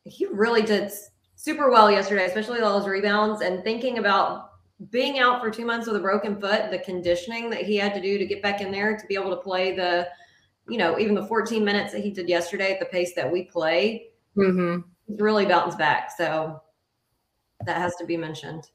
he 0.03 0.25
really 0.25 0.61
did 0.61 0.91
super 1.35 1.69
well 1.69 1.89
yesterday, 1.89 2.25
especially 2.25 2.59
all 2.59 2.77
his 2.77 2.87
rebounds 2.87 3.41
and 3.41 3.63
thinking 3.63 3.97
about 3.97 4.49
being 4.89 5.19
out 5.19 5.41
for 5.41 5.49
two 5.49 5.65
months 5.65 5.87
with 5.87 5.95
a 5.95 6.01
broken 6.01 6.39
foot, 6.39 6.71
the 6.71 6.79
conditioning 6.79 7.49
that 7.49 7.61
he 7.61 7.77
had 7.77 7.93
to 7.93 8.01
do 8.01 8.17
to 8.17 8.25
get 8.25 8.41
back 8.41 8.61
in 8.61 8.71
there 8.71 8.97
to 8.97 9.07
be 9.07 9.15
able 9.15 9.29
to 9.29 9.41
play 9.41 9.75
the, 9.75 10.07
you 10.67 10.77
know, 10.77 10.99
even 10.99 11.15
the 11.15 11.25
14 11.25 11.63
minutes 11.63 11.93
that 11.93 12.03
he 12.03 12.11
did 12.11 12.27
yesterday 12.27 12.73
at 12.73 12.79
the 12.79 12.85
pace 12.85 13.13
that 13.15 13.29
we 13.29 13.43
play, 13.43 14.08
mm-hmm. 14.37 14.81
he's 15.07 15.19
really 15.19 15.45
bounced 15.45 15.77
back. 15.77 16.11
So 16.15 16.61
that 17.65 17.77
has 17.77 17.95
to 17.97 18.05
be 18.05 18.17
mentioned. 18.17 18.69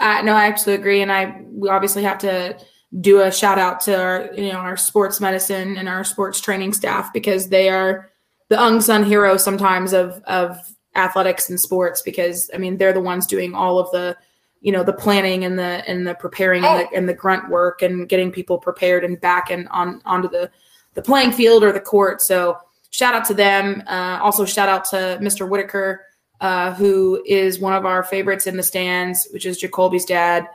Uh, 0.00 0.22
no, 0.22 0.32
I 0.32 0.46
absolutely 0.46 0.82
agree. 0.82 1.02
And 1.02 1.12
I, 1.12 1.40
we 1.46 1.68
obviously 1.68 2.02
have 2.02 2.18
to, 2.18 2.58
do 3.00 3.22
a 3.22 3.32
shout 3.32 3.58
out 3.58 3.80
to 3.80 4.00
our 4.00 4.30
you 4.36 4.52
know 4.52 4.58
our 4.58 4.76
sports 4.76 5.20
medicine 5.20 5.76
and 5.76 5.88
our 5.88 6.04
sports 6.04 6.40
training 6.40 6.72
staff 6.72 7.12
because 7.12 7.48
they 7.48 7.68
are 7.68 8.10
the 8.48 8.66
unsung 8.66 9.04
heroes 9.04 9.42
sometimes 9.42 9.92
of 9.92 10.22
of 10.26 10.56
athletics 10.94 11.50
and 11.50 11.58
sports 11.58 12.02
because 12.02 12.50
I 12.54 12.58
mean 12.58 12.76
they're 12.76 12.92
the 12.92 13.00
ones 13.00 13.26
doing 13.26 13.54
all 13.54 13.78
of 13.78 13.90
the 13.90 14.16
you 14.60 14.70
know 14.70 14.84
the 14.84 14.92
planning 14.92 15.44
and 15.44 15.58
the 15.58 15.82
and 15.88 16.06
the 16.06 16.14
preparing 16.14 16.64
and 16.64 16.80
the, 16.80 16.96
and 16.96 17.08
the 17.08 17.14
grunt 17.14 17.48
work 17.50 17.82
and 17.82 18.08
getting 18.08 18.30
people 18.30 18.58
prepared 18.58 19.04
and 19.04 19.20
back 19.20 19.50
and 19.50 19.68
on 19.70 20.00
onto 20.04 20.28
the 20.28 20.50
the 20.94 21.02
playing 21.02 21.32
field 21.32 21.64
or 21.64 21.72
the 21.72 21.80
court. 21.80 22.22
So 22.22 22.56
shout 22.94 23.14
out 23.14 23.24
to 23.26 23.34
them. 23.34 23.82
Uh, 23.86 24.18
also 24.22 24.44
shout 24.44 24.68
out 24.68 24.84
to 24.86 25.18
Mr. 25.20 25.48
Whitaker, 25.48 26.04
uh, 26.40 26.72
who 26.74 27.22
is 27.26 27.58
one 27.58 27.72
of 27.72 27.84
our 27.84 28.02
favorites 28.02 28.46
in 28.46 28.56
the 28.56 28.62
stands, 28.62 29.28
which 29.32 29.46
is 29.46 29.58
Jacoby's 29.58 30.04
dad 30.04 30.46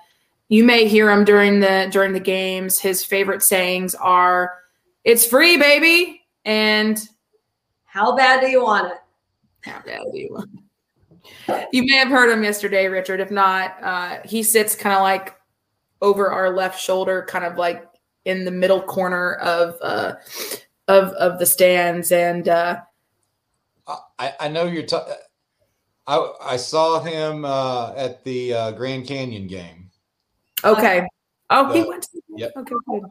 you 0.49 0.63
may 0.63 0.87
hear 0.87 1.09
him 1.09 1.23
during 1.23 1.59
the 1.59 1.87
during 1.91 2.11
the 2.11 2.19
games. 2.19 2.79
His 2.79 3.05
favorite 3.05 3.43
sayings 3.43 3.95
are, 3.95 4.57
"It's 5.03 5.25
free, 5.25 5.57
baby," 5.57 6.23
and 6.43 6.99
"How 7.85 8.15
bad 8.15 8.41
do 8.41 8.47
you 8.47 8.63
want 8.63 8.91
it?" 8.91 8.97
How 9.61 9.79
bad 9.85 10.01
do 10.11 10.17
you 10.19 10.29
want 10.31 10.49
it? 11.47 11.67
You 11.71 11.83
may 11.85 11.95
have 11.95 12.09
heard 12.09 12.31
him 12.31 12.43
yesterday, 12.43 12.87
Richard. 12.87 13.19
If 13.19 13.29
not, 13.29 13.75
uh, 13.81 14.17
he 14.25 14.41
sits 14.41 14.75
kind 14.75 14.95
of 14.95 15.03
like 15.03 15.35
over 16.01 16.31
our 16.31 16.49
left 16.49 16.79
shoulder, 16.79 17.25
kind 17.27 17.45
of 17.45 17.57
like 17.57 17.85
in 18.25 18.43
the 18.45 18.51
middle 18.51 18.81
corner 18.81 19.35
of 19.35 19.75
uh, 19.81 20.15
of 20.89 21.09
of 21.13 21.39
the 21.39 21.45
stands, 21.45 22.11
and 22.11 22.49
uh, 22.49 22.81
I, 24.17 24.33
I 24.39 24.47
know 24.49 24.65
you're. 24.65 24.83
talking. 24.83 25.13
I 26.07 26.33
I 26.41 26.57
saw 26.57 26.99
him 26.99 27.45
uh, 27.45 27.93
at 27.95 28.23
the 28.23 28.53
uh, 28.53 28.71
Grand 28.71 29.07
Canyon 29.07 29.47
game. 29.47 29.91
Okay. 30.63 31.05
Oh, 31.51 31.71
he 31.71 31.83
went. 31.83 32.03
To, 32.03 32.21
yep. 32.35 32.51
Okay. 32.57 32.75
Good. 32.89 33.03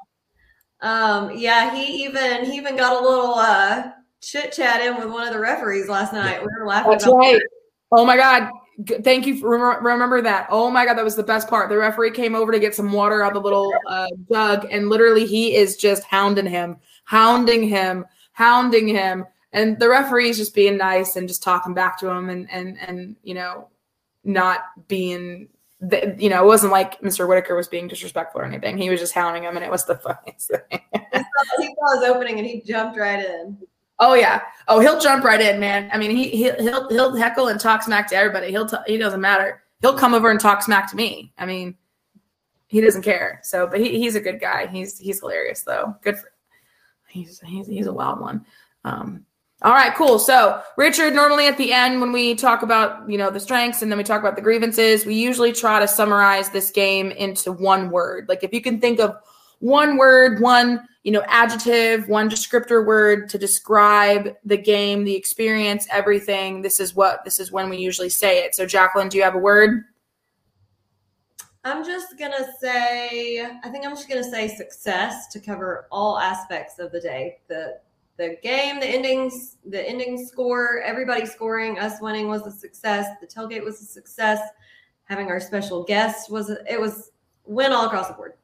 Um. 0.80 1.30
Yeah. 1.36 1.74
He 1.74 2.04
even 2.04 2.44
he 2.44 2.56
even 2.56 2.76
got 2.76 3.00
a 3.00 3.04
little 3.04 3.34
uh 3.36 3.90
chit 4.20 4.52
chat 4.52 4.82
in 4.82 4.96
with 4.96 5.12
one 5.12 5.26
of 5.26 5.32
the 5.32 5.40
referees 5.40 5.88
last 5.88 6.12
night. 6.12 6.40
We 6.40 6.48
were 6.58 6.66
laughing. 6.66 6.90
That's 6.90 7.06
right. 7.06 7.34
That. 7.34 7.48
Oh 7.92 8.04
my 8.04 8.16
God. 8.16 8.50
Thank 8.86 9.26
you 9.26 9.36
for 9.38 9.48
remember 9.80 10.22
that. 10.22 10.46
Oh 10.50 10.70
my 10.70 10.84
God, 10.84 10.94
that 10.94 11.04
was 11.04 11.16
the 11.16 11.22
best 11.22 11.48
part. 11.48 11.68
The 11.68 11.76
referee 11.76 12.12
came 12.12 12.36
over 12.36 12.52
to 12.52 12.60
get 12.60 12.76
some 12.76 12.92
water 12.92 13.22
out 13.22 13.28
of 13.28 13.34
the 13.34 13.40
little 13.40 13.72
uh, 13.88 14.06
jug, 14.30 14.68
and 14.70 14.88
literally 14.88 15.26
he 15.26 15.56
is 15.56 15.76
just 15.76 16.04
hounding 16.04 16.46
him, 16.46 16.76
hounding 17.04 17.68
him, 17.68 18.06
hounding 18.32 18.86
him, 18.86 19.26
and 19.52 19.78
the 19.80 19.88
referee 19.88 20.28
is 20.28 20.38
just 20.38 20.54
being 20.54 20.76
nice 20.76 21.16
and 21.16 21.26
just 21.26 21.42
talking 21.42 21.74
back 21.74 21.98
to 21.98 22.08
him, 22.08 22.28
and 22.28 22.48
and 22.52 22.78
and 22.78 23.16
you 23.24 23.34
know, 23.34 23.68
not 24.22 24.60
being 24.86 25.48
you 26.18 26.28
know, 26.28 26.42
it 26.42 26.46
wasn't 26.46 26.72
like 26.72 27.00
Mr. 27.00 27.28
Whitaker 27.28 27.54
was 27.54 27.68
being 27.68 27.88
disrespectful 27.88 28.40
or 28.40 28.44
anything. 28.44 28.78
He 28.78 28.90
was 28.90 29.00
just 29.00 29.12
hounding 29.12 29.44
him, 29.44 29.56
and 29.56 29.64
it 29.64 29.70
was 29.70 29.86
the 29.86 29.94
funniest 29.96 30.50
thing. 30.50 30.80
he 30.92 31.74
saw 31.74 32.00
his 32.00 32.08
opening, 32.08 32.38
and 32.38 32.46
he 32.46 32.60
jumped 32.60 32.98
right 32.98 33.24
in. 33.24 33.58
Oh 34.00 34.14
yeah. 34.14 34.42
Oh, 34.68 34.80
he'll 34.80 35.00
jump 35.00 35.24
right 35.24 35.40
in, 35.40 35.58
man. 35.58 35.90
I 35.92 35.98
mean, 35.98 36.10
he 36.10 36.28
he'll 36.28 36.88
he'll 36.88 37.16
heckle 37.16 37.48
and 37.48 37.58
talk 37.58 37.82
smack 37.82 38.08
to 38.08 38.16
everybody. 38.16 38.50
He'll 38.50 38.66
t- 38.66 38.76
he 38.86 38.96
doesn't 38.96 39.20
matter. 39.20 39.62
He'll 39.80 39.98
come 39.98 40.14
over 40.14 40.30
and 40.30 40.40
talk 40.40 40.62
smack 40.62 40.90
to 40.90 40.96
me. 40.96 41.32
I 41.38 41.46
mean, 41.46 41.76
he 42.66 42.80
doesn't 42.80 43.02
care. 43.02 43.40
So, 43.42 43.66
but 43.66 43.80
he, 43.80 43.98
he's 43.98 44.14
a 44.14 44.20
good 44.20 44.40
guy. 44.40 44.66
He's 44.66 44.98
he's 44.98 45.20
hilarious 45.20 45.62
though. 45.62 45.96
Good 46.02 46.18
for. 46.18 46.32
He's 47.08 47.40
he's 47.40 47.66
he's 47.66 47.86
a 47.86 47.92
wild 47.92 48.20
one. 48.20 48.44
Um, 48.84 49.24
all 49.62 49.72
right, 49.72 49.92
cool. 49.96 50.20
So, 50.20 50.62
Richard, 50.76 51.14
normally 51.14 51.48
at 51.48 51.56
the 51.56 51.72
end 51.72 52.00
when 52.00 52.12
we 52.12 52.36
talk 52.36 52.62
about, 52.62 53.10
you 53.10 53.18
know, 53.18 53.28
the 53.28 53.40
strengths 53.40 53.82
and 53.82 53.90
then 53.90 53.98
we 53.98 54.04
talk 54.04 54.20
about 54.20 54.36
the 54.36 54.42
grievances, 54.42 55.04
we 55.04 55.14
usually 55.14 55.52
try 55.52 55.80
to 55.80 55.88
summarize 55.88 56.50
this 56.50 56.70
game 56.70 57.10
into 57.10 57.50
one 57.50 57.90
word. 57.90 58.28
Like 58.28 58.44
if 58.44 58.52
you 58.52 58.60
can 58.60 58.80
think 58.80 59.00
of 59.00 59.16
one 59.58 59.96
word, 59.96 60.40
one, 60.40 60.86
you 61.08 61.12
know, 61.12 61.24
adjective, 61.26 62.06
one 62.06 62.28
descriptor 62.28 62.84
word 62.84 63.30
to 63.30 63.38
describe 63.38 64.36
the 64.44 64.58
game, 64.58 65.04
the 65.04 65.16
experience, 65.16 65.86
everything, 65.90 66.60
this 66.60 66.78
is 66.78 66.94
what 66.94 67.24
this 67.24 67.40
is 67.40 67.50
when 67.50 67.70
we 67.70 67.78
usually 67.78 68.10
say 68.10 68.44
it. 68.44 68.54
So, 68.54 68.66
Jacqueline, 68.66 69.08
do 69.08 69.16
you 69.16 69.22
have 69.22 69.34
a 69.34 69.38
word? 69.38 69.84
I'm 71.64 71.82
just 71.82 72.18
going 72.18 72.32
to 72.32 72.46
say 72.60 73.40
I 73.40 73.70
think 73.70 73.86
I'm 73.86 73.92
just 73.92 74.06
going 74.06 74.22
to 74.22 74.30
say 74.30 74.48
success 74.48 75.28
to 75.28 75.40
cover 75.40 75.86
all 75.90 76.18
aspects 76.18 76.78
of 76.78 76.92
the 76.92 77.00
day. 77.00 77.38
The 77.48 77.80
the 78.18 78.36
game, 78.42 78.78
the 78.78 78.86
endings, 78.86 79.56
the 79.64 79.88
ending 79.88 80.22
score, 80.26 80.82
everybody 80.82 81.24
scoring, 81.24 81.78
us 81.78 82.02
winning 82.02 82.28
was 82.28 82.46
a 82.46 82.50
success. 82.50 83.06
The 83.22 83.26
tailgate 83.26 83.64
was 83.64 83.80
a 83.80 83.86
success. 83.86 84.40
Having 85.04 85.28
our 85.28 85.40
special 85.40 85.84
guest 85.84 86.30
was 86.30 86.50
a, 86.50 86.58
it 86.70 86.78
was 86.78 87.12
win 87.46 87.72
all 87.72 87.86
across 87.86 88.08
the 88.08 88.12
board. 88.12 88.34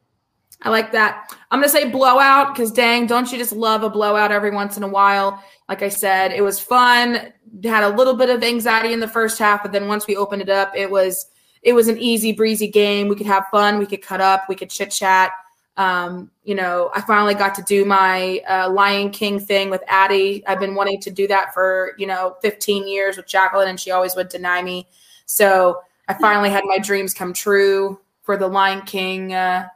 I 0.65 0.71
like 0.71 0.93
that. 0.93 1.31
I'm 1.51 1.61
gonna 1.61 1.69
say 1.69 1.91
blowout 1.91 2.55
because 2.55 2.73
dang, 2.73 3.07
don't 3.07 3.31
you 3.31 3.39
just 3.39 3.53
love 3.53 3.83
a 3.83 3.91
blowout 3.91 4.33
every 4.33 4.51
once 4.51 4.77
in 4.77 4.83
a 4.83 4.89
while? 4.89 5.43
Like 5.69 5.83
I 5.83 5.89
said, 5.89 6.33
it 6.33 6.43
was 6.43 6.59
fun. 6.59 7.33
Had 7.63 7.85
a 7.85 7.95
little 7.95 8.15
bit 8.15 8.31
of 8.31 8.43
anxiety 8.43 8.93
in 8.93 9.01
the 9.01 9.09
first 9.09 9.39
half, 9.39 9.63
but 9.63 9.73
then 9.73 9.87
once 9.89 10.07
we 10.07 10.17
opened 10.17 10.43
it 10.43 10.49
up, 10.49 10.73
it 10.75 10.91
was 10.91 11.27
it 11.63 11.75
was 11.75 11.89
an 11.89 11.99
easy 11.99 12.33
breezy 12.33 12.69
game. 12.69 13.09
We 13.09 13.17
could 13.17 13.27
have 13.27 13.47
fun. 13.51 13.79
We 13.79 13.87
could 13.87 14.03
cut 14.03 14.21
up. 14.21 14.45
We 14.49 14.55
could 14.55 14.71
chit 14.71 14.91
chat. 14.91 15.33
Um, 15.77 16.31
you 16.45 16.55
know, 16.55 16.91
I 16.95 17.01
finally 17.01 17.35
got 17.35 17.55
to 17.57 17.63
do 17.63 17.85
my 17.85 18.41
uh, 18.49 18.71
Lion 18.71 19.11
King 19.11 19.41
thing 19.41 19.71
with 19.71 19.83
Addie. 19.89 20.47
I've 20.47 20.61
been 20.61 20.75
wanting 20.75 21.01
to 21.01 21.11
do 21.11 21.27
that 21.29 21.53
for, 21.53 21.95
you 21.99 22.07
know, 22.07 22.37
15 22.43 22.87
years 22.87 23.17
with 23.17 23.27
Jacqueline, 23.27 23.69
and 23.69 23.81
she 23.81 23.91
always 23.91 24.15
would 24.15 24.29
deny 24.29 24.63
me. 24.63 24.87
So 25.27 25.81
I 26.07 26.15
finally 26.15 26.51
had 26.51 26.65
my 26.65 26.79
dreams 26.79 27.13
come 27.13 27.33
true 27.33 27.99
for 28.23 28.37
the 28.37 28.47
Lion 28.47 28.83
King, 28.83 29.33
uh, 29.33 29.69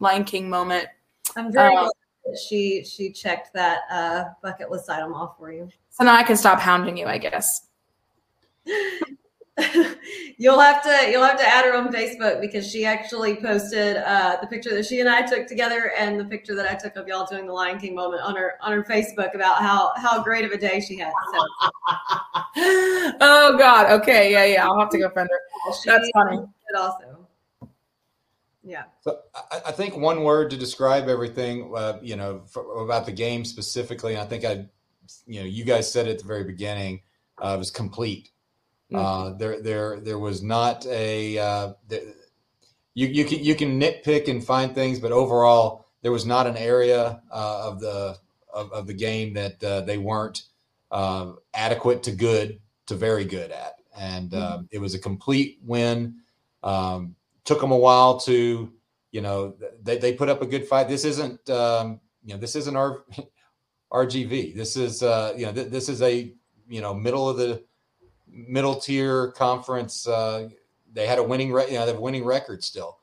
Lion 0.00 0.24
King 0.24 0.48
moment. 0.48 0.86
I'm 1.36 1.52
very 1.52 1.76
um, 1.76 1.90
she 2.48 2.84
she 2.84 3.10
checked 3.12 3.52
that 3.54 3.82
uh, 3.90 4.24
bucket 4.42 4.70
list 4.70 4.88
item 4.90 5.14
off 5.14 5.36
for 5.38 5.52
you. 5.52 5.68
So 5.90 6.04
now 6.04 6.16
I 6.16 6.22
can 6.22 6.36
stop 6.36 6.58
hounding 6.60 6.96
you, 6.96 7.06
I 7.06 7.18
guess. 7.18 7.66
you'll 10.38 10.58
have 10.58 10.82
to 10.82 11.10
you'll 11.10 11.22
have 11.22 11.38
to 11.38 11.46
add 11.46 11.64
her 11.64 11.76
on 11.76 11.92
Facebook 11.92 12.40
because 12.40 12.68
she 12.68 12.84
actually 12.84 13.36
posted 13.36 13.98
uh, 13.98 14.36
the 14.40 14.46
picture 14.46 14.74
that 14.74 14.84
she 14.84 15.00
and 15.00 15.08
I 15.08 15.22
took 15.22 15.46
together 15.46 15.92
and 15.96 16.18
the 16.18 16.24
picture 16.24 16.56
that 16.56 16.68
I 16.68 16.74
took 16.74 16.96
of 16.96 17.06
y'all 17.06 17.26
doing 17.26 17.46
the 17.46 17.52
Lion 17.52 17.78
King 17.78 17.94
moment 17.94 18.22
on 18.22 18.34
her 18.36 18.54
on 18.60 18.72
her 18.72 18.82
Facebook 18.82 19.34
about 19.34 19.62
how 19.62 19.92
how 19.96 20.22
great 20.22 20.44
of 20.44 20.50
a 20.50 20.58
day 20.58 20.80
she 20.80 20.98
had. 20.98 21.12
So. 21.32 21.38
oh 23.20 23.56
God. 23.58 23.90
Okay. 24.00 24.32
Yeah. 24.32 24.44
Yeah. 24.44 24.66
I'll 24.66 24.78
have 24.78 24.90
to 24.90 24.98
go 24.98 25.08
friend 25.10 25.28
her. 25.30 25.72
That's 25.84 26.10
funny. 26.14 26.40
Also. 26.76 27.13
Yeah. 28.64 28.84
So 29.02 29.18
I, 29.34 29.60
I, 29.66 29.72
think 29.72 29.96
one 29.96 30.24
word 30.24 30.50
to 30.50 30.56
describe 30.56 31.08
everything, 31.08 31.72
uh, 31.76 31.98
you 32.02 32.16
know, 32.16 32.42
for, 32.46 32.82
about 32.82 33.04
the 33.04 33.12
game 33.12 33.44
specifically, 33.44 34.16
I 34.16 34.24
think 34.24 34.44
I, 34.44 34.66
you 35.26 35.40
know, 35.40 35.46
you 35.46 35.64
guys 35.64 35.90
said 35.90 36.06
it 36.06 36.12
at 36.12 36.18
the 36.20 36.24
very 36.24 36.44
beginning, 36.44 37.02
uh, 37.38 37.56
was 37.58 37.70
complete. 37.70 38.30
Mm-hmm. 38.90 39.04
Uh, 39.04 39.36
there, 39.36 39.60
there, 39.60 40.00
there 40.00 40.18
was 40.18 40.42
not 40.42 40.86
a. 40.86 41.38
Uh, 41.38 41.72
you 42.94 43.08
you 43.08 43.24
can 43.24 43.42
you 43.42 43.54
can 43.54 43.80
nitpick 43.80 44.28
and 44.28 44.44
find 44.44 44.74
things, 44.74 45.00
but 45.00 45.12
overall, 45.12 45.86
there 46.02 46.12
was 46.12 46.24
not 46.24 46.46
an 46.46 46.56
area 46.56 47.20
uh, 47.30 47.68
of 47.68 47.80
the 47.80 48.16
of, 48.52 48.72
of, 48.72 48.86
the 48.86 48.94
game 48.94 49.34
that 49.34 49.62
uh, 49.64 49.80
they 49.80 49.98
weren't 49.98 50.44
uh, 50.92 51.32
adequate 51.54 52.04
to 52.04 52.12
good 52.12 52.60
to 52.86 52.94
very 52.94 53.24
good 53.24 53.50
at, 53.50 53.74
and 53.96 54.30
mm-hmm. 54.30 54.42
Um, 54.42 54.68
it 54.70 54.78
was 54.78 54.94
a 54.94 54.98
complete 54.98 55.58
win. 55.62 56.20
Um, 56.62 57.16
took 57.44 57.60
them 57.60 57.70
a 57.70 57.76
while 57.76 58.18
to, 58.20 58.72
you 59.10 59.20
know, 59.20 59.54
they, 59.82 59.98
they 59.98 60.12
put 60.12 60.28
up 60.28 60.42
a 60.42 60.46
good 60.46 60.66
fight. 60.66 60.88
This 60.88 61.04
isn't, 61.04 61.48
um, 61.50 62.00
you 62.24 62.34
know, 62.34 62.40
this 62.40 62.56
isn't 62.56 62.76
our 62.76 63.04
RGV. 63.92 64.54
This 64.54 64.76
is, 64.76 65.02
uh, 65.02 65.34
you 65.36 65.46
know, 65.46 65.52
th- 65.52 65.68
this 65.68 65.88
is 65.88 66.02
a, 66.02 66.32
you 66.68 66.80
know, 66.80 66.94
middle 66.94 67.28
of 67.28 67.36
the 67.36 67.62
middle 68.28 68.74
tier 68.76 69.32
conference. 69.32 70.08
Uh, 70.08 70.48
they 70.92 71.06
had 71.06 71.18
a 71.18 71.22
winning, 71.22 71.52
re- 71.52 71.66
you 71.66 71.74
know, 71.74 71.80
they 71.80 71.92
have 71.92 71.98
a 71.98 72.00
winning 72.00 72.24
record 72.24 72.64
still. 72.64 72.98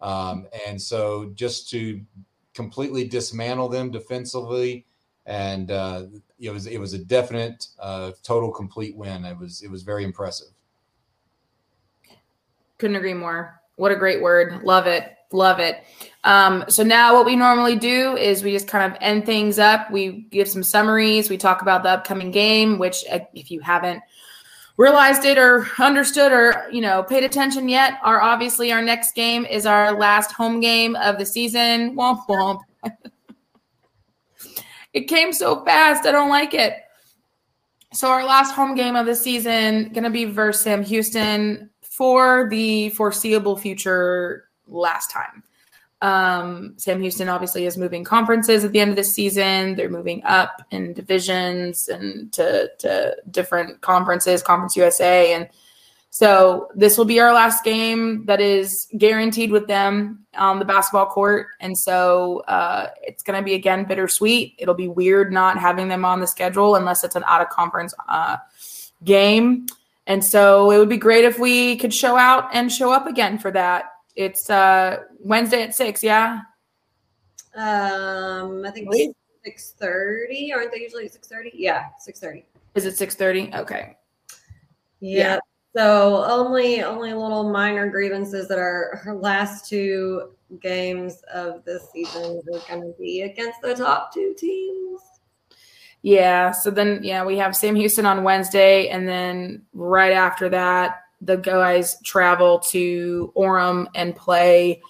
Um, 0.00 0.46
and 0.66 0.80
so 0.80 1.32
just 1.34 1.70
to 1.70 2.00
completely 2.54 3.06
dismantle 3.06 3.68
them 3.68 3.90
defensively 3.90 4.86
and 5.26 5.72
uh, 5.72 6.04
it 6.38 6.50
was 6.50 6.66
it 6.66 6.78
was 6.78 6.94
a 6.94 6.98
definite 6.98 7.66
uh, 7.80 8.12
total 8.22 8.50
complete 8.50 8.96
win. 8.96 9.24
It 9.24 9.36
was 9.36 9.62
it 9.62 9.70
was 9.70 9.82
very 9.82 10.04
impressive. 10.04 10.48
Couldn't 12.78 12.96
agree 12.96 13.14
more. 13.14 13.55
What 13.76 13.92
a 13.92 13.96
great 13.96 14.22
word. 14.22 14.62
Love 14.62 14.86
it. 14.86 15.12
Love 15.32 15.60
it. 15.60 15.84
Um, 16.24 16.64
so 16.68 16.82
now 16.82 17.14
what 17.14 17.24
we 17.24 17.36
normally 17.36 17.76
do 17.76 18.16
is 18.16 18.42
we 18.42 18.52
just 18.52 18.66
kind 18.66 18.90
of 18.90 18.98
end 19.00 19.24
things 19.26 19.58
up. 19.58 19.90
We 19.90 20.26
give 20.30 20.48
some 20.48 20.62
summaries. 20.62 21.30
We 21.30 21.36
talk 21.36 21.62
about 21.62 21.82
the 21.82 21.90
upcoming 21.90 22.30
game, 22.30 22.78
which 22.78 23.04
uh, 23.10 23.20
if 23.34 23.50
you 23.50 23.60
haven't 23.60 24.02
realized 24.76 25.24
it 25.24 25.38
or 25.38 25.68
understood 25.78 26.32
or 26.32 26.68
you 26.70 26.80
know 26.80 27.02
paid 27.02 27.24
attention 27.24 27.68
yet, 27.68 27.98
our 28.02 28.20
obviously 28.20 28.72
our 28.72 28.82
next 28.82 29.14
game 29.14 29.46
is 29.46 29.66
our 29.66 29.92
last 29.92 30.32
home 30.32 30.58
game 30.60 30.96
of 30.96 31.18
the 31.18 31.26
season. 31.26 31.94
Womp 31.96 32.26
womp. 32.26 32.60
it 34.92 35.02
came 35.02 35.32
so 35.32 35.64
fast. 35.64 36.06
I 36.06 36.12
don't 36.12 36.30
like 36.30 36.54
it. 36.54 36.74
So 37.92 38.08
our 38.08 38.24
last 38.24 38.52
home 38.52 38.74
game 38.74 38.96
of 38.96 39.06
the 39.06 39.14
season 39.14 39.90
gonna 39.92 40.10
be 40.10 40.24
versus 40.24 40.62
Sam 40.62 40.82
Houston 40.82 41.70
for 41.96 42.46
the 42.50 42.90
foreseeable 42.90 43.56
future 43.56 44.50
last 44.66 45.10
time. 45.10 45.42
Um, 46.02 46.74
Sam 46.76 47.00
Houston 47.00 47.30
obviously 47.30 47.64
is 47.64 47.78
moving 47.78 48.04
conferences 48.04 48.64
at 48.64 48.72
the 48.72 48.80
end 48.80 48.90
of 48.90 48.96
the 48.96 49.04
season. 49.04 49.76
They're 49.76 49.88
moving 49.88 50.22
up 50.24 50.60
in 50.70 50.92
divisions 50.92 51.88
and 51.88 52.30
to, 52.34 52.68
to 52.80 53.16
different 53.30 53.80
conferences, 53.80 54.42
Conference 54.42 54.76
USA. 54.76 55.32
And 55.32 55.48
so 56.10 56.68
this 56.74 56.98
will 56.98 57.06
be 57.06 57.18
our 57.18 57.32
last 57.32 57.64
game 57.64 58.26
that 58.26 58.42
is 58.42 58.88
guaranteed 58.98 59.50
with 59.50 59.66
them 59.66 60.26
on 60.34 60.58
the 60.58 60.66
basketball 60.66 61.06
court. 61.06 61.46
And 61.60 61.78
so 61.78 62.40
uh, 62.40 62.90
it's 63.02 63.22
going 63.22 63.38
to 63.38 63.44
be, 63.44 63.54
again, 63.54 63.86
bittersweet. 63.86 64.54
It'll 64.58 64.74
be 64.74 64.88
weird 64.88 65.32
not 65.32 65.58
having 65.58 65.88
them 65.88 66.04
on 66.04 66.20
the 66.20 66.26
schedule 66.26 66.76
unless 66.76 67.04
it's 67.04 67.16
an 67.16 67.24
out 67.26 67.40
of 67.40 67.48
conference 67.48 67.94
uh, 68.06 68.36
game. 69.02 69.66
And 70.06 70.24
so 70.24 70.70
it 70.70 70.78
would 70.78 70.88
be 70.88 70.96
great 70.96 71.24
if 71.24 71.38
we 71.38 71.76
could 71.76 71.92
show 71.92 72.16
out 72.16 72.48
and 72.52 72.70
show 72.70 72.92
up 72.92 73.06
again 73.06 73.38
for 73.38 73.50
that. 73.50 73.86
It's 74.14 74.48
uh, 74.48 74.98
Wednesday 75.18 75.62
at 75.62 75.74
six, 75.74 76.02
yeah. 76.02 76.40
Um, 77.54 78.64
I 78.64 78.70
think 78.70 78.88
six 79.44 79.72
thirty. 79.78 80.52
Aren't 80.52 80.72
they 80.72 80.80
usually 80.80 81.08
six 81.08 81.28
thirty? 81.28 81.50
Yeah, 81.54 81.86
six 81.98 82.20
thirty. 82.20 82.44
Is 82.74 82.84
it 82.84 82.96
six 82.96 83.14
thirty? 83.14 83.50
Okay. 83.54 83.96
Yeah. 85.00 85.18
yeah. 85.18 85.38
So 85.76 86.24
only 86.24 86.82
only 86.82 87.12
little 87.12 87.50
minor 87.50 87.90
grievances 87.90 88.48
that 88.48 88.58
our, 88.58 89.02
our 89.06 89.14
last 89.14 89.68
two 89.68 90.30
games 90.60 91.22
of 91.34 91.64
this 91.64 91.90
season 91.92 92.40
are 92.54 92.60
going 92.68 92.82
to 92.82 92.94
be 92.98 93.22
against 93.22 93.60
the 93.60 93.74
top 93.74 94.12
two 94.14 94.34
teams. 94.38 95.00
Yeah. 96.02 96.52
So 96.52 96.70
then, 96.70 97.00
yeah, 97.02 97.24
we 97.24 97.36
have 97.38 97.56
Sam 97.56 97.74
Houston 97.74 98.06
on 98.06 98.22
Wednesday, 98.22 98.88
and 98.88 99.08
then 99.08 99.62
right 99.74 100.12
after 100.12 100.48
that, 100.50 101.02
the 101.20 101.36
guys 101.36 102.00
travel 102.04 102.58
to 102.60 103.32
Orem 103.36 103.86
and 103.94 104.14
play 104.14 104.82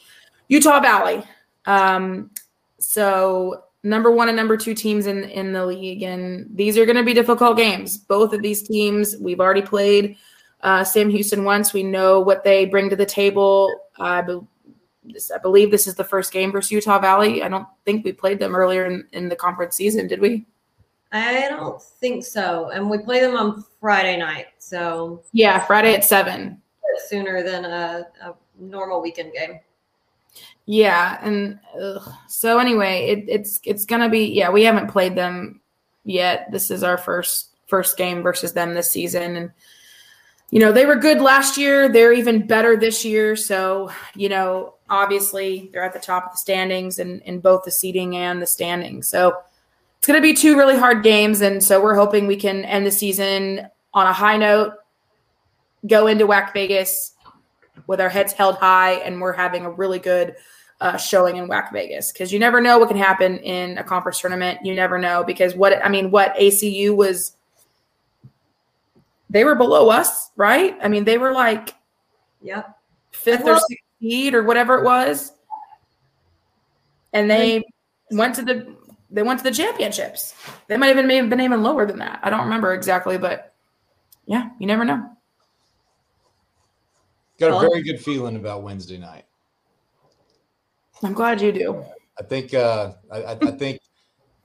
Utah 0.48 0.80
Valley. 0.80 1.22
Um, 1.64 2.30
so 2.78 3.62
number 3.82 4.10
one 4.10 4.28
and 4.28 4.36
number 4.36 4.56
two 4.56 4.74
teams 4.74 5.06
in 5.06 5.24
in 5.24 5.52
the 5.52 5.64
league, 5.64 6.02
and 6.02 6.48
these 6.54 6.76
are 6.76 6.84
going 6.84 6.96
to 6.96 7.02
be 7.04 7.14
difficult 7.14 7.56
games. 7.56 7.96
Both 7.96 8.32
of 8.32 8.42
these 8.42 8.62
teams, 8.62 9.16
we've 9.18 9.40
already 9.40 9.62
played 9.62 10.16
uh, 10.62 10.84
Sam 10.84 11.08
Houston 11.08 11.44
once. 11.44 11.72
We 11.72 11.82
know 11.82 12.20
what 12.20 12.44
they 12.44 12.66
bring 12.66 12.90
to 12.90 12.96
the 12.96 13.06
table. 13.06 13.72
I, 13.98 14.22
be- 14.22 14.40
I 15.34 15.38
believe 15.38 15.70
this 15.70 15.86
is 15.86 15.94
the 15.94 16.04
first 16.04 16.32
game 16.32 16.52
versus 16.52 16.72
Utah 16.72 16.98
Valley. 16.98 17.42
I 17.42 17.48
don't 17.48 17.68
think 17.84 18.04
we 18.04 18.12
played 18.12 18.40
them 18.40 18.54
earlier 18.54 18.84
in, 18.84 19.06
in 19.12 19.28
the 19.28 19.36
conference 19.36 19.76
season, 19.76 20.08
did 20.08 20.20
we? 20.20 20.44
I 21.12 21.48
don't 21.48 21.80
think 21.80 22.24
so. 22.24 22.70
And 22.70 22.90
we 22.90 22.98
play 22.98 23.20
them 23.20 23.36
on 23.36 23.64
Friday 23.80 24.16
night. 24.16 24.46
So 24.58 25.22
yeah, 25.32 25.60
Friday 25.60 25.94
at 25.94 26.04
seven. 26.04 26.60
Sooner 27.08 27.42
than 27.42 27.64
a, 27.64 28.06
a 28.22 28.34
normal 28.58 29.02
weekend 29.02 29.32
game. 29.32 29.60
Yeah, 30.66 31.18
and 31.22 31.60
ugh. 31.80 32.12
so 32.28 32.58
anyway, 32.58 33.06
it, 33.06 33.24
it's 33.28 33.60
it's 33.64 33.84
gonna 33.84 34.08
be 34.08 34.26
yeah. 34.26 34.50
We 34.50 34.64
haven't 34.64 34.90
played 34.90 35.14
them 35.14 35.60
yet. 36.04 36.50
This 36.50 36.70
is 36.70 36.82
our 36.82 36.98
first 36.98 37.50
first 37.68 37.96
game 37.96 38.22
versus 38.22 38.52
them 38.52 38.74
this 38.74 38.90
season, 38.90 39.36
and 39.36 39.50
you 40.50 40.58
know 40.58 40.72
they 40.72 40.84
were 40.84 40.96
good 40.96 41.20
last 41.20 41.56
year. 41.56 41.88
They're 41.88 42.12
even 42.12 42.48
better 42.48 42.76
this 42.76 43.04
year. 43.04 43.36
So 43.36 43.92
you 44.16 44.28
know, 44.28 44.74
obviously 44.90 45.70
they're 45.72 45.84
at 45.84 45.92
the 45.92 46.00
top 46.00 46.26
of 46.26 46.32
the 46.32 46.38
standings 46.38 46.98
and 46.98 47.20
in, 47.22 47.36
in 47.36 47.40
both 47.40 47.64
the 47.64 47.70
seeding 47.70 48.16
and 48.16 48.42
the 48.42 48.46
standings. 48.46 49.08
So 49.08 49.36
it's 50.06 50.12
going 50.12 50.22
to 50.22 50.22
be 50.22 50.34
two 50.34 50.56
really 50.56 50.78
hard 50.78 51.02
games, 51.02 51.40
and 51.40 51.60
so 51.60 51.82
we're 51.82 51.96
hoping 51.96 52.28
we 52.28 52.36
can 52.36 52.64
end 52.64 52.86
the 52.86 52.92
season 52.92 53.66
on 53.92 54.06
a 54.06 54.12
high 54.12 54.36
note, 54.36 54.74
go 55.84 56.06
into 56.06 56.28
WAC 56.28 56.52
Vegas 56.52 57.14
with 57.88 58.00
our 58.00 58.08
heads 58.08 58.32
held 58.32 58.54
high, 58.54 58.92
and 58.92 59.20
we're 59.20 59.32
having 59.32 59.64
a 59.64 59.70
really 59.70 59.98
good 59.98 60.36
uh, 60.80 60.96
showing 60.96 61.38
in 61.38 61.48
WAC 61.48 61.72
Vegas 61.72 62.12
because 62.12 62.32
you 62.32 62.38
never 62.38 62.60
know 62.60 62.78
what 62.78 62.86
can 62.86 62.96
happen 62.96 63.38
in 63.38 63.78
a 63.78 63.82
conference 63.82 64.20
tournament. 64.20 64.60
You 64.62 64.76
never 64.76 64.96
know 64.96 65.24
because 65.24 65.56
what 65.56 65.84
I 65.84 65.88
mean, 65.88 66.12
what 66.12 66.36
ACU 66.36 66.94
was, 66.94 67.36
they 69.28 69.42
were 69.42 69.56
below 69.56 69.88
us, 69.88 70.30
right? 70.36 70.78
I 70.80 70.86
mean, 70.86 71.02
they 71.02 71.18
were 71.18 71.32
like, 71.32 71.74
yeah, 72.40 72.62
fifth 73.10 73.44
or 73.44 73.58
sixth 73.58 73.84
seed 74.00 74.34
or 74.34 74.44
whatever 74.44 74.78
it 74.78 74.84
was, 74.84 75.32
and 77.12 77.28
they 77.28 77.64
went 78.12 78.36
to 78.36 78.42
the 78.42 78.76
they 79.10 79.22
went 79.22 79.38
to 79.40 79.44
the 79.44 79.50
championships. 79.50 80.34
They 80.68 80.76
might 80.76 80.94
have 80.94 81.06
been, 81.06 81.28
been 81.28 81.40
even 81.40 81.62
lower 81.62 81.86
than 81.86 81.98
that. 81.98 82.20
I 82.22 82.30
don't 82.30 82.44
remember 82.44 82.74
exactly, 82.74 83.18
but 83.18 83.54
yeah, 84.26 84.50
you 84.58 84.66
never 84.66 84.84
know. 84.84 85.08
Got 87.38 87.64
a 87.64 87.68
very 87.68 87.82
good 87.82 88.00
feeling 88.00 88.36
about 88.36 88.62
Wednesday 88.62 88.96
night. 88.96 89.24
I'm 91.02 91.12
glad 91.12 91.40
you 91.40 91.52
do. 91.52 91.84
I 92.18 92.22
think 92.22 92.54
uh, 92.54 92.92
I, 93.12 93.24
I 93.24 93.34
think 93.58 93.80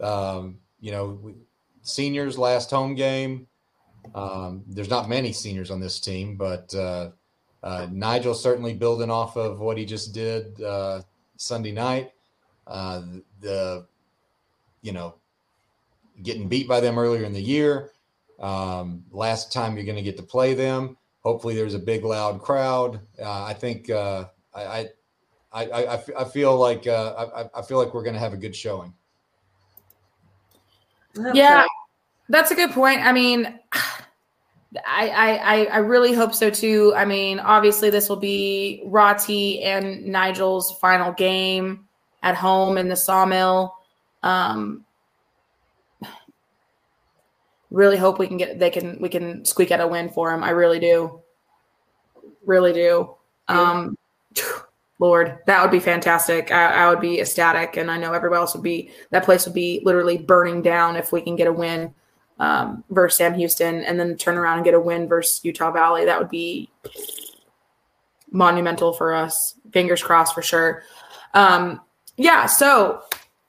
um, 0.01 0.59
you 0.79 0.91
know 0.91 1.33
seniors 1.81 2.37
last 2.37 2.69
home 2.69 2.95
game. 2.95 3.47
Um, 4.13 4.63
there's 4.67 4.89
not 4.89 5.07
many 5.07 5.31
seniors 5.31 5.71
on 5.71 5.79
this 5.79 5.99
team, 5.99 6.35
but 6.35 6.73
uh, 6.75 7.11
uh, 7.63 7.87
Nigel 7.91 8.33
certainly 8.33 8.73
building 8.73 9.09
off 9.09 9.37
of 9.37 9.59
what 9.59 9.77
he 9.77 9.85
just 9.85 10.13
did 10.13 10.61
uh, 10.61 11.01
Sunday 11.37 11.71
night. 11.71 12.11
Uh, 12.67 13.03
the 13.39 13.85
you 14.81 14.91
know, 14.91 15.15
getting 16.23 16.47
beat 16.47 16.67
by 16.67 16.79
them 16.79 16.97
earlier 16.97 17.23
in 17.23 17.33
the 17.33 17.41
year. 17.41 17.91
Um, 18.39 19.03
last 19.11 19.53
time 19.53 19.75
you're 19.75 19.85
going 19.85 19.97
to 19.97 20.01
get 20.01 20.17
to 20.17 20.23
play 20.23 20.53
them. 20.53 20.97
Hopefully, 21.21 21.55
there's 21.55 21.75
a 21.75 21.79
big, 21.79 22.03
loud 22.03 22.41
crowd. 22.41 22.99
Uh, 23.21 23.43
I 23.43 23.53
think 23.53 23.89
uh, 23.89 24.25
I, 24.53 24.89
I, 25.53 25.65
I, 25.65 26.03
I, 26.17 26.23
feel 26.23 26.57
like 26.57 26.87
uh, 26.87 27.27
I, 27.35 27.59
I 27.59 27.61
feel 27.61 27.77
like 27.77 27.93
we're 27.93 28.03
going 28.03 28.15
to 28.15 28.19
have 28.19 28.33
a 28.33 28.37
good 28.37 28.55
showing. 28.55 28.93
Yeah, 31.33 31.65
that's 32.29 32.49
a 32.49 32.55
good 32.55 32.71
point. 32.71 33.01
I 33.01 33.11
mean, 33.11 33.59
I, 34.85 35.09
I 35.43 35.65
I 35.65 35.77
really 35.79 36.13
hope 36.13 36.33
so 36.33 36.49
too. 36.49 36.93
I 36.95 37.03
mean, 37.03 37.39
obviously 37.39 37.89
this 37.89 38.07
will 38.07 38.15
be 38.15 38.81
Rati 38.85 39.61
and 39.63 40.05
Nigel's 40.05 40.71
final 40.79 41.11
game 41.11 41.87
at 42.23 42.35
home 42.35 42.77
in 42.77 42.87
the 42.87 42.95
sawmill. 42.95 43.75
Um, 44.23 44.85
really 47.71 47.97
hope 47.97 48.19
we 48.19 48.27
can 48.27 48.37
get 48.37 48.59
they 48.59 48.69
can 48.69 48.97
we 49.01 49.09
can 49.09 49.43
squeak 49.45 49.71
out 49.71 49.79
a 49.79 49.87
win 49.87 50.09
for 50.09 50.31
him. 50.31 50.43
I 50.43 50.51
really 50.51 50.79
do, 50.79 51.21
really 52.45 52.73
do. 52.73 53.15
Um, 53.47 53.97
Lord, 54.99 55.39
that 55.47 55.63
would 55.63 55.71
be 55.71 55.79
fantastic. 55.79 56.51
I, 56.51 56.83
I, 56.83 56.89
would 56.89 57.01
be 57.01 57.19
ecstatic, 57.19 57.75
and 57.75 57.89
I 57.89 57.97
know 57.97 58.13
everybody 58.13 58.37
else 58.37 58.53
would 58.53 58.61
be. 58.61 58.91
That 59.09 59.23
place 59.23 59.45
would 59.45 59.55
be 59.55 59.81
literally 59.83 60.19
burning 60.19 60.61
down 60.61 60.95
if 60.95 61.11
we 61.11 61.21
can 61.21 61.35
get 61.35 61.47
a 61.47 61.51
win 61.51 61.91
um, 62.37 62.83
versus 62.91 63.17
Sam 63.17 63.33
Houston, 63.33 63.83
and 63.83 63.99
then 63.99 64.15
turn 64.15 64.37
around 64.37 64.57
and 64.57 64.65
get 64.65 64.75
a 64.75 64.79
win 64.79 65.07
versus 65.07 65.43
Utah 65.43 65.71
Valley. 65.71 66.05
That 66.05 66.19
would 66.19 66.29
be 66.29 66.69
monumental 68.29 68.93
for 68.93 69.15
us. 69.15 69.55
Fingers 69.73 70.03
crossed 70.03 70.35
for 70.35 70.43
sure. 70.43 70.83
Um, 71.33 71.81
yeah, 72.17 72.45
so 72.45 73.01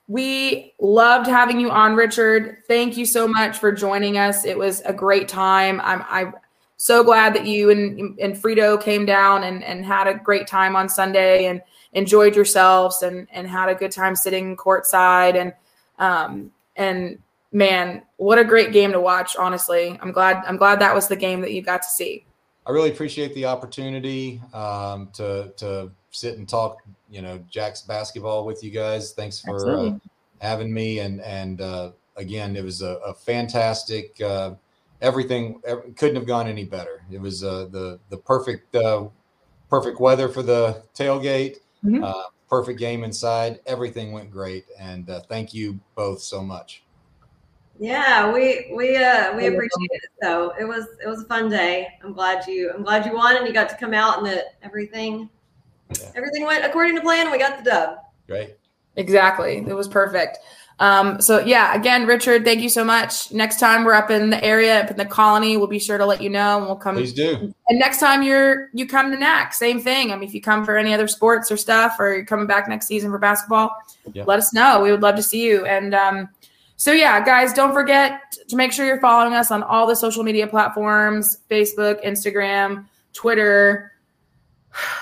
we 0.09 0.75
loved 0.81 1.27
having 1.27 1.61
you 1.61 1.71
on, 1.71 1.95
Richard. 1.95 2.59
Thank 2.69 2.97
you 2.97 3.07
so 3.07 3.27
much 3.29 3.59
for 3.59 3.73
joining 3.73 4.19
us. 4.19 4.45
It 4.45 4.59
was 4.59 4.81
a 4.83 4.93
great 4.93 5.29
time. 5.29 5.81
I'm 5.83 6.05
I'm 6.09 6.35
so 6.77 7.05
glad 7.05 7.35
that 7.35 7.47
you 7.47 7.71
and 7.71 8.19
and 8.19 8.35
Frito 8.35 8.81
came 8.81 9.07
down 9.07 9.45
and 9.45 9.63
and 9.63 9.85
had 9.85 10.09
a 10.09 10.15
great 10.15 10.47
time 10.47 10.77
on 10.77 10.89
Sunday 10.89 11.47
and 11.47 11.63
enjoyed 11.93 12.35
yourselves 12.35 13.03
and 13.03 13.29
and 13.33 13.47
had 13.47 13.69
a 13.69 13.75
good 13.75 13.93
time 13.93 14.17
sitting 14.17 14.57
courtside 14.57 15.35
and 15.35 15.53
um 15.99 16.51
and 16.77 17.19
man, 17.53 18.03
what 18.17 18.39
a 18.39 18.45
great 18.45 18.73
game 18.73 18.93
to 18.93 19.01
watch. 19.01 19.37
Honestly, 19.37 19.99
I'm 20.03 20.11
glad 20.11 20.43
I'm 20.47 20.57
glad 20.57 20.81
that 20.81 20.95
was 20.95 21.09
the 21.09 21.17
game 21.17 21.41
that 21.43 21.53
you 21.53 21.63
got 21.63 21.83
to 21.83 21.89
see. 21.89 22.25
I 22.67 22.71
really 22.71 22.91
appreciate 22.91 23.35
the 23.35 23.47
opportunity 23.47 24.41
um, 24.55 25.11
to 25.15 25.53
to 25.57 25.91
sit 26.11 26.39
and 26.39 26.49
talk, 26.49 26.79
you 27.13 27.21
know, 27.21 27.45
Jack's 27.51 27.83
basketball 27.83 28.47
with 28.47 28.65
you 28.65 28.71
guys. 28.71 29.13
Thanks 29.13 29.39
for 29.39 29.79
uh, 29.79 29.91
having 30.41 30.73
me. 30.73 31.01
And 31.01 31.21
and 31.21 31.61
uh, 31.61 31.93
again, 32.17 32.57
it 32.57 32.65
was 32.65 32.81
a, 32.81 32.97
a 33.07 33.15
fantastic. 33.15 34.19
Uh, 34.21 34.55
everything 35.03 35.61
couldn't 35.97 36.17
have 36.17 36.27
gone 36.27 36.49
any 36.49 36.65
better. 36.65 37.05
It 37.13 37.21
was 37.21 37.45
uh, 37.45 37.67
the 37.71 38.01
the 38.09 38.17
perfect 38.17 38.75
uh, 38.75 39.09
perfect 39.69 40.01
weather 40.01 40.29
for 40.31 40.43
the 40.43 40.83
tailgate. 40.95 41.59
Mm-hmm. 41.85 42.03
Uh, 42.03 42.23
perfect 42.49 42.79
game 42.79 43.05
inside. 43.05 43.61
Everything 43.67 44.13
went 44.13 44.31
great, 44.31 44.65
and 44.81 45.07
thank 45.29 45.53
you 45.53 45.79
both 45.95 46.23
so 46.23 46.43
much. 46.43 46.83
Yeah, 47.79 48.33
we 48.33 48.73
we 48.75 48.97
uh 48.97 49.37
we 49.37 49.47
appreciate 49.47 49.91
it. 49.91 50.11
So 50.23 50.55
it 50.59 50.65
was 50.65 50.87
it 51.05 51.09
was 51.09 51.23
a 51.23 51.27
fun 51.27 51.51
day. 51.51 51.89
I'm 52.03 52.13
glad 52.13 52.47
you 52.47 52.71
I'm 52.73 52.85
glad 52.85 53.05
you 53.05 53.15
won 53.15 53.37
and 53.37 53.47
you 53.47 53.53
got 53.53 53.69
to 53.71 53.77
come 53.77 53.93
out 53.93 54.19
and 54.19 54.27
that 54.27 54.55
everything 54.63 55.29
yeah. 56.01 56.11
everything 56.15 56.45
went 56.45 56.65
according 56.65 56.97
to 56.97 57.03
plan. 57.03 57.31
We 57.31 57.39
got 57.39 57.63
the 57.63 57.71
dub. 57.71 57.99
Great. 58.27 58.57
Exactly. 58.97 59.59
It 59.67 59.75
was 59.75 59.89
perfect. 59.89 60.39
Um, 60.79 61.21
so 61.21 61.39
yeah, 61.39 61.75
again, 61.75 62.07
Richard, 62.07 62.45
thank 62.45 62.61
you 62.61 62.69
so 62.69 62.83
much. 62.83 63.31
Next 63.33 63.61
time 63.61 63.85
we're 63.85 63.95
up 63.95 64.11
in 64.11 64.31
the 64.31 64.43
area, 64.43 64.83
up 64.83 64.91
in 64.91 64.97
the 64.97 65.05
colony, 65.05 65.57
we'll 65.57 65.69
be 65.69 65.79
sure 65.79 65.97
to 65.97 66.05
let 66.05 66.21
you 66.21 66.29
know 66.29 66.59
and 66.59 66.67
we'll 66.67 66.75
come. 66.75 66.97
Please 66.97 67.13
do. 67.13 67.55
And 67.69 67.79
next 67.79 68.01
time 68.01 68.23
you're 68.23 68.69
you 68.73 68.89
come 68.89 69.13
to 69.13 69.17
NAC, 69.17 69.55
same 69.55 69.81
thing. 69.81 70.11
I 70.11 70.17
mean, 70.17 70.29
if 70.29 70.35
you 70.35 70.41
come 70.41 70.65
for 70.65 70.77
any 70.77 70.93
other 70.93 71.07
sports 71.07 71.53
or 71.53 71.57
stuff, 71.57 71.97
or 72.01 72.15
you're 72.15 72.25
coming 72.25 72.47
back 72.47 72.69
next 72.69 72.87
season 72.87 73.13
for 73.13 73.19
basketball, 73.19 73.71
yeah. 74.13 74.25
let 74.25 74.39
us 74.39 74.53
know. 74.53 74.83
We 74.83 74.91
would 74.91 75.03
love 75.03 75.15
to 75.17 75.23
see 75.23 75.45
you. 75.45 75.65
And 75.67 75.95
um, 75.95 76.29
so 76.77 76.91
yeah, 76.91 77.25
guys, 77.25 77.53
don't 77.53 77.73
forget 77.73 78.37
to 78.49 78.57
make 78.57 78.73
sure 78.73 78.85
you're 78.85 79.01
following 79.01 79.35
us 79.35 79.53
on 79.53 79.63
all 79.63 79.87
the 79.87 79.95
social 79.95 80.25
media 80.25 80.49
platforms: 80.49 81.39
Facebook, 81.49 82.05
Instagram, 82.05 82.87
Twitter, 83.13 83.92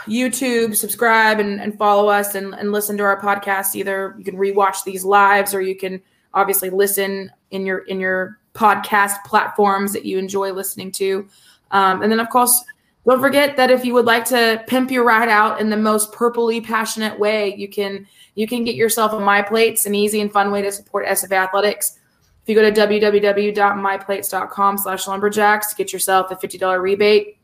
YouTube. 0.06 0.76
Subscribe 0.76 1.40
and, 1.40 1.60
and 1.60 1.76
follow 1.78 2.08
us 2.08 2.34
and, 2.34 2.54
and 2.54 2.72
listen 2.72 2.96
to 2.98 3.04
our 3.04 3.20
podcast. 3.20 3.74
Either 3.74 4.14
you 4.18 4.24
can 4.24 4.36
rewatch 4.36 4.84
these 4.84 5.04
lives, 5.04 5.54
or 5.54 5.60
you 5.60 5.76
can 5.76 6.00
obviously 6.34 6.70
listen 6.70 7.30
in 7.50 7.66
your 7.66 7.78
in 7.80 8.00
your 8.00 8.38
podcast 8.54 9.22
platforms 9.24 9.92
that 9.92 10.04
you 10.04 10.18
enjoy 10.18 10.52
listening 10.52 10.92
to. 10.92 11.28
Um, 11.70 12.02
and 12.02 12.10
then, 12.10 12.20
of 12.20 12.30
course, 12.30 12.64
don't 13.06 13.20
forget 13.20 13.56
that 13.56 13.70
if 13.70 13.84
you 13.84 13.94
would 13.94 14.04
like 14.04 14.24
to 14.26 14.62
pimp 14.66 14.90
your 14.90 15.04
ride 15.04 15.28
out 15.28 15.60
in 15.60 15.70
the 15.70 15.76
most 15.76 16.12
purpley 16.12 16.64
passionate 16.64 17.18
way, 17.18 17.54
you 17.54 17.68
can 17.68 18.06
you 18.34 18.46
can 18.46 18.64
get 18.64 18.74
yourself 18.74 19.12
a 19.12 19.16
MyPlates, 19.16 19.86
an 19.86 19.94
easy 19.94 20.20
and 20.20 20.32
fun 20.32 20.50
way 20.50 20.62
to 20.62 20.70
support 20.70 21.06
SF 21.06 21.32
Athletics. 21.32 21.98
If 22.42 22.48
you 22.48 22.54
go 22.54 22.62
to 22.62 22.72
www.myplates.com 22.72 24.78
slash 24.78 25.06
lumberjacks, 25.06 25.74
get 25.74 25.92
yourself 25.92 26.30
a 26.30 26.36
$50 26.36 26.80
rebate. 26.80 27.36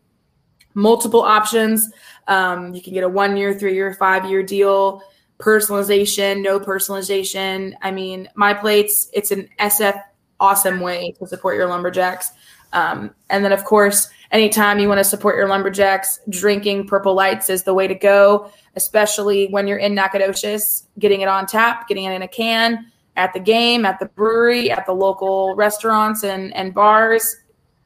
Multiple 0.74 1.23
options. 1.23 1.90
Um, 2.28 2.74
you 2.74 2.82
can 2.82 2.93
get 2.93 3.05
a 3.05 3.09
one 3.09 3.36
year, 3.36 3.59
three 3.59 3.74
year, 3.74 3.94
five 3.94 4.28
year 4.28 4.43
deal, 4.43 5.03
personalization, 5.39 6.43
no 6.43 6.59
personalization. 6.59 7.74
I 7.82 7.90
mean, 7.90 8.28
My 8.35 8.55
Plates, 8.55 9.09
it's 9.12 9.31
an 9.31 9.48
SF 9.59 10.01
awesome 10.40 10.81
way 10.81 11.15
to 11.19 11.27
support 11.27 11.57
your 11.57 11.66
lumberjacks. 11.66 12.31
Um, 12.73 13.15
and 13.31 13.44
then, 13.44 13.53
of 13.53 13.65
course, 13.65 14.09
anytime 14.32 14.78
you 14.78 14.89
want 14.89 14.98
to 14.98 15.05
support 15.05 15.36
your 15.36 15.48
lumberjacks, 15.48 16.20
drinking 16.28 16.86
purple 16.89 17.15
lights 17.15 17.48
is 17.48 17.62
the 17.62 17.74
way 17.74 17.86
to 17.86 17.94
go, 17.94 18.51
especially 18.74 19.47
when 19.48 19.66
you're 19.66 19.78
in 19.78 19.94
Nacogdoches, 19.94 20.85
getting 20.98 21.20
it 21.20 21.28
on 21.28 21.47
tap, 21.47 21.89
getting 21.89 22.05
it 22.05 22.12
in 22.12 22.23
a 22.23 22.28
can 22.28 22.90
at 23.16 23.32
the 23.32 23.40
game, 23.40 23.86
at 23.86 23.98
the 23.98 24.07
brewery, 24.07 24.70
at 24.70 24.85
the 24.85 24.93
local 24.93 25.55
restaurants 25.57 26.23
and, 26.23 26.55
and 26.55 26.74
bars. 26.74 27.36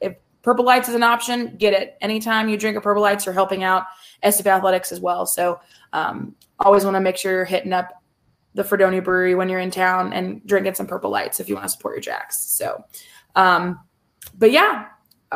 If 0.01 0.17
purple 0.43 0.65
lights 0.65 0.89
is 0.89 0.95
an 0.95 1.05
option, 1.05 1.57
get 1.57 1.73
it. 1.73 1.97
Anytime 2.01 2.49
you 2.49 2.57
drink 2.57 2.77
a 2.77 2.81
purple 2.81 3.03
lights, 3.03 3.27
you're 3.27 3.35
helping 3.35 3.63
out 3.63 3.85
SF 4.23 4.47
Athletics 4.47 4.93
as 4.93 5.01
well. 5.01 5.27
So 5.27 5.61
um, 5.93 6.35
always 6.59 6.85
want 6.85 6.95
to 6.95 7.01
make 7.01 7.17
sure 7.17 7.33
you're 7.33 7.45
hitting 7.45 7.73
up 7.73 8.03
the 8.55 8.65
Fredonia 8.65 9.03
Brewery 9.03 9.35
when 9.35 9.49
you're 9.49 9.61
in 9.61 9.71
town 9.71 10.13
and 10.13 10.45
drinking 10.47 10.75
some 10.75 10.87
purple 10.87 11.11
lights 11.11 11.41
if 11.41 11.49
you 11.49 11.55
want 11.55 11.65
to 11.65 11.71
support 11.71 11.95
your 11.95 12.03
jacks. 12.03 12.41
So, 12.41 12.85
um, 13.37 13.81
but 14.39 14.51
yeah, 14.51 14.87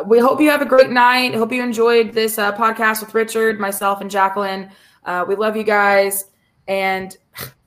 we 0.07 0.19
hope 0.19 0.41
you 0.41 0.51
have 0.51 0.63
a 0.63 0.67
great 0.67 0.91
night. 0.91 1.35
Hope 1.35 1.53
you 1.53 1.63
enjoyed 1.63 2.13
this 2.13 2.39
uh, 2.39 2.53
podcast 2.57 3.01
with 3.01 3.15
Richard, 3.15 3.61
myself, 3.61 4.01
and 4.01 4.11
Jacqueline. 4.11 4.71
Uh, 5.05 5.25
we 5.27 5.37
love 5.37 5.57
you 5.57 5.63
guys. 5.63 6.25
And 6.67 7.17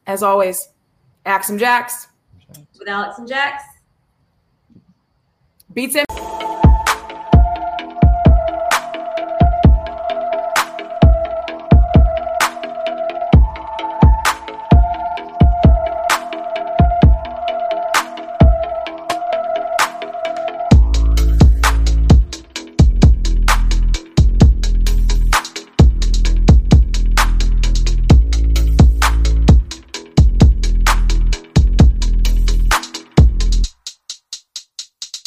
as 0.07 0.23
always, 0.23 0.69
Axe 1.25 1.49
'Em 1.49 1.57
Jacks. 1.57 2.07
With 2.79 2.87
Alex 2.87 3.17
and 3.17 3.27
Jacks. 3.27 3.63
Beats 5.73 5.95
him. 5.95 6.06